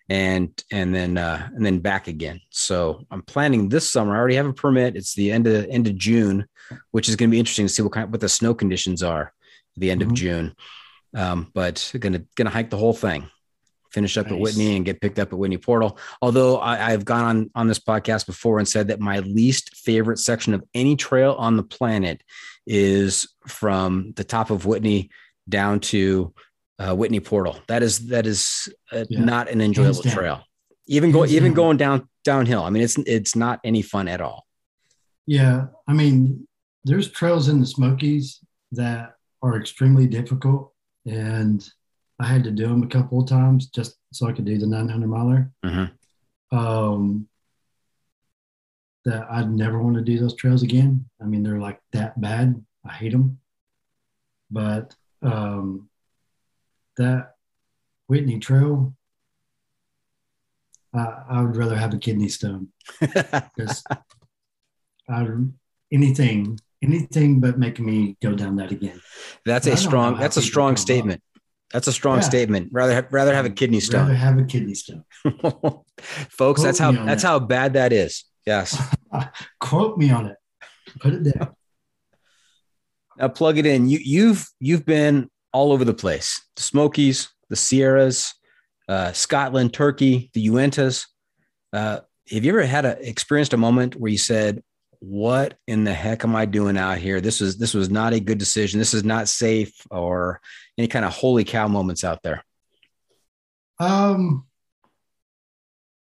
and 0.10 0.50
and 0.72 0.94
then 0.94 1.18
uh, 1.18 1.50
and 1.56 1.66
then 1.66 1.80
back 1.80 2.08
again. 2.08 2.40
So 2.52 3.04
I'm 3.12 3.22
planning 3.24 3.70
this 3.70 3.90
summer. 3.90 4.16
I 4.16 4.18
already 4.20 4.36
have 4.36 4.46
a 4.48 4.54
permit. 4.54 4.96
It's 4.96 5.14
the 5.16 5.32
end 5.32 5.48
of 5.48 5.66
end 5.70 5.88
of 5.88 5.96
June, 5.96 6.46
which 6.92 7.10
is 7.10 7.16
going 7.16 7.30
to 7.30 7.32
be 7.32 7.40
interesting 7.40 7.68
to 7.68 7.74
see 7.74 7.82
what 7.82 7.92
kind 7.94 8.12
what 8.12 8.22
the 8.22 8.30
snow 8.30 8.54
conditions 8.54 9.04
are 9.04 9.22
at 9.76 9.80
the 9.82 9.92
end 9.92 10.02
Mhm. 10.02 10.06
of 10.06 10.14
June. 10.14 10.56
Um, 11.16 11.52
but 11.54 11.92
gonna 12.00 12.24
gonna 12.36 12.50
hike 12.52 12.70
the 12.70 12.78
whole 12.78 12.94
thing, 12.94 13.28
finish 13.92 14.18
up 14.18 14.28
at 14.32 14.40
Whitney 14.40 14.76
and 14.76 14.86
get 14.86 15.02
picked 15.02 15.20
up 15.20 15.32
at 15.34 15.38
Whitney 15.40 15.58
Portal. 15.58 15.98
Although 16.22 16.58
I, 16.58 16.92
I've 16.92 17.06
gone 17.06 17.24
on 17.26 17.52
on 17.56 17.68
this 17.68 17.80
podcast 17.80 18.26
before 18.26 18.60
and 18.60 18.68
said 18.68 18.88
that 18.90 19.00
my 19.00 19.20
least 19.20 19.76
favorite 19.76 20.20
section 20.20 20.54
of 20.54 20.64
any 20.74 20.96
trail 20.96 21.36
on 21.38 21.58
the 21.58 21.64
planet 21.64 22.22
is 22.68 23.28
from 23.48 24.14
the 24.16 24.24
top 24.24 24.50
of 24.52 24.66
Whitney 24.66 25.10
down 25.48 25.80
to 25.80 26.34
uh, 26.78 26.96
Whitney 26.96 27.20
Portal. 27.20 27.58
That 27.68 27.84
is 27.84 28.08
that 28.08 28.26
is 28.28 28.72
uh, 28.92 29.06
Yeah. 29.10 29.22
not 29.26 29.50
an 29.50 29.62
enjoyable 29.62 30.04
trail. 30.04 30.44
Even 30.88 31.12
go 31.12 31.20
Hands 31.22 31.34
even 31.34 31.52
down. 31.52 31.56
going 31.56 31.78
down 31.78 32.10
downhill. 32.24 32.64
I 32.64 32.70
mean, 32.70 32.84
it's 32.84 32.98
it's 33.00 33.36
not 33.36 33.60
any 33.64 33.82
fun 33.82 34.08
at 34.08 34.22
all. 34.22 34.46
Yeah, 35.28 35.68
I 35.88 35.94
mean, 35.94 36.48
there's 36.86 37.12
trails 37.12 37.50
in 37.50 37.60
the 37.60 37.66
Smokies 37.66 38.40
that 38.72 39.14
are 39.44 39.58
extremely 39.58 40.08
difficult, 40.08 40.74
and 41.06 41.68
I 42.20 42.26
had 42.26 42.44
to 42.44 42.52
do 42.52 42.68
them 42.68 42.84
a 42.84 42.88
couple 42.88 43.22
of 43.22 43.30
times 43.30 43.68
just 43.68 43.96
so 44.12 44.28
I 44.28 44.34
could 44.34 44.46
do 44.46 44.58
the 44.58 44.68
900 44.68 45.08
miler. 45.08 45.52
Mhm. 45.64 45.92
Um, 46.52 47.28
that 49.06 49.28
I'd 49.32 49.50
never 49.50 49.82
want 49.82 49.96
to 49.96 50.02
do 50.02 50.20
those 50.20 50.36
trails 50.36 50.62
again. 50.62 51.10
I 51.22 51.26
mean, 51.26 51.44
they're 51.44 51.60
like 51.60 51.80
that 51.94 52.20
bad. 52.20 52.64
I 52.86 52.92
hate 52.92 53.14
them. 53.14 53.40
But 54.52 54.96
um, 55.22 55.90
that 56.98 57.36
Whitney 58.08 58.40
Trail, 58.40 58.94
I, 60.94 61.24
I 61.30 61.42
would 61.42 61.56
rather 61.56 61.78
have 61.78 61.94
a 61.94 61.98
kidney 61.98 62.30
stone 62.30 62.70
because 63.00 63.84
I 65.08 65.28
anything 65.92 66.60
anything 66.82 67.40
but 67.40 67.60
making 67.60 67.86
me 67.86 68.18
go 68.22 68.34
down 68.34 68.56
that 68.58 68.72
again. 68.72 69.02
that's 69.46 69.68
a 69.68 69.76
strong 69.78 70.18
that's 70.18 70.38
a 70.38 70.42
strong 70.42 70.76
statement. 70.78 71.22
That's 71.74 71.88
a 71.88 71.94
strong 71.94 72.18
Yeah. 72.18 72.22
statement. 72.24 72.70
Rather 72.72 73.08
rather 73.12 73.34
have 73.34 73.46
a 73.46 73.50
kidney 73.50 73.78
Rather 73.78 73.86
stone. 73.86 74.10
have 74.16 74.38
a 74.40 74.44
kidney 74.44 74.74
stone. 74.74 75.04
Folks, 76.30 76.64
that's 76.64 76.80
how 76.80 76.88
Quote 76.92 76.96
me 76.96 77.00
on 77.02 77.06
that's 77.08 77.22
that. 77.22 77.28
how 77.28 77.40
bad 77.40 77.74
that 77.74 77.94
is. 77.94 78.24
Yes. 78.46 78.82
Quote 79.60 79.98
me 79.98 80.10
on 80.12 80.26
it. 80.28 80.38
Put 81.00 81.14
it 81.14 81.24
down. 81.24 81.54
now 83.18 83.28
plug 83.28 83.58
it 83.58 83.66
in. 83.66 83.88
You 83.90 84.00
you've 84.04 84.48
you've 84.60 84.86
been 84.86 85.30
all 85.54 85.72
over 85.72 85.86
the 85.86 85.94
place. 85.94 86.42
The 86.56 86.64
Smokies, 86.64 87.30
the 87.50 87.56
Sierras, 87.56 88.34
uh, 88.88 89.12
Scotland, 89.12 89.74
Turkey, 89.74 90.30
the 90.34 90.48
Uintas. 90.48 91.06
Uh, 91.74 92.00
have 92.32 92.44
you 92.46 92.52
ever 92.52 92.64
had 92.66 92.86
a 92.86 93.08
experienced 93.08 93.54
a 93.54 93.58
moment 93.58 93.96
where 93.96 94.12
you 94.12 94.18
said, 94.18 94.64
"What 95.00 95.58
in 95.68 95.84
the 95.84 95.94
heck 95.94 96.24
am 96.24 96.36
I 96.36 96.46
doing 96.46 96.78
out 96.78 96.98
here? 96.98 97.22
This 97.22 97.40
was 97.40 97.58
this 97.58 97.74
was 97.74 97.90
not 97.90 98.14
a 98.14 98.20
good 98.20 98.38
decision. 98.38 98.80
This 98.80 98.94
is 98.94 99.04
not 99.04 99.28
safe," 99.28 99.74
or 99.92 100.42
any 100.78 100.88
kind 100.88 101.06
of 101.06 101.14
holy 101.14 101.44
cow 101.44 101.68
moments 101.68 102.04
out 102.04 102.22
there? 102.24 102.44
Um, 103.80 104.46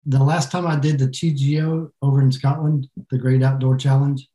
the 0.05 0.23
last 0.23 0.51
time 0.51 0.67
I 0.67 0.75
did 0.75 0.99
the 0.99 1.07
TGO 1.07 1.91
over 2.01 2.21
in 2.21 2.31
Scotland, 2.31 2.88
the 3.09 3.17
Great 3.17 3.41
Outdoor 3.41 3.75
Challenge, 3.75 4.27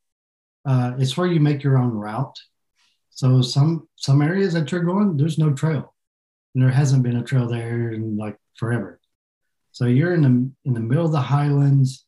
uh, 0.65 0.93
it's 0.99 1.17
where 1.17 1.29
you 1.29 1.41
make 1.41 1.63
your 1.63 1.79
own 1.79 1.93
route. 1.93 2.39
So 3.11 3.43
some 3.43 3.89
some 3.97 4.23
areas 4.23 4.53
that 4.55 4.71
you're 4.73 4.83
going, 4.83 5.17
there's 5.17 5.39
no 5.39 5.53
trail, 5.53 5.95
and 6.55 6.63
there 6.63 6.71
hasn't 6.71 7.03
been 7.03 7.17
a 7.17 7.25
trail 7.25 7.49
there 7.49 7.93
in 7.93 8.17
like 8.17 8.37
forever. 8.57 9.01
So 9.73 9.87
you're 9.87 10.15
in 10.15 10.23
the 10.23 10.51
in 10.65 10.75
the 10.75 10.81
middle 10.81 11.07
of 11.07 11.13
the 11.13 11.21
highlands, 11.21 12.05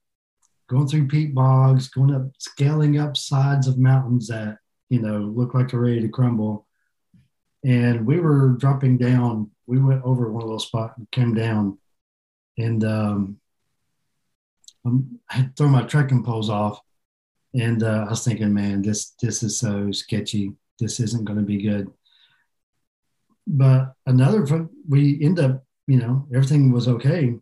going 0.69 0.89
through 0.89 1.09
peat 1.09 1.35
bogs, 1.35 1.89
going 1.89 2.15
up, 2.15 2.23
scaling 2.39 2.99
up 2.99 3.17
sides 3.17 3.67
of 3.67 3.79
mountains 3.79 4.29
that 4.29 4.59
you 4.89 5.01
know 5.01 5.19
look 5.19 5.55
like 5.55 5.71
they're 5.71 5.81
ready 5.81 6.01
to 6.01 6.09
crumble. 6.09 6.67
And 7.65 8.07
we 8.07 8.19
were 8.19 8.51
dropping 8.51 8.99
down. 8.99 9.51
We 9.67 9.81
went 9.81 10.03
over 10.05 10.31
one 10.31 10.43
little 10.43 10.59
spot 10.59 10.95
and 10.97 11.11
came 11.11 11.35
down, 11.35 11.79
and 12.59 12.85
um, 12.85 13.41
I 14.85 15.35
had 15.35 15.57
thrown 15.57 15.71
my 15.71 15.83
trekking 15.83 16.25
poles 16.25 16.51
off, 16.51 16.81
and 17.55 17.83
uh, 17.83 18.05
I 18.07 18.11
was 18.11 18.25
thinking, 18.25 18.53
man, 18.53 18.83
this 18.83 19.11
this 19.21 19.43
is 19.43 19.59
so 19.59 19.93
sketchy. 19.93 20.53
This 20.79 20.99
isn't 21.01 21.25
going 21.25 21.39
to 21.39 21.45
be 21.45 21.63
good. 21.63 21.91
But 23.47 23.95
another, 24.07 24.69
we 24.89 25.23
end 25.23 25.39
up, 25.39 25.65
you 25.87 25.99
know, 25.99 26.27
everything 26.35 26.73
was 26.73 26.89
okay. 26.89 27.35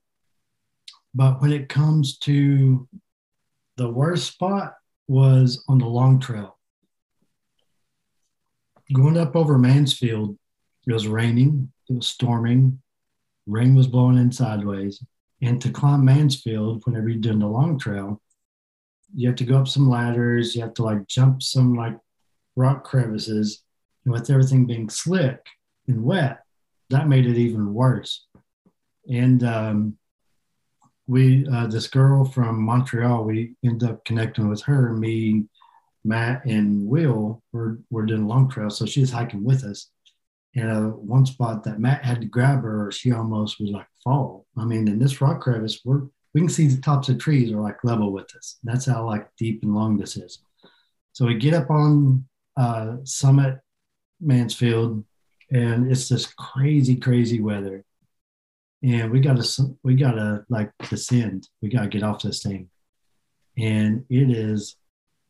But 1.14 1.40
when 1.40 1.52
it 1.52 1.68
comes 1.68 2.18
to 2.18 2.88
the 3.80 3.88
worst 3.88 4.30
spot 4.30 4.74
was 5.08 5.64
on 5.66 5.78
the 5.78 5.86
long 5.86 6.20
trail. 6.20 6.58
Going 8.92 9.16
up 9.16 9.34
over 9.34 9.56
Mansfield, 9.56 10.36
it 10.86 10.92
was 10.92 11.08
raining, 11.08 11.72
it 11.88 11.94
was 11.94 12.06
storming, 12.06 12.82
rain 13.46 13.74
was 13.74 13.86
blowing 13.86 14.18
in 14.18 14.32
sideways. 14.32 15.02
And 15.40 15.62
to 15.62 15.70
climb 15.70 16.04
Mansfield, 16.04 16.82
whenever 16.84 17.08
you're 17.08 17.22
doing 17.22 17.38
the 17.38 17.46
long 17.46 17.78
trail, 17.78 18.20
you 19.14 19.28
have 19.28 19.36
to 19.36 19.44
go 19.44 19.56
up 19.56 19.66
some 19.66 19.88
ladders, 19.88 20.54
you 20.54 20.60
have 20.60 20.74
to 20.74 20.82
like 20.82 21.06
jump 21.06 21.42
some 21.42 21.74
like 21.74 21.96
rock 22.56 22.84
crevices. 22.84 23.62
And 24.04 24.12
with 24.12 24.28
everything 24.28 24.66
being 24.66 24.90
slick 24.90 25.40
and 25.88 26.04
wet, 26.04 26.40
that 26.90 27.08
made 27.08 27.24
it 27.24 27.38
even 27.38 27.72
worse. 27.72 28.26
And 29.10 29.42
um, 29.42 29.96
we, 31.10 31.44
uh, 31.52 31.66
this 31.66 31.88
girl 31.88 32.24
from 32.24 32.62
Montreal, 32.62 33.24
we 33.24 33.56
ended 33.64 33.90
up 33.90 34.04
connecting 34.04 34.48
with 34.48 34.62
her, 34.62 34.92
me, 34.92 35.44
Matt, 36.04 36.44
and 36.44 36.86
Will 36.86 37.42
were, 37.52 37.80
were 37.90 38.06
doing 38.06 38.28
long 38.28 38.48
trail. 38.48 38.70
So 38.70 38.86
she's 38.86 39.10
hiking 39.10 39.42
with 39.42 39.64
us. 39.64 39.90
And 40.54 40.70
uh, 40.70 40.90
one 40.90 41.26
spot 41.26 41.64
that 41.64 41.80
Matt 41.80 42.04
had 42.04 42.20
to 42.20 42.26
grab 42.28 42.62
her, 42.62 42.92
she 42.92 43.10
almost 43.10 43.58
was 43.60 43.70
like 43.70 43.88
fall. 44.04 44.46
I 44.56 44.64
mean, 44.64 44.86
in 44.86 45.00
this 45.00 45.20
rock 45.20 45.40
crevice, 45.40 45.80
we're 45.84 46.02
we 46.32 46.40
can 46.40 46.48
see 46.48 46.68
the 46.68 46.80
tops 46.80 47.08
of 47.08 47.18
trees 47.18 47.50
are 47.50 47.60
like 47.60 47.82
level 47.82 48.12
with 48.12 48.34
us. 48.36 48.58
That's 48.62 48.86
how 48.86 49.04
like 49.04 49.28
deep 49.36 49.64
and 49.64 49.74
long 49.74 49.96
this 49.96 50.16
is. 50.16 50.38
So 51.12 51.26
we 51.26 51.34
get 51.34 51.54
up 51.54 51.70
on 51.70 52.24
uh, 52.56 52.98
Summit 53.02 53.58
Mansfield, 54.20 55.04
and 55.50 55.90
it's 55.90 56.08
this 56.08 56.26
crazy, 56.26 56.94
crazy 56.94 57.40
weather. 57.40 57.84
And 58.82 59.10
we 59.10 59.20
got 59.20 59.42
to 59.42 59.76
we 59.82 59.94
got 59.94 60.12
to 60.12 60.44
like 60.48 60.70
descend. 60.88 61.48
We 61.60 61.68
got 61.68 61.82
to 61.82 61.88
get 61.88 62.02
off 62.02 62.22
this 62.22 62.42
thing, 62.42 62.70
and 63.58 64.04
it 64.08 64.30
is 64.30 64.76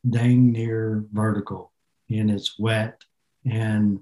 dang 0.08 0.52
near 0.52 1.04
vertical, 1.12 1.72
and 2.08 2.30
it's 2.30 2.58
wet. 2.58 3.02
And 3.44 4.00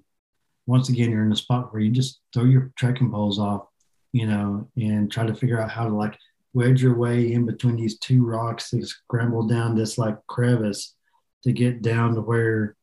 once 0.66 0.90
again, 0.90 1.10
you're 1.10 1.24
in 1.24 1.32
a 1.32 1.36
spot 1.36 1.72
where 1.72 1.80
you 1.80 1.90
just 1.90 2.20
throw 2.34 2.44
your 2.44 2.72
trekking 2.76 3.10
poles 3.10 3.38
off, 3.38 3.68
you 4.12 4.26
know, 4.26 4.68
and 4.76 5.10
try 5.10 5.24
to 5.24 5.34
figure 5.34 5.60
out 5.60 5.70
how 5.70 5.88
to 5.88 5.94
like 5.94 6.18
wedge 6.52 6.82
your 6.82 6.96
way 6.96 7.32
in 7.32 7.46
between 7.46 7.76
these 7.76 7.98
two 7.98 8.24
rocks 8.24 8.70
to 8.70 8.84
scramble 8.84 9.46
down 9.46 9.74
this 9.74 9.96
like 9.96 10.18
crevice 10.26 10.94
to 11.42 11.52
get 11.52 11.82
down 11.82 12.14
to 12.14 12.20
where 12.20 12.76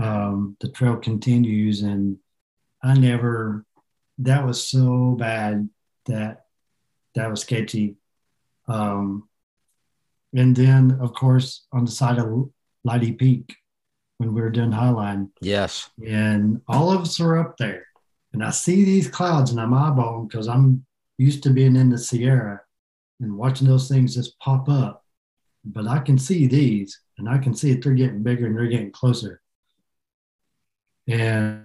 um, 0.00 0.56
the 0.60 0.68
trail 0.68 0.96
continues. 0.96 1.82
And 1.82 2.18
I 2.82 2.94
never, 2.94 3.64
that 4.18 4.44
was 4.44 4.68
so 4.68 5.16
bad 5.18 5.68
that 6.06 6.46
that 7.14 7.30
was 7.30 7.42
sketchy. 7.42 7.96
Um, 8.68 9.28
and 10.34 10.54
then, 10.56 10.98
of 11.00 11.14
course, 11.14 11.66
on 11.72 11.84
the 11.84 11.90
side 11.90 12.18
of 12.18 12.50
Leidy 12.82 13.12
Peak, 13.12 13.54
when 14.18 14.34
we 14.34 14.40
were 14.40 14.50
doing 14.50 14.70
Highline, 14.70 15.30
Yes. 15.40 15.90
and 16.04 16.60
all 16.66 16.92
of 16.92 17.02
us 17.02 17.20
are 17.20 17.38
up 17.38 17.56
there. 17.56 17.86
And 18.32 18.42
I 18.42 18.50
see 18.50 18.84
these 18.84 19.08
clouds 19.08 19.52
and 19.52 19.60
I'm 19.60 19.70
eyeballing 19.70 20.28
because 20.28 20.48
I'm 20.48 20.84
used 21.18 21.44
to 21.44 21.50
being 21.50 21.76
in 21.76 21.88
the 21.90 21.98
Sierra 21.98 22.60
and 23.20 23.36
watching 23.36 23.68
those 23.68 23.88
things 23.88 24.14
just 24.16 24.38
pop 24.40 24.68
up. 24.68 25.04
But 25.64 25.86
I 25.86 26.00
can 26.00 26.18
see 26.18 26.46
these 26.48 27.00
and 27.16 27.28
I 27.28 27.38
can 27.38 27.54
see 27.54 27.72
that 27.72 27.82
they're 27.84 27.94
getting 27.94 28.24
bigger 28.24 28.46
and 28.46 28.56
they're 28.56 28.66
getting 28.66 28.90
closer. 28.90 29.40
And 31.06 31.62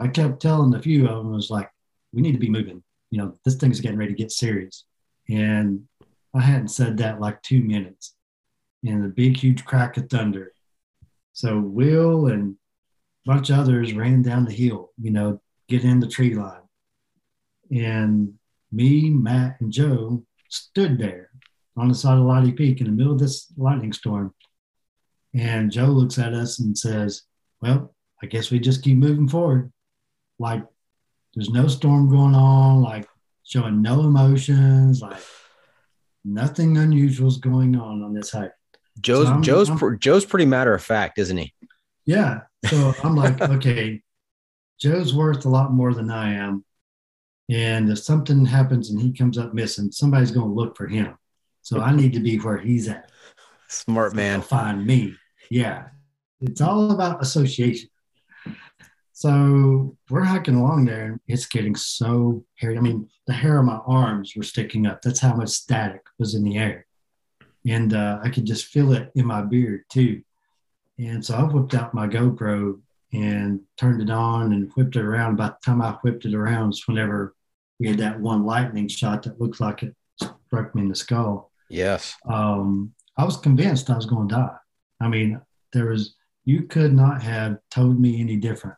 I 0.00 0.08
kept 0.08 0.40
telling 0.40 0.74
a 0.74 0.80
few 0.82 1.08
of 1.08 1.24
them, 1.24 1.32
I 1.32 1.36
was 1.36 1.50
like, 1.50 1.70
we 2.12 2.22
need 2.22 2.32
to 2.32 2.38
be 2.38 2.48
moving. 2.50 2.82
You 3.10 3.18
know, 3.18 3.38
this 3.44 3.56
thing's 3.56 3.80
getting 3.80 3.98
ready 3.98 4.12
to 4.12 4.18
get 4.18 4.32
serious. 4.32 4.84
And 5.28 5.84
I 6.34 6.40
hadn't 6.40 6.68
said 6.68 6.96
that 6.98 7.20
like 7.20 7.42
two 7.42 7.60
minutes. 7.60 8.14
And 8.84 9.04
a 9.04 9.08
big, 9.08 9.36
huge 9.36 9.64
crack 9.64 9.96
of 9.96 10.10
thunder. 10.10 10.52
So 11.32 11.58
Will 11.58 12.26
and 12.26 12.56
a 13.26 13.32
bunch 13.32 13.50
of 13.50 13.58
others 13.58 13.94
ran 13.94 14.22
down 14.22 14.44
the 14.44 14.52
hill, 14.52 14.90
you 15.00 15.10
know, 15.10 15.40
get 15.68 15.84
in 15.84 16.00
the 16.00 16.06
tree 16.06 16.34
line. 16.34 16.60
And 17.70 18.34
me, 18.70 19.10
Matt, 19.10 19.60
and 19.60 19.72
Joe 19.72 20.24
stood 20.50 20.98
there 20.98 21.30
on 21.76 21.88
the 21.88 21.94
side 21.94 22.18
of 22.18 22.24
Leidy 22.24 22.52
Peak 22.52 22.80
in 22.80 22.86
the 22.86 22.92
middle 22.92 23.12
of 23.12 23.18
this 23.18 23.52
lightning 23.56 23.92
storm. 23.92 24.34
And 25.34 25.72
Joe 25.72 25.86
looks 25.86 26.18
at 26.18 26.34
us 26.34 26.60
and 26.60 26.76
says, 26.76 27.22
Well, 27.60 27.94
I 28.22 28.26
guess 28.26 28.50
we 28.50 28.58
just 28.58 28.82
keep 28.82 28.96
moving 28.96 29.28
forward. 29.28 29.72
Like 30.38 30.64
there's 31.34 31.50
no 31.50 31.68
storm 31.68 32.08
going 32.10 32.34
on. 32.34 32.82
Like 32.82 33.08
showing 33.44 33.82
no 33.82 34.00
emotions, 34.00 35.00
like 35.02 35.20
nothing 36.24 36.76
unusual 36.78 37.28
is 37.28 37.36
going 37.38 37.76
on 37.76 38.02
on 38.02 38.14
this 38.14 38.30
hike. 38.30 38.52
Joe's 39.00 39.26
So 39.26 39.32
I'm- 39.32 39.42
Joe's 39.42 39.68
I'm- 39.70 39.78
pr- 39.78 39.94
Joe's 39.94 40.24
pretty 40.24 40.46
matter 40.46 40.72
of 40.74 40.82
fact, 40.82 41.18
isn't 41.18 41.36
he? 41.36 41.52
Yeah. 42.06 42.42
So 42.66 42.94
I'm 43.02 43.16
like, 43.16 43.40
okay, 43.40 44.02
Joe's 44.80 45.14
worth 45.14 45.44
a 45.44 45.48
lot 45.48 45.72
more 45.72 45.92
than 45.94 46.10
I 46.10 46.34
am. 46.34 46.64
And 47.50 47.90
if 47.90 47.98
something 47.98 48.46
happens 48.46 48.90
and 48.90 49.00
he 49.00 49.12
comes 49.12 49.36
up 49.36 49.52
missing, 49.52 49.92
somebody's 49.92 50.30
going 50.30 50.48
to 50.48 50.54
look 50.54 50.76
for 50.76 50.86
him. 50.86 51.16
So 51.62 51.80
I 51.80 51.94
need 51.94 52.12
to 52.14 52.20
be 52.20 52.38
where 52.38 52.56
he's 52.58 52.88
at. 52.88 53.10
Smart 53.68 54.14
man. 54.14 54.40
Find 54.40 54.86
me. 54.86 55.14
Yeah. 55.50 55.88
It's 56.40 56.60
all 56.60 56.90
about 56.92 57.20
association. 57.22 57.88
So 59.16 59.96
we're 60.10 60.24
hiking 60.24 60.56
along 60.56 60.86
there 60.86 61.04
and 61.04 61.20
it's 61.28 61.46
getting 61.46 61.76
so 61.76 62.44
hairy. 62.56 62.76
I 62.76 62.80
mean, 62.80 63.08
the 63.28 63.32
hair 63.32 63.60
on 63.60 63.66
my 63.66 63.78
arms 63.86 64.32
were 64.36 64.42
sticking 64.42 64.86
up. 64.88 65.02
That's 65.02 65.20
how 65.20 65.34
much 65.34 65.50
static 65.50 66.02
was 66.18 66.34
in 66.34 66.42
the 66.42 66.58
air. 66.58 66.84
And 67.64 67.94
uh, 67.94 68.18
I 68.24 68.28
could 68.28 68.44
just 68.44 68.66
feel 68.66 68.92
it 68.92 69.12
in 69.14 69.24
my 69.24 69.40
beard 69.40 69.84
too. 69.88 70.22
And 70.98 71.24
so 71.24 71.36
I 71.36 71.42
whipped 71.42 71.74
out 71.74 71.94
my 71.94 72.08
GoPro 72.08 72.80
and 73.12 73.60
turned 73.78 74.02
it 74.02 74.10
on 74.10 74.52
and 74.52 74.72
whipped 74.72 74.96
it 74.96 75.04
around. 75.04 75.36
By 75.36 75.46
the 75.46 75.56
time 75.64 75.80
I 75.80 75.92
whipped 76.02 76.24
it 76.24 76.34
around, 76.34 76.68
was 76.68 76.82
whenever 76.88 77.36
we 77.78 77.86
had 77.86 77.98
that 77.98 78.20
one 78.20 78.44
lightning 78.44 78.88
shot 78.88 79.22
that 79.22 79.40
looked 79.40 79.60
like 79.60 79.84
it 79.84 79.94
struck 80.20 80.74
me 80.74 80.82
in 80.82 80.88
the 80.88 80.96
skull 80.96 81.52
Yes. 81.70 82.14
um, 82.28 82.92
I 83.16 83.24
was 83.24 83.36
convinced 83.36 83.90
I 83.90 83.96
was 83.96 84.06
going 84.06 84.28
to 84.28 84.34
die. 84.34 84.56
I 85.00 85.06
mean, 85.06 85.40
there 85.72 85.86
was, 85.86 86.16
you 86.44 86.64
could 86.64 86.92
not 86.92 87.22
have 87.22 87.58
told 87.70 88.00
me 88.00 88.20
any 88.20 88.36
different. 88.36 88.76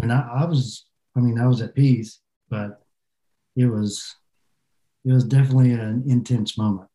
And 0.00 0.12
I, 0.12 0.28
I 0.40 0.44
was, 0.44 0.86
I 1.16 1.20
mean, 1.20 1.38
I 1.38 1.46
was 1.46 1.60
at 1.60 1.74
peace, 1.74 2.20
but 2.48 2.82
it 3.56 3.66
was, 3.66 4.14
it 5.04 5.12
was 5.12 5.24
definitely 5.24 5.72
an 5.72 6.04
intense 6.06 6.58
moment. 6.58 6.88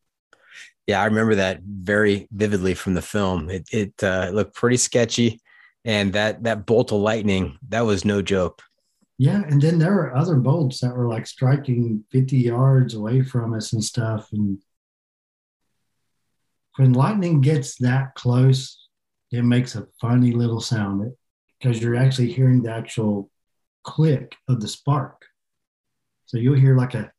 Yeah, 0.86 1.00
I 1.00 1.04
remember 1.06 1.36
that 1.36 1.60
very 1.62 2.26
vividly 2.32 2.74
from 2.74 2.94
the 2.94 3.02
film. 3.02 3.48
It 3.48 3.68
it 3.72 4.02
uh, 4.02 4.30
looked 4.32 4.56
pretty 4.56 4.76
sketchy, 4.76 5.40
and 5.84 6.12
that 6.14 6.42
that 6.42 6.66
bolt 6.66 6.90
of 6.90 7.00
lightning 7.00 7.58
that 7.68 7.82
was 7.82 8.04
no 8.04 8.22
joke. 8.22 8.60
Yeah. 9.20 9.42
And 9.46 9.60
then 9.60 9.78
there 9.78 9.92
were 9.92 10.16
other 10.16 10.36
bolts 10.36 10.80
that 10.80 10.96
were 10.96 11.06
like 11.06 11.26
striking 11.26 12.02
50 12.10 12.38
yards 12.38 12.94
away 12.94 13.20
from 13.20 13.52
us 13.52 13.74
and 13.74 13.84
stuff. 13.84 14.32
And 14.32 14.62
when 16.76 16.94
lightning 16.94 17.42
gets 17.42 17.76
that 17.80 18.14
close, 18.14 18.88
it 19.30 19.42
makes 19.42 19.74
a 19.74 19.88
funny 20.00 20.32
little 20.32 20.62
sound 20.62 21.12
because 21.60 21.80
you're 21.80 21.96
actually 21.96 22.32
hearing 22.32 22.62
the 22.62 22.72
actual 22.72 23.30
click 23.84 24.34
of 24.48 24.60
the 24.60 24.68
spark. 24.68 25.22
So 26.26 26.38
you'll 26.38 26.58
hear 26.58 26.76
like 26.76 26.94
a 26.94 27.12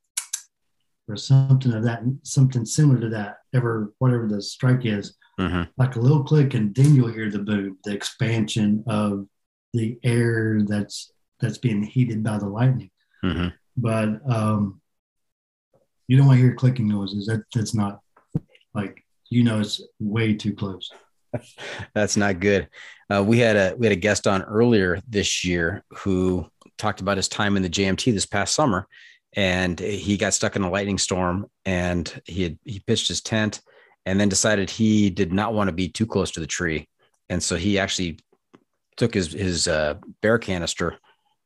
or 1.08 1.16
something 1.16 1.74
of 1.74 1.84
that, 1.84 2.02
something 2.24 2.66
similar 2.66 3.00
to 3.02 3.10
that, 3.10 3.38
ever 3.54 3.94
whatever 4.00 4.28
the 4.28 4.42
strike 4.42 4.86
is, 4.86 5.16
Mhm. 5.40 5.70
like 5.78 5.96
a 5.96 6.00
little 6.00 6.24
click, 6.24 6.54
and 6.54 6.74
then 6.76 6.96
you'll 6.96 7.12
hear 7.12 7.30
the 7.30 7.40
boom, 7.40 7.78
the 7.84 7.94
expansion 7.94 8.84
of 8.88 9.28
the 9.74 10.00
air 10.04 10.62
that's 10.64 11.12
that's 11.40 11.58
being 11.58 11.82
heated 11.84 12.24
by 12.24 12.38
the 12.38 12.48
lightning. 12.48 12.92
Mhm. 13.24 13.52
But 13.76 14.22
um, 14.30 14.80
you 16.08 16.16
don't 16.18 16.28
want 16.28 16.38
to 16.38 16.44
hear 16.44 16.56
clicking 16.56 16.88
noises. 16.88 17.26
That 17.26 17.44
that's 17.54 17.74
not 17.74 18.02
like 18.74 19.04
you 19.30 19.44
know 19.44 19.60
it's 19.60 19.82
way 20.00 20.36
too 20.36 20.54
close. 20.54 20.90
That's 21.94 22.18
not 22.18 22.40
good. 22.40 22.70
Uh, 23.10 23.24
we 23.24 23.40
had 23.40 23.56
a 23.56 23.76
we 23.78 23.86
had 23.86 23.96
a 23.96 24.00
guest 24.00 24.28
on 24.28 24.42
earlier 24.44 25.00
this 25.08 25.44
year 25.44 25.84
who 25.90 26.48
talked 26.78 27.02
about 27.02 27.18
his 27.18 27.28
time 27.28 27.58
in 27.58 27.64
the 27.64 27.70
JMT 27.70 28.14
this 28.14 28.26
past 28.26 28.56
summer, 28.56 28.88
and 29.34 29.80
he 29.80 30.18
got 30.18 30.34
stuck 30.34 30.56
in 30.56 30.64
a 30.64 30.70
lightning 30.70 30.98
storm, 30.98 31.48
and 31.66 32.22
he 32.26 32.44
had 32.44 32.60
he 32.64 32.80
pitched 32.80 33.08
his 33.08 33.22
tent, 33.22 33.62
and 34.06 34.20
then 34.20 34.30
decided 34.30 34.70
he 34.70 35.10
did 35.10 35.34
not 35.34 35.54
want 35.54 35.68
to 35.68 35.74
be 35.74 35.90
too 35.90 36.06
close 36.06 36.32
to 36.32 36.40
the 36.40 36.48
tree, 36.48 36.88
and 37.30 37.42
so 37.42 37.56
he 37.56 37.80
actually 37.80 38.20
took 38.98 39.14
his 39.14 39.32
his 39.34 39.68
uh, 39.68 39.96
bear 40.22 40.38
canister 40.38 40.98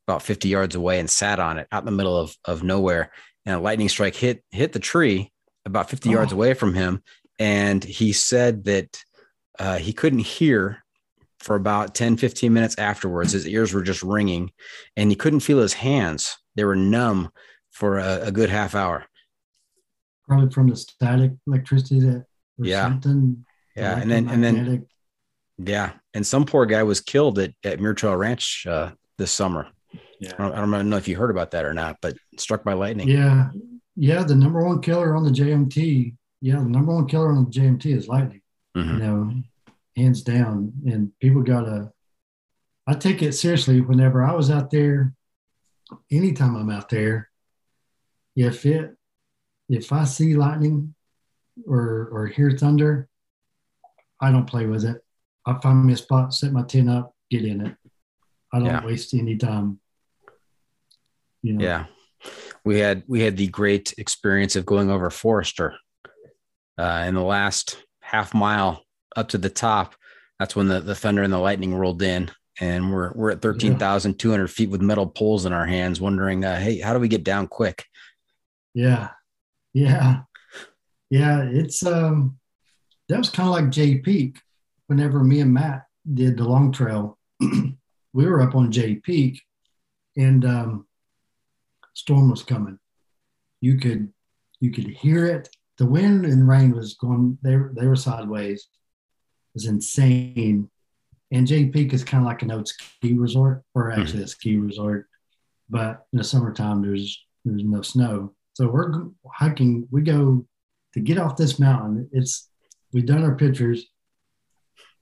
about 0.07 0.22
50 0.22 0.49
yards 0.49 0.76
away 0.76 0.99
and 0.99 1.10
sat 1.10 1.40
on 1.40 1.57
it 1.57 1.68
out 1.72 1.82
in 1.82 1.88
the 1.88 1.91
middle 1.91 2.18
of 2.18 2.36
of 2.45 2.64
nowhere, 2.64 3.12
and 3.45 3.56
a 3.56 3.60
lightning 3.60 3.90
strike 3.90 4.16
hit 4.16 4.44
hit 4.52 4.72
the 4.72 4.80
tree 4.80 5.32
about 5.66 5.90
50 5.90 6.10
yards 6.12 6.32
away 6.32 6.53
from 6.53 6.76
him, 6.76 7.02
and 7.40 7.84
he 7.84 8.14
said 8.14 8.66
that 8.66 9.03
uh, 9.60 9.77
he 9.77 9.94
couldn't 9.94 10.19
hear 10.19 10.84
for 11.40 11.56
about 11.56 11.94
10 11.94 12.18
15 12.18 12.52
minutes 12.52 12.76
afterwards 12.77 13.32
his 13.34 13.48
ears 13.48 13.73
were 13.73 13.84
just 13.84 14.02
ringing 14.03 14.52
and 14.98 15.11
he 15.11 15.15
couldn't 15.15 15.41
feel 15.41 15.60
his 15.60 15.73
hands 15.73 16.38
they 16.56 16.64
were 16.64 16.76
numb 16.76 17.30
for 17.72 17.99
a, 17.99 18.22
a 18.23 18.32
good 18.32 18.49
half 18.49 18.73
hour 18.76 19.06
Probably 20.27 20.49
from 20.49 20.69
the 20.69 20.76
static 20.76 21.32
electricity 21.45 21.99
that 21.99 22.15
or 22.60 22.65
Yeah. 22.65 22.84
something. 22.84 23.45
yeah 23.76 23.99
and 23.99 24.10
then 24.10 24.27
and 24.30 24.44
then 24.44 24.88
yeah 25.57 25.91
and 26.14 26.26
some 26.26 26.45
poor 26.45 26.65
guy 26.65 26.84
was 26.84 26.99
killed 27.02 27.38
at, 27.40 27.52
at 27.64 27.80
Muir 27.80 27.94
Trail 27.94 28.15
ranch 28.15 28.65
uh, 28.68 28.91
this 29.18 29.32
summer 29.32 29.68
I 29.94 30.27
don't, 30.38 30.53
I 30.53 30.56
don't 30.77 30.90
know 30.90 30.98
if 30.98 31.07
you 31.07 31.15
heard 31.18 31.30
about 31.32 31.52
that 31.52 31.65
or 31.65 31.73
not 31.73 31.98
but 32.02 32.15
struck 32.40 32.64
by 32.64 32.73
lightning 32.73 33.07
Yeah. 33.10 33.49
Yeah. 33.98 34.23
The 34.23 34.36
number 34.36 34.64
one 34.65 34.82
killer 34.82 35.15
on 35.15 35.23
the 35.23 35.30
JMT. 35.32 36.15
Yeah. 36.41 36.57
The 36.57 36.65
number 36.65 36.94
one 36.94 37.07
killer 37.07 37.30
on 37.30 37.45
the 37.45 37.52
JMT 37.52 37.86
is 37.95 38.07
lightning, 38.10 38.41
Mhm. 38.76 38.93
you 38.93 38.99
know, 38.99 39.43
hands 39.95 40.22
down. 40.22 40.73
And 40.85 41.18
people 41.19 41.41
got 41.43 41.61
to, 41.61 41.91
I 42.88 42.93
take 42.93 43.22
it 43.23 43.34
seriously 43.34 43.81
whenever 43.81 44.23
I 44.23 44.34
was 44.34 44.52
out 44.52 44.69
there, 44.69 45.14
anytime 46.11 46.56
I'm 46.56 46.69
out 46.69 46.89
there, 46.89 47.30
if 48.35 48.65
it, 48.65 48.95
if 49.69 49.91
I 49.91 50.03
see 50.03 50.35
lightning 50.35 50.93
or, 51.65 52.10
or 52.11 52.27
hear 52.27 52.52
thunder, 52.52 53.07
I 54.22 54.31
don't 54.31 54.45
play 54.45 54.65
with 54.65 54.84
it. 54.85 55.02
I 55.45 55.57
find 55.61 55.85
me 55.85 55.93
a 55.93 55.97
spot, 55.97 56.34
set 56.34 56.52
my 56.52 56.64
tent 56.64 56.89
up, 56.89 57.15
get 57.30 57.45
in 57.45 57.65
it. 57.65 57.76
I 58.53 58.60
don't 58.60 58.68
Yeah. 58.68 58.85
waste 58.85 59.14
any 59.14 59.38
time. 59.38 59.80
You 61.41 61.53
know? 61.53 61.64
Yeah. 61.64 61.85
We 62.64 62.80
had 62.80 63.03
we 63.07 63.22
had 63.22 63.38
the 63.38 63.47
great 63.47 63.93
experience 63.99 64.56
of 64.56 64.65
going 64.65 64.89
over 64.89 65.10
Forester. 65.11 65.76
Uh, 66.77 67.06
in 67.07 67.14
the 67.14 67.22
last 67.22 67.85
half 68.06 68.34
mile 68.34 68.84
up 69.15 69.30
to 69.30 69.38
the 69.38 69.49
top, 69.49 69.95
that's 70.40 70.56
when 70.56 70.68
the, 70.68 70.80
the 70.80 70.95
thunder 70.95 71.23
and 71.23 71.34
the 71.34 71.40
lightning 71.40 71.73
rolled 71.73 72.02
in. 72.02 72.32
And 72.61 72.94
we're 72.94 73.11
we're 73.14 73.32
at 73.32 73.41
13,200 73.41 74.48
feet 74.48 74.69
with 74.69 74.82
metal 74.82 75.07
poles 75.07 75.45
in 75.45 75.52
our 75.52 75.65
hands, 75.65 75.99
wondering, 75.99 76.45
uh, 76.45 76.57
hey, 76.57 76.80
how 76.80 76.94
do 76.94 76.99
we 76.99 77.10
get 77.10 77.26
down 77.26 77.48
quick? 77.48 77.84
Yeah. 78.73 79.10
Yeah. 79.73 80.22
Yeah. 81.10 81.44
It's 81.44 81.86
um 81.86 82.38
that 83.10 83.18
was 83.18 83.30
kind 83.30 83.49
of 83.49 83.56
like 83.56 83.72
Jay 83.72 83.98
Peak 83.98 84.40
whenever 84.88 85.22
me 85.23 85.41
and 85.41 85.53
Matt 85.53 85.86
did 86.14 86.38
the 86.38 86.45
long 86.45 86.72
trail. 86.72 87.18
we 87.40 88.26
were 88.26 88.41
up 88.41 88.56
on 88.56 88.72
Jay 88.72 88.95
Peak 88.95 89.41
and 90.15 90.45
um 90.45 90.88
storm 91.94 92.30
was 92.30 92.44
coming. 92.44 92.80
You 93.60 93.77
could 93.77 94.14
you 94.61 94.72
could 94.72 94.88
hear 94.88 95.26
it. 95.26 95.49
The 95.77 95.85
wind 95.85 96.26
and 96.26 96.47
rain 96.47 96.72
was 96.76 96.93
going 96.93 97.38
they 97.43 97.56
were 97.56 97.72
they 97.76 97.88
were 97.88 97.95
sideways. 97.95 98.61
It 98.61 99.56
was 99.56 99.65
insane. 99.65 100.69
And 101.31 101.47
Jay 101.47 101.65
Peak 101.65 101.93
is 101.93 102.03
kind 102.03 102.23
of 102.23 102.27
like 102.27 102.43
an 102.43 102.52
old 102.52 102.68
ski 102.68 103.14
resort, 103.14 103.64
or 103.73 103.89
mm-hmm. 103.89 104.02
actually 104.02 104.23
a 104.23 104.27
ski 104.27 104.57
resort. 104.57 105.07
But 105.69 106.06
in 106.14 106.18
the 106.18 106.23
summertime 106.23 106.81
there's 106.81 107.26
there's 107.43 107.64
no 107.64 107.81
snow. 107.81 108.34
So 108.53 108.68
we're 108.68 109.07
hiking. 109.34 109.88
We 109.91 110.02
go 110.02 110.45
to 110.93 110.99
get 110.99 111.18
off 111.18 111.35
this 111.35 111.60
mountain. 111.60 112.10
It's 112.11 112.49
we've 112.93 113.06
done 113.06 113.23
our 113.23 113.35
pictures. 113.35 113.85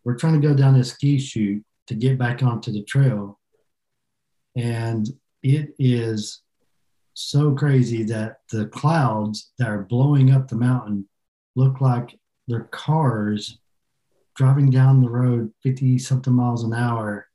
We're 0.04 0.18
trying 0.18 0.42
to 0.42 0.48
go 0.48 0.54
down 0.54 0.78
this 0.78 0.92
ski 0.92 1.20
chute 1.20 1.64
to 1.88 1.96
get 1.96 2.18
back 2.18 2.44
onto 2.44 2.72
the 2.72 2.84
trail, 2.84 3.40
and 4.56 5.08
it 5.42 5.76
is 5.78 6.43
so 7.14 7.54
crazy 7.54 8.04
that 8.04 8.38
the 8.52 8.66
clouds 8.68 9.52
that 9.58 9.70
are 9.70 9.84
blowing 9.84 10.32
up 10.32 10.48
the 10.48 10.56
mountain 10.56 11.08
look 11.56 11.82
like 11.82 12.20
they're 12.48 12.70
cars 12.72 13.60
driving 14.36 14.70
down 14.70 15.02
the 15.02 15.10
road 15.10 15.52
50 15.62 15.98
something 16.00 16.34
miles 16.34 16.64
an 16.64 16.74
hour 16.74 17.28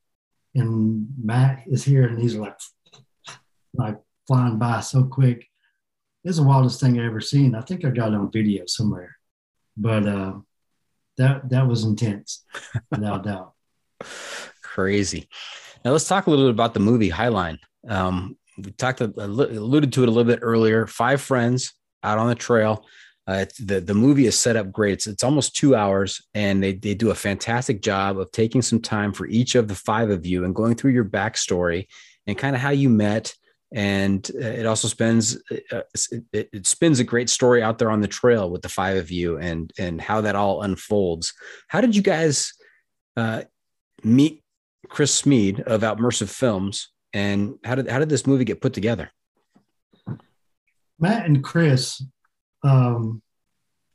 and 0.55 1.07
matt 1.23 1.63
is 1.67 1.85
here 1.85 2.07
and 2.07 2.19
he's 2.19 2.35
like 2.35 2.57
like 3.75 3.99
flying 4.27 4.59
by 4.59 4.81
so 4.81 5.05
quick 5.05 5.47
it's 6.25 6.39
the 6.39 6.43
wildest 6.43 6.81
thing 6.81 6.99
i 6.99 7.07
ever 7.07 7.21
seen 7.21 7.55
i 7.55 7.61
think 7.61 7.85
i 7.85 7.91
got 7.91 8.09
it 8.09 8.17
on 8.17 8.33
video 8.33 8.65
somewhere 8.67 9.17
but 9.77 10.07
uh 10.07 10.33
that 11.17 11.49
that 11.49 11.67
was 11.67 11.85
intense 11.85 12.45
without 12.91 13.25
doubt 13.25 13.53
Crazy. 14.79 15.29
Now 15.85 15.91
let's 15.91 16.07
talk 16.07 16.29
a 16.29 16.31
little 16.31 16.45
bit 16.45 16.55
about 16.55 16.73
the 16.73 16.79
movie 16.79 17.11
Highline. 17.11 17.59
Um, 17.89 18.37
we 18.59 18.73
talked 18.73 19.01
alluded 19.01 19.93
to 19.93 20.03
it 20.03 20.09
a 20.09 20.13
little 20.13 20.31
bit 20.31 20.41
earlier. 20.43 20.87
Five 20.87 21.21
friends 21.21 21.73
out 22.03 22.19
on 22.19 22.29
the 22.29 22.35
trail. 22.35 22.85
Uh, 23.27 23.45
the 23.61 23.81
the 23.81 23.95
movie 23.95 24.27
is 24.27 24.39
set 24.39 24.57
up 24.57 24.73
great. 24.73 24.95
It's, 24.95 25.07
it's 25.07 25.25
almost 25.25 25.55
two 25.55 25.75
hours, 25.75 26.23
and 26.35 26.63
they 26.63 26.73
they 26.73 26.95
do 26.95 27.11
a 27.11 27.15
fantastic 27.15 27.83
job 27.83 28.19
of 28.19 28.33
taking 28.33 28.63
some 28.63 28.81
time 28.81 29.13
for 29.13 29.27
each 29.27 29.55
of 29.55 29.69
the 29.69 29.75
five 29.75 30.11
of 30.11 30.25
you 30.25 30.45
and 30.45 30.55
going 30.55 30.75
through 30.75 30.93
your 30.93 31.05
backstory 31.05 31.87
and 32.27 32.39
kind 32.39 32.57
of 32.57 32.63
how 32.63 32.71
you 32.71 32.89
met, 32.89 33.35
and 33.73 34.31
uh, 34.35 34.47
it 34.47 34.67
also 34.67 34.89
spends 34.89 35.37
uh, 35.73 35.83
it, 36.33 36.49
it, 36.53 36.67
spins 36.67 37.01
a 37.01 37.05
great 37.05 37.29
story 37.29 37.63
out 37.63 37.79
there 37.79 37.91
on 37.91 38.01
the 38.01 38.09
trail 38.09 38.51
with 38.51 38.63
the 38.63 38.69
five 38.69 38.97
of 38.97 39.11
you 39.11 39.39
and 39.39 39.73
and 39.79 40.01
how 40.01 40.23
that 40.23 40.37
all 40.37 40.63
unfolds 40.63 41.35
how 41.69 41.81
did 41.81 41.95
you 41.95 42.03
guys 42.03 42.55
uh, 43.17 43.43
meet 44.03 44.43
chris 44.89 45.15
Smead 45.15 45.61
of 45.61 45.83
outmersive 45.83 46.31
films 46.31 46.89
and 47.13 47.59
how 47.65 47.75
did 47.75 47.89
how 47.89 47.99
did 47.99 48.09
this 48.09 48.27
movie 48.27 48.45
get 48.45 48.61
put 48.61 48.73
together 48.73 49.11
matt 50.99 51.27
and 51.27 51.43
chris 51.43 52.03
um, 52.65 53.23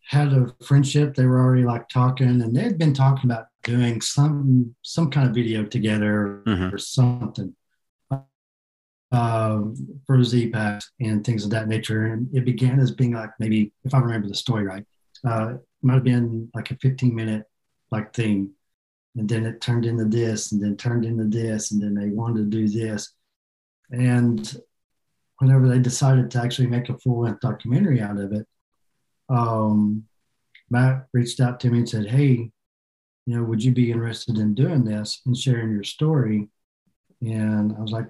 had 0.06 0.32
a 0.34 0.54
friendship 0.64 1.16
they 1.16 1.26
were 1.26 1.40
already 1.40 1.64
like 1.64 1.88
talking 1.90 2.42
and 2.42 2.56
they 2.56 2.64
had 2.64 2.78
been 2.78 2.94
talking 2.94 3.30
about 3.30 3.48
doing 3.64 4.02
some 4.02 4.76
some 4.82 5.10
kind 5.10 5.28
of 5.28 5.36
video 5.36 5.64
together 5.64 6.42
mm-hmm. 6.46 6.74
or 6.74 6.78
something 6.78 7.56
uh, 9.14 9.62
for 10.08 10.18
Zpacks 10.18 10.86
and 11.00 11.24
things 11.24 11.46
of 11.46 11.52
that 11.52 11.68
nature. 11.68 12.08
And 12.08 12.28
it 12.36 12.46
began 12.46 12.80
as 12.80 12.92
being 12.92 13.14
like 13.14 13.30
maybe, 13.40 13.72
if 13.86 13.94
I 13.94 14.00
remember 14.00 14.28
the 14.28 14.36
story 14.36 14.64
right, 14.64 14.84
uh, 15.26 15.54
it 15.54 15.62
might 15.84 15.94
have 15.94 16.04
been 16.04 16.50
like 16.54 16.72
a 16.72 16.78
15 16.78 17.14
minute 17.16 17.46
like 17.92 18.14
thing. 18.14 18.52
And 19.16 19.30
then 19.30 19.46
it 19.46 19.62
turned 19.62 19.86
into 19.86 20.06
this 20.06 20.52
and 20.52 20.62
then 20.62 20.76
turned 20.76 21.06
into 21.06 21.26
this. 21.26 21.72
And 21.72 21.82
then 21.82 21.94
they 21.94 22.10
wanted 22.10 22.52
to 22.52 22.58
do 22.58 22.68
this. 22.68 23.14
And 23.92 24.62
whenever 25.38 25.68
they 25.68 25.80
decided 25.80 26.32
to 26.32 26.42
actually 26.42 26.68
make 26.68 26.90
a 26.90 26.98
full 26.98 27.22
length 27.22 27.42
documentary 27.42 28.02
out 28.02 28.20
of 28.20 28.32
it, 28.34 28.48
um, 29.30 30.06
Matt 30.70 31.08
reached 31.14 31.40
out 31.40 31.60
to 31.60 31.70
me 31.70 31.80
and 31.80 31.90
said, 31.90 32.08
Hey, 32.08 32.52
you 33.26 33.38
know, 33.38 33.44
would 33.44 33.64
you 33.64 33.72
be 33.72 33.92
interested 33.92 34.38
in 34.38 34.56
doing 34.56 34.84
this 34.84 35.22
and 35.26 35.38
sharing 35.38 35.72
your 35.72 35.84
story? 35.84 36.50
And 37.22 37.74
I 37.78 37.82
was 37.82 37.92
like, 37.92 38.08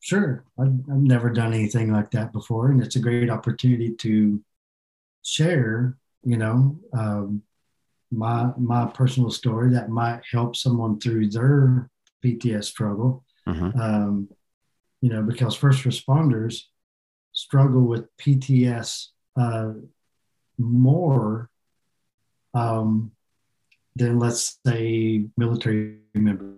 Sure. 0.00 0.44
I've, 0.58 0.66
I've 0.90 0.98
never 0.98 1.30
done 1.30 1.54
anything 1.54 1.90
like 1.90 2.10
that 2.10 2.32
before. 2.32 2.70
And 2.70 2.82
it's 2.82 2.96
a 2.96 3.00
great 3.00 3.30
opportunity 3.30 3.94
to 4.00 4.42
share, 5.22 5.96
you 6.24 6.36
know, 6.36 6.78
um, 6.92 7.42
my, 8.16 8.50
my 8.56 8.86
personal 8.86 9.30
story 9.30 9.70
that 9.72 9.90
might 9.90 10.20
help 10.30 10.56
someone 10.56 10.98
through 11.00 11.30
their 11.30 11.90
PTS 12.24 12.64
struggle. 12.64 13.24
Mm-hmm. 13.48 13.78
Um, 13.80 14.28
you 15.00 15.10
know, 15.10 15.22
because 15.22 15.54
first 15.54 15.84
responders 15.84 16.62
struggle 17.32 17.82
with 17.82 18.08
PTS 18.16 19.08
uh, 19.36 19.72
more 20.58 21.50
um, 22.54 23.12
than, 23.96 24.18
let's 24.18 24.58
say, 24.64 25.26
military 25.36 25.98
members 26.14 26.54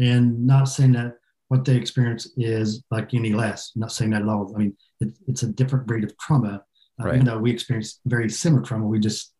and 0.00 0.46
not 0.46 0.64
saying 0.64 0.92
that 0.92 1.18
what 1.48 1.64
they 1.64 1.76
experience 1.76 2.28
is 2.36 2.82
like 2.90 3.12
any 3.12 3.32
less. 3.32 3.72
I'm 3.74 3.80
not 3.80 3.92
saying 3.92 4.12
that 4.12 4.22
at 4.22 4.28
all. 4.28 4.52
I 4.54 4.58
mean, 4.58 4.76
it, 5.00 5.12
it's 5.26 5.42
a 5.42 5.48
different 5.48 5.86
breed 5.86 6.04
of 6.04 6.16
trauma. 6.16 6.62
Right. 7.00 7.14
Even 7.14 7.26
though 7.26 7.38
we 7.38 7.50
experience 7.50 8.00
very 8.04 8.28
similar 8.28 8.62
trauma, 8.62 8.86
we 8.86 8.98
just, 9.00 9.32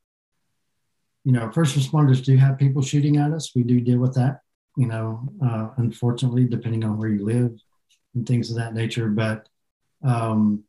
you 1.25 1.33
know, 1.33 1.51
first 1.51 1.77
responders 1.77 2.25
do 2.25 2.37
have 2.37 2.59
people 2.59 2.83
shooting 2.83 3.19
at 3.19 3.33
us. 3.33 3.55
We 3.55 3.63
do 3.63 3.81
deal 3.81 3.99
with 3.99 4.15
that. 4.15 4.41
You 4.77 4.87
know, 4.87 5.29
uh, 5.45 5.69
unfortunately, 5.77 6.45
depending 6.45 6.85
on 6.85 6.97
where 6.97 7.11
you 7.11 7.25
live 7.25 7.53
and 8.15 8.27
things 8.27 8.51
of 8.51 8.57
that 8.57 8.75
nature. 8.75 9.09
But 9.09 9.49
um, 10.03 10.65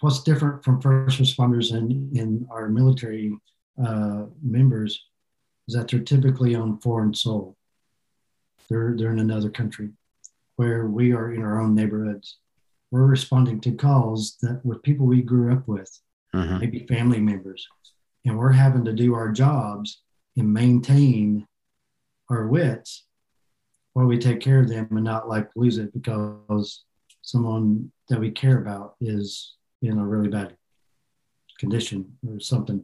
what's 0.00 0.22
different 0.22 0.64
from 0.64 0.80
first 0.80 1.20
responders 1.20 1.74
and 1.74 2.16
in 2.16 2.46
our 2.50 2.68
military 2.68 3.36
uh, 3.84 4.24
members 4.42 5.02
is 5.66 5.74
that 5.74 5.88
they're 5.88 6.00
typically 6.00 6.54
on 6.54 6.78
foreign 6.78 7.14
soil. 7.14 7.56
They're, 8.68 8.94
they're 8.96 9.12
in 9.12 9.18
another 9.18 9.50
country 9.50 9.90
where 10.56 10.86
we 10.86 11.12
are 11.12 11.32
in 11.32 11.42
our 11.42 11.60
own 11.60 11.74
neighborhoods. 11.74 12.36
We're 12.94 13.06
responding 13.06 13.60
to 13.62 13.72
calls 13.72 14.36
that 14.42 14.64
with 14.64 14.84
people 14.84 15.04
we 15.04 15.20
grew 15.20 15.52
up 15.52 15.66
with, 15.66 15.90
mm-hmm. 16.32 16.60
maybe 16.60 16.86
family 16.86 17.18
members, 17.18 17.66
and 18.24 18.38
we're 18.38 18.52
having 18.52 18.84
to 18.84 18.92
do 18.92 19.16
our 19.16 19.32
jobs 19.32 20.00
and 20.36 20.54
maintain 20.54 21.44
our 22.30 22.46
wits 22.46 23.06
while 23.94 24.06
we 24.06 24.16
take 24.16 24.38
care 24.38 24.60
of 24.60 24.68
them 24.68 24.86
and 24.92 25.02
not 25.02 25.28
like 25.28 25.50
lose 25.56 25.78
it 25.78 25.92
because 25.92 26.84
someone 27.20 27.90
that 28.10 28.20
we 28.20 28.30
care 28.30 28.58
about 28.58 28.94
is 29.00 29.56
in 29.82 29.98
a 29.98 30.06
really 30.06 30.28
bad 30.28 30.56
condition 31.58 32.16
or 32.28 32.38
something. 32.38 32.80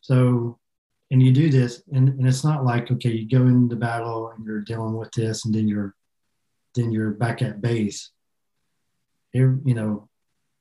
So 0.00 0.58
and 1.10 1.22
you 1.22 1.30
do 1.30 1.50
this 1.50 1.82
and, 1.92 2.08
and 2.08 2.26
it's 2.26 2.42
not 2.42 2.64
like 2.64 2.90
okay 2.90 3.10
you 3.10 3.28
go 3.28 3.46
into 3.46 3.76
battle 3.76 4.30
and 4.30 4.46
you're 4.46 4.62
dealing 4.62 4.96
with 4.96 5.12
this 5.12 5.44
and 5.44 5.54
then 5.54 5.68
you're 5.68 5.94
then 6.74 6.90
you're 6.90 7.10
back 7.10 7.42
at 7.42 7.60
base 7.60 8.12
you 9.32 9.74
know 9.74 10.08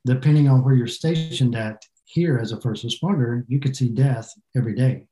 depending 0.05 0.47
on 0.47 0.63
where 0.63 0.73
you're 0.73 0.87
stationed 0.87 1.55
at 1.55 1.83
here 2.05 2.39
as 2.39 2.51
a 2.51 2.61
first 2.61 2.85
responder 2.85 3.43
you 3.47 3.59
could 3.59 3.75
see 3.75 3.89
death 3.89 4.31
every 4.55 4.75
day. 4.75 5.07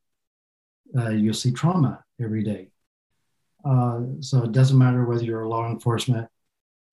Uh, 0.98 1.10
you'll 1.10 1.34
see 1.34 1.52
trauma 1.52 2.04
every 2.22 2.44
day. 2.44 2.68
Uh, 3.64 4.02
so 4.22 4.44
it 4.44 4.52
doesn't 4.52 4.78
matter 4.78 5.06
whether 5.06 5.24
you're 5.24 5.44
a 5.44 5.50
law 5.50 5.70
enforcement 5.70 6.28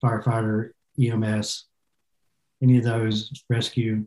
firefighter 0.04 0.70
ems 1.00 1.66
any 2.62 2.76
of 2.76 2.84
those 2.84 3.30
rescue 3.48 4.04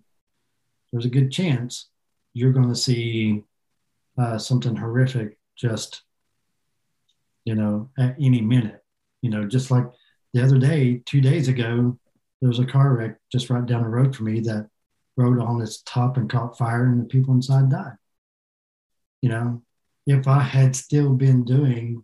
there's 0.92 1.06
a 1.06 1.10
good 1.10 1.32
chance 1.32 1.90
you're 2.34 2.52
going 2.52 2.70
to 2.70 2.76
see 2.76 3.44
uh, 4.18 4.38
something 4.38 4.76
horrific 4.76 5.38
just 5.56 6.04
you 7.46 7.56
know 7.56 7.90
at 7.98 8.16
any 8.20 8.42
minute. 8.42 8.84
You 9.22 9.30
know 9.30 9.46
just 9.46 9.72
like 9.72 9.86
the 10.34 10.44
other 10.44 10.58
day 10.58 11.02
two 11.06 11.22
days 11.22 11.48
ago 11.48 11.98
there 12.42 12.50
was 12.50 12.60
a 12.60 12.66
car 12.66 12.96
wreck 12.96 13.18
just 13.32 13.50
right 13.50 13.66
down 13.66 13.84
the 13.84 13.90
road 13.90 14.16
for 14.16 14.24
me 14.24 14.40
that 14.42 14.70
rode 15.18 15.40
on 15.40 15.62
its 15.62 15.82
top 15.82 16.18
and 16.18 16.30
caught 16.30 16.58
fire 16.58 16.86
and 16.86 17.02
the 17.02 17.06
people 17.06 17.34
inside 17.34 17.70
died. 17.70 17.98
You 19.22 19.30
know 19.30 19.62
if 20.08 20.28
i 20.28 20.40
had 20.40 20.76
still 20.76 21.14
been 21.14 21.44
doing 21.44 22.04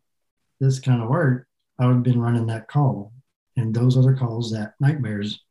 this 0.59 0.79
kind 0.79 1.01
of 1.01 1.09
work 1.09 1.47
i 1.79 1.85
would 1.85 1.95
have 1.95 2.03
been 2.03 2.21
running 2.21 2.47
that 2.47 2.67
call. 2.67 3.11
And 3.57 3.73
those 3.73 3.97
other 3.97 4.13
calls 4.13 4.51
that 4.51 4.73
nightmares 4.81 5.41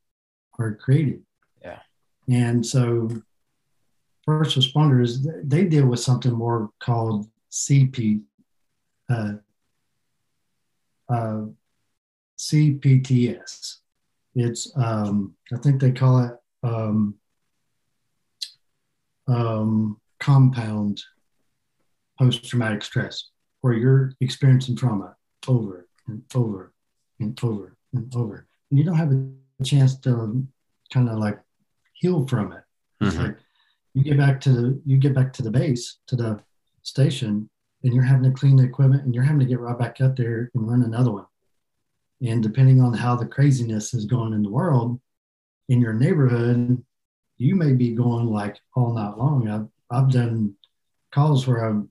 are 0.58 0.74
created. 0.74 1.22
Yeah. 1.62 1.78
And 2.28 2.64
so 2.64 3.08
first 4.24 4.58
responders, 4.58 5.26
they 5.42 5.64
deal 5.64 5.86
with 5.86 6.00
something 6.00 6.32
more 6.32 6.70
called 6.80 7.28
CP, 7.50 8.20
uh, 9.08 9.32
uh, 11.08 11.44
CPTS. 12.38 13.76
It's, 14.34 14.72
um, 14.76 15.34
I 15.52 15.58
think 15.58 15.80
they 15.80 15.92
call 15.92 16.24
it 16.24 16.32
um, 16.62 17.14
um, 19.28 20.00
compound 20.18 21.02
post 22.18 22.44
traumatic 22.44 22.82
stress, 22.82 23.30
where 23.60 23.74
you're 23.74 24.12
experiencing 24.20 24.76
trauma 24.76 25.16
over 25.48 25.88
and 26.06 26.22
over 26.34 26.72
and 27.20 27.38
over 27.42 27.76
and 27.92 28.14
over. 28.14 28.46
And 28.70 28.78
you 28.78 28.84
don't 28.84 28.96
have 28.96 29.12
a 29.12 29.64
chance 29.64 29.98
to 30.00 30.46
kind 30.92 31.08
of 31.08 31.18
like 31.18 31.38
heal 31.94 32.26
from 32.26 32.52
it. 32.52 32.62
Mm-hmm. 33.02 33.22
Like 33.22 33.36
you 33.94 34.02
get 34.02 34.18
back 34.18 34.40
to 34.42 34.50
the 34.50 34.82
you 34.84 34.98
get 34.98 35.14
back 35.14 35.32
to 35.34 35.42
the 35.42 35.50
base 35.50 35.98
to 36.08 36.16
the 36.16 36.40
station 36.82 37.48
and 37.82 37.94
you're 37.94 38.04
having 38.04 38.24
to 38.24 38.38
clean 38.38 38.56
the 38.56 38.64
equipment 38.64 39.04
and 39.04 39.14
you're 39.14 39.24
having 39.24 39.40
to 39.40 39.46
get 39.46 39.60
right 39.60 39.78
back 39.78 40.00
up 40.00 40.16
there 40.16 40.50
and 40.54 40.68
run 40.68 40.82
another 40.82 41.12
one 41.12 41.26
and 42.24 42.42
depending 42.42 42.80
on 42.80 42.92
how 42.92 43.14
the 43.14 43.26
craziness 43.26 43.94
is 43.94 44.04
going 44.04 44.32
in 44.32 44.42
the 44.42 44.50
world 44.50 45.00
in 45.68 45.80
your 45.80 45.92
neighborhood 45.92 46.82
you 47.36 47.56
may 47.56 47.72
be 47.72 47.90
going 47.90 48.26
like 48.26 48.56
all 48.76 48.92
night 48.94 49.18
long. 49.18 49.48
I've, 49.48 49.66
I've 49.90 50.10
done 50.10 50.54
calls 51.12 51.46
where 51.46 51.68
i've 51.68 51.82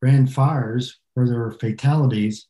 ran 0.00 0.26
fires 0.26 0.98
where 1.14 1.26
there 1.26 1.40
were 1.40 1.52
fatalities 1.52 2.46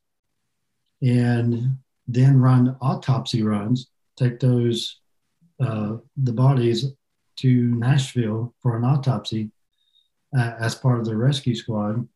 and 1.02 1.76
then 2.06 2.38
run 2.38 2.76
autopsy 2.80 3.42
runs 3.42 3.88
take 4.16 4.40
those 4.40 5.00
uh, 5.60 5.96
the 6.16 6.32
bodies 6.32 6.86
to 7.36 7.74
Nashville 7.76 8.54
for 8.60 8.76
an 8.76 8.84
autopsy 8.84 9.50
uh, 10.36 10.54
as 10.58 10.74
part 10.74 10.98
of 10.98 11.04
the 11.04 11.16
rescue 11.16 11.54
squad. 11.54 12.06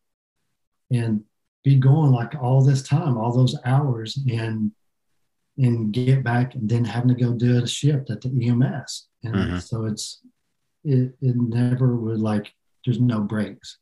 And 0.91 1.23
be 1.63 1.75
going 1.75 2.11
like 2.11 2.35
all 2.41 2.63
this 2.63 2.83
time, 2.83 3.17
all 3.17 3.35
those 3.35 3.57
hours 3.65 4.19
and 4.29 4.71
and 5.57 5.93
get 5.93 6.23
back 6.23 6.55
and 6.55 6.67
then 6.67 6.83
having 6.83 7.09
to 7.09 7.23
go 7.23 7.31
do 7.31 7.61
a 7.63 7.67
shift 7.67 8.09
at 8.09 8.21
the 8.21 8.47
EMS. 8.47 9.07
And 9.23 9.35
mm-hmm. 9.35 9.57
so 9.59 9.85
it's 9.85 10.21
it, 10.83 11.13
it 11.21 11.35
never 11.35 11.95
would 11.95 12.19
like 12.19 12.51
there's 12.83 12.99
no 12.99 13.21
breaks. 13.21 13.77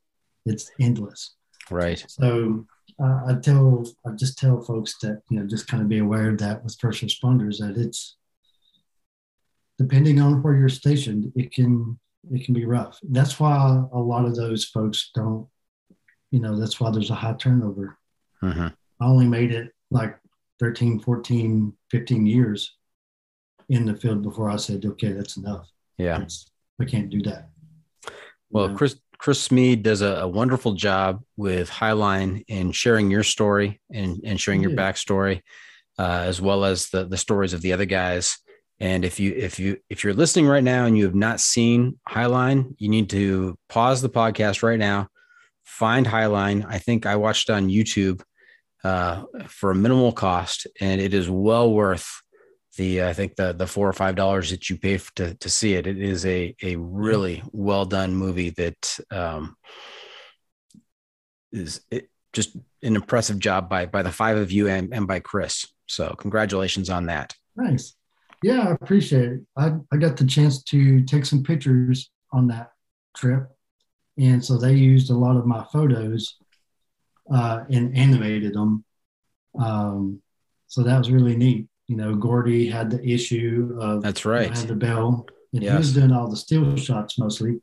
It's 0.45 0.69
endless. 0.79 1.35
Right. 1.69 2.03
So 2.07 2.65
uh, 3.01 3.21
I 3.27 3.35
tell 3.41 3.85
I 4.05 4.11
just 4.11 4.37
tell 4.37 4.61
folks 4.61 4.95
that 5.01 5.21
you 5.29 5.39
know 5.39 5.47
just 5.47 5.67
kind 5.67 5.81
of 5.81 5.89
be 5.89 5.99
aware 5.99 6.29
of 6.29 6.37
that 6.39 6.63
with 6.63 6.77
first 6.79 7.03
responders 7.03 7.57
that 7.59 7.77
it's 7.77 8.17
depending 9.81 10.21
on 10.21 10.43
where 10.43 10.55
you're 10.55 10.69
stationed, 10.69 11.31
it 11.35 11.51
can 11.51 11.99
it 12.31 12.45
can 12.45 12.53
be 12.53 12.65
rough. 12.65 12.99
That's 13.03 13.39
why 13.39 13.83
a 13.91 13.99
lot 13.99 14.25
of 14.25 14.35
those 14.35 14.65
folks 14.65 15.09
don't, 15.15 15.47
you 16.31 16.39
know, 16.39 16.57
that's 16.57 16.79
why 16.79 16.89
there's 16.91 17.11
a 17.11 17.15
high 17.15 17.33
turnover. 17.33 17.97
Mm-hmm. 18.41 18.67
I 19.01 19.05
only 19.05 19.27
made 19.27 19.51
it 19.51 19.71
like 19.91 20.17
13, 20.59 20.99
14, 20.99 21.73
15 21.89 22.25
years 22.25 22.75
in 23.69 23.85
the 23.85 23.95
field 23.95 24.23
before 24.23 24.49
I 24.49 24.55
said, 24.55 24.85
okay, 24.85 25.11
that's 25.11 25.37
enough. 25.37 25.67
Yeah. 25.97 26.19
That's, 26.19 26.45
I 26.79 26.85
can't 26.85 27.09
do 27.09 27.21
that. 27.23 27.49
Well, 28.49 28.69
Yeah. 28.69 28.75
Chris 28.75 28.95
Chris 29.17 29.39
Smead 29.39 29.83
does 29.83 30.01
a, 30.01 30.21
a 30.21 30.27
wonderful 30.27 30.73
job 30.73 31.21
with 31.37 31.69
Highline 31.69 32.43
in 32.47 32.71
sharing 32.71 33.11
your 33.11 33.21
story 33.21 33.79
and, 33.93 34.19
and 34.25 34.41
sharing 34.41 34.63
your 34.63 34.71
backstory, 34.71 35.41
uh, 35.99 36.23
as 36.25 36.41
well 36.41 36.65
as 36.65 36.89
the 36.89 37.05
the 37.05 37.17
stories 37.17 37.53
of 37.53 37.61
the 37.61 37.71
other 37.71 37.85
guys. 37.85 38.39
And 38.79 39.05
if 39.05 39.19
you 39.19 39.31
if 39.37 39.59
you 39.59 39.77
if 39.91 40.03
you're 40.03 40.15
listening 40.15 40.47
right 40.47 40.63
now 40.63 40.85
and 40.85 40.97
you 40.97 41.03
have 41.03 41.13
not 41.13 41.39
seen 41.39 41.99
Highline, 42.09 42.73
you 42.79 42.89
need 42.89 43.11
to 43.11 43.55
pause 43.69 44.01
the 44.01 44.09
podcast 44.09 44.63
right 44.63 44.79
now, 44.79 45.07
find 45.71 46.05
Highline. 46.05 46.65
I 46.67 46.77
think 46.79 47.05
I 47.05 47.15
watched 47.15 47.49
on 47.49 47.69
YouTube 47.69 48.21
uh, 48.83 49.23
for 49.47 49.71
a 49.71 49.75
minimal 49.75 50.11
cost, 50.11 50.67
and 50.79 50.99
it 50.99 51.13
is 51.13 51.29
well 51.29 51.71
worth 51.71 52.21
the 52.77 53.03
I 53.03 53.13
think 53.13 53.35
the 53.35 53.53
the 53.53 53.67
four 53.67 53.87
or 53.87 53.93
five 53.93 54.15
dollars 54.15 54.51
that 54.51 54.69
you 54.69 54.77
pay 54.77 54.99
to 55.15 55.33
to 55.35 55.49
see 55.49 55.73
it. 55.73 55.87
It 55.87 55.97
is 55.97 56.25
a 56.25 56.55
a 56.61 56.75
really 56.75 57.41
well 57.51 57.85
done 57.85 58.15
movie 58.15 58.49
that 58.51 58.99
um, 59.11 59.55
is 61.51 61.81
it, 61.89 62.09
just 62.33 62.55
an 62.83 62.95
impressive 62.95 63.39
job 63.39 63.69
by 63.69 63.85
by 63.85 64.03
the 64.03 64.11
five 64.11 64.37
of 64.37 64.51
you 64.51 64.67
and, 64.67 64.93
and 64.93 65.07
by 65.07 65.19
Chris. 65.19 65.65
So 65.87 66.15
congratulations 66.17 66.89
on 66.89 67.07
that. 67.07 67.33
Nice. 67.55 67.95
Yeah, 68.43 68.67
I 68.69 68.71
appreciate 68.71 69.31
it. 69.31 69.41
I, 69.55 69.73
I 69.91 69.97
got 69.97 70.17
the 70.17 70.25
chance 70.25 70.63
to 70.63 71.03
take 71.03 71.25
some 71.25 71.43
pictures 71.43 72.09
on 72.31 72.47
that 72.47 72.71
trip. 73.15 73.49
And 74.17 74.43
so 74.43 74.57
they 74.57 74.73
used 74.73 75.09
a 75.09 75.15
lot 75.15 75.37
of 75.37 75.45
my 75.45 75.63
photos 75.71 76.37
uh, 77.33 77.63
and 77.69 77.95
animated 77.95 78.53
them. 78.53 78.83
Um, 79.59 80.21
so 80.67 80.83
that 80.83 80.97
was 80.97 81.11
really 81.11 81.35
neat. 81.35 81.67
You 81.87 81.97
know, 81.97 82.15
Gordy 82.15 82.69
had 82.69 82.89
the 82.89 83.05
issue 83.05 83.77
of 83.79 84.03
That's 84.03 84.23
you 84.23 84.31
know, 84.31 84.37
right. 84.37 84.57
had 84.57 84.67
the 84.67 84.75
bell, 84.75 85.27
and 85.53 85.63
he 85.63 85.69
was 85.69 85.93
doing 85.93 86.11
all 86.11 86.29
the 86.29 86.37
still 86.37 86.75
shots 86.77 87.19
mostly. 87.19 87.61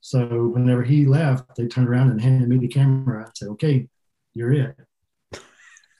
So 0.00 0.48
whenever 0.48 0.82
he 0.82 1.06
left, 1.06 1.56
they 1.56 1.66
turned 1.66 1.88
around 1.88 2.10
and 2.10 2.20
handed 2.20 2.48
me 2.48 2.58
the 2.58 2.68
camera. 2.68 3.24
I 3.26 3.30
said, 3.34 3.48
"Okay, 3.48 3.88
you're 4.34 4.52
it," 4.52 4.76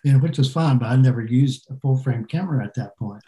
and 0.05 0.23
which 0.23 0.39
was 0.39 0.53
fine. 0.53 0.79
But 0.79 0.87
I 0.87 0.97
never 0.97 1.25
used 1.25 1.67
a 1.71 1.77
full 1.81 1.97
frame 1.97 2.27
camera 2.27 2.65
at 2.65 2.75
that 2.75 2.97
point, 2.97 3.25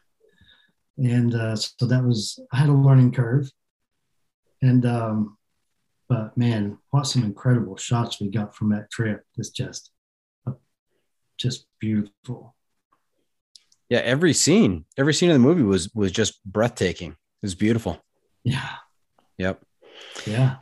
and 0.99 1.35
uh, 1.35 1.57
so 1.57 1.87
that 1.87 2.05
was 2.05 2.39
I 2.53 2.59
had 2.59 2.69
a 2.69 2.73
learning 2.73 3.13
curve. 3.13 3.51
And 4.63 4.87
um, 4.87 5.36
but 6.09 6.37
man, 6.37 6.79
what 6.91 7.07
some 7.07 7.25
incredible 7.25 7.77
shots 7.77 8.21
we 8.21 8.29
got 8.31 8.55
from 8.55 8.71
that 8.71 8.91
trip! 8.91 9.23
It's 9.37 9.51
just, 9.51 9.91
uh, 10.47 10.53
just 11.39 11.67
beautiful. 11.81 12.55
Yeah, 13.89 13.99
every 14.01 14.33
scene, 14.33 14.85
every 14.97 15.15
scene 15.15 15.31
of 15.31 15.35
the 15.35 15.41
movie 15.41 15.63
was 15.63 15.93
was 15.95 16.13
just 16.13 16.43
breathtaking. 16.45 17.13
It 17.13 17.17
was 17.43 17.55
beautiful. 17.55 18.01
Yeah, 18.45 18.69
Yep. 19.39 19.63
yeah. 20.27 20.57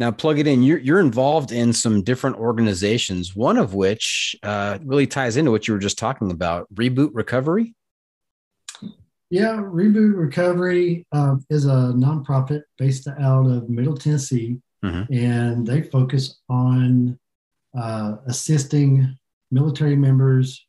Now 0.00 0.10
plug 0.10 0.38
it 0.40 0.46
in. 0.48 0.62
You're 0.64 0.78
you're 0.78 1.00
involved 1.00 1.52
in 1.52 1.72
some 1.72 2.02
different 2.02 2.36
organizations. 2.36 3.36
One 3.36 3.56
of 3.58 3.74
which 3.74 4.34
uh, 4.42 4.78
really 4.84 5.06
ties 5.06 5.36
into 5.36 5.52
what 5.52 5.68
you 5.68 5.74
were 5.74 5.80
just 5.80 5.98
talking 5.98 6.32
about. 6.32 6.66
Reboot 6.74 7.10
Recovery. 7.12 7.74
Yeah, 9.30 9.56
Reboot 9.56 10.16
Recovery 10.16 11.06
uh, 11.12 11.36
is 11.50 11.64
a 11.64 11.92
nonprofit 11.96 12.62
based 12.78 13.08
out 13.08 13.46
of 13.46 13.68
Middle 13.68 13.96
Tennessee, 13.96 14.60
Mhm. 14.84 15.06
and 15.10 15.66
they 15.66 15.82
focus 15.82 16.40
on 16.48 17.18
uh, 17.76 18.18
assisting 18.26 19.18
military 19.50 19.96
members, 19.96 20.64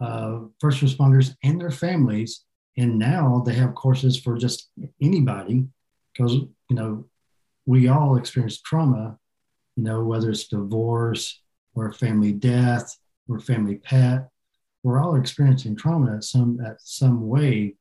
uh, 0.00 0.40
first 0.60 0.80
responders, 0.80 1.36
and 1.42 1.60
their 1.60 1.70
families. 1.70 2.44
And 2.78 2.98
now 2.98 3.40
they 3.44 3.52
have 3.54 3.74
courses 3.74 4.16
for 4.18 4.38
just 4.38 4.70
anybody 5.02 5.66
because, 6.12 6.32
you 6.32 6.76
know, 6.76 7.04
we 7.66 7.88
all 7.88 8.16
experience 8.16 8.62
trauma, 8.62 9.18
you 9.76 9.82
know, 9.82 10.02
whether 10.04 10.30
it's 10.30 10.48
divorce 10.48 11.42
or 11.74 11.92
family 11.92 12.32
death 12.32 12.96
or 13.28 13.38
family 13.38 13.76
pet 13.76 14.30
we're 14.82 15.00
all 15.00 15.16
experiencing 15.16 15.76
trauma 15.76 16.16
at 16.16 16.24
some 16.24 16.60
at 16.64 16.76
some 16.80 17.28
way 17.28 17.74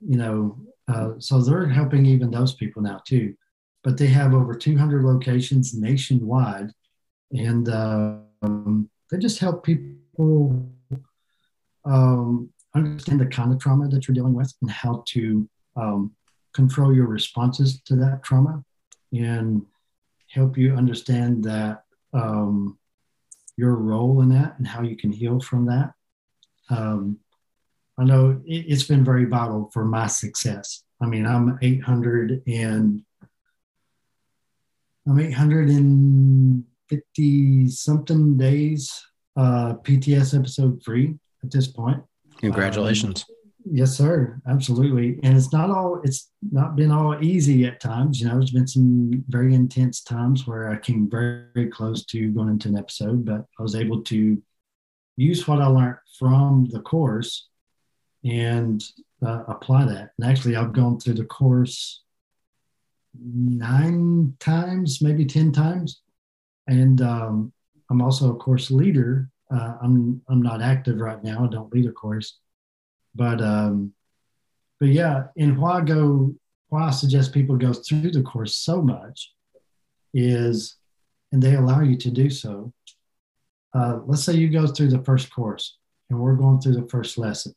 you 0.00 0.16
know 0.16 0.58
uh, 0.88 1.12
so 1.18 1.40
they're 1.40 1.66
helping 1.66 2.06
even 2.06 2.30
those 2.30 2.54
people 2.54 2.82
now 2.82 3.00
too. 3.06 3.34
But 3.82 3.98
they 3.98 4.06
have 4.08 4.34
over 4.34 4.54
200 4.54 5.04
locations 5.04 5.74
nationwide 5.74 6.70
and 7.32 7.68
um, 7.68 8.90
they 9.10 9.18
just 9.18 9.38
help 9.38 9.64
people 9.64 10.68
um, 11.84 12.50
understand 12.74 13.20
the 13.20 13.26
kind 13.26 13.52
of 13.52 13.58
trauma 13.58 13.88
that 13.88 14.06
you're 14.06 14.14
dealing 14.14 14.34
with 14.34 14.52
and 14.60 14.70
how 14.70 15.02
to 15.08 15.48
um, 15.76 16.12
control 16.52 16.94
your 16.94 17.06
responses 17.06 17.80
to 17.82 17.96
that 17.96 18.22
trauma 18.22 18.62
and 19.12 19.64
help 20.30 20.56
you 20.56 20.74
understand 20.74 21.42
that 21.44 21.82
um, 22.12 22.78
your 23.56 23.74
role 23.74 24.20
in 24.22 24.28
that 24.28 24.58
and 24.58 24.66
how 24.66 24.82
you 24.82 24.96
can 24.96 25.12
heal 25.12 25.40
from 25.40 25.66
that 25.66 25.92
um, 26.70 27.18
I 27.98 28.04
know 28.04 28.40
it, 28.44 28.66
it's 28.68 28.84
been 28.84 29.04
very 29.04 29.26
vital 29.26 29.68
for 29.72 29.84
my 29.84 30.06
success. 30.06 30.84
I 31.00 31.06
mean, 31.06 31.26
I'm 31.26 31.58
800 31.60 32.42
and 32.46 33.02
I'm 35.06 35.18
850 35.18 37.68
something 37.68 38.36
days 38.36 39.04
uh, 39.36 39.74
PTS 39.82 40.38
episode 40.38 40.80
free 40.84 41.14
at 41.42 41.50
this 41.50 41.66
point. 41.66 42.00
Congratulations. 42.38 43.24
Yes, 43.64 43.96
sir. 43.96 44.40
Absolutely. 44.48 45.20
And 45.22 45.36
it's 45.36 45.52
not 45.52 45.70
all, 45.70 46.00
it's 46.02 46.30
not 46.50 46.74
been 46.76 46.90
all 46.90 47.22
easy 47.22 47.64
at 47.66 47.80
times. 47.80 48.20
You 48.20 48.26
know, 48.26 48.34
there's 48.34 48.50
been 48.50 48.66
some 48.66 49.24
very 49.28 49.54
intense 49.54 50.02
times 50.02 50.46
where 50.46 50.70
I 50.70 50.78
came 50.78 51.08
very, 51.08 51.44
very 51.54 51.68
close 51.68 52.04
to 52.06 52.32
going 52.32 52.48
into 52.48 52.68
an 52.68 52.76
episode, 52.76 53.24
but 53.24 53.44
I 53.58 53.62
was 53.62 53.76
able 53.76 54.02
to 54.02 54.42
use 55.16 55.46
what 55.46 55.60
I 55.60 55.66
learned 55.66 55.98
from 56.18 56.68
the 56.70 56.80
course 56.80 57.48
and 58.24 58.82
uh, 59.24 59.44
apply 59.48 59.84
that. 59.86 60.10
And 60.18 60.30
actually, 60.30 60.56
I've 60.56 60.72
gone 60.72 60.98
through 60.98 61.14
the 61.14 61.24
course 61.24 62.02
nine 63.18 64.34
times, 64.40 65.02
maybe 65.02 65.24
10 65.24 65.52
times. 65.52 66.00
And 66.66 67.00
um, 67.02 67.52
I'm 67.90 68.00
also 68.00 68.32
a 68.32 68.36
course 68.36 68.70
leader. 68.70 69.28
Uh, 69.50 69.74
I'm, 69.82 70.22
I'm 70.28 70.40
not 70.40 70.62
active 70.62 70.98
right 70.98 71.22
now. 71.22 71.44
I 71.44 71.48
don't 71.48 71.72
lead 71.72 71.86
a 71.86 71.92
course 71.92 72.38
but 73.14 73.40
um, 73.40 73.92
but 74.80 74.88
yeah, 74.88 75.24
and 75.36 75.58
why 75.58 75.80
go 75.80 76.34
why 76.68 76.88
I 76.88 76.90
suggest 76.90 77.34
people 77.34 77.56
go 77.56 77.72
through 77.72 78.10
the 78.10 78.22
course 78.22 78.56
so 78.56 78.80
much 78.82 79.32
is, 80.14 80.76
and 81.30 81.42
they 81.42 81.54
allow 81.54 81.80
you 81.80 81.96
to 81.98 82.10
do 82.10 82.30
so. 82.30 82.72
Uh, 83.74 84.00
let's 84.06 84.24
say 84.24 84.34
you 84.34 84.48
go 84.48 84.66
through 84.66 84.88
the 84.88 85.02
first 85.04 85.32
course, 85.34 85.78
and 86.10 86.18
we're 86.18 86.34
going 86.34 86.60
through 86.60 86.74
the 86.74 86.88
first 86.88 87.16
lesson, 87.16 87.54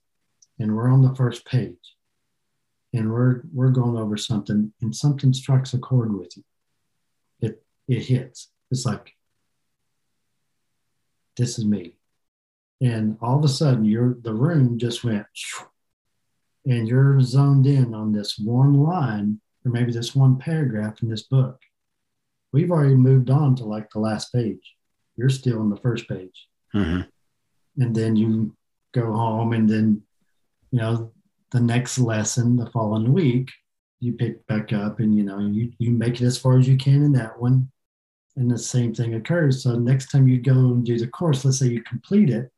and 0.59 0.75
we're 0.75 0.89
on 0.89 1.01
the 1.01 1.15
first 1.15 1.45
page, 1.45 1.95
and 2.93 3.11
we're 3.11 3.41
we're 3.53 3.69
going 3.69 3.97
over 3.97 4.17
something, 4.17 4.71
and 4.81 4.95
something 4.95 5.33
strikes 5.33 5.73
a 5.73 5.79
chord 5.79 6.17
with 6.17 6.37
you. 6.37 6.43
It 7.41 7.63
it 7.87 8.03
hits. 8.03 8.49
It's 8.71 8.85
like 8.85 9.13
this 11.37 11.59
is 11.59 11.65
me 11.65 11.95
and 12.81 13.17
all 13.21 13.37
of 13.37 13.43
a 13.43 13.49
sudden 13.49 13.85
you're 13.85 14.17
the 14.21 14.33
room 14.33 14.77
just 14.77 15.03
went 15.03 15.25
and 16.65 16.87
you're 16.87 17.19
zoned 17.21 17.67
in 17.67 17.93
on 17.93 18.11
this 18.11 18.37
one 18.37 18.73
line 18.73 19.39
or 19.65 19.71
maybe 19.71 19.91
this 19.91 20.15
one 20.15 20.37
paragraph 20.37 21.01
in 21.01 21.09
this 21.09 21.23
book 21.23 21.59
we've 22.51 22.71
already 22.71 22.95
moved 22.95 23.29
on 23.29 23.55
to 23.55 23.65
like 23.65 23.89
the 23.91 23.99
last 23.99 24.31
page 24.33 24.74
you're 25.17 25.29
still 25.29 25.59
on 25.59 25.69
the 25.69 25.77
first 25.77 26.07
page. 26.07 26.47
Mhm. 26.73 27.07
and 27.77 27.95
then 27.95 28.15
you 28.15 28.55
go 28.93 29.11
home 29.13 29.53
and 29.53 29.69
then 29.69 30.01
you 30.71 30.79
know 30.79 31.11
the 31.51 31.59
next 31.61 31.97
lesson 31.99 32.55
the 32.57 32.69
following 32.71 33.11
week 33.13 33.49
you 33.99 34.11
pick 34.13 34.45
back 34.47 34.73
up 34.73 34.99
and 34.99 35.15
you 35.15 35.23
know 35.23 35.39
you, 35.39 35.71
you 35.77 35.91
make 35.91 36.19
it 36.21 36.25
as 36.25 36.37
far 36.37 36.57
as 36.59 36.67
you 36.67 36.77
can 36.77 37.01
in 37.03 37.11
that 37.13 37.39
one. 37.39 37.71
And 38.37 38.51
the 38.51 38.57
same 38.57 38.93
thing 38.93 39.13
occurs. 39.13 39.63
So 39.63 39.79
next 39.79 40.07
time 40.11 40.27
you 40.27 40.41
go 40.41 40.51
and 40.73 40.85
do 40.85 40.97
the 40.99 41.07
course 41.07 41.45
let's 41.45 41.59
say 41.59 41.67
you 41.67 41.81
complete 41.83 42.29
it 42.29 42.51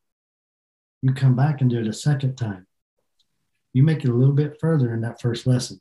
you 1.00 1.12
come 1.14 1.36
back 1.36 1.60
and 1.60 1.70
do 1.70 1.78
it 1.78 1.86
a 1.86 1.92
second 1.92 2.34
time. 2.36 2.66
You 3.72 3.84
make 3.84 4.04
it 4.04 4.10
a 4.10 4.14
little 4.14 4.34
bit 4.34 4.58
further 4.60 4.92
in 4.94 5.00
that 5.02 5.20
first 5.20 5.46
lesson. 5.46 5.80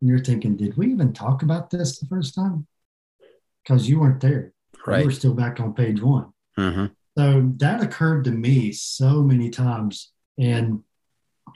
And 0.00 0.08
you're 0.08 0.24
thinking 0.24 0.56
did 0.56 0.76
we 0.78 0.90
even 0.90 1.12
talk 1.12 1.42
about 1.42 1.68
this 1.68 1.98
the 1.98 2.06
first 2.06 2.34
time? 2.34 2.66
Because 3.62 3.86
you 3.88 4.00
weren't 4.00 4.20
there 4.22 4.54
Right. 4.86 5.04
were 5.04 5.10
still 5.10 5.34
back 5.34 5.60
on 5.60 5.74
page 5.74 6.00
one 6.00 6.32
hmm 6.56 6.86
so 7.16 7.52
that 7.56 7.82
occurred 7.82 8.24
to 8.24 8.30
me 8.30 8.72
so 8.72 9.22
many 9.22 9.50
times. 9.50 10.12
And 10.38 10.82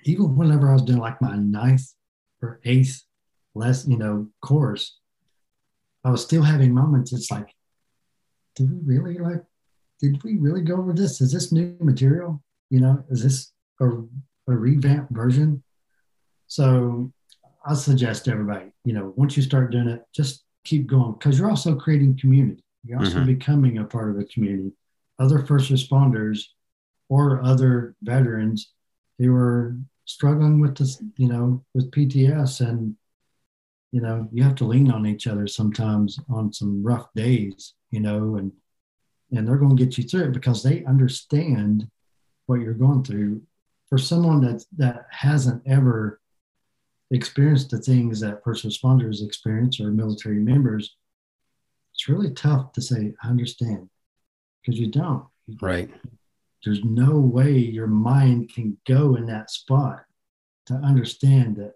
even 0.04 0.36
whenever 0.36 0.68
I 0.68 0.74
was 0.74 0.82
doing 0.82 0.98
like 0.98 1.22
my 1.22 1.36
ninth 1.36 1.86
or 2.42 2.60
eighth 2.64 3.02
less, 3.54 3.86
you 3.86 3.96
know, 3.96 4.28
course, 4.42 4.98
I 6.04 6.10
was 6.10 6.22
still 6.22 6.42
having 6.42 6.74
moments. 6.74 7.12
It's 7.12 7.30
like, 7.30 7.54
did 8.56 8.86
we 8.86 8.98
really 8.98 9.18
like, 9.18 9.42
did 10.00 10.22
we 10.22 10.38
really 10.38 10.60
go 10.60 10.76
over 10.76 10.92
this? 10.92 11.20
Is 11.20 11.32
this 11.32 11.52
new 11.52 11.76
material? 11.80 12.42
You 12.70 12.80
know, 12.80 13.04
is 13.08 13.22
this 13.22 13.52
a, 13.80 13.86
a 13.88 14.56
revamped 14.56 15.12
version? 15.12 15.62
So 16.48 17.12
I 17.64 17.74
suggest 17.74 18.28
everybody, 18.28 18.72
you 18.84 18.92
know, 18.92 19.14
once 19.16 19.36
you 19.36 19.42
start 19.42 19.70
doing 19.70 19.88
it, 19.88 20.02
just 20.14 20.44
keep 20.64 20.86
going 20.86 21.12
because 21.12 21.38
you're 21.38 21.48
also 21.48 21.74
creating 21.74 22.18
community. 22.18 22.63
You're 22.84 22.98
also 22.98 23.20
Mhm. 23.20 23.26
becoming 23.26 23.78
a 23.78 23.84
part 23.84 24.10
of 24.10 24.18
a 24.18 24.24
community. 24.24 24.72
Other 25.18 25.38
first 25.40 25.70
responders 25.70 26.48
or 27.08 27.42
other 27.42 27.94
veterans 28.02 28.72
who 29.18 29.34
are 29.34 29.76
struggling 30.04 30.60
with 30.60 30.76
this, 30.76 31.02
you 31.16 31.28
know, 31.28 31.64
with 31.74 31.90
PTS 31.90 32.60
and 32.60 32.96
you 33.92 34.00
know, 34.00 34.28
you 34.32 34.42
have 34.42 34.56
to 34.56 34.64
lean 34.64 34.90
on 34.90 35.06
each 35.06 35.28
other 35.28 35.46
sometimes 35.46 36.18
on 36.28 36.52
some 36.52 36.82
rough 36.82 37.12
days, 37.14 37.74
you 37.92 38.00
know, 38.00 38.34
and 38.34 38.52
and 39.30 39.46
they're 39.46 39.56
going 39.56 39.76
to 39.76 39.84
get 39.84 39.96
you 39.96 40.02
through 40.02 40.24
it 40.24 40.32
because 40.32 40.64
they 40.64 40.84
understand 40.84 41.88
what 42.46 42.60
you're 42.60 42.74
going 42.74 43.04
through. 43.04 43.40
For 43.88 43.96
someone 43.96 44.40
that 44.40 44.64
that 44.76 45.06
hasn't 45.10 45.62
ever 45.64 46.20
experienced 47.12 47.70
the 47.70 47.78
things 47.78 48.18
that 48.18 48.42
first 48.42 48.64
responders 48.64 49.24
experience 49.24 49.78
or 49.78 49.92
military 49.92 50.40
members, 50.40 50.96
it's 51.94 52.08
really 52.08 52.30
tough 52.30 52.72
to 52.72 52.82
say, 52.82 53.14
I 53.22 53.28
understand, 53.28 53.88
because 54.60 54.78
you 54.78 54.88
don't. 54.88 55.24
Right. 55.60 55.90
There's 56.64 56.82
no 56.82 57.18
way 57.18 57.52
your 57.52 57.86
mind 57.86 58.52
can 58.52 58.78
go 58.86 59.14
in 59.14 59.26
that 59.26 59.50
spot 59.50 60.04
to 60.66 60.74
understand 60.74 61.56
that, 61.56 61.74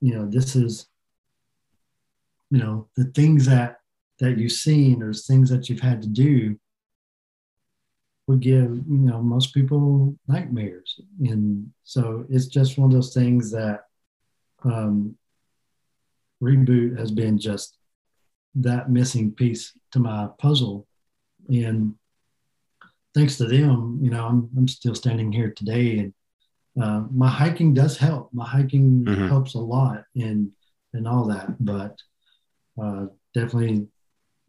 you 0.00 0.14
know, 0.14 0.26
this 0.26 0.56
is, 0.56 0.88
you 2.50 2.58
know, 2.58 2.88
the 2.96 3.04
things 3.04 3.46
that 3.46 3.76
that 4.20 4.36
you've 4.36 4.52
seen 4.52 5.02
or 5.02 5.12
things 5.12 5.48
that 5.50 5.68
you've 5.68 5.80
had 5.80 6.02
to 6.02 6.08
do 6.08 6.58
would 8.26 8.40
give 8.40 8.70
you 8.88 8.98
know 8.98 9.22
most 9.22 9.54
people 9.54 10.14
nightmares 10.26 11.00
and 11.20 11.70
so 11.84 12.26
it's 12.28 12.46
just 12.46 12.76
one 12.76 12.90
of 12.90 12.94
those 12.94 13.14
things 13.14 13.50
that 13.50 13.84
um, 14.64 15.16
reboot 16.42 16.98
has 16.98 17.10
been 17.10 17.38
just 17.38 17.77
that 18.56 18.90
missing 18.90 19.32
piece 19.32 19.72
to 19.92 19.98
my 19.98 20.28
puzzle. 20.38 20.86
And 21.48 21.94
thanks 23.14 23.36
to 23.38 23.46
them 23.46 23.98
you 24.02 24.10
know 24.10 24.26
i'm, 24.26 24.50
I'm 24.56 24.68
still 24.68 24.94
standing 24.94 25.32
here 25.32 25.50
today 25.56 25.98
and 25.98 26.12
uh, 26.80 27.02
my 27.10 27.28
hiking 27.28 27.74
does 27.74 27.96
help. 27.96 28.28
My 28.32 28.46
hiking 28.46 29.04
Mhm. 29.04 29.28
helps 29.28 29.54
a 29.54 29.58
lot 29.58 30.04
and 30.14 30.52
and 30.92 31.08
all 31.08 31.24
that 31.26 31.48
but 31.64 31.96
uh, 32.80 33.06
definitely 33.34 33.88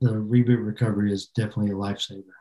the 0.01 0.11
reboot 0.11 0.63
recovery 0.63 1.11
is 1.11 1.27
definitely 1.27 1.71
a 1.71 1.75
lifesaver 1.75 2.35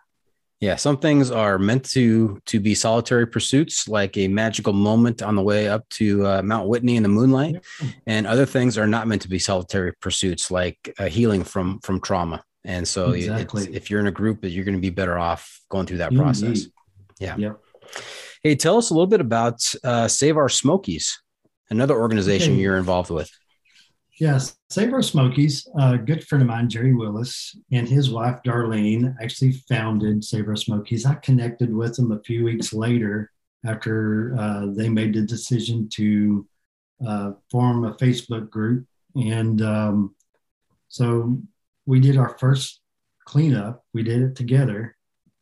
Yeah, 0.60 0.74
some 0.74 0.96
things 0.98 1.30
are 1.30 1.56
meant 1.58 1.84
to 1.90 2.40
to 2.46 2.58
be 2.58 2.74
solitary 2.74 3.26
pursuits, 3.28 3.86
like 3.88 4.16
a 4.16 4.26
magical 4.26 4.72
moment 4.72 5.22
on 5.22 5.36
the 5.36 5.42
way 5.42 5.68
up 5.68 5.88
to 5.90 6.26
uh, 6.26 6.42
Mount 6.42 6.68
Whitney 6.68 6.96
in 6.96 7.04
the 7.04 7.08
moonlight, 7.08 7.64
and 8.06 8.26
other 8.26 8.44
things 8.44 8.76
are 8.76 8.86
not 8.88 9.06
meant 9.06 9.22
to 9.22 9.28
be 9.28 9.38
solitary 9.38 9.92
pursuits, 10.00 10.50
like 10.50 10.92
uh, 10.98 11.06
healing 11.06 11.44
from 11.44 11.78
from 11.80 12.00
trauma. 12.00 12.42
And 12.64 12.86
so, 12.86 13.12
Exactly. 13.12 13.72
if 13.72 13.88
you're 13.88 14.00
in 14.00 14.08
a 14.08 14.12
group, 14.12 14.40
you're 14.42 14.64
going 14.64 14.74
to 14.76 14.80
be 14.80 14.90
better 14.90 15.16
off 15.16 15.60
going 15.70 15.86
through 15.86 15.98
that 15.98 16.10
Indeed. 16.10 16.22
process. 16.24 16.66
Yeah. 17.20 17.36
Yep. 17.36 17.60
Hey, 18.42 18.56
tell 18.56 18.76
us 18.78 18.90
a 18.90 18.94
little 18.94 19.06
bit 19.06 19.20
about 19.20 19.62
uh, 19.84 20.08
Save 20.08 20.36
Our 20.36 20.48
Smokies, 20.48 21.22
another 21.70 21.94
organization 21.96 22.54
Okay. 22.54 22.62
you're 22.62 22.76
involved 22.78 23.10
with. 23.10 23.30
Yes, 24.18 24.56
Our 24.76 25.00
Smokies, 25.00 25.68
a 25.78 25.96
good 25.96 26.26
friend 26.26 26.42
of 26.42 26.48
mine, 26.48 26.68
Jerry 26.68 26.92
Willis, 26.92 27.56
and 27.70 27.88
his 27.88 28.10
wife, 28.10 28.40
Darlene, 28.44 29.14
actually 29.22 29.52
founded 29.68 30.24
Our 30.34 30.56
Smokies. 30.56 31.06
I 31.06 31.14
connected 31.14 31.72
with 31.72 31.94
them 31.94 32.10
a 32.10 32.20
few 32.22 32.42
weeks 32.42 32.72
later 32.72 33.30
after 33.64 34.34
uh, 34.36 34.66
they 34.74 34.88
made 34.88 35.14
the 35.14 35.22
decision 35.22 35.88
to 35.90 36.48
uh, 37.06 37.32
form 37.48 37.84
a 37.84 37.94
Facebook 37.94 38.50
group. 38.50 38.86
And 39.14 39.62
um, 39.62 40.16
so 40.88 41.40
we 41.86 42.00
did 42.00 42.16
our 42.16 42.36
first 42.38 42.80
cleanup. 43.24 43.84
We 43.94 44.02
did 44.02 44.20
it 44.22 44.34
together. 44.34 44.96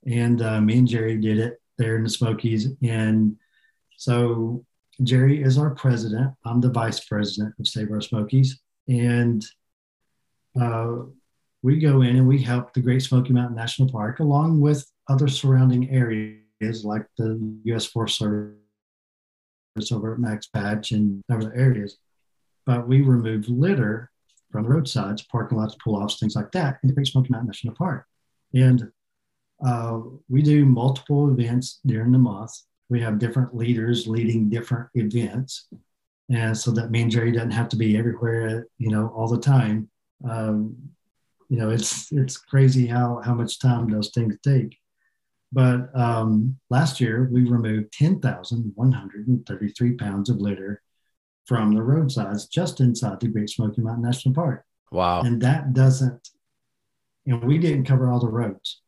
And 0.06 0.42
uh, 0.42 0.60
me 0.60 0.78
and 0.78 0.88
Jerry 0.88 1.16
did 1.16 1.38
it 1.38 1.62
there 1.78 1.96
in 1.96 2.04
the 2.04 2.10
Smokies. 2.10 2.68
And 2.82 3.36
so 3.96 4.66
Jerry 5.02 5.42
is 5.42 5.56
our 5.56 5.70
president. 5.70 6.34
I'm 6.44 6.60
the 6.60 6.70
vice 6.70 7.00
president 7.00 7.54
of 7.58 7.66
Save 7.66 7.90
Our 7.90 8.02
Smokies. 8.02 8.60
And 8.88 9.44
uh, 10.60 10.96
we 11.62 11.78
go 11.78 12.02
in 12.02 12.16
and 12.16 12.28
we 12.28 12.40
help 12.40 12.72
the 12.72 12.80
Great 12.80 13.02
Smoky 13.02 13.32
Mountain 13.32 13.56
National 13.56 13.90
Park 13.90 14.20
along 14.20 14.60
with 14.60 14.90
other 15.08 15.28
surrounding 15.28 15.90
areas 15.90 16.84
like 16.84 17.06
the 17.18 17.58
U.S. 17.64 17.86
Forest 17.86 18.18
Service 18.18 19.92
over 19.92 20.14
at 20.14 20.20
Max 20.20 20.46
Patch 20.46 20.92
and 20.92 21.22
other 21.30 21.52
areas. 21.54 21.98
But 22.64 22.88
we 22.88 23.02
remove 23.02 23.48
litter 23.48 24.10
from 24.50 24.64
the 24.64 24.70
roadsides, 24.70 25.22
parking 25.22 25.58
lots, 25.58 25.76
pull 25.82 25.96
offs, 25.96 26.18
things 26.18 26.36
like 26.36 26.52
that 26.52 26.78
in 26.82 26.88
the 26.88 26.94
Great 26.94 27.08
Smoky 27.08 27.28
Mountain 27.30 27.48
National 27.48 27.74
Park. 27.74 28.06
And 28.54 28.90
uh, 29.64 30.00
we 30.28 30.42
do 30.42 30.64
multiple 30.64 31.30
events 31.30 31.80
during 31.84 32.12
the 32.12 32.18
month. 32.18 32.52
We 32.88 33.00
have 33.00 33.18
different 33.18 33.54
leaders 33.54 34.06
leading 34.06 34.48
different 34.48 34.88
events 34.94 35.66
and 36.30 36.56
so 36.56 36.70
that 36.72 36.90
me 36.90 37.02
and 37.02 37.10
Jerry 37.10 37.30
doesn't 37.32 37.52
have 37.52 37.68
to 37.70 37.76
be 37.76 37.96
everywhere, 37.96 38.66
you 38.78 38.90
know, 38.90 39.08
all 39.14 39.28
the 39.28 39.40
time. 39.40 39.88
Um, 40.28 40.76
you 41.48 41.56
know, 41.58 41.70
it's 41.70 42.10
it's 42.12 42.36
crazy 42.36 42.86
how 42.86 43.20
how 43.24 43.34
much 43.34 43.60
time 43.60 43.88
those 43.88 44.10
things 44.10 44.36
take. 44.42 44.76
But 45.52 45.96
um, 45.96 46.58
last 46.70 47.00
year 47.00 47.28
we 47.32 47.44
removed 47.48 47.92
ten 47.92 48.20
thousand 48.20 48.72
one 48.74 48.90
hundred 48.92 49.28
and 49.28 49.46
thirty 49.46 49.68
three 49.68 49.92
pounds 49.92 50.28
of 50.28 50.38
litter 50.38 50.82
from 51.44 51.72
the 51.72 51.82
roadsides 51.82 52.48
just 52.48 52.80
inside 52.80 53.20
the 53.20 53.28
Great 53.28 53.48
Smoky 53.48 53.80
Mountain 53.80 54.02
National 54.02 54.34
Park, 54.34 54.64
Wow. 54.90 55.20
and 55.20 55.40
that 55.42 55.72
doesn't, 55.74 56.30
and 57.24 57.44
we 57.44 57.56
didn't 57.56 57.84
cover 57.84 58.10
all 58.10 58.18
the 58.18 58.26
roads. 58.26 58.80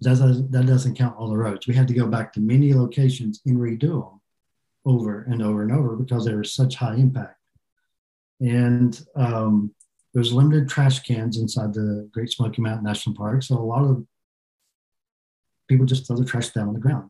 That 0.00 0.18
doesn't, 0.18 0.50
that 0.50 0.64
doesn't 0.64 0.96
count 0.96 1.16
all 1.18 1.28
the 1.28 1.36
roads. 1.36 1.66
We 1.66 1.74
had 1.74 1.88
to 1.88 1.94
go 1.94 2.06
back 2.06 2.32
to 2.32 2.40
many 2.40 2.72
locations 2.72 3.42
and 3.44 3.58
redo 3.58 4.00
them 4.02 4.20
over 4.84 5.22
and 5.22 5.42
over 5.42 5.62
and 5.62 5.72
over 5.72 5.96
because 5.96 6.24
they 6.24 6.34
were 6.34 6.44
such 6.44 6.76
high 6.76 6.94
impact. 6.94 7.38
And 8.40 9.00
um, 9.14 9.74
there's 10.12 10.32
limited 10.32 10.68
trash 10.68 11.00
cans 11.00 11.38
inside 11.38 11.72
the 11.72 12.08
Great 12.12 12.30
Smoky 12.30 12.60
Mountain 12.60 12.84
National 12.84 13.14
Park. 13.14 13.42
So 13.42 13.56
a 13.56 13.60
lot 13.60 13.84
of 13.84 14.04
people 15.68 15.86
just 15.86 16.06
throw 16.06 16.16
the 16.16 16.24
trash 16.24 16.50
down 16.50 16.68
on 16.68 16.74
the 16.74 16.80
ground. 16.80 17.08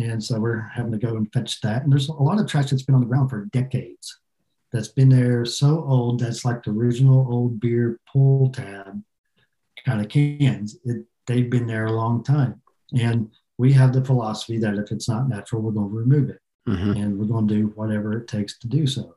And 0.00 0.22
so 0.22 0.38
we're 0.38 0.60
having 0.60 0.92
to 0.92 0.98
go 0.98 1.16
and 1.16 1.30
fetch 1.32 1.60
that. 1.62 1.82
And 1.82 1.92
there's 1.92 2.08
a 2.08 2.12
lot 2.12 2.38
of 2.38 2.46
trash 2.46 2.70
that's 2.70 2.82
been 2.82 2.94
on 2.94 3.00
the 3.00 3.06
ground 3.06 3.30
for 3.30 3.46
decades 3.46 4.18
that's 4.72 4.88
been 4.88 5.08
there 5.08 5.44
so 5.44 5.84
old 5.84 6.20
that's 6.20 6.44
like 6.44 6.62
the 6.62 6.70
original 6.70 7.26
old 7.30 7.60
beer 7.60 8.00
pull 8.10 8.50
tab 8.50 9.02
kind 9.84 10.00
of 10.00 10.08
cans. 10.08 10.78
It, 10.84 11.04
they've 11.26 11.50
been 11.50 11.66
there 11.66 11.86
a 11.86 11.92
long 11.92 12.22
time. 12.22 12.62
And 12.98 13.30
we 13.58 13.72
have 13.72 13.92
the 13.92 14.04
philosophy 14.04 14.58
that 14.58 14.74
if 14.74 14.90
it's 14.92 15.08
not 15.08 15.28
natural, 15.28 15.62
we're 15.62 15.72
going 15.72 15.90
to 15.90 15.96
remove 15.96 16.30
it 16.30 16.41
Mhm. 16.68 16.96
and 16.96 17.18
we're 17.18 17.26
going 17.26 17.48
to 17.48 17.54
do 17.54 17.66
whatever 17.74 18.12
it 18.18 18.28
takes 18.28 18.58
to 18.58 18.68
do 18.68 18.86
so. 18.86 19.16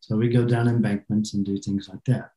So 0.00 0.16
we 0.16 0.28
go 0.28 0.46
down 0.46 0.66
embankments 0.68 1.34
and 1.34 1.44
do 1.44 1.58
things 1.58 1.88
like 1.88 2.04
that. 2.06 2.32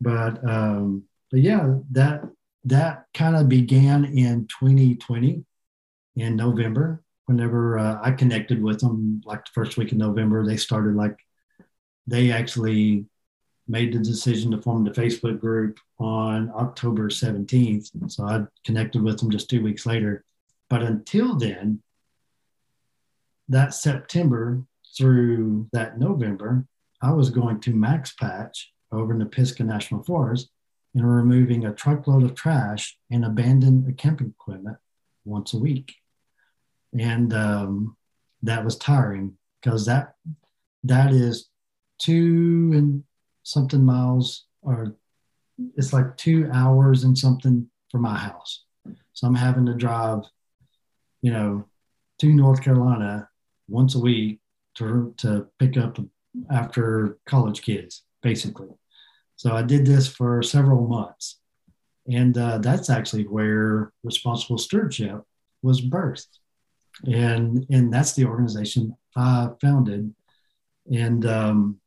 But 0.00 0.42
um, 0.48 1.04
but 1.30 1.40
yeah, 1.40 1.78
that 1.90 2.24
that 2.64 3.06
kind 3.14 3.36
of 3.36 3.48
began 3.48 4.04
in 4.04 4.46
2020 4.46 5.44
in 6.16 6.36
November. 6.36 7.02
Whenever 7.26 7.78
uh, 7.78 7.98
I 8.02 8.12
connected 8.12 8.62
with 8.62 8.80
them, 8.80 9.20
like 9.24 9.44
the 9.44 9.50
first 9.54 9.76
week 9.76 9.92
in 9.92 9.98
November, 9.98 10.44
they 10.44 10.56
started 10.56 10.96
like 10.96 11.16
they 12.06 12.32
actually 12.32 13.06
made 13.68 13.92
the 13.92 13.98
decision 14.00 14.50
to 14.50 14.60
form 14.60 14.82
the 14.84 14.90
Facebook 14.90 15.40
group 15.40 15.78
on 15.98 16.50
October 16.54 17.08
17th. 17.08 18.10
So 18.10 18.24
I 18.24 18.44
connected 18.64 19.02
with 19.02 19.18
them 19.18 19.30
just 19.30 19.48
two 19.48 19.62
weeks 19.62 19.86
later. 19.86 20.24
But 20.68 20.82
until 20.82 21.36
then, 21.36 21.80
that 23.48 23.74
September 23.74 24.62
through 24.96 25.68
that 25.72 25.98
November, 25.98 26.66
I 27.00 27.12
was 27.12 27.30
going 27.30 27.60
to 27.60 27.74
Max 27.74 28.12
Patch 28.12 28.72
over 28.92 29.12
in 29.12 29.18
the 29.18 29.26
Pisgah 29.26 29.64
National 29.64 30.02
Forest 30.02 30.50
and 30.94 31.10
removing 31.10 31.64
a 31.64 31.72
truckload 31.72 32.22
of 32.22 32.34
trash 32.34 32.96
and 33.10 33.24
abandoned 33.24 33.96
camping 33.96 34.34
equipment 34.38 34.76
once 35.24 35.54
a 35.54 35.58
week. 35.58 35.94
And 36.98 37.32
um, 37.32 37.96
that 38.42 38.64
was 38.64 38.76
tiring 38.76 39.36
because 39.60 39.86
that 39.86 40.14
that 40.84 41.12
is 41.12 41.48
two 41.98 42.72
and 42.74 43.04
something 43.44 43.84
miles 43.84 44.46
or 44.60 44.96
it's 45.76 45.92
like 45.92 46.16
two 46.16 46.48
hours 46.52 47.04
and 47.04 47.16
something 47.16 47.68
from 47.90 48.02
my 48.02 48.16
house. 48.16 48.64
So 49.12 49.26
I'm 49.26 49.34
having 49.34 49.66
to 49.66 49.74
drive, 49.74 50.24
you 51.22 51.30
know, 51.30 51.64
to 52.18 52.26
North 52.32 52.62
Carolina 52.62 53.28
once 53.72 53.94
a 53.94 53.98
week 53.98 54.40
to, 54.76 55.14
to 55.18 55.46
pick 55.58 55.76
up 55.76 55.98
after 56.50 57.18
college 57.26 57.62
kids, 57.62 58.04
basically. 58.22 58.68
So 59.36 59.56
I 59.56 59.62
did 59.62 59.84
this 59.86 60.06
for 60.06 60.42
several 60.42 60.86
months. 60.86 61.40
And 62.08 62.36
uh, 62.36 62.58
that's 62.58 62.90
actually 62.90 63.24
where 63.24 63.92
responsible 64.02 64.58
stewardship 64.58 65.22
was 65.62 65.80
birthed. 65.80 66.38
And, 67.06 67.66
and 67.70 67.92
that's 67.92 68.12
the 68.12 68.24
organization 68.24 68.96
I 69.16 69.48
founded. 69.60 70.14
And, 70.92 71.26
um, 71.26 71.80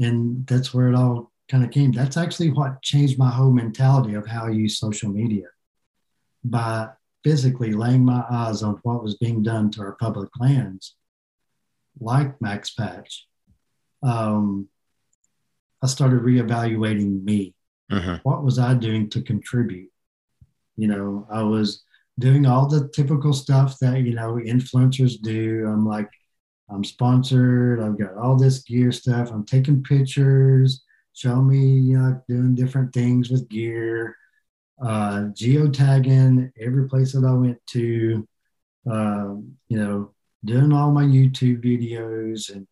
and 0.00 0.46
that's 0.46 0.72
where 0.72 0.88
it 0.88 0.94
all 0.94 1.32
kind 1.50 1.64
of 1.64 1.70
came. 1.70 1.92
That's 1.92 2.16
actually 2.16 2.50
what 2.50 2.82
changed 2.82 3.18
my 3.18 3.30
whole 3.30 3.50
mentality 3.50 4.14
of 4.14 4.26
how 4.26 4.46
I 4.46 4.50
use 4.50 4.78
social 4.78 5.10
media 5.10 5.46
by 6.44 6.88
physically 7.28 7.72
laying 7.72 8.02
my 8.02 8.24
eyes 8.30 8.62
on 8.62 8.80
what 8.84 9.02
was 9.02 9.16
being 9.18 9.42
done 9.42 9.70
to 9.70 9.82
our 9.82 9.96
public 10.00 10.30
lands, 10.40 10.94
like 12.00 12.40
Max 12.40 12.70
Patch. 12.70 13.26
Um, 14.02 14.68
I 15.82 15.88
started 15.88 16.22
reevaluating 16.22 17.22
me. 17.22 17.54
Mm-hmm. 17.92 18.14
What 18.22 18.42
was 18.42 18.58
I 18.58 18.72
doing 18.72 19.10
to 19.10 19.20
contribute? 19.20 19.90
You 20.78 20.88
know, 20.88 21.26
I 21.30 21.42
was 21.42 21.84
doing 22.18 22.46
all 22.46 22.66
the 22.66 22.88
typical 22.94 23.34
stuff 23.34 23.78
that, 23.80 24.00
you 24.00 24.14
know, 24.14 24.40
influencers 24.42 25.20
do. 25.20 25.66
I'm 25.68 25.84
like, 25.84 26.08
I'm 26.70 26.82
sponsored. 26.82 27.82
I've 27.82 27.98
got 27.98 28.16
all 28.16 28.38
this 28.38 28.60
gear 28.60 28.90
stuff. 28.90 29.30
I'm 29.30 29.44
taking 29.44 29.82
pictures, 29.82 30.82
show 31.12 31.42
me, 31.42 31.58
you 31.58 31.98
know, 31.98 32.22
doing 32.26 32.54
different 32.54 32.94
things 32.94 33.28
with 33.28 33.50
gear, 33.50 34.16
uh, 34.80 35.28
geotagging 35.32 36.52
every 36.60 36.88
place 36.88 37.12
that 37.12 37.24
I 37.24 37.32
went 37.32 37.58
to, 37.68 38.26
uh, 38.90 39.34
you 39.68 39.78
know, 39.78 40.14
doing 40.44 40.72
all 40.72 40.92
my 40.92 41.04
YouTube 41.04 41.64
videos 41.64 42.52
and 42.52 42.66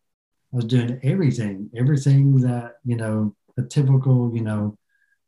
I 0.53 0.55
was 0.55 0.65
doing 0.65 0.99
everything, 1.03 1.69
everything 1.75 2.39
that, 2.41 2.75
you 2.85 2.95
know, 2.95 3.35
a 3.57 3.63
typical, 3.63 4.31
you 4.33 4.41
know, 4.41 4.77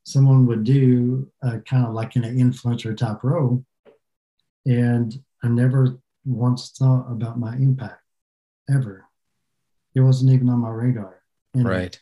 someone 0.03 0.45
would 0.47 0.64
do 0.64 1.30
uh, 1.43 1.57
kind 1.69 1.85
of 1.85 1.93
like 1.93 2.15
in 2.15 2.23
an 2.23 2.38
influencer 2.38 2.95
type 2.95 3.23
role. 3.23 3.64
And 4.65 5.14
I 5.43 5.47
never 5.47 5.99
once 6.26 6.72
thought 6.77 7.11
about 7.11 7.39
my 7.39 7.56
impact 7.56 8.01
ever. 8.69 9.06
It 9.95 10.01
wasn't 10.01 10.31
even 10.31 10.49
on 10.49 10.60
my 10.60 10.69
radar. 10.69 11.22
And, 11.53 11.68
Right. 11.68 11.99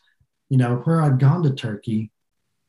You 0.50 0.58
know, 0.58 0.76
where 0.76 1.02
I'd 1.02 1.18
gone 1.18 1.42
to 1.42 1.50
Turkey 1.50 2.10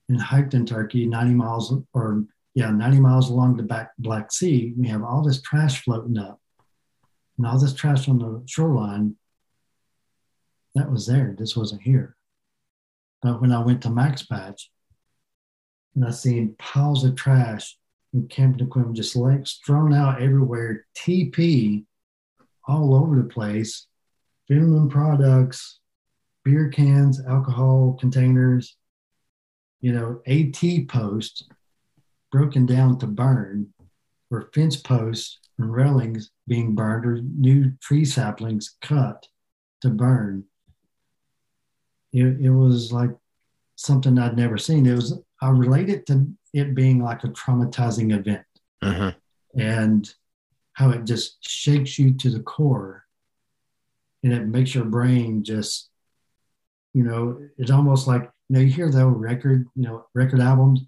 and 0.09 0.19
hiked 0.19 0.53
in 0.53 0.65
Turkey, 0.65 1.05
90 1.05 1.33
miles 1.33 1.73
or 1.93 2.25
yeah, 2.55 2.71
90 2.71 2.99
miles 2.99 3.29
along 3.29 3.55
the 3.55 3.63
back 3.63 3.91
Black 3.99 4.31
Sea, 4.31 4.73
we 4.77 4.87
have 4.87 5.03
all 5.03 5.21
this 5.21 5.41
trash 5.41 5.83
floating 5.83 6.17
up 6.17 6.41
and 7.37 7.47
all 7.47 7.59
this 7.59 7.73
trash 7.73 8.09
on 8.09 8.17
the 8.17 8.43
shoreline. 8.47 9.15
That 10.75 10.91
was 10.91 11.07
there. 11.07 11.35
This 11.37 11.55
wasn't 11.55 11.83
here. 11.83 12.15
But 13.21 13.39
when 13.39 13.51
I 13.51 13.63
went 13.63 13.83
to 13.83 13.89
Max 13.89 14.23
Patch 14.23 14.69
and 15.95 16.05
I 16.05 16.11
seen 16.11 16.55
piles 16.57 17.03
of 17.03 17.15
trash 17.15 17.77
and 18.13 18.29
camping 18.29 18.65
equipment 18.65 18.97
just 18.97 19.15
like 19.15 19.47
thrown 19.65 19.93
out 19.93 20.21
everywhere, 20.21 20.85
TP 20.97 21.85
all 22.67 22.95
over 22.95 23.15
the 23.15 23.23
place, 23.23 23.87
Finland 24.47 24.91
products, 24.91 25.79
beer 26.43 26.69
cans, 26.69 27.21
alcohol 27.25 27.97
containers, 27.99 28.75
you 29.81 29.93
know, 29.93 30.21
AT 30.27 30.87
posts 30.87 31.43
broken 32.31 32.65
down 32.65 32.97
to 32.99 33.07
burn, 33.07 33.73
or 34.31 34.49
fence 34.53 34.75
posts 34.77 35.39
and 35.57 35.71
railings 35.71 36.31
being 36.47 36.75
burned, 36.75 37.05
or 37.05 37.21
new 37.21 37.71
tree 37.81 38.05
saplings 38.05 38.75
cut 38.81 39.27
to 39.81 39.89
burn. 39.89 40.43
It, 42.11 42.39
it 42.41 42.49
was 42.49 42.91
like 42.91 43.11
something 43.75 44.17
I'd 44.17 44.35
never 44.37 44.57
seen. 44.57 44.85
It 44.85 44.95
was 44.95 45.19
I 45.41 45.49
related 45.49 46.05
to 46.07 46.27
it 46.53 46.75
being 46.75 47.01
like 47.03 47.23
a 47.23 47.29
traumatizing 47.29 48.17
event 48.17 48.43
Mm-hmm. 48.83 49.59
and 49.59 50.09
how 50.71 50.91
it 50.91 51.03
just 51.03 51.37
shakes 51.45 51.99
you 51.99 52.13
to 52.13 52.29
the 52.29 52.39
core 52.39 53.03
and 54.23 54.31
it 54.31 54.47
makes 54.47 54.73
your 54.73 54.85
brain 54.85 55.43
just 55.43 55.89
you 56.93 57.03
know 57.03 57.37
it's 57.57 57.71
almost 57.71 58.07
like 58.07 58.31
you 58.49 58.55
know 58.55 58.59
you 58.61 58.71
hear 58.71 58.89
the 58.89 59.01
old 59.01 59.19
record 59.21 59.65
you 59.75 59.83
know 59.83 60.05
record 60.13 60.39
albums 60.39 60.81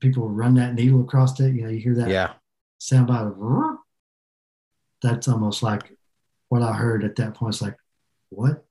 people 0.00 0.28
run 0.28 0.54
that 0.54 0.74
needle 0.74 1.00
across 1.02 1.38
it 1.40 1.54
you 1.54 1.62
know 1.62 1.68
you 1.68 1.80
hear 1.80 1.94
that 1.94 2.08
Yeah. 2.08 2.32
sound 2.78 3.08
bite 3.08 3.22
of 3.22 3.76
that's 5.02 5.28
almost 5.28 5.62
like 5.62 5.92
what 6.48 6.62
i 6.62 6.72
heard 6.72 7.04
at 7.04 7.16
that 7.16 7.34
point 7.34 7.54
it's 7.54 7.62
like 7.62 7.76
what 8.30 8.64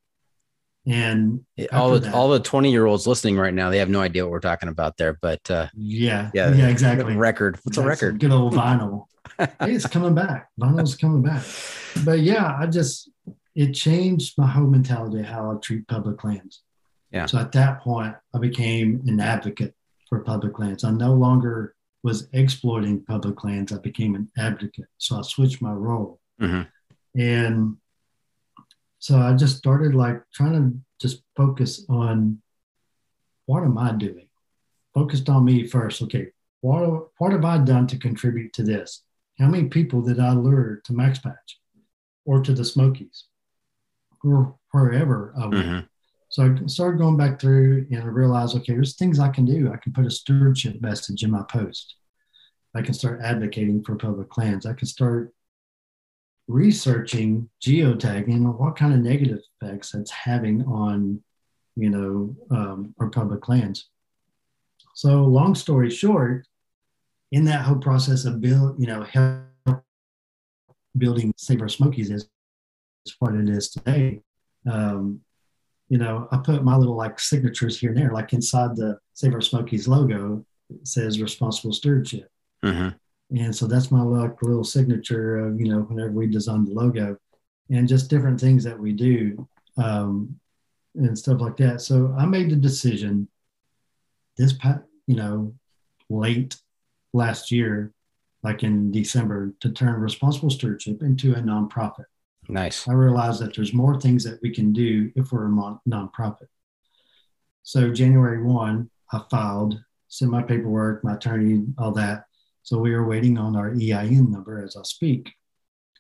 and 0.86 1.42
all 1.74 1.92
the 1.92 2.00
that- 2.00 2.14
all 2.14 2.30
the 2.30 2.40
20 2.40 2.72
year 2.72 2.86
olds 2.86 3.06
listening 3.06 3.38
right 3.38 3.54
now, 3.54 3.70
they 3.70 3.78
have 3.80 3.90
no 3.90 4.00
idea 4.02 4.24
what 4.24 4.32
we're 4.32 4.40
talking 4.40 4.70
about 4.70 4.96
there. 4.98 5.14
But 5.22 5.52
uh, 5.52 5.68
yeah 5.76 6.32
yeah, 6.34 6.52
yeah 6.54 6.68
exactly 6.70 7.16
Record. 7.16 7.60
What's 7.64 7.78
a 7.78 7.82
That's 7.82 8.02
record? 8.02 8.20
Good 8.20 8.32
old 8.32 8.54
vinyl. 8.54 9.06
hey, 9.38 9.48
it's 9.62 9.86
coming 9.86 10.16
back. 10.16 10.50
Vinyl's 10.60 10.96
coming 10.96 11.22
back. 11.22 11.44
But 12.06 12.22
yeah, 12.22 12.56
I 12.58 12.66
just 12.66 13.12
it 13.56 13.74
changed 13.74 14.36
my 14.38 14.48
whole 14.48 14.66
mentality 14.68 15.20
of 15.20 15.26
how 15.26 15.52
I 15.52 15.56
treat 15.62 15.86
public 15.88 16.24
lands. 16.24 16.64
Yeah. 17.12 17.26
So 17.26 17.38
at 17.40 17.52
that 17.54 17.82
point, 17.82 18.16
I 18.34 18.38
became 18.40 19.02
an 19.08 19.20
advocate 19.20 19.76
for 20.08 20.20
public 20.20 20.60
lands. 20.60 20.84
I 20.84 20.92
no 20.92 21.14
longer 21.14 21.76
was 22.04 22.28
exploiting 22.34 23.04
public 23.04 23.44
lands. 23.44 23.72
I 23.72 23.78
became 23.80 24.16
an 24.16 24.30
advocate. 24.38 24.86
So 24.98 25.18
I 25.18 25.22
switched 25.24 25.62
my 25.62 25.74
role. 25.74 26.20
Mhm. 26.40 26.68
And 27.16 27.78
so 29.00 29.18
I 29.20 29.34
just 29.36 29.58
started 29.58 29.96
like 29.96 30.22
trying 30.34 30.54
to 30.54 30.80
just 31.00 31.24
focus 31.36 31.86
on 31.90 32.42
what 33.46 33.64
am 33.64 33.78
I 33.78 33.94
doing? 33.94 34.28
Focused 34.94 35.28
on 35.30 35.46
me 35.46 35.66
first. 35.68 36.02
Okay, 36.04 36.28
what, 36.62 37.08
what 37.18 37.32
have 37.32 37.46
I 37.46 37.58
done 37.58 37.88
to 37.88 37.98
contribute 37.98 38.54
to 38.54 38.64
this? 38.64 39.04
How 39.40 39.48
many 39.48 39.68
people 39.70 40.02
did 40.02 40.20
I 40.20 40.34
lure 40.34 40.82
to 40.84 40.94
Max 40.94 41.20
Patch 41.20 41.60
or 42.26 42.42
to 42.44 42.54
the 42.54 42.66
Smokies 42.66 43.26
or 44.24 44.56
wherever 44.72 45.34
I 45.38 45.48
went? 45.48 45.66
Mhm. 45.66 45.90
So 46.30 46.44
I 46.44 46.68
started 46.68 47.00
going 47.00 47.18
back 47.18 47.42
through 47.42 47.88
and 47.92 48.04
I 48.04 48.06
realized, 48.06 48.56
okay, 48.56 48.74
there's 48.74 48.96
things 48.96 49.20
I 49.20 49.30
can 49.30 49.46
do. 49.46 49.72
I 49.74 49.78
can 49.78 49.94
put 49.94 50.06
a 50.06 50.12
stewardship 50.12 50.80
message 50.80 51.24
in 51.24 51.32
my 51.32 51.44
post. 51.50 51.96
I 52.76 52.84
can 52.84 52.94
start 52.94 53.22
advocating 53.24 53.84
for 53.84 53.96
public 53.96 54.38
lands. 54.38 54.68
I 54.68 54.74
can 54.74 54.88
start 54.88 55.34
researching 56.48 57.50
geotagging 57.64 58.34
and 58.34 58.58
what 58.58 58.76
kind 58.76 58.94
of 58.94 59.00
negative 59.00 59.40
effects 59.62 59.92
that's 59.92 60.12
having 60.12 60.64
on, 60.66 61.22
you 61.76 61.90
know, 61.90 62.36
um, 62.52 62.94
our 63.00 63.10
public 63.10 63.50
lands. 63.50 63.90
So 64.94 65.24
long 65.24 65.56
story 65.56 65.90
short, 65.90 66.46
in 67.32 67.46
that 67.46 67.62
whole 67.62 67.78
process 67.78 68.26
of 68.26 68.42
build, 68.42 68.80
you 68.80 68.88
know, 68.88 69.04
help 69.04 69.84
building 70.98 71.34
Save 71.38 71.62
Our 71.62 71.70
Smokies 71.70 72.12
is, 72.12 72.28
is 73.06 73.16
what 73.20 73.36
it 73.36 73.50
is 73.50 73.70
today. 73.70 74.22
Um, 74.70 75.22
you 75.90 75.98
know, 75.98 76.28
I 76.32 76.38
put 76.38 76.64
my 76.64 76.76
little 76.76 76.96
like 76.96 77.20
signatures 77.20 77.80
here 77.80 77.90
and 77.90 77.98
there, 77.98 78.12
like 78.12 78.34
inside 78.34 78.76
the 78.76 79.00
Save 79.14 79.34
Our 79.34 79.42
Smokies 79.42 79.88
logo, 79.88 80.46
it 80.70 80.88
says 80.88 81.22
responsible 81.22 81.74
stewardship. 81.74 82.30
Mhm. 82.64 82.96
And 83.32 83.56
so 83.56 83.68
that's 83.68 83.92
my 83.92 84.02
like 84.02 84.42
little 84.42 84.64
signature 84.64 85.38
of, 85.38 85.60
you 85.60 85.68
know, 85.68 85.82
whenever 85.82 86.12
we 86.12 86.28
design 86.28 86.66
the 86.66 86.74
logo 86.74 87.18
and 87.70 87.88
just 87.88 88.10
different 88.10 88.40
things 88.40 88.64
that 88.64 88.80
we 88.80 88.92
do 88.94 89.48
um, 89.78 90.40
and 90.96 91.18
stuff 91.18 91.42
like 91.42 91.58
that. 91.58 91.82
So 91.82 92.14
I 92.18 92.26
made 92.26 92.50
the 92.50 92.56
decision 92.56 93.28
this, 94.38 94.54
you 95.08 95.16
know, 95.16 95.54
late 96.10 96.58
last 97.14 97.52
year, 97.52 97.92
like 98.44 98.64
in 98.64 98.92
December, 98.92 99.54
to 99.60 99.72
turn 99.72 100.00
responsible 100.00 100.50
stewardship 100.50 101.02
into 101.02 101.34
a 101.34 101.42
nonprofit. 101.42 102.06
Nice. 102.50 102.88
I 102.88 102.94
realized 102.94 103.42
that 103.42 103.56
there's 103.56 103.74
more 103.74 104.02
things 104.02 104.24
that 104.24 104.40
we 104.42 104.50
can 104.50 104.74
do 104.74 105.12
if 105.16 105.32
we're 105.32 105.46
a 105.46 105.50
mon- 105.50 105.80
nonprofit. 105.88 106.48
So 107.62 107.94
January 107.94 108.42
1, 108.42 108.90
I 109.14 109.22
filed, 109.30 109.80
sent 110.08 110.32
my 110.32 110.42
paperwork, 110.42 111.04
my 111.04 111.14
attorney, 111.14 111.68
all 111.78 111.92
that. 111.92 112.26
So 112.64 112.80
we 112.80 112.94
are 112.94 113.06
waiting 113.06 113.38
on 113.38 113.56
our 113.56 113.70
EIN 113.70 114.32
number 114.32 114.64
as 114.64 114.76
I 114.76 114.82
speak. 114.82 115.32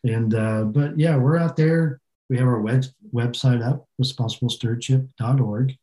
And, 0.04 0.34
uh, 0.34 0.64
but 0.64 0.98
yeah, 0.98 1.18
we're 1.18 1.38
out 1.38 1.56
there. 1.56 2.02
We 2.30 2.38
have 2.38 2.48
our 2.48 2.62
web- 2.62 2.86
website 3.14 3.64
up, 3.64 3.88
responsiblestewardship.org. 4.02 5.76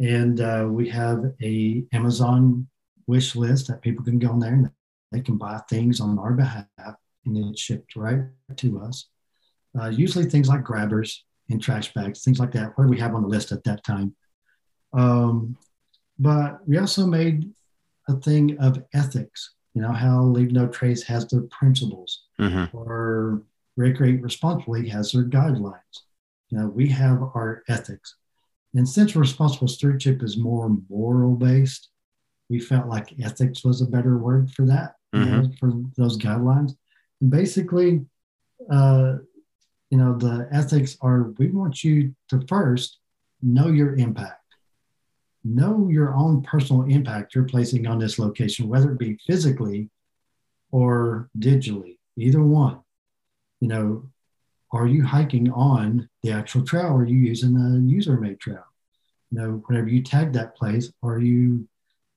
And 0.00 0.40
uh, 0.40 0.66
we 0.70 0.88
have 0.88 1.34
a 1.42 1.84
Amazon 1.92 2.68
wish 3.06 3.36
list 3.36 3.68
that 3.68 3.82
people 3.82 4.04
can 4.04 4.18
go 4.18 4.30
on 4.30 4.40
there 4.40 4.52
and 4.54 4.70
they 5.12 5.20
can 5.20 5.36
buy 5.36 5.60
things 5.68 6.00
on 6.00 6.18
our 6.18 6.32
behalf 6.32 6.66
and 7.24 7.36
it's 7.36 7.60
shipped 7.60 7.96
right 7.96 8.20
to 8.56 8.80
us. 8.80 9.08
Uh, 9.78 9.88
usually 9.88 10.24
things 10.24 10.48
like 10.48 10.62
grabbers 10.62 11.24
and 11.50 11.62
trash 11.62 11.92
bags, 11.94 12.22
things 12.22 12.38
like 12.38 12.52
that, 12.52 12.76
what 12.76 12.84
do 12.84 12.90
we 12.90 12.98
have 12.98 13.14
on 13.14 13.22
the 13.22 13.28
list 13.28 13.52
at 13.52 13.64
that 13.64 13.82
time. 13.84 14.14
Um, 14.92 15.56
but 16.18 16.66
we 16.66 16.78
also 16.78 17.06
made 17.06 17.50
a 18.08 18.14
thing 18.14 18.58
of 18.58 18.82
ethics, 18.94 19.54
you 19.74 19.82
know, 19.82 19.92
how 19.92 20.22
Leave 20.22 20.52
No 20.52 20.66
Trace 20.66 21.02
has 21.04 21.26
their 21.26 21.42
principles 21.42 22.24
Mhm. 22.38 22.72
or 22.72 23.42
Recreate 23.76 24.22
Responsibly 24.22 24.88
has 24.88 25.12
their 25.12 25.24
guidelines. 25.24 25.94
You 26.50 26.58
know, 26.58 26.68
we 26.68 26.88
have 26.88 27.22
our 27.22 27.62
ethics. 27.68 28.16
And 28.74 28.88
since 28.88 29.14
responsible 29.14 29.68
stewardship 29.68 30.22
is 30.22 30.36
more 30.36 30.76
moral 30.88 31.36
based, 31.36 31.88
we 32.50 32.58
felt 32.60 32.88
like 32.88 33.18
ethics 33.20 33.62
was 33.64 33.80
a 33.82 33.86
better 33.86 34.18
word 34.18 34.50
for 34.50 34.64
that, 34.66 34.96
you 35.12 35.20
know, 35.20 35.50
for 35.60 35.72
those 35.96 36.16
guidelines. 36.18 36.76
And 37.20 37.30
basically, 37.30 38.06
uh, 38.70 39.18
you 39.90 39.98
know, 39.98 40.16
the 40.16 40.48
ethics 40.52 40.96
are 41.00 41.30
we 41.38 41.50
want 41.50 41.82
you 41.82 42.14
to 42.28 42.44
first 42.46 42.98
know 43.42 43.68
your 43.68 43.94
impact, 43.96 44.42
know 45.44 45.88
your 45.88 46.14
own 46.14 46.42
personal 46.42 46.82
impact 46.84 47.34
you're 47.34 47.44
placing 47.44 47.86
on 47.86 47.98
this 47.98 48.18
location, 48.18 48.68
whether 48.68 48.92
it 48.92 48.98
be 48.98 49.18
physically 49.26 49.88
or 50.70 51.30
digitally, 51.38 51.98
either 52.16 52.42
one. 52.42 52.80
You 53.60 53.68
know, 53.68 54.10
are 54.72 54.86
you 54.86 55.04
hiking 55.04 55.50
on 55.50 56.08
the 56.22 56.32
actual 56.32 56.64
trail? 56.64 56.86
Or 56.86 57.00
are 57.00 57.06
you 57.06 57.16
using 57.16 57.56
a 57.56 57.80
user 57.90 58.18
made 58.18 58.38
trail? 58.38 58.64
You 59.30 59.38
know, 59.38 59.62
whenever 59.66 59.88
you 59.88 60.02
tag 60.02 60.32
that 60.34 60.56
place, 60.56 60.92
are 61.02 61.18
you 61.18 61.66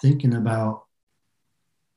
thinking 0.01 0.35
about 0.35 0.83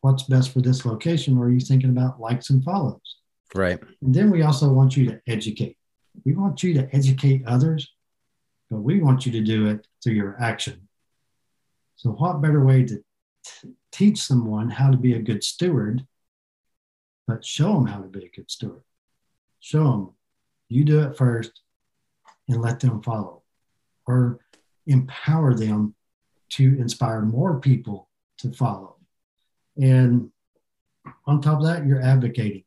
what's 0.01 0.25
best 0.25 0.53
for 0.53 0.61
this 0.61 0.85
location? 0.85 1.37
Or 1.37 1.47
are 1.47 1.51
you 1.51 1.61
thinking 1.61 1.91
about 1.91 2.21
likes 2.21 2.51
and 2.51 2.63
follows? 2.63 3.17
Right. 3.55 3.79
And 4.03 4.15
then 4.15 4.31
we 4.31 4.43
also 4.43 4.69
want 4.69 4.97
you 4.97 5.07
to 5.07 5.21
educate. 5.27 5.77
We 6.25 6.35
want 6.35 6.63
you 6.63 6.75
to 6.75 6.89
educate 6.95 7.47
others, 7.47 7.89
but 8.71 8.81
we 8.81 9.01
want 9.01 9.27
you 9.27 9.33
to 9.33 9.41
do 9.41 9.67
it 9.69 9.87
through 10.03 10.15
your 10.15 10.37
action. 10.41 10.89
So, 11.97 12.11
what 12.11 12.43
better 12.43 12.65
way 12.65 12.85
to 12.85 12.97
t- 13.45 13.75
teach 13.93 14.21
someone 14.21 14.71
how 14.71 14.91
to 14.91 14.97
be 14.97 15.15
a 15.15 15.23
good 15.23 15.45
steward, 15.45 16.05
but 17.27 17.45
show 17.45 17.75
them 17.75 17.87
how 17.87 18.01
to 18.01 18.09
be 18.09 18.25
a 18.25 18.31
good 18.31 18.51
steward? 18.51 18.83
Show 19.61 19.85
them 19.85 20.11
you 20.69 20.85
do 20.85 21.01
it 21.03 21.17
first 21.17 21.63
and 22.49 22.61
let 22.61 22.81
them 22.81 23.03
follow, 23.03 23.43
or 24.07 24.41
empower 24.87 25.55
them 25.55 25.95
to 26.51 26.79
inspire 26.79 27.23
more 27.23 27.61
people 27.61 28.09
to 28.39 28.53
follow. 28.53 28.97
And 29.77 30.31
on 31.27 31.41
top 31.41 31.61
of 31.61 31.67
that, 31.67 31.87
you're 31.87 32.03
advocating. 32.03 32.64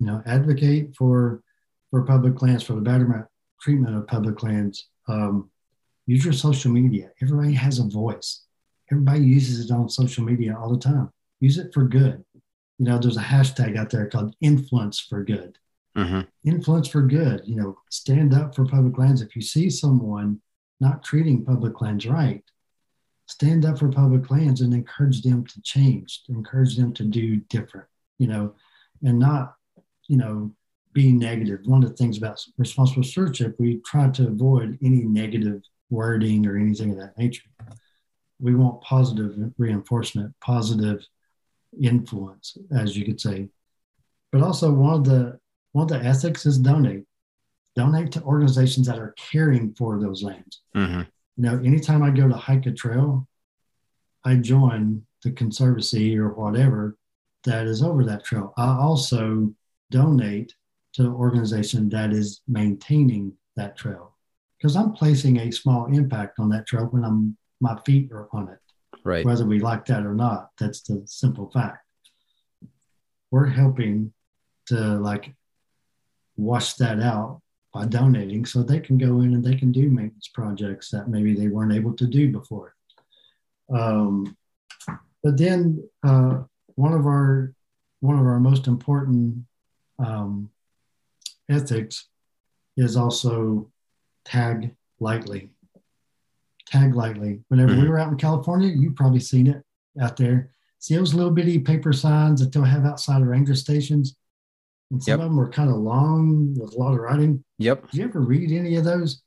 You 0.00 0.06
know, 0.06 0.22
advocate 0.26 0.96
for 0.96 1.42
for 1.90 2.02
public 2.02 2.42
lands, 2.42 2.64
for 2.64 2.74
the 2.74 2.80
betterment 2.80 3.26
treatment 3.60 3.96
of 3.96 4.06
public 4.06 4.42
lands. 4.42 4.88
Um, 5.08 5.50
use 6.06 6.24
your 6.24 6.32
social 6.32 6.72
media. 6.72 7.10
Everybody 7.22 7.52
has 7.52 7.78
a 7.78 7.84
voice. 7.84 8.42
Everybody 8.90 9.20
uses 9.20 9.64
it 9.64 9.72
on 9.72 9.88
social 9.88 10.24
media 10.24 10.56
all 10.58 10.70
the 10.72 10.78
time. 10.78 11.10
Use 11.40 11.58
it 11.58 11.72
for 11.72 11.84
good. 11.84 12.24
You 12.78 12.86
know, 12.86 12.98
there's 12.98 13.16
a 13.16 13.22
hashtag 13.22 13.76
out 13.76 13.90
there 13.90 14.08
called 14.08 14.34
influence 14.40 14.98
for 14.98 15.22
good. 15.22 15.58
Mm-hmm. 15.96 16.20
Influence 16.48 16.88
for 16.88 17.02
good. 17.02 17.42
You 17.44 17.56
know, 17.56 17.78
stand 17.90 18.32
up 18.34 18.54
for 18.54 18.64
public 18.64 18.96
lands. 18.98 19.20
If 19.20 19.36
you 19.36 19.42
see 19.42 19.68
someone 19.68 20.40
not 20.80 21.04
treating 21.04 21.44
public 21.44 21.80
lands 21.80 22.06
right, 22.06 22.42
stand 23.26 23.64
up 23.64 23.78
for 23.78 23.88
public 23.88 24.30
lands 24.30 24.60
and 24.60 24.74
encourage 24.74 25.22
them 25.22 25.46
to 25.46 25.62
change, 25.62 26.22
encourage 26.28 26.76
them 26.76 26.92
to 26.94 27.04
do 27.04 27.36
different, 27.36 27.86
you 28.18 28.26
know, 28.26 28.54
and 29.02 29.18
not, 29.18 29.54
you 30.10 30.16
know, 30.16 30.50
be 30.92 31.12
negative. 31.12 31.60
One 31.66 31.84
of 31.84 31.90
the 31.90 31.96
things 31.96 32.18
about 32.18 32.44
responsible 32.58 33.04
stewardship, 33.04 33.54
we 33.60 33.80
try 33.86 34.10
to 34.10 34.26
avoid 34.26 34.76
any 34.82 35.02
negative 35.02 35.62
wording 35.88 36.44
or 36.46 36.58
anything 36.58 36.90
of 36.90 36.96
that 36.98 37.16
nature. 37.16 37.48
We 38.40 38.56
want 38.56 38.82
positive 38.82 39.36
reinforcement, 39.56 40.34
positive 40.40 41.06
influence, 41.80 42.58
as 42.72 42.96
you 42.96 43.04
could 43.04 43.20
say. 43.20 43.50
But 44.32 44.42
also 44.42 44.72
one 44.72 44.94
of 44.94 45.04
the 45.04 45.38
one 45.72 45.84
of 45.84 45.88
the 45.88 46.04
ethics 46.04 46.44
is 46.44 46.58
donate. 46.58 47.04
Donate 47.76 48.10
to 48.12 48.22
organizations 48.22 48.88
that 48.88 48.98
are 48.98 49.14
caring 49.16 49.74
for 49.74 50.00
those 50.00 50.24
lands. 50.24 50.62
Mm-hmm. 50.74 51.02
You 51.36 51.42
know, 51.44 51.62
anytime 51.64 52.02
I 52.02 52.10
go 52.10 52.26
to 52.26 52.34
hike 52.34 52.66
a 52.66 52.72
trail, 52.72 53.28
I 54.24 54.34
join 54.36 55.06
the 55.22 55.30
conservancy 55.30 56.18
or 56.18 56.30
whatever 56.30 56.96
that 57.44 57.68
is 57.68 57.80
over 57.80 58.04
that 58.04 58.24
trail. 58.24 58.52
I 58.56 58.76
also 58.76 59.54
donate 59.90 60.54
to 60.94 61.02
the 61.02 61.10
organization 61.10 61.88
that 61.90 62.12
is 62.12 62.40
maintaining 62.48 63.32
that 63.56 63.76
trail 63.76 64.16
because 64.58 64.76
I'm 64.76 64.92
placing 64.92 65.38
a 65.38 65.50
small 65.50 65.86
impact 65.86 66.38
on 66.38 66.48
that 66.50 66.66
trail 66.66 66.86
when 66.86 67.04
I'm 67.04 67.36
my 67.60 67.78
feet 67.84 68.10
are 68.12 68.28
on 68.32 68.48
it. 68.48 68.58
Right. 69.04 69.24
Whether 69.24 69.44
we 69.44 69.60
like 69.60 69.84
that 69.86 70.04
or 70.04 70.14
not, 70.14 70.50
that's 70.58 70.82
the 70.82 71.02
simple 71.06 71.50
fact. 71.50 71.84
We're 73.30 73.46
helping 73.46 74.12
to 74.66 74.74
like 74.74 75.34
wash 76.36 76.74
that 76.74 77.00
out 77.00 77.40
by 77.72 77.86
donating 77.86 78.44
so 78.44 78.62
they 78.62 78.80
can 78.80 78.98
go 78.98 79.20
in 79.20 79.34
and 79.34 79.44
they 79.44 79.54
can 79.54 79.72
do 79.72 79.88
maintenance 79.88 80.28
projects 80.28 80.90
that 80.90 81.08
maybe 81.08 81.34
they 81.34 81.48
weren't 81.48 81.72
able 81.72 81.94
to 81.94 82.06
do 82.06 82.32
before. 82.32 82.74
Um, 83.72 84.36
but 85.22 85.36
then 85.36 85.88
uh, 86.02 86.40
one 86.74 86.92
of 86.92 87.06
our 87.06 87.54
one 88.00 88.18
of 88.18 88.26
our 88.26 88.40
most 88.40 88.66
important 88.66 89.44
um, 90.04 90.50
ethics 91.48 92.08
is 92.76 92.96
also 92.96 93.70
tag 94.24 94.74
lightly. 94.98 95.50
Tag 96.66 96.94
lightly. 96.94 97.42
Whenever 97.48 97.72
Mhm. 97.74 97.82
we 97.82 97.88
were 97.88 97.98
out 97.98 98.10
in 98.12 98.16
California, 98.18 98.68
you've 98.68 98.94
probably 98.94 99.20
seen 99.20 99.46
it 99.48 99.64
out 100.00 100.16
there. 100.16 100.50
See 100.78 100.94
those 100.96 101.14
little 101.14 101.32
bitty 101.32 101.58
paper 101.58 101.92
signs 101.92 102.40
that 102.40 102.52
they'll 102.52 102.64
have 102.64 102.84
outside 102.84 103.20
of 103.20 103.28
ranger 103.28 103.54
stations? 103.54 104.16
And 104.90 105.02
some 105.02 105.12
Yep. 105.12 105.18
of 105.20 105.24
them 105.30 105.36
were 105.36 105.48
kind 105.50 105.68
of 105.70 105.76
long 105.76 106.54
with 106.54 106.72
a 106.74 106.78
lot 106.78 106.94
of 106.94 107.00
writing. 107.00 107.44
Yep. 107.58 107.90
Did 107.90 107.94
you 107.98 108.04
ever 108.04 108.20
read 108.20 108.50
any 108.52 108.76
of 108.76 108.84
those? 108.84 109.22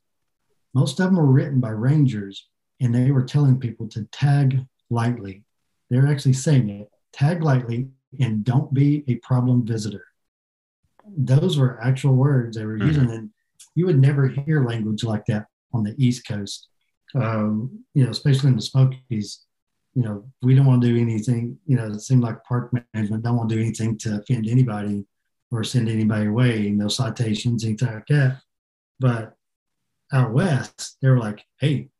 Most 0.74 0.98
of 0.98 1.06
them 1.06 1.16
were 1.16 1.30
written 1.30 1.60
by 1.60 1.70
rangers 1.70 2.48
and 2.80 2.94
they 2.94 3.12
were 3.12 3.22
telling 3.24 3.58
people 3.60 3.88
to 3.88 4.04
tag 4.06 4.66
lightly. 4.90 5.44
They're 5.90 6.06
actually 6.06 6.32
saying 6.32 6.68
it 6.70 6.90
tag 7.12 7.42
lightly 7.42 7.90
and 8.18 8.44
don't 8.44 8.72
be 8.74 9.04
a 9.06 9.16
problem 9.16 9.64
visitor. 9.64 10.06
Those 11.06 11.58
were 11.58 11.82
actual 11.82 12.14
words 12.16 12.56
they 12.56 12.64
were 12.64 12.78
Mhm. 12.78 12.86
using, 12.86 13.10
and 13.10 13.30
you 13.74 13.86
would 13.86 14.00
never 14.00 14.28
hear 14.28 14.64
language 14.66 15.04
like 15.04 15.24
that 15.26 15.46
on 15.72 15.84
the 15.84 15.94
East 16.02 16.26
Coast. 16.26 16.68
Um, 17.14 17.84
you 17.94 18.04
know, 18.04 18.10
especially 18.10 18.50
in 18.50 18.56
the 18.56 18.62
Smokies. 18.62 19.44
You 19.94 20.02
know, 20.02 20.28
we 20.42 20.56
don't 20.56 20.66
want 20.66 20.82
to 20.82 20.88
do 20.88 20.96
anything. 21.00 21.58
You 21.66 21.76
know, 21.76 21.86
it 21.92 22.00
seemed 22.00 22.22
like 22.22 22.42
park 22.42 22.72
management 22.92 23.22
don't 23.22 23.36
want 23.36 23.48
to 23.50 23.54
do 23.54 23.60
anything 23.60 23.96
to 23.98 24.18
offend 24.20 24.48
anybody 24.48 25.06
or 25.52 25.62
send 25.62 25.88
anybody 25.88 26.26
away. 26.26 26.70
No 26.70 26.88
citations, 26.88 27.64
anything 27.64 27.92
like 27.94 28.06
that. 28.08 28.42
But 28.98 29.36
out 30.12 30.32
west, 30.32 30.96
they 31.00 31.08
were 31.08 31.18
like, 31.18 31.44
"Hey, 31.60 31.90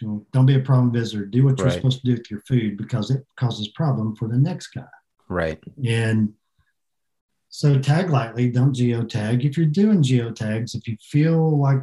don't 0.00 0.46
be 0.46 0.54
a 0.56 0.60
problem 0.60 0.92
visitor. 0.92 1.26
Do 1.26 1.44
what 1.44 1.58
you're 1.58 1.66
Right. 1.68 1.74
supposed 1.76 2.00
to 2.00 2.06
do 2.06 2.12
with 2.12 2.30
your 2.30 2.40
food 2.40 2.76
because 2.78 3.10
it 3.10 3.26
causes 3.36 3.68
problem 3.68 4.16
for 4.16 4.26
the 4.28 4.38
next 4.38 4.68
guy." 4.68 4.88
Right. 5.28 5.62
And 5.84 6.34
so 7.54 7.78
tag 7.78 8.08
lightly, 8.08 8.48
don't 8.48 8.74
geotag. 8.74 9.44
If 9.44 9.58
you're 9.58 9.66
doing 9.66 10.02
geotags, 10.02 10.74
if 10.74 10.88
you 10.88 10.96
feel 11.02 11.60
like 11.60 11.80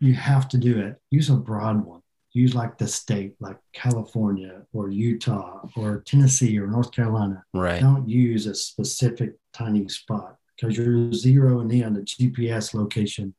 you 0.00 0.14
have 0.14 0.48
to 0.48 0.58
do 0.58 0.80
it, 0.80 0.96
use 1.10 1.30
a 1.30 1.36
broad 1.36 1.86
one. 1.86 2.02
Use 2.32 2.52
like 2.52 2.76
the 2.76 2.88
state, 2.88 3.34
like 3.38 3.56
California 3.72 4.62
or 4.72 4.90
Utah 4.90 5.60
or 5.76 6.02
Tennessee 6.04 6.58
or 6.58 6.66
North 6.66 6.90
Carolina. 6.90 7.44
Right. 7.54 7.80
Don't 7.80 8.08
use 8.08 8.46
a 8.46 8.54
specific 8.56 9.34
tiny 9.52 9.88
spot 9.88 10.34
because 10.56 10.76
you're 10.76 11.10
zeroing 11.12 11.72
in 11.72 11.84
on 11.84 11.94
the 11.94 12.00
GPS 12.00 12.74
location 12.74 13.32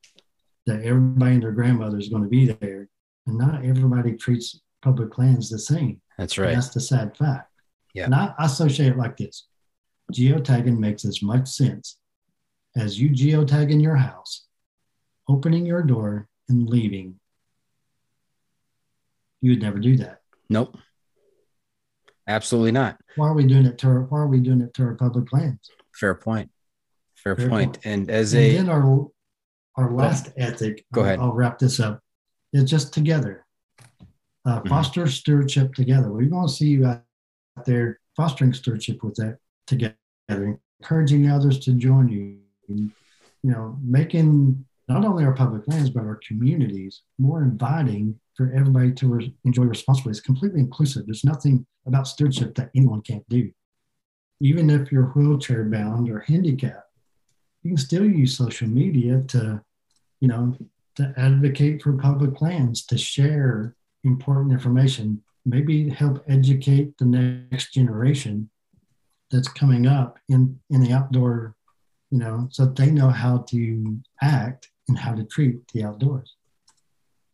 that 0.67 0.83
everybody 0.83 1.33
and 1.33 1.43
their 1.43 1.51
grandmother 1.51 1.97
is 1.97 2.07
going 2.07 2.23
to 2.23 2.29
be 2.29 2.45
there. 2.45 2.87
And 3.27 3.37
not 3.37 3.65
everybody 3.65 4.13
treats 4.13 4.61
public 4.81 5.17
lands 5.17 5.49
the 5.49 5.59
same. 5.59 5.99
That's 6.17 6.37
And 6.37 6.45
right. 6.47 6.55
that's 6.55 6.69
the 6.69 6.79
sad 6.79 7.17
fact. 7.17 7.51
Yeah. 7.93 8.05
And 8.05 8.15
I, 8.15 8.33
I 8.39 8.45
associate 8.45 8.93
it 8.93 8.97
like 8.97 9.17
this 9.17 9.47
geotagging 10.13 10.77
makes 10.77 11.05
as 11.05 11.21
much 11.21 11.47
sense 11.47 11.97
as 12.75 12.99
you 12.99 13.09
geotagging 13.09 13.81
your 13.81 13.95
house, 13.97 14.45
opening 15.27 15.65
your 15.65 15.83
door, 15.83 16.27
and 16.49 16.67
leaving. 16.69 17.19
You 19.41 19.51
would 19.51 19.61
never 19.61 19.79
do 19.79 19.97
that. 19.97 20.19
Nope. 20.49 20.77
Absolutely 22.27 22.71
not. 22.71 22.97
Why 23.15 23.27
are 23.27 23.33
we 23.33 23.45
doing 23.45 23.65
it 23.65 23.77
to 23.79 23.87
our, 23.87 24.01
why 24.03 24.19
are 24.19 24.27
we 24.27 24.39
doing 24.39 24.61
it 24.61 24.73
to 24.75 24.83
our 24.83 24.95
public 24.95 25.33
lands? 25.33 25.69
Fair 25.95 26.13
point. 26.15 26.49
Fair, 27.15 27.35
Fair 27.35 27.49
point. 27.49 27.73
point. 27.73 27.85
And 27.85 28.09
as 28.09 28.33
and 28.33 28.43
a 28.43 28.55
then 28.57 28.69
our 28.69 29.07
our 29.77 29.91
last 29.91 30.29
ethic, 30.37 30.85
Go 30.93 31.01
ahead. 31.01 31.19
I'll 31.19 31.33
wrap 31.33 31.57
this 31.57 31.79
up, 31.79 32.01
is 32.53 32.69
just 32.69 32.93
together. 32.93 33.45
Uh, 34.45 34.61
Mhm. 34.61 34.69
foster 34.69 35.07
stewardship 35.07 35.73
together. 35.73 36.11
We 36.11 36.27
want 36.27 36.49
to 36.49 36.55
see 36.55 36.67
you 36.69 36.85
out 36.85 37.03
there 37.65 37.99
fostering 38.17 38.53
stewardship 38.53 39.03
with 39.03 39.15
that 39.15 39.37
together, 39.67 39.95
encouraging 40.79 41.29
others 41.29 41.59
to 41.59 41.73
join 41.73 42.09
you. 42.09 42.37
You 42.67 43.51
know, 43.51 43.77
making 43.83 44.65
not 44.87 45.05
only 45.05 45.23
our 45.23 45.33
public 45.33 45.67
lands 45.67 45.89
but 45.89 46.03
our 46.03 46.19
communities 46.27 47.01
more 47.17 47.41
inviting 47.41 48.19
for 48.35 48.51
everybody 48.53 48.91
to 48.93 49.07
re- 49.07 49.35
enjoy 49.45 49.63
responsibly. 49.63 50.11
It's 50.11 50.21
completely 50.21 50.59
inclusive. 50.59 51.05
There's 51.05 51.23
nothing 51.23 51.65
about 51.85 52.07
stewardship 52.07 52.55
that 52.55 52.71
anyone 52.75 53.01
can't 53.01 53.27
do. 53.29 53.51
Even 54.39 54.69
if 54.69 54.91
you're 54.91 55.11
wheelchair 55.15 55.63
bound 55.65 56.09
or 56.09 56.19
handicapped, 56.19 56.89
you 57.63 57.71
can 57.71 57.77
still 57.77 58.05
use 58.05 58.37
social 58.37 58.67
media 58.67 59.21
to, 59.29 59.61
you 60.19 60.27
know, 60.27 60.55
to 60.95 61.13
advocate 61.17 61.81
for 61.81 61.93
public 61.93 62.41
lands, 62.41 62.85
to 62.87 62.97
share 62.97 63.75
important 64.03 64.51
information, 64.51 65.21
maybe 65.45 65.89
help 65.89 66.23
educate 66.27 66.97
the 66.97 67.05
next 67.05 67.73
generation 67.73 68.49
that's 69.31 69.47
coming 69.47 69.87
up 69.87 70.17
in 70.29 70.59
in 70.69 70.81
the 70.81 70.91
outdoor, 70.91 71.55
you 72.11 72.19
know, 72.19 72.47
so 72.51 72.65
they 72.65 72.91
know 72.91 73.09
how 73.09 73.39
to 73.49 73.97
act 74.21 74.69
and 74.87 74.97
how 74.97 75.13
to 75.15 75.23
treat 75.23 75.55
the 75.73 75.83
outdoors. 75.83 76.35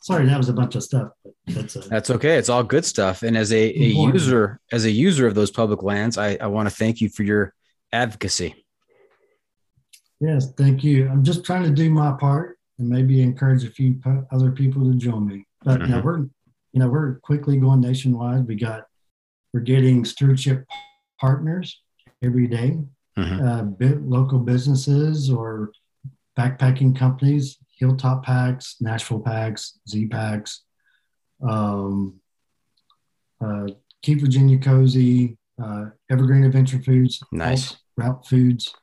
Sorry, 0.02 0.26
that 0.28 0.38
was 0.38 0.48
a 0.48 0.54
bunch 0.54 0.76
of 0.76 0.84
stuff, 0.84 1.10
but 1.24 1.34
that's 1.48 1.76
a, 1.76 1.80
That's 1.80 2.10
okay. 2.12 2.38
It's 2.38 2.48
all 2.50 2.64
good 2.64 2.86
stuff. 2.86 3.24
And 3.24 3.36
as 3.36 3.52
a, 3.52 3.58
a 3.74 3.88
user, 4.14 4.60
as 4.72 4.86
a 4.86 4.92
user 4.92 5.28
of 5.28 5.36
those 5.36 5.52
public 5.52 5.84
lands, 5.84 6.18
I, 6.18 6.38
I 6.40 6.48
want 6.48 6.70
to 6.70 6.74
thank 6.76 7.02
you 7.02 7.10
for 7.10 7.24
your 7.24 7.54
advocacy. 7.92 8.64
yes, 10.22 10.52
thank 10.54 10.84
you. 10.84 11.10
I'm 11.10 11.24
just 11.24 11.44
trying 11.44 11.64
to 11.64 11.72
do 11.72 11.90
my 11.90 12.16
part 12.20 12.58
and 12.80 12.88
maybe 12.88 13.22
encourage 13.22 13.64
a 13.66 13.70
few 13.70 14.00
other 14.32 14.52
people 14.52 14.84
to 14.90 14.98
join 14.98 15.28
me. 15.28 15.46
But 15.64 15.82
you 15.82 15.88
know, 15.88 16.00
Mhm. 16.00 16.04
we're 16.04 16.20
you 16.74 16.80
know 16.80 16.90
we're 16.90 17.16
quickly 17.20 17.58
going 17.58 17.82
nationwide. 17.82 18.48
We 18.48 18.56
got 18.56 18.84
we're 19.54 19.62
getting 19.62 20.06
stewardship 20.06 20.66
partners 21.20 21.82
every 22.24 22.48
day, 22.48 22.78
Mhm. 23.18 23.42
uh, 23.82 23.98
local 24.06 24.40
businesses 24.40 25.30
or 25.30 25.72
backpacking 26.38 26.96
companies, 26.96 27.58
Hilltop 27.78 28.24
Packs, 28.24 28.76
Nashville 28.82 29.20
Packs, 29.20 29.80
Zpacks, 29.88 30.60
um, 31.42 32.20
uh, 33.42 33.68
Keep 34.02 34.22
Virginia 34.22 34.60
Cozy, 34.60 35.38
uh, 35.62 35.86
Evergreen 36.10 36.44
Adventure 36.44 36.80
Foods, 36.80 37.22
Nice. 37.32 37.78
Route 37.96 38.26
Foods, 38.28 38.74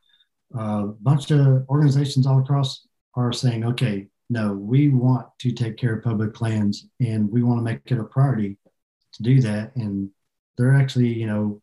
a 0.54 0.86
bunch 0.86 1.30
of 1.30 1.64
organizations 1.68 2.26
all 2.26 2.40
across 2.40 2.86
are 3.14 3.32
saying, 3.32 3.64
okay, 3.64 4.08
no, 4.30 4.52
we 4.54 4.88
want 4.88 5.26
to 5.40 5.52
take 5.52 5.76
care 5.76 5.96
of 5.96 6.04
public 6.04 6.40
lands 6.40 6.88
and 7.00 7.30
we 7.30 7.42
want 7.42 7.58
to 7.58 7.62
make 7.64 7.80
it 7.86 7.98
a 7.98 8.04
priority 8.04 8.58
to 9.12 9.22
do 9.22 9.40
that. 9.42 9.74
And 9.76 10.10
they're 10.56 10.74
actually, 10.74 11.12
you 11.12 11.26
know, 11.26 11.60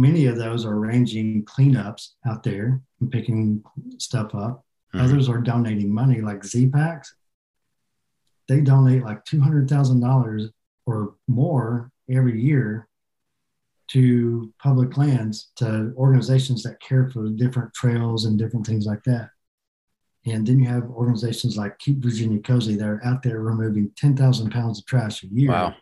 many 0.00 0.24
of 0.26 0.36
those 0.36 0.64
are 0.64 0.74
arranging 0.74 1.44
cleanups 1.44 2.12
out 2.26 2.42
there 2.42 2.80
and 3.00 3.12
picking 3.12 3.62
stuff 3.98 4.34
up. 4.34 4.64
Mhm. 4.94 5.00
Others 5.02 5.28
are 5.28 5.40
donating 5.40 5.92
money, 5.92 6.20
like 6.22 6.40
Zpacks. 6.40 7.08
They 8.48 8.60
donate 8.62 9.04
like 9.04 9.24
two 9.24 9.40
hundred 9.40 9.68
thousand 9.68 10.00
dollars 10.00 10.48
or 10.86 11.14
more 11.28 11.92
every 12.08 12.40
year 12.42 12.88
to 13.88 14.52
public 14.58 14.96
lands 14.96 15.50
to 15.56 15.92
organizations 15.96 16.62
that 16.62 16.80
care 16.80 17.08
for 17.10 17.28
different 17.28 17.72
trails 17.74 18.24
and 18.24 18.38
different 18.38 18.66
things 18.66 18.86
like 18.86 19.02
that. 19.04 19.30
And 20.26 20.46
then 20.46 20.58
you 20.60 20.66
have 20.68 20.84
organizations 20.90 21.56
like 21.56 21.78
Keep 21.78 21.98
Virginia 21.98 22.40
Cozy 22.40 22.76
that 22.76 22.86
are 22.88 23.04
out 23.04 23.22
there 23.22 23.40
removing 23.40 23.90
10,000 23.96 24.50
pounds 24.50 24.78
of 24.78 24.86
trash 24.86 25.22
a 25.24 25.26
year. 25.28 25.50
Wow. 25.50 25.74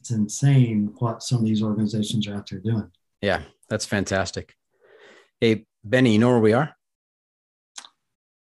It's 0.00 0.10
insane 0.10 0.94
what 0.98 1.22
some 1.22 1.38
of 1.40 1.44
these 1.44 1.62
organizations 1.62 2.26
are 2.28 2.36
out 2.36 2.48
there 2.48 2.60
doing. 2.60 2.90
Yeah, 3.20 3.42
that's 3.68 3.84
fantastic. 3.84 4.54
Hey, 5.40 5.66
Benny, 5.84 6.12
you 6.12 6.18
know 6.18 6.28
where 6.28 6.38
we 6.38 6.52
are? 6.52 6.74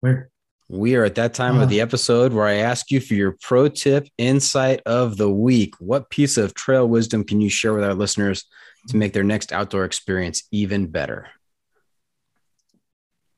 Where 0.01 0.31
We 0.69 0.97
are 0.97 1.05
at 1.05 1.15
that 1.17 1.35
time 1.35 1.57
of 1.57 1.63
uh-huh. 1.63 1.71
the 1.71 1.81
episode 1.81 2.33
where 2.33 2.47
I 2.47 2.55
ask 2.55 2.91
you 2.91 3.01
for 3.01 3.15
your 3.15 3.37
pro 3.41 3.69
tip 3.69 4.09
insight 4.19 4.81
of 4.87 5.17
the 5.17 5.31
week. 5.31 5.75
What 5.79 6.11
piece 6.11 6.37
of 6.37 6.55
trail 6.55 6.89
wisdom 6.89 7.25
can 7.25 7.41
you 7.41 7.51
share 7.51 7.75
with 7.75 7.85
our 7.85 7.95
listeners 7.95 8.45
to 8.89 8.97
make 8.97 9.13
their 9.13 9.25
next 9.25 9.53
outdoor 9.53 9.85
experience 9.85 10.45
even 10.51 10.87
better? 10.87 11.29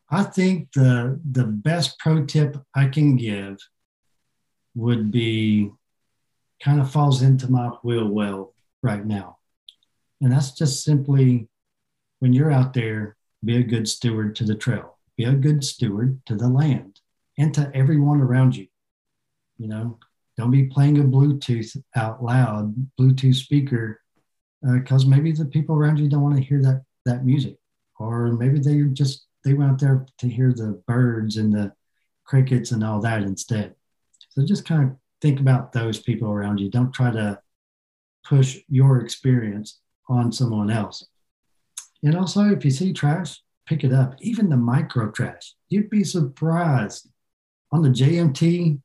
I 0.09 0.23
think 0.23 0.73
the 0.73 1.21
the 1.29 1.45
best 1.45 1.99
pro 1.99 2.25
tip 2.25 2.57
I 2.75 2.87
can 2.87 3.17
give 3.17 3.59
would 4.75 5.11
be 5.11 5.73
kind 6.63 6.81
of 6.81 6.91
falls 6.91 7.23
into 7.23 7.51
my 7.51 7.69
wheel 7.83 8.09
well 8.09 8.55
right 8.83 9.05
now. 9.05 9.36
And 10.21 10.33
that's 10.33 10.53
just 10.53 10.85
simply 10.85 11.49
when 12.21 12.33
you're 12.33 12.51
out 12.51 12.73
there, 12.73 13.17
be 13.45 13.59
a 13.59 13.63
good 13.63 13.89
steward 13.89 14.35
to 14.37 14.45
the 14.45 14.55
trail, 14.55 14.99
be 15.17 15.25
a 15.25 15.33
good 15.33 15.63
steward 15.65 16.21
to 16.27 16.35
the 16.35 16.49
land 16.49 17.01
and 17.39 17.53
to 17.55 17.71
everyone 17.75 18.21
around 18.21 18.57
you. 18.57 18.67
You 19.59 19.69
know, 19.69 19.99
don't 20.37 20.51
be 20.51 20.65
playing 20.65 20.99
a 20.99 21.05
Bluetooth 21.05 21.77
out 21.95 22.23
loud, 22.23 22.75
Bluetooth 22.99 23.35
speaker, 23.35 24.01
uh, 24.67 24.75
because 24.75 25.07
maybe 25.07 25.33
the 25.33 25.45
people 25.45 25.77
around 25.77 25.99
you 25.99 26.09
don't 26.09 26.23
want 26.23 26.37
to 26.37 26.43
hear 26.43 26.63
that 26.63 26.83
that 27.05 27.25
music, 27.25 27.57
or 27.99 28.33
maybe 28.33 28.59
they 28.59 28.83
just 28.93 29.27
they 29.45 29.55
went 29.55 29.71
out 29.71 29.79
there 29.79 30.07
to 30.19 30.29
hear 30.29 30.53
the 30.53 30.83
birds 30.87 31.37
and 31.37 31.53
the 31.53 31.73
crickets 32.25 32.73
and 32.73 32.83
all 32.83 33.01
that 33.01 33.23
instead. 33.23 33.75
So 34.31 34.45
just 34.45 34.67
kind 34.67 34.83
of 34.85 34.97
think 35.23 35.41
about 35.41 35.73
those 35.73 36.01
people 36.01 36.31
around 36.31 36.59
you. 36.59 36.69
Don't 36.69 36.93
try 36.93 37.11
to 37.13 37.41
push 38.25 38.59
your 38.69 39.01
experience 39.01 39.79
on 40.09 40.33
someone 40.33 40.71
else. 40.71 41.07
And 42.03 42.17
also, 42.17 42.45
if 42.51 42.65
you 42.65 42.71
see 42.71 42.93
trash, 42.93 43.41
pick 43.67 43.85
it 43.85 43.93
up. 43.93 44.15
Even 44.21 44.49
the 44.49 44.57
micro 44.57 45.11
trash, 45.11 45.55
you'd 45.69 45.91
be 45.91 46.05
surprised. 46.05 47.09
On 47.73 47.83
the 47.83 47.89
JMT, 47.89 48.81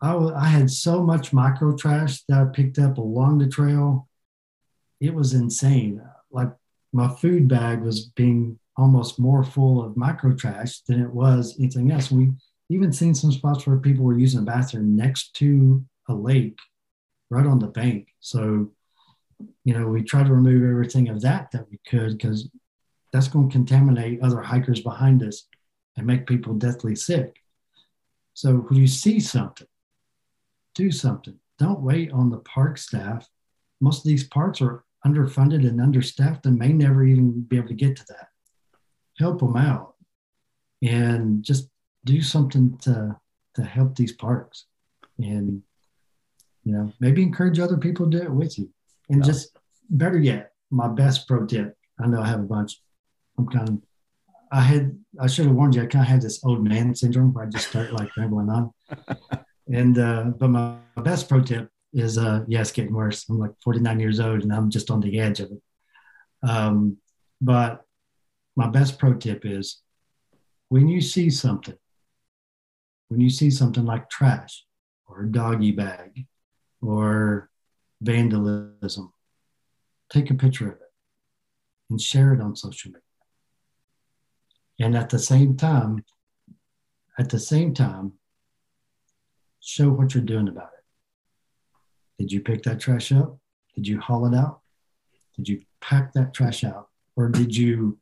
I, 0.00 0.48
had 0.48 0.70
so 0.70 1.02
much 1.02 1.32
micro 1.32 1.74
trash 1.74 2.22
that 2.28 2.38
I 2.38 2.44
picked 2.44 2.78
up 2.78 2.98
along 2.98 3.38
the 3.38 3.48
trail. 3.48 4.08
It 5.00 5.14
was 5.14 5.34
insane. 5.34 6.02
Like 6.30 6.50
my 6.92 7.08
food 7.08 7.48
bag 7.48 7.82
was 7.82 8.06
being 8.06 8.58
almost 8.76 9.18
more 9.18 9.42
full 9.42 9.82
of 9.82 9.96
micro 9.96 10.34
trash 10.34 10.80
than 10.82 11.02
it 11.02 11.10
was 11.10 11.56
anything 11.58 11.90
else. 11.90 12.10
We 12.10 12.30
even 12.70 12.92
seen 12.92 13.14
some 13.14 13.32
spots 13.32 13.66
where 13.66 13.78
people 13.78 14.04
were 14.04 14.18
using 14.18 14.40
the 14.40 14.46
bathroom 14.46 14.94
next 14.94 15.34
to 15.36 15.84
a 16.08 16.14
lake, 16.14 16.58
right 17.30 17.46
on 17.46 17.58
the 17.58 17.66
bank. 17.66 18.08
So, 18.20 18.70
you 19.64 19.78
know, 19.78 19.86
we 19.86 20.02
try 20.02 20.22
to 20.22 20.32
remove 20.32 20.68
everything 20.68 21.08
of 21.08 21.20
that 21.22 21.50
that 21.52 21.68
we 21.70 21.78
could 21.86 22.18
because 22.18 22.48
that's 23.12 23.28
going 23.28 23.48
to 23.48 23.52
contaminate 23.52 24.22
other 24.22 24.40
hikers 24.40 24.80
behind 24.80 25.22
us 25.22 25.46
and 25.96 26.06
make 26.06 26.26
people 26.26 26.54
deathly 26.54 26.94
sick. 26.94 27.42
So 28.34 28.56
when 28.56 28.78
you 28.78 28.86
see 28.86 29.20
something, 29.20 29.66
do 30.74 30.90
something. 30.90 31.38
Don't 31.58 31.80
wait 31.80 32.12
on 32.12 32.30
the 32.30 32.38
park 32.38 32.78
staff. 32.78 33.28
Most 33.80 33.98
of 33.98 34.04
these 34.04 34.24
parks 34.24 34.60
are 34.60 34.84
underfunded 35.04 35.66
and 35.68 35.80
understaffed 35.80 36.46
and 36.46 36.58
may 36.58 36.72
never 36.72 37.04
even 37.04 37.42
be 37.42 37.56
able 37.56 37.68
to 37.68 37.74
get 37.74 37.96
to 37.96 38.04
that. 38.08 38.28
Help 39.18 39.40
them 39.40 39.56
out 39.56 39.94
and 40.82 41.42
just 41.42 41.68
do 42.04 42.22
something 42.22 42.78
to 42.78 43.16
to 43.54 43.64
help 43.64 43.96
these 43.96 44.12
parks 44.12 44.66
and 45.18 45.62
you 46.62 46.72
know 46.72 46.92
maybe 47.00 47.22
encourage 47.22 47.58
other 47.58 47.76
people 47.76 48.08
to 48.08 48.18
do 48.18 48.24
it 48.24 48.30
with 48.30 48.56
you 48.58 48.70
and 49.10 49.20
Yeah. 49.20 49.26
just 49.32 49.56
better 49.90 50.18
yet 50.18 50.52
my 50.70 50.88
best 50.88 51.26
pro 51.26 51.46
tip 51.46 51.76
i 52.02 52.06
know 52.06 52.20
i 52.20 52.26
have 52.26 52.40
a 52.40 52.50
bunch 52.54 52.80
i'm 53.38 53.46
kind 53.48 53.68
of 53.70 53.78
i 54.52 54.60
had 54.60 54.98
i 55.20 55.26
should 55.26 55.46
have 55.46 55.54
warned 55.54 55.74
you 55.74 55.82
i 55.82 55.86
kind 55.86 56.04
of 56.04 56.08
had 56.08 56.20
this 56.22 56.44
old 56.44 56.62
man 56.62 56.94
syndrome 56.94 57.32
where 57.32 57.44
i 57.46 57.48
just 57.48 57.68
start 57.68 57.92
like 57.92 58.14
rambling 58.16 58.50
on. 58.50 58.64
And 59.70 59.98
uh 59.98 60.24
but 60.40 60.48
my, 60.48 60.76
my 60.96 61.02
best 61.02 61.28
pro 61.28 61.40
tip 61.42 61.70
is 61.92 62.16
uh 62.16 62.42
yeah 62.48 62.62
it's 62.62 62.72
getting 62.72 62.94
worse. 62.94 63.28
I'm 63.28 63.38
like 63.38 63.50
49 63.62 64.00
years 64.00 64.18
old 64.18 64.42
and 64.42 64.50
i'm 64.52 64.70
just 64.70 64.90
on 64.90 65.00
the 65.00 65.20
edge 65.20 65.40
of 65.40 65.50
it. 65.52 65.62
Um 66.42 66.96
but 67.42 67.82
my 68.56 68.68
best 68.68 68.98
pro 68.98 69.12
tip 69.14 69.44
is 69.44 69.82
when 70.70 70.88
you 70.88 71.00
see 71.02 71.28
something 71.28 71.76
when 73.08 73.20
you 73.20 73.28
see 73.30 73.50
something 73.50 73.84
like 73.84 74.08
trash 74.08 74.64
or 75.06 75.22
a 75.24 75.30
doggy 75.30 75.72
bag 75.72 76.26
or 76.80 77.50
vandalism, 78.00 79.12
take 80.10 80.30
a 80.30 80.34
picture 80.34 80.68
of 80.68 80.74
it 80.74 80.92
and 81.90 82.00
share 82.00 82.32
it 82.32 82.40
on 82.40 82.56
social 82.56 82.90
media. 82.90 83.02
And 84.80 84.96
at 84.96 85.10
the 85.10 85.18
same 85.18 85.56
time, 85.56 86.04
at 87.18 87.30
the 87.30 87.38
same 87.40 87.74
time, 87.74 88.12
show 89.60 89.90
what 89.90 90.14
you're 90.14 90.22
doing 90.22 90.48
about 90.48 90.70
it. 90.78 92.22
Did 92.22 92.32
you 92.32 92.40
pick 92.40 92.62
that 92.64 92.80
trash 92.80 93.10
up? 93.12 93.38
Did 93.74 93.86
you 93.88 94.00
haul 94.00 94.26
it 94.26 94.36
out? 94.36 94.60
Did 95.36 95.48
you 95.48 95.62
pack 95.80 96.12
that 96.14 96.32
trash 96.34 96.64
out? 96.64 96.88
Or 97.16 97.28
did 97.28 97.56
you 97.56 97.98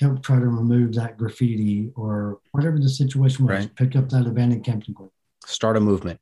help 0.00 0.22
try 0.22 0.38
to 0.38 0.46
remove 0.46 0.94
that 0.94 1.16
graffiti 1.18 1.90
or 1.96 2.40
whatever 2.52 2.78
the 2.78 2.88
situation 2.88 3.46
was? 3.46 3.58
Right. 3.58 3.74
Pick 3.76 3.96
up 3.96 4.08
that 4.10 4.26
abandoned 4.26 4.64
camping 4.64 4.90
equipment 4.92 5.12
Start 5.46 5.76
a 5.76 5.80
movement. 5.80 6.20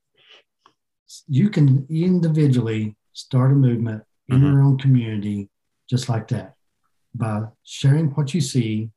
you 1.28 1.48
can 1.50 1.86
individually 1.90 2.96
start 3.12 3.52
a 3.52 3.54
movement 3.54 4.02
in 4.28 4.40
Mhm. 4.40 4.42
your 4.52 4.62
own 4.62 4.78
community 4.78 5.50
just 5.88 6.08
like 6.08 6.28
that 6.28 6.56
by 7.14 7.46
sharing 7.62 8.08
what 8.14 8.32
you 8.34 8.40
see 8.40 8.90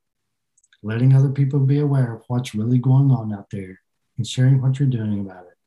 letting 0.84 1.14
other 1.14 1.32
people 1.32 1.60
be 1.60 1.80
aware 1.80 2.14
of 2.16 2.24
what's 2.28 2.54
really 2.54 2.78
going 2.78 3.10
on 3.12 3.34
out 3.34 3.50
there 3.50 3.82
and 4.18 4.26
sharing 4.28 4.62
what 4.62 4.80
you're 4.80 4.88
doing 4.88 5.20
about 5.20 5.46
it. 5.48 5.58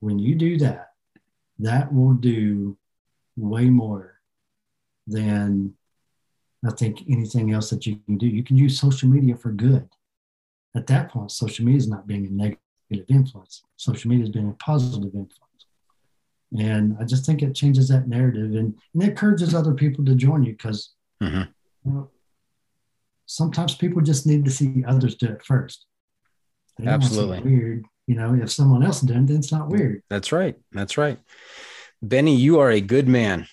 When 0.00 0.18
you 0.18 0.34
do 0.34 0.58
that 0.58 0.88
that 1.58 1.92
will 1.92 2.14
do 2.14 2.76
way 3.36 3.68
more 3.70 4.20
than 5.06 5.74
i 6.64 6.70
think 6.70 7.02
anything 7.08 7.52
else 7.52 7.70
that 7.70 7.86
you 7.86 7.96
can 8.06 8.16
do. 8.16 8.26
You 8.26 8.42
can 8.42 8.56
use 8.56 8.78
social 8.78 9.08
media 9.08 9.36
for 9.36 9.52
good. 9.52 9.88
At 10.74 10.86
that 10.86 11.10
point 11.10 11.30
social 11.30 11.64
media 11.64 11.78
is 11.78 11.88
not 11.88 12.06
being 12.06 12.26
a 12.26 12.30
negative 12.30 13.06
influence. 13.08 13.62
Social 13.76 14.08
media 14.10 14.24
is 14.24 14.30
being 14.30 14.48
a 14.48 14.54
positive 14.54 15.14
influence 15.14 15.51
and 16.58 16.96
I 17.00 17.04
just 17.04 17.24
think 17.24 17.42
it 17.42 17.54
changes 17.54 17.88
that 17.88 18.08
narrative 18.08 18.50
and, 18.54 18.74
and 18.94 19.02
it 19.02 19.08
encourages 19.10 19.54
other 19.54 19.74
people 19.74 20.04
to 20.04 20.14
join 20.14 20.42
you 20.44 20.52
because 20.52 20.90
Mhm. 21.22 21.48
you 21.84 21.92
know, 21.92 22.10
sometimes 23.26 23.74
people 23.74 24.02
just 24.02 24.26
need 24.26 24.44
to 24.44 24.50
see 24.50 24.84
others 24.86 25.14
do 25.14 25.26
it 25.26 25.44
first. 25.44 25.86
They 26.78 26.84
don't 26.84 26.92
want 26.92 27.02
to 27.04 27.08
see 27.08 27.14
Absolutely. 27.20 27.50
weird. 27.50 27.84
You 28.06 28.16
know, 28.16 28.34
if 28.34 28.50
someone 28.50 28.82
else 28.82 29.00
did 29.00 29.16
it, 29.16 29.26
then 29.28 29.36
it's 29.36 29.52
not 29.52 29.68
weird. 29.68 30.02
That's 30.10 30.32
right. 30.32 30.56
That's 30.72 30.98
right. 30.98 31.18
Benny, 32.02 32.34
you 32.36 32.58
are 32.58 32.70
a 32.70 32.80
good 32.80 33.06
man. 33.08 33.46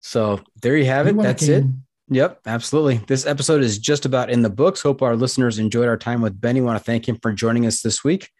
So 0.00 0.40
there 0.62 0.76
you 0.76 0.86
have 0.86 1.06
it. 1.06 1.14
You're 1.14 1.22
That's 1.22 1.42
it. 1.48 1.64
Yep, 2.08 2.40
absolutely. 2.46 2.96
This 3.06 3.24
episode 3.24 3.62
is 3.62 3.78
just 3.78 4.04
about 4.04 4.30
in 4.30 4.42
the 4.42 4.50
books. 4.50 4.82
Hope 4.82 5.00
our 5.00 5.14
listeners 5.14 5.60
enjoyed 5.60 5.86
our 5.86 5.96
time 5.96 6.20
with 6.20 6.40
Benny. 6.40 6.60
Want 6.60 6.76
to 6.76 6.82
thank 6.84 7.08
him 7.08 7.16
for 7.22 7.32
joining 7.32 7.66
us 7.66 7.82
this 7.82 8.02
week. 8.02 8.30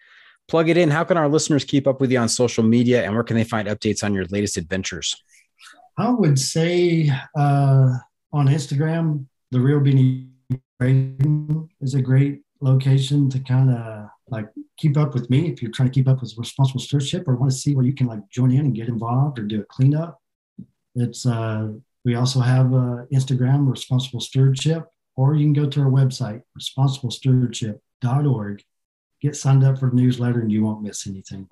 Plug 0.51 0.69
it 0.69 0.77
in. 0.77 0.91
How 0.91 1.05
can 1.05 1.17
our 1.17 1.29
listeners 1.29 1.65
keep 1.65 1.87
up 1.87 2.01
with 2.01 2.11
you 2.11 2.19
on 2.19 2.29
social 2.29 2.65
media 2.65 3.05
and 3.05 3.15
where 3.15 3.23
can 3.23 3.37
they 3.37 3.45
find 3.45 3.69
updates 3.69 4.03
on 4.03 4.13
your 4.13 4.25
latest 4.27 4.57
adventures? 4.57 5.15
I 5.97 6.11
would 6.11 6.41
say 6.41 7.09
uh, 7.39 7.95
on 8.33 8.49
Instagram, 8.49 9.27
the 9.53 9.61
real 9.61 9.79
Braden 10.81 11.69
is 11.81 11.95
a 11.95 12.03
great 12.03 12.41
location 12.61 13.31
to 13.31 13.39
kind 13.39 13.71
of 13.71 14.09
like 14.29 14.49
keep 14.77 14.97
up 14.97 15.15
with 15.15 15.31
me 15.31 15.49
if 15.49 15.63
you're 15.63 15.71
trying 15.71 15.89
to 15.89 15.95
keep 15.95 16.09
up 16.09 16.21
with 16.21 16.37
responsible 16.37 16.81
stewardship 16.81 17.29
or 17.29 17.37
want 17.37 17.53
to 17.53 17.57
see 17.57 17.77
where 17.77 17.87
you 17.87 17.95
can 17.95 18.09
like 18.09 18.29
join 18.31 18.51
in 18.51 18.67
and 18.67 18.75
get 18.75 18.89
involved 18.89 19.39
or 19.39 19.45
do 19.45 19.61
a 19.61 19.65
cleanup. 19.67 20.21
It's 20.97 21.27
uh, 21.27 21.69
we 22.05 22.17
also 22.17 22.41
have 22.41 22.75
uh, 22.75 23.05
Instagram 23.15 23.71
responsible 23.71 24.19
stewardship, 24.19 24.89
or 25.15 25.37
you 25.37 25.45
can 25.45 25.53
go 25.53 25.69
to 25.69 25.81
our 25.81 25.91
website 25.91 26.43
responsiblestewardship.org, 26.59 28.65
get 29.21 29.37
signed 29.37 29.65
up 29.65 29.79
for 29.79 29.91
the 29.91 29.97
newsletter, 29.97 30.41
and 30.41 30.51
you 30.51 30.65
won't 30.65 30.83
miss 30.83 31.07
anything. 31.07 31.49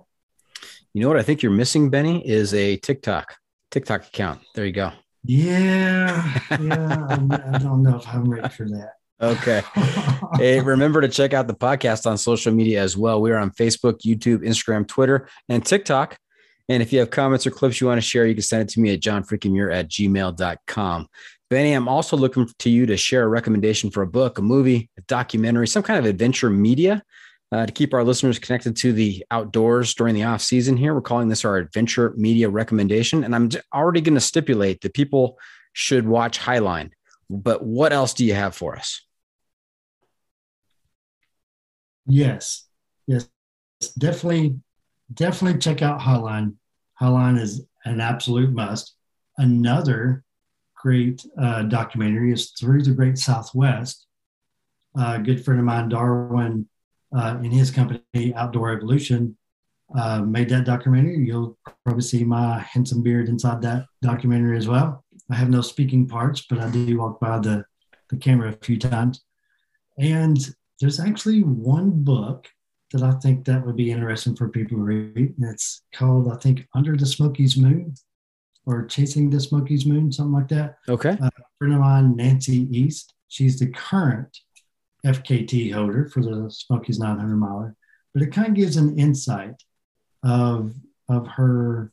You 0.94 1.02
know 1.02 1.08
what 1.08 1.18
I 1.18 1.22
think 1.22 1.42
you're 1.42 1.52
missing, 1.52 1.90
Benny, 1.90 2.26
is 2.26 2.54
a 2.54 2.76
TikTok, 2.76 3.36
TikTok 3.70 4.06
account. 4.08 4.40
There 4.54 4.66
you 4.66 4.72
go. 4.72 4.92
Yeah, 5.24 6.40
yeah, 6.60 7.06
I'm- 7.10 7.28
don't 7.28 7.82
know 7.82 7.96
if 7.98 8.08
I'm 8.08 8.28
ready 8.28 8.48
for 8.48 8.68
that. 8.68 8.92
Okay. 9.20 9.62
Hey, 10.36 10.60
remember 10.60 11.00
to 11.00 11.08
check 11.08 11.32
out 11.32 11.48
the 11.48 11.54
podcast 11.54 12.06
on 12.08 12.18
social 12.18 12.52
media 12.52 12.82
as 12.82 12.96
well. 12.96 13.20
We 13.20 13.32
are 13.32 13.38
on 13.38 13.50
Facebook, 13.50 14.02
YouTube, 14.02 14.44
Instagram, 14.46 14.86
Twitter, 14.86 15.28
and 15.48 15.64
TikTok. 15.64 16.16
And 16.68 16.82
if 16.82 16.92
you 16.92 16.98
have 17.00 17.10
comments 17.10 17.46
or 17.46 17.50
clips 17.50 17.80
you 17.80 17.86
want 17.86 17.96
to 17.98 18.06
share, 18.06 18.26
you 18.26 18.34
can 18.34 18.42
send 18.42 18.62
it 18.62 18.68
to 18.74 18.80
me 18.80 18.92
at 18.92 19.00
johnfreakingmuir 19.00 19.74
at 19.74 19.88
gmail.com. 19.88 21.08
Benny, 21.50 21.72
I'm 21.72 21.88
also 21.88 22.16
looking 22.16 22.46
to 22.58 22.70
you 22.70 22.86
to 22.86 22.96
share 22.96 23.24
a 23.24 23.28
recommendation 23.28 23.90
for 23.90 24.02
a 24.02 24.06
book, 24.06 24.38
a 24.38 24.42
movie, 24.42 24.90
a 24.98 25.00
documentary, 25.02 25.66
some 25.66 25.82
kind 25.82 25.98
of 25.98 26.04
adventure 26.04 26.50
media 26.50 27.02
uh, 27.50 27.66
to 27.66 27.72
keep 27.72 27.94
our 27.94 28.04
listeners 28.04 28.38
connected 28.38 28.76
to 28.76 28.92
the 28.92 29.24
outdoors 29.30 29.94
during 29.94 30.14
the 30.14 30.24
off 30.24 30.42
season 30.42 30.76
here. 30.76 30.94
We're 30.94 31.00
calling 31.00 31.28
this 31.28 31.44
our 31.44 31.56
adventure 31.56 32.12
media 32.16 32.48
recommendation. 32.48 33.24
And 33.24 33.34
I'm 33.34 33.48
already 33.72 34.00
going 34.00 34.14
to 34.14 34.20
stipulate 34.20 34.82
that 34.82 34.94
people 34.94 35.38
should 35.72 36.06
watch 36.06 36.38
Highline. 36.38 36.90
But 37.30 37.64
what 37.64 37.92
else 37.92 38.14
do 38.14 38.24
you 38.24 38.34
have 38.34 38.54
for 38.54 38.76
us? 38.76 39.02
Yes, 42.06 42.66
yes, 43.06 43.28
definitely, 43.98 44.58
definitely 45.12 45.60
check 45.60 45.82
out 45.82 46.00
Highline. 46.00 46.54
Highline 47.00 47.38
is 47.38 47.64
an 47.84 48.00
absolute 48.00 48.52
must. 48.52 48.94
Another 49.36 50.24
great 50.74 51.24
uh, 51.40 51.62
documentary 51.62 52.32
is 52.32 52.50
Through 52.52 52.82
the 52.82 52.92
Great 52.92 53.18
Southwest. 53.18 54.06
A 54.96 55.18
good 55.18 55.44
friend 55.44 55.60
of 55.60 55.66
mine, 55.66 55.90
Darwin, 55.90 56.66
uh, 57.16 57.38
in 57.42 57.50
his 57.50 57.70
company, 57.70 58.34
Outdoor 58.34 58.72
Evolution, 58.72 59.36
uh, 59.96 60.20
made 60.20 60.48
that 60.50 60.64
documentary. 60.64 61.18
You'll 61.18 61.58
probably 61.84 62.02
see 62.02 62.24
my 62.24 62.58
handsome 62.60 63.02
beard 63.02 63.28
inside 63.28 63.62
that 63.62 63.86
documentary 64.02 64.56
as 64.56 64.68
well. 64.68 65.04
I 65.30 65.34
have 65.36 65.50
no 65.50 65.60
speaking 65.60 66.06
parts, 66.06 66.44
but 66.48 66.58
I 66.58 66.70
do 66.70 66.98
walk 66.98 67.20
by 67.20 67.38
the, 67.38 67.64
the 68.10 68.16
camera 68.16 68.50
a 68.50 68.64
few 68.64 68.78
times. 68.78 69.22
And 69.98 70.38
there's 70.80 71.00
actually 71.00 71.42
one 71.42 71.90
book 71.90 72.48
that 72.92 73.02
I 73.02 73.12
think 73.20 73.44
that 73.44 73.64
would 73.66 73.76
be 73.76 73.90
interesting 73.90 74.36
for 74.36 74.48
people 74.48 74.78
to 74.78 74.82
read. 74.82 75.34
And 75.38 75.52
it's 75.52 75.82
called, 75.94 76.32
I 76.32 76.36
think, 76.36 76.66
Under 76.74 76.96
the 76.96 77.06
Smokies 77.06 77.56
Moon 77.56 77.94
or 78.64 78.86
Chasing 78.86 79.28
the 79.30 79.40
Smokies 79.40 79.86
Moon, 79.86 80.12
something 80.12 80.32
like 80.32 80.48
that. 80.48 80.76
Okay. 80.88 81.16
A 81.20 81.30
friend 81.58 81.74
of 81.74 81.80
mine, 81.80 82.16
Nancy 82.16 82.68
East, 82.70 83.14
she's 83.28 83.58
the 83.58 83.68
current 83.68 84.38
FKT 85.06 85.72
holder 85.72 86.06
for 86.06 86.22
the 86.22 86.50
Smokies 86.50 86.98
900 86.98 87.36
miler, 87.36 87.76
but 88.12 88.22
it 88.22 88.32
kind 88.32 88.48
of 88.48 88.54
gives 88.54 88.76
an 88.76 88.98
insight 88.98 89.62
of, 90.22 90.74
of 91.08 91.26
her 91.28 91.92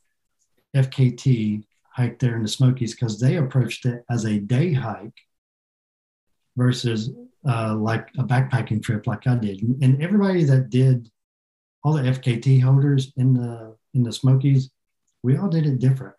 FKT 0.74 1.64
hike 1.90 2.18
there 2.18 2.36
in 2.36 2.42
the 2.42 2.48
Smokies 2.48 2.94
because 2.94 3.18
they 3.18 3.36
approached 3.36 3.86
it 3.86 4.04
as 4.10 4.24
a 4.24 4.38
day 4.38 4.72
hike 4.72 5.18
versus 6.56 7.10
uh, 7.48 7.74
like 7.74 8.08
a 8.18 8.24
backpacking 8.24 8.82
trip 8.82 9.06
like 9.06 9.26
I 9.26 9.36
did. 9.36 9.62
And 9.82 10.02
everybody 10.02 10.44
that 10.44 10.70
did 10.70 11.10
all 11.84 11.92
the 11.92 12.02
FKT 12.02 12.62
holders 12.62 13.12
in 13.16 13.34
the 13.34 13.76
in 13.94 14.02
the 14.02 14.12
Smokies, 14.12 14.70
we 15.22 15.36
all 15.36 15.48
did 15.48 15.66
it 15.66 15.78
different. 15.78 16.14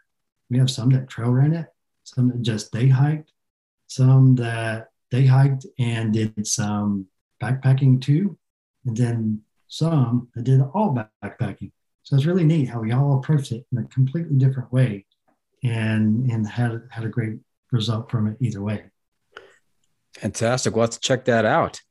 We 0.50 0.58
have 0.58 0.72
some 0.72 0.90
that 0.92 1.10
trail 1.10 1.32
ran 1.32 1.54
it, 1.54 1.68
some 2.04 2.30
that 2.30 2.42
just 2.42 2.72
day 2.72 2.88
hiked, 2.88 3.32
some 3.88 4.36
that 4.36 4.90
they 5.12 5.26
hiked 5.26 5.66
and 5.80 6.14
did 6.14 6.46
some 6.48 7.08
backpacking 7.42 8.02
too, 8.02 8.38
and 8.86 8.96
then 8.98 9.42
some 9.68 10.30
that 10.36 10.44
did 10.44 10.62
all 10.74 10.96
backpacking. 11.24 11.72
So 12.04 12.16
it's 12.16 12.26
really 12.26 12.46
neat 12.46 12.66
how 12.70 12.80
we 12.80 12.92
all 12.92 13.18
approached 13.20 13.52
it 13.52 13.66
in 13.72 13.78
a 13.80 13.84
completely 13.86 14.36
different 14.38 14.72
way, 14.72 15.06
and 15.64 16.30
and 16.32 16.48
had 16.48 16.82
had 16.90 17.04
a 17.06 17.10
great 17.10 17.40
result 17.72 18.10
from 18.10 18.28
it 18.28 18.38
either 18.40 18.62
way. 18.62 18.86
Fantastic. 20.16 20.76
Well, 20.76 20.82
let's 20.82 20.98
check 20.98 21.26
that 21.26 21.46
out. 21.46 21.82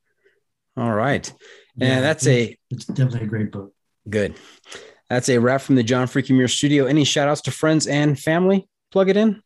All 0.77 0.93
right. 0.93 1.29
And 1.81 1.89
Yeah, 1.89 2.01
that's 2.01 2.27
a 2.27 2.57
it's 2.71 2.87
definitely 2.87 3.23
a 3.23 3.27
great 3.27 3.53
book. 3.53 3.73
good. 4.09 4.35
That's 5.09 5.29
a 5.29 5.39
wrap 5.39 5.61
from 5.61 5.77
the 5.77 5.85
John 5.85 6.09
Muir 6.31 6.49
studio. 6.49 6.87
Any 6.87 7.05
shout 7.05 7.29
outs 7.29 7.43
to 7.43 7.53
friends 7.53 7.87
and 7.87 8.19
family? 8.19 8.69
Plug 8.91 9.09
it 9.09 9.17
in. 9.17 9.41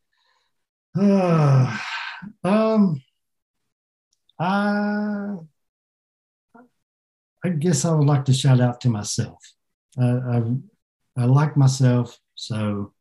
Uh, 0.99 1.77
um, 2.45 3.03
I, 4.41 5.37
I 7.45 7.49
guess 7.51 7.85
I 7.85 7.93
would 7.93 8.07
like 8.07 8.25
to 8.25 8.33
shout 8.33 8.61
out 8.61 8.81
to 8.81 8.89
myself. 8.89 9.39
Uh, 10.01 10.21
I, 10.33 11.23
I 11.23 11.25
like 11.27 11.57
myself, 11.57 12.19
so 12.35 12.93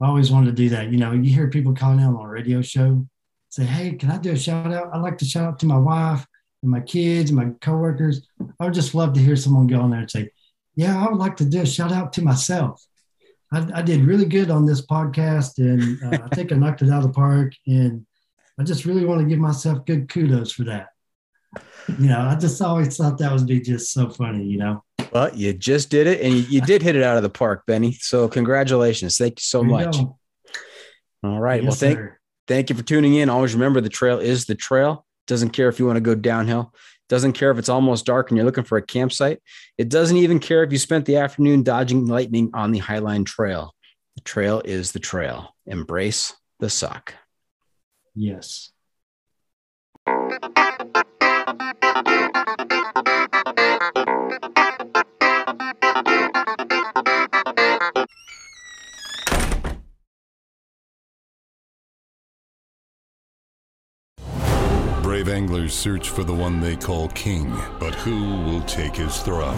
I 0.00 0.06
always 0.06 0.30
wanted 0.30 0.56
to 0.56 0.62
do 0.62 0.68
that. 0.70 0.92
You 0.92 0.98
know, 0.98 1.12
you 1.12 1.34
hear 1.34 1.50
people 1.50 1.74
calling 1.74 1.98
in 1.98 2.06
on 2.06 2.24
a 2.24 2.28
radio 2.28 2.62
show, 2.62 3.04
say, 3.48 3.64
"Hey, 3.64 3.92
can 3.94 4.10
I 4.10 4.18
do 4.18 4.32
a 4.32 4.36
shout 4.36 4.72
out?" 4.72 4.90
I 4.92 4.98
like 4.98 5.18
to 5.18 5.24
shout 5.24 5.44
out 5.44 5.58
to 5.60 5.66
my 5.66 5.78
wife 5.78 6.24
and 6.62 6.70
my 6.70 6.80
kids 6.80 7.30
and 7.30 7.38
my 7.38 7.50
coworkers. 7.60 8.26
I 8.60 8.66
would 8.66 8.74
just 8.74 8.94
love 8.94 9.12
to 9.14 9.20
hear 9.20 9.36
someone 9.36 9.66
go 9.66 9.80
on 9.80 9.90
there 9.90 10.00
and 10.00 10.10
say, 10.10 10.30
"Yeah, 10.76 11.04
I 11.04 11.10
would 11.10 11.18
like 11.18 11.36
to 11.38 11.44
do 11.44 11.62
a 11.62 11.66
shout 11.66 11.90
out 11.90 12.12
to 12.14 12.22
myself." 12.22 12.84
I, 13.52 13.66
I 13.74 13.82
did 13.82 14.04
really 14.04 14.26
good 14.26 14.50
on 14.50 14.66
this 14.66 14.86
podcast, 14.86 15.58
and 15.58 16.02
uh, 16.02 16.26
I 16.30 16.34
think 16.34 16.52
I 16.52 16.56
knocked 16.56 16.82
it 16.82 16.90
out 16.90 17.02
of 17.02 17.08
the 17.08 17.14
park. 17.14 17.54
And 17.66 18.06
I 18.58 18.62
just 18.62 18.84
really 18.84 19.04
want 19.04 19.20
to 19.20 19.26
give 19.26 19.38
myself 19.38 19.84
good 19.84 20.08
kudos 20.08 20.52
for 20.52 20.64
that. 20.64 20.88
You 21.98 22.08
know, 22.08 22.20
I 22.20 22.36
just 22.36 22.60
always 22.62 22.96
thought 22.96 23.18
that 23.18 23.32
would 23.32 23.46
be 23.46 23.60
just 23.60 23.92
so 23.92 24.08
funny. 24.08 24.44
You 24.44 24.58
know, 24.58 24.84
Well, 25.12 25.34
you 25.34 25.52
just 25.52 25.90
did 25.90 26.06
it 26.06 26.20
and 26.20 26.32
you, 26.34 26.40
you 26.42 26.60
did 26.60 26.82
hit 26.82 26.96
it 26.96 27.02
out 27.02 27.16
of 27.16 27.22
the 27.22 27.30
park, 27.30 27.64
Benny. 27.66 27.92
So 27.92 28.28
congratulations. 28.28 29.18
Thank 29.18 29.40
you 29.40 29.42
so 29.42 29.60
There 29.60 29.68
much. 29.70 29.96
All 31.22 31.40
right. 31.40 31.62
well, 31.62 31.72
thank 31.72 31.98
sir. 31.98 32.18
thank 32.48 32.70
you 32.70 32.76
for 32.76 32.82
tuning 32.82 33.14
in. 33.14 33.28
Always 33.28 33.54
remember 33.54 33.80
the 33.80 33.88
trail 33.88 34.18
is 34.18 34.46
the 34.46 34.54
trail. 34.54 35.04
Doesn't 35.26 35.50
care 35.50 35.68
if 35.68 35.78
you 35.78 35.86
want 35.86 35.96
to 35.96 36.00
go 36.02 36.14
downhill. 36.14 36.72
Doesn't 37.08 37.32
care 37.34 37.50
if 37.50 37.58
it's 37.58 37.68
almost 37.68 38.06
dark 38.06 38.30
and 38.30 38.36
you're 38.36 38.46
looking 38.46 38.64
for 38.64 38.78
a 38.78 38.82
campsite. 38.82 39.40
It 39.78 39.88
doesn't 39.88 40.16
even 40.16 40.38
care 40.38 40.62
if 40.62 40.72
you 40.72 40.78
spent 40.78 41.04
the 41.04 41.16
afternoon 41.18 41.62
dodging 41.62 42.06
lightning 42.06 42.50
on 42.54 42.72
the 42.72 42.80
Highline 42.80 43.26
Trail. 43.26 43.74
The 44.16 44.22
trail 44.22 44.62
is 44.64 44.92
the 44.92 45.00
trail. 45.00 45.54
Embrace 45.66 46.32
the 46.60 46.70
suck. 46.70 47.14
Yes. 48.14 48.72
Brave 65.14 65.28
anglers 65.28 65.72
search 65.72 66.08
for 66.08 66.24
the 66.24 66.34
one 66.34 66.58
they 66.58 66.74
call 66.74 67.06
king, 67.10 67.48
but 67.78 67.94
who 67.94 68.40
will 68.40 68.62
take 68.62 68.96
his 68.96 69.18
throne? 69.18 69.56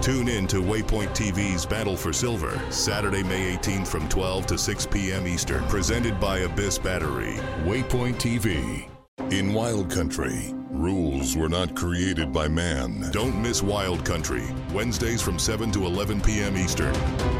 Tune 0.00 0.28
in 0.28 0.46
to 0.46 0.62
Waypoint 0.62 1.10
TV's 1.10 1.66
Battle 1.66 1.94
for 1.94 2.10
Silver, 2.10 2.58
Saturday, 2.70 3.22
May 3.22 3.54
18th 3.54 3.86
from 3.86 4.08
12 4.08 4.46
to 4.46 4.56
6 4.56 4.86
p.m. 4.86 5.26
Eastern, 5.28 5.62
presented 5.64 6.18
by 6.18 6.38
Abyss 6.38 6.78
Battery. 6.78 7.34
Waypoint 7.64 8.14
TV. 8.14 8.88
In 9.30 9.52
Wild 9.52 9.90
Country, 9.90 10.54
rules 10.70 11.36
were 11.36 11.50
not 11.50 11.76
created 11.76 12.32
by 12.32 12.48
man. 12.48 13.10
Don't 13.10 13.40
miss 13.42 13.62
Wild 13.62 14.06
Country, 14.06 14.44
Wednesdays 14.72 15.20
from 15.20 15.38
7 15.38 15.70
to 15.72 15.84
11 15.84 16.22
p.m. 16.22 16.56
Eastern. 16.56 16.94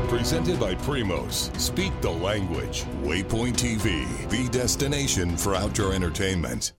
Presented 0.09 0.61
by 0.61 0.75
Primos. 0.75 1.55
Speak 1.59 1.99
the 2.03 2.11
language. 2.11 2.85
Waypoint 3.03 3.55
TV, 3.55 4.07
the 4.29 4.51
destination 4.51 5.37
for 5.37 5.55
outdoor 5.55 5.95
entertainment. 5.95 6.73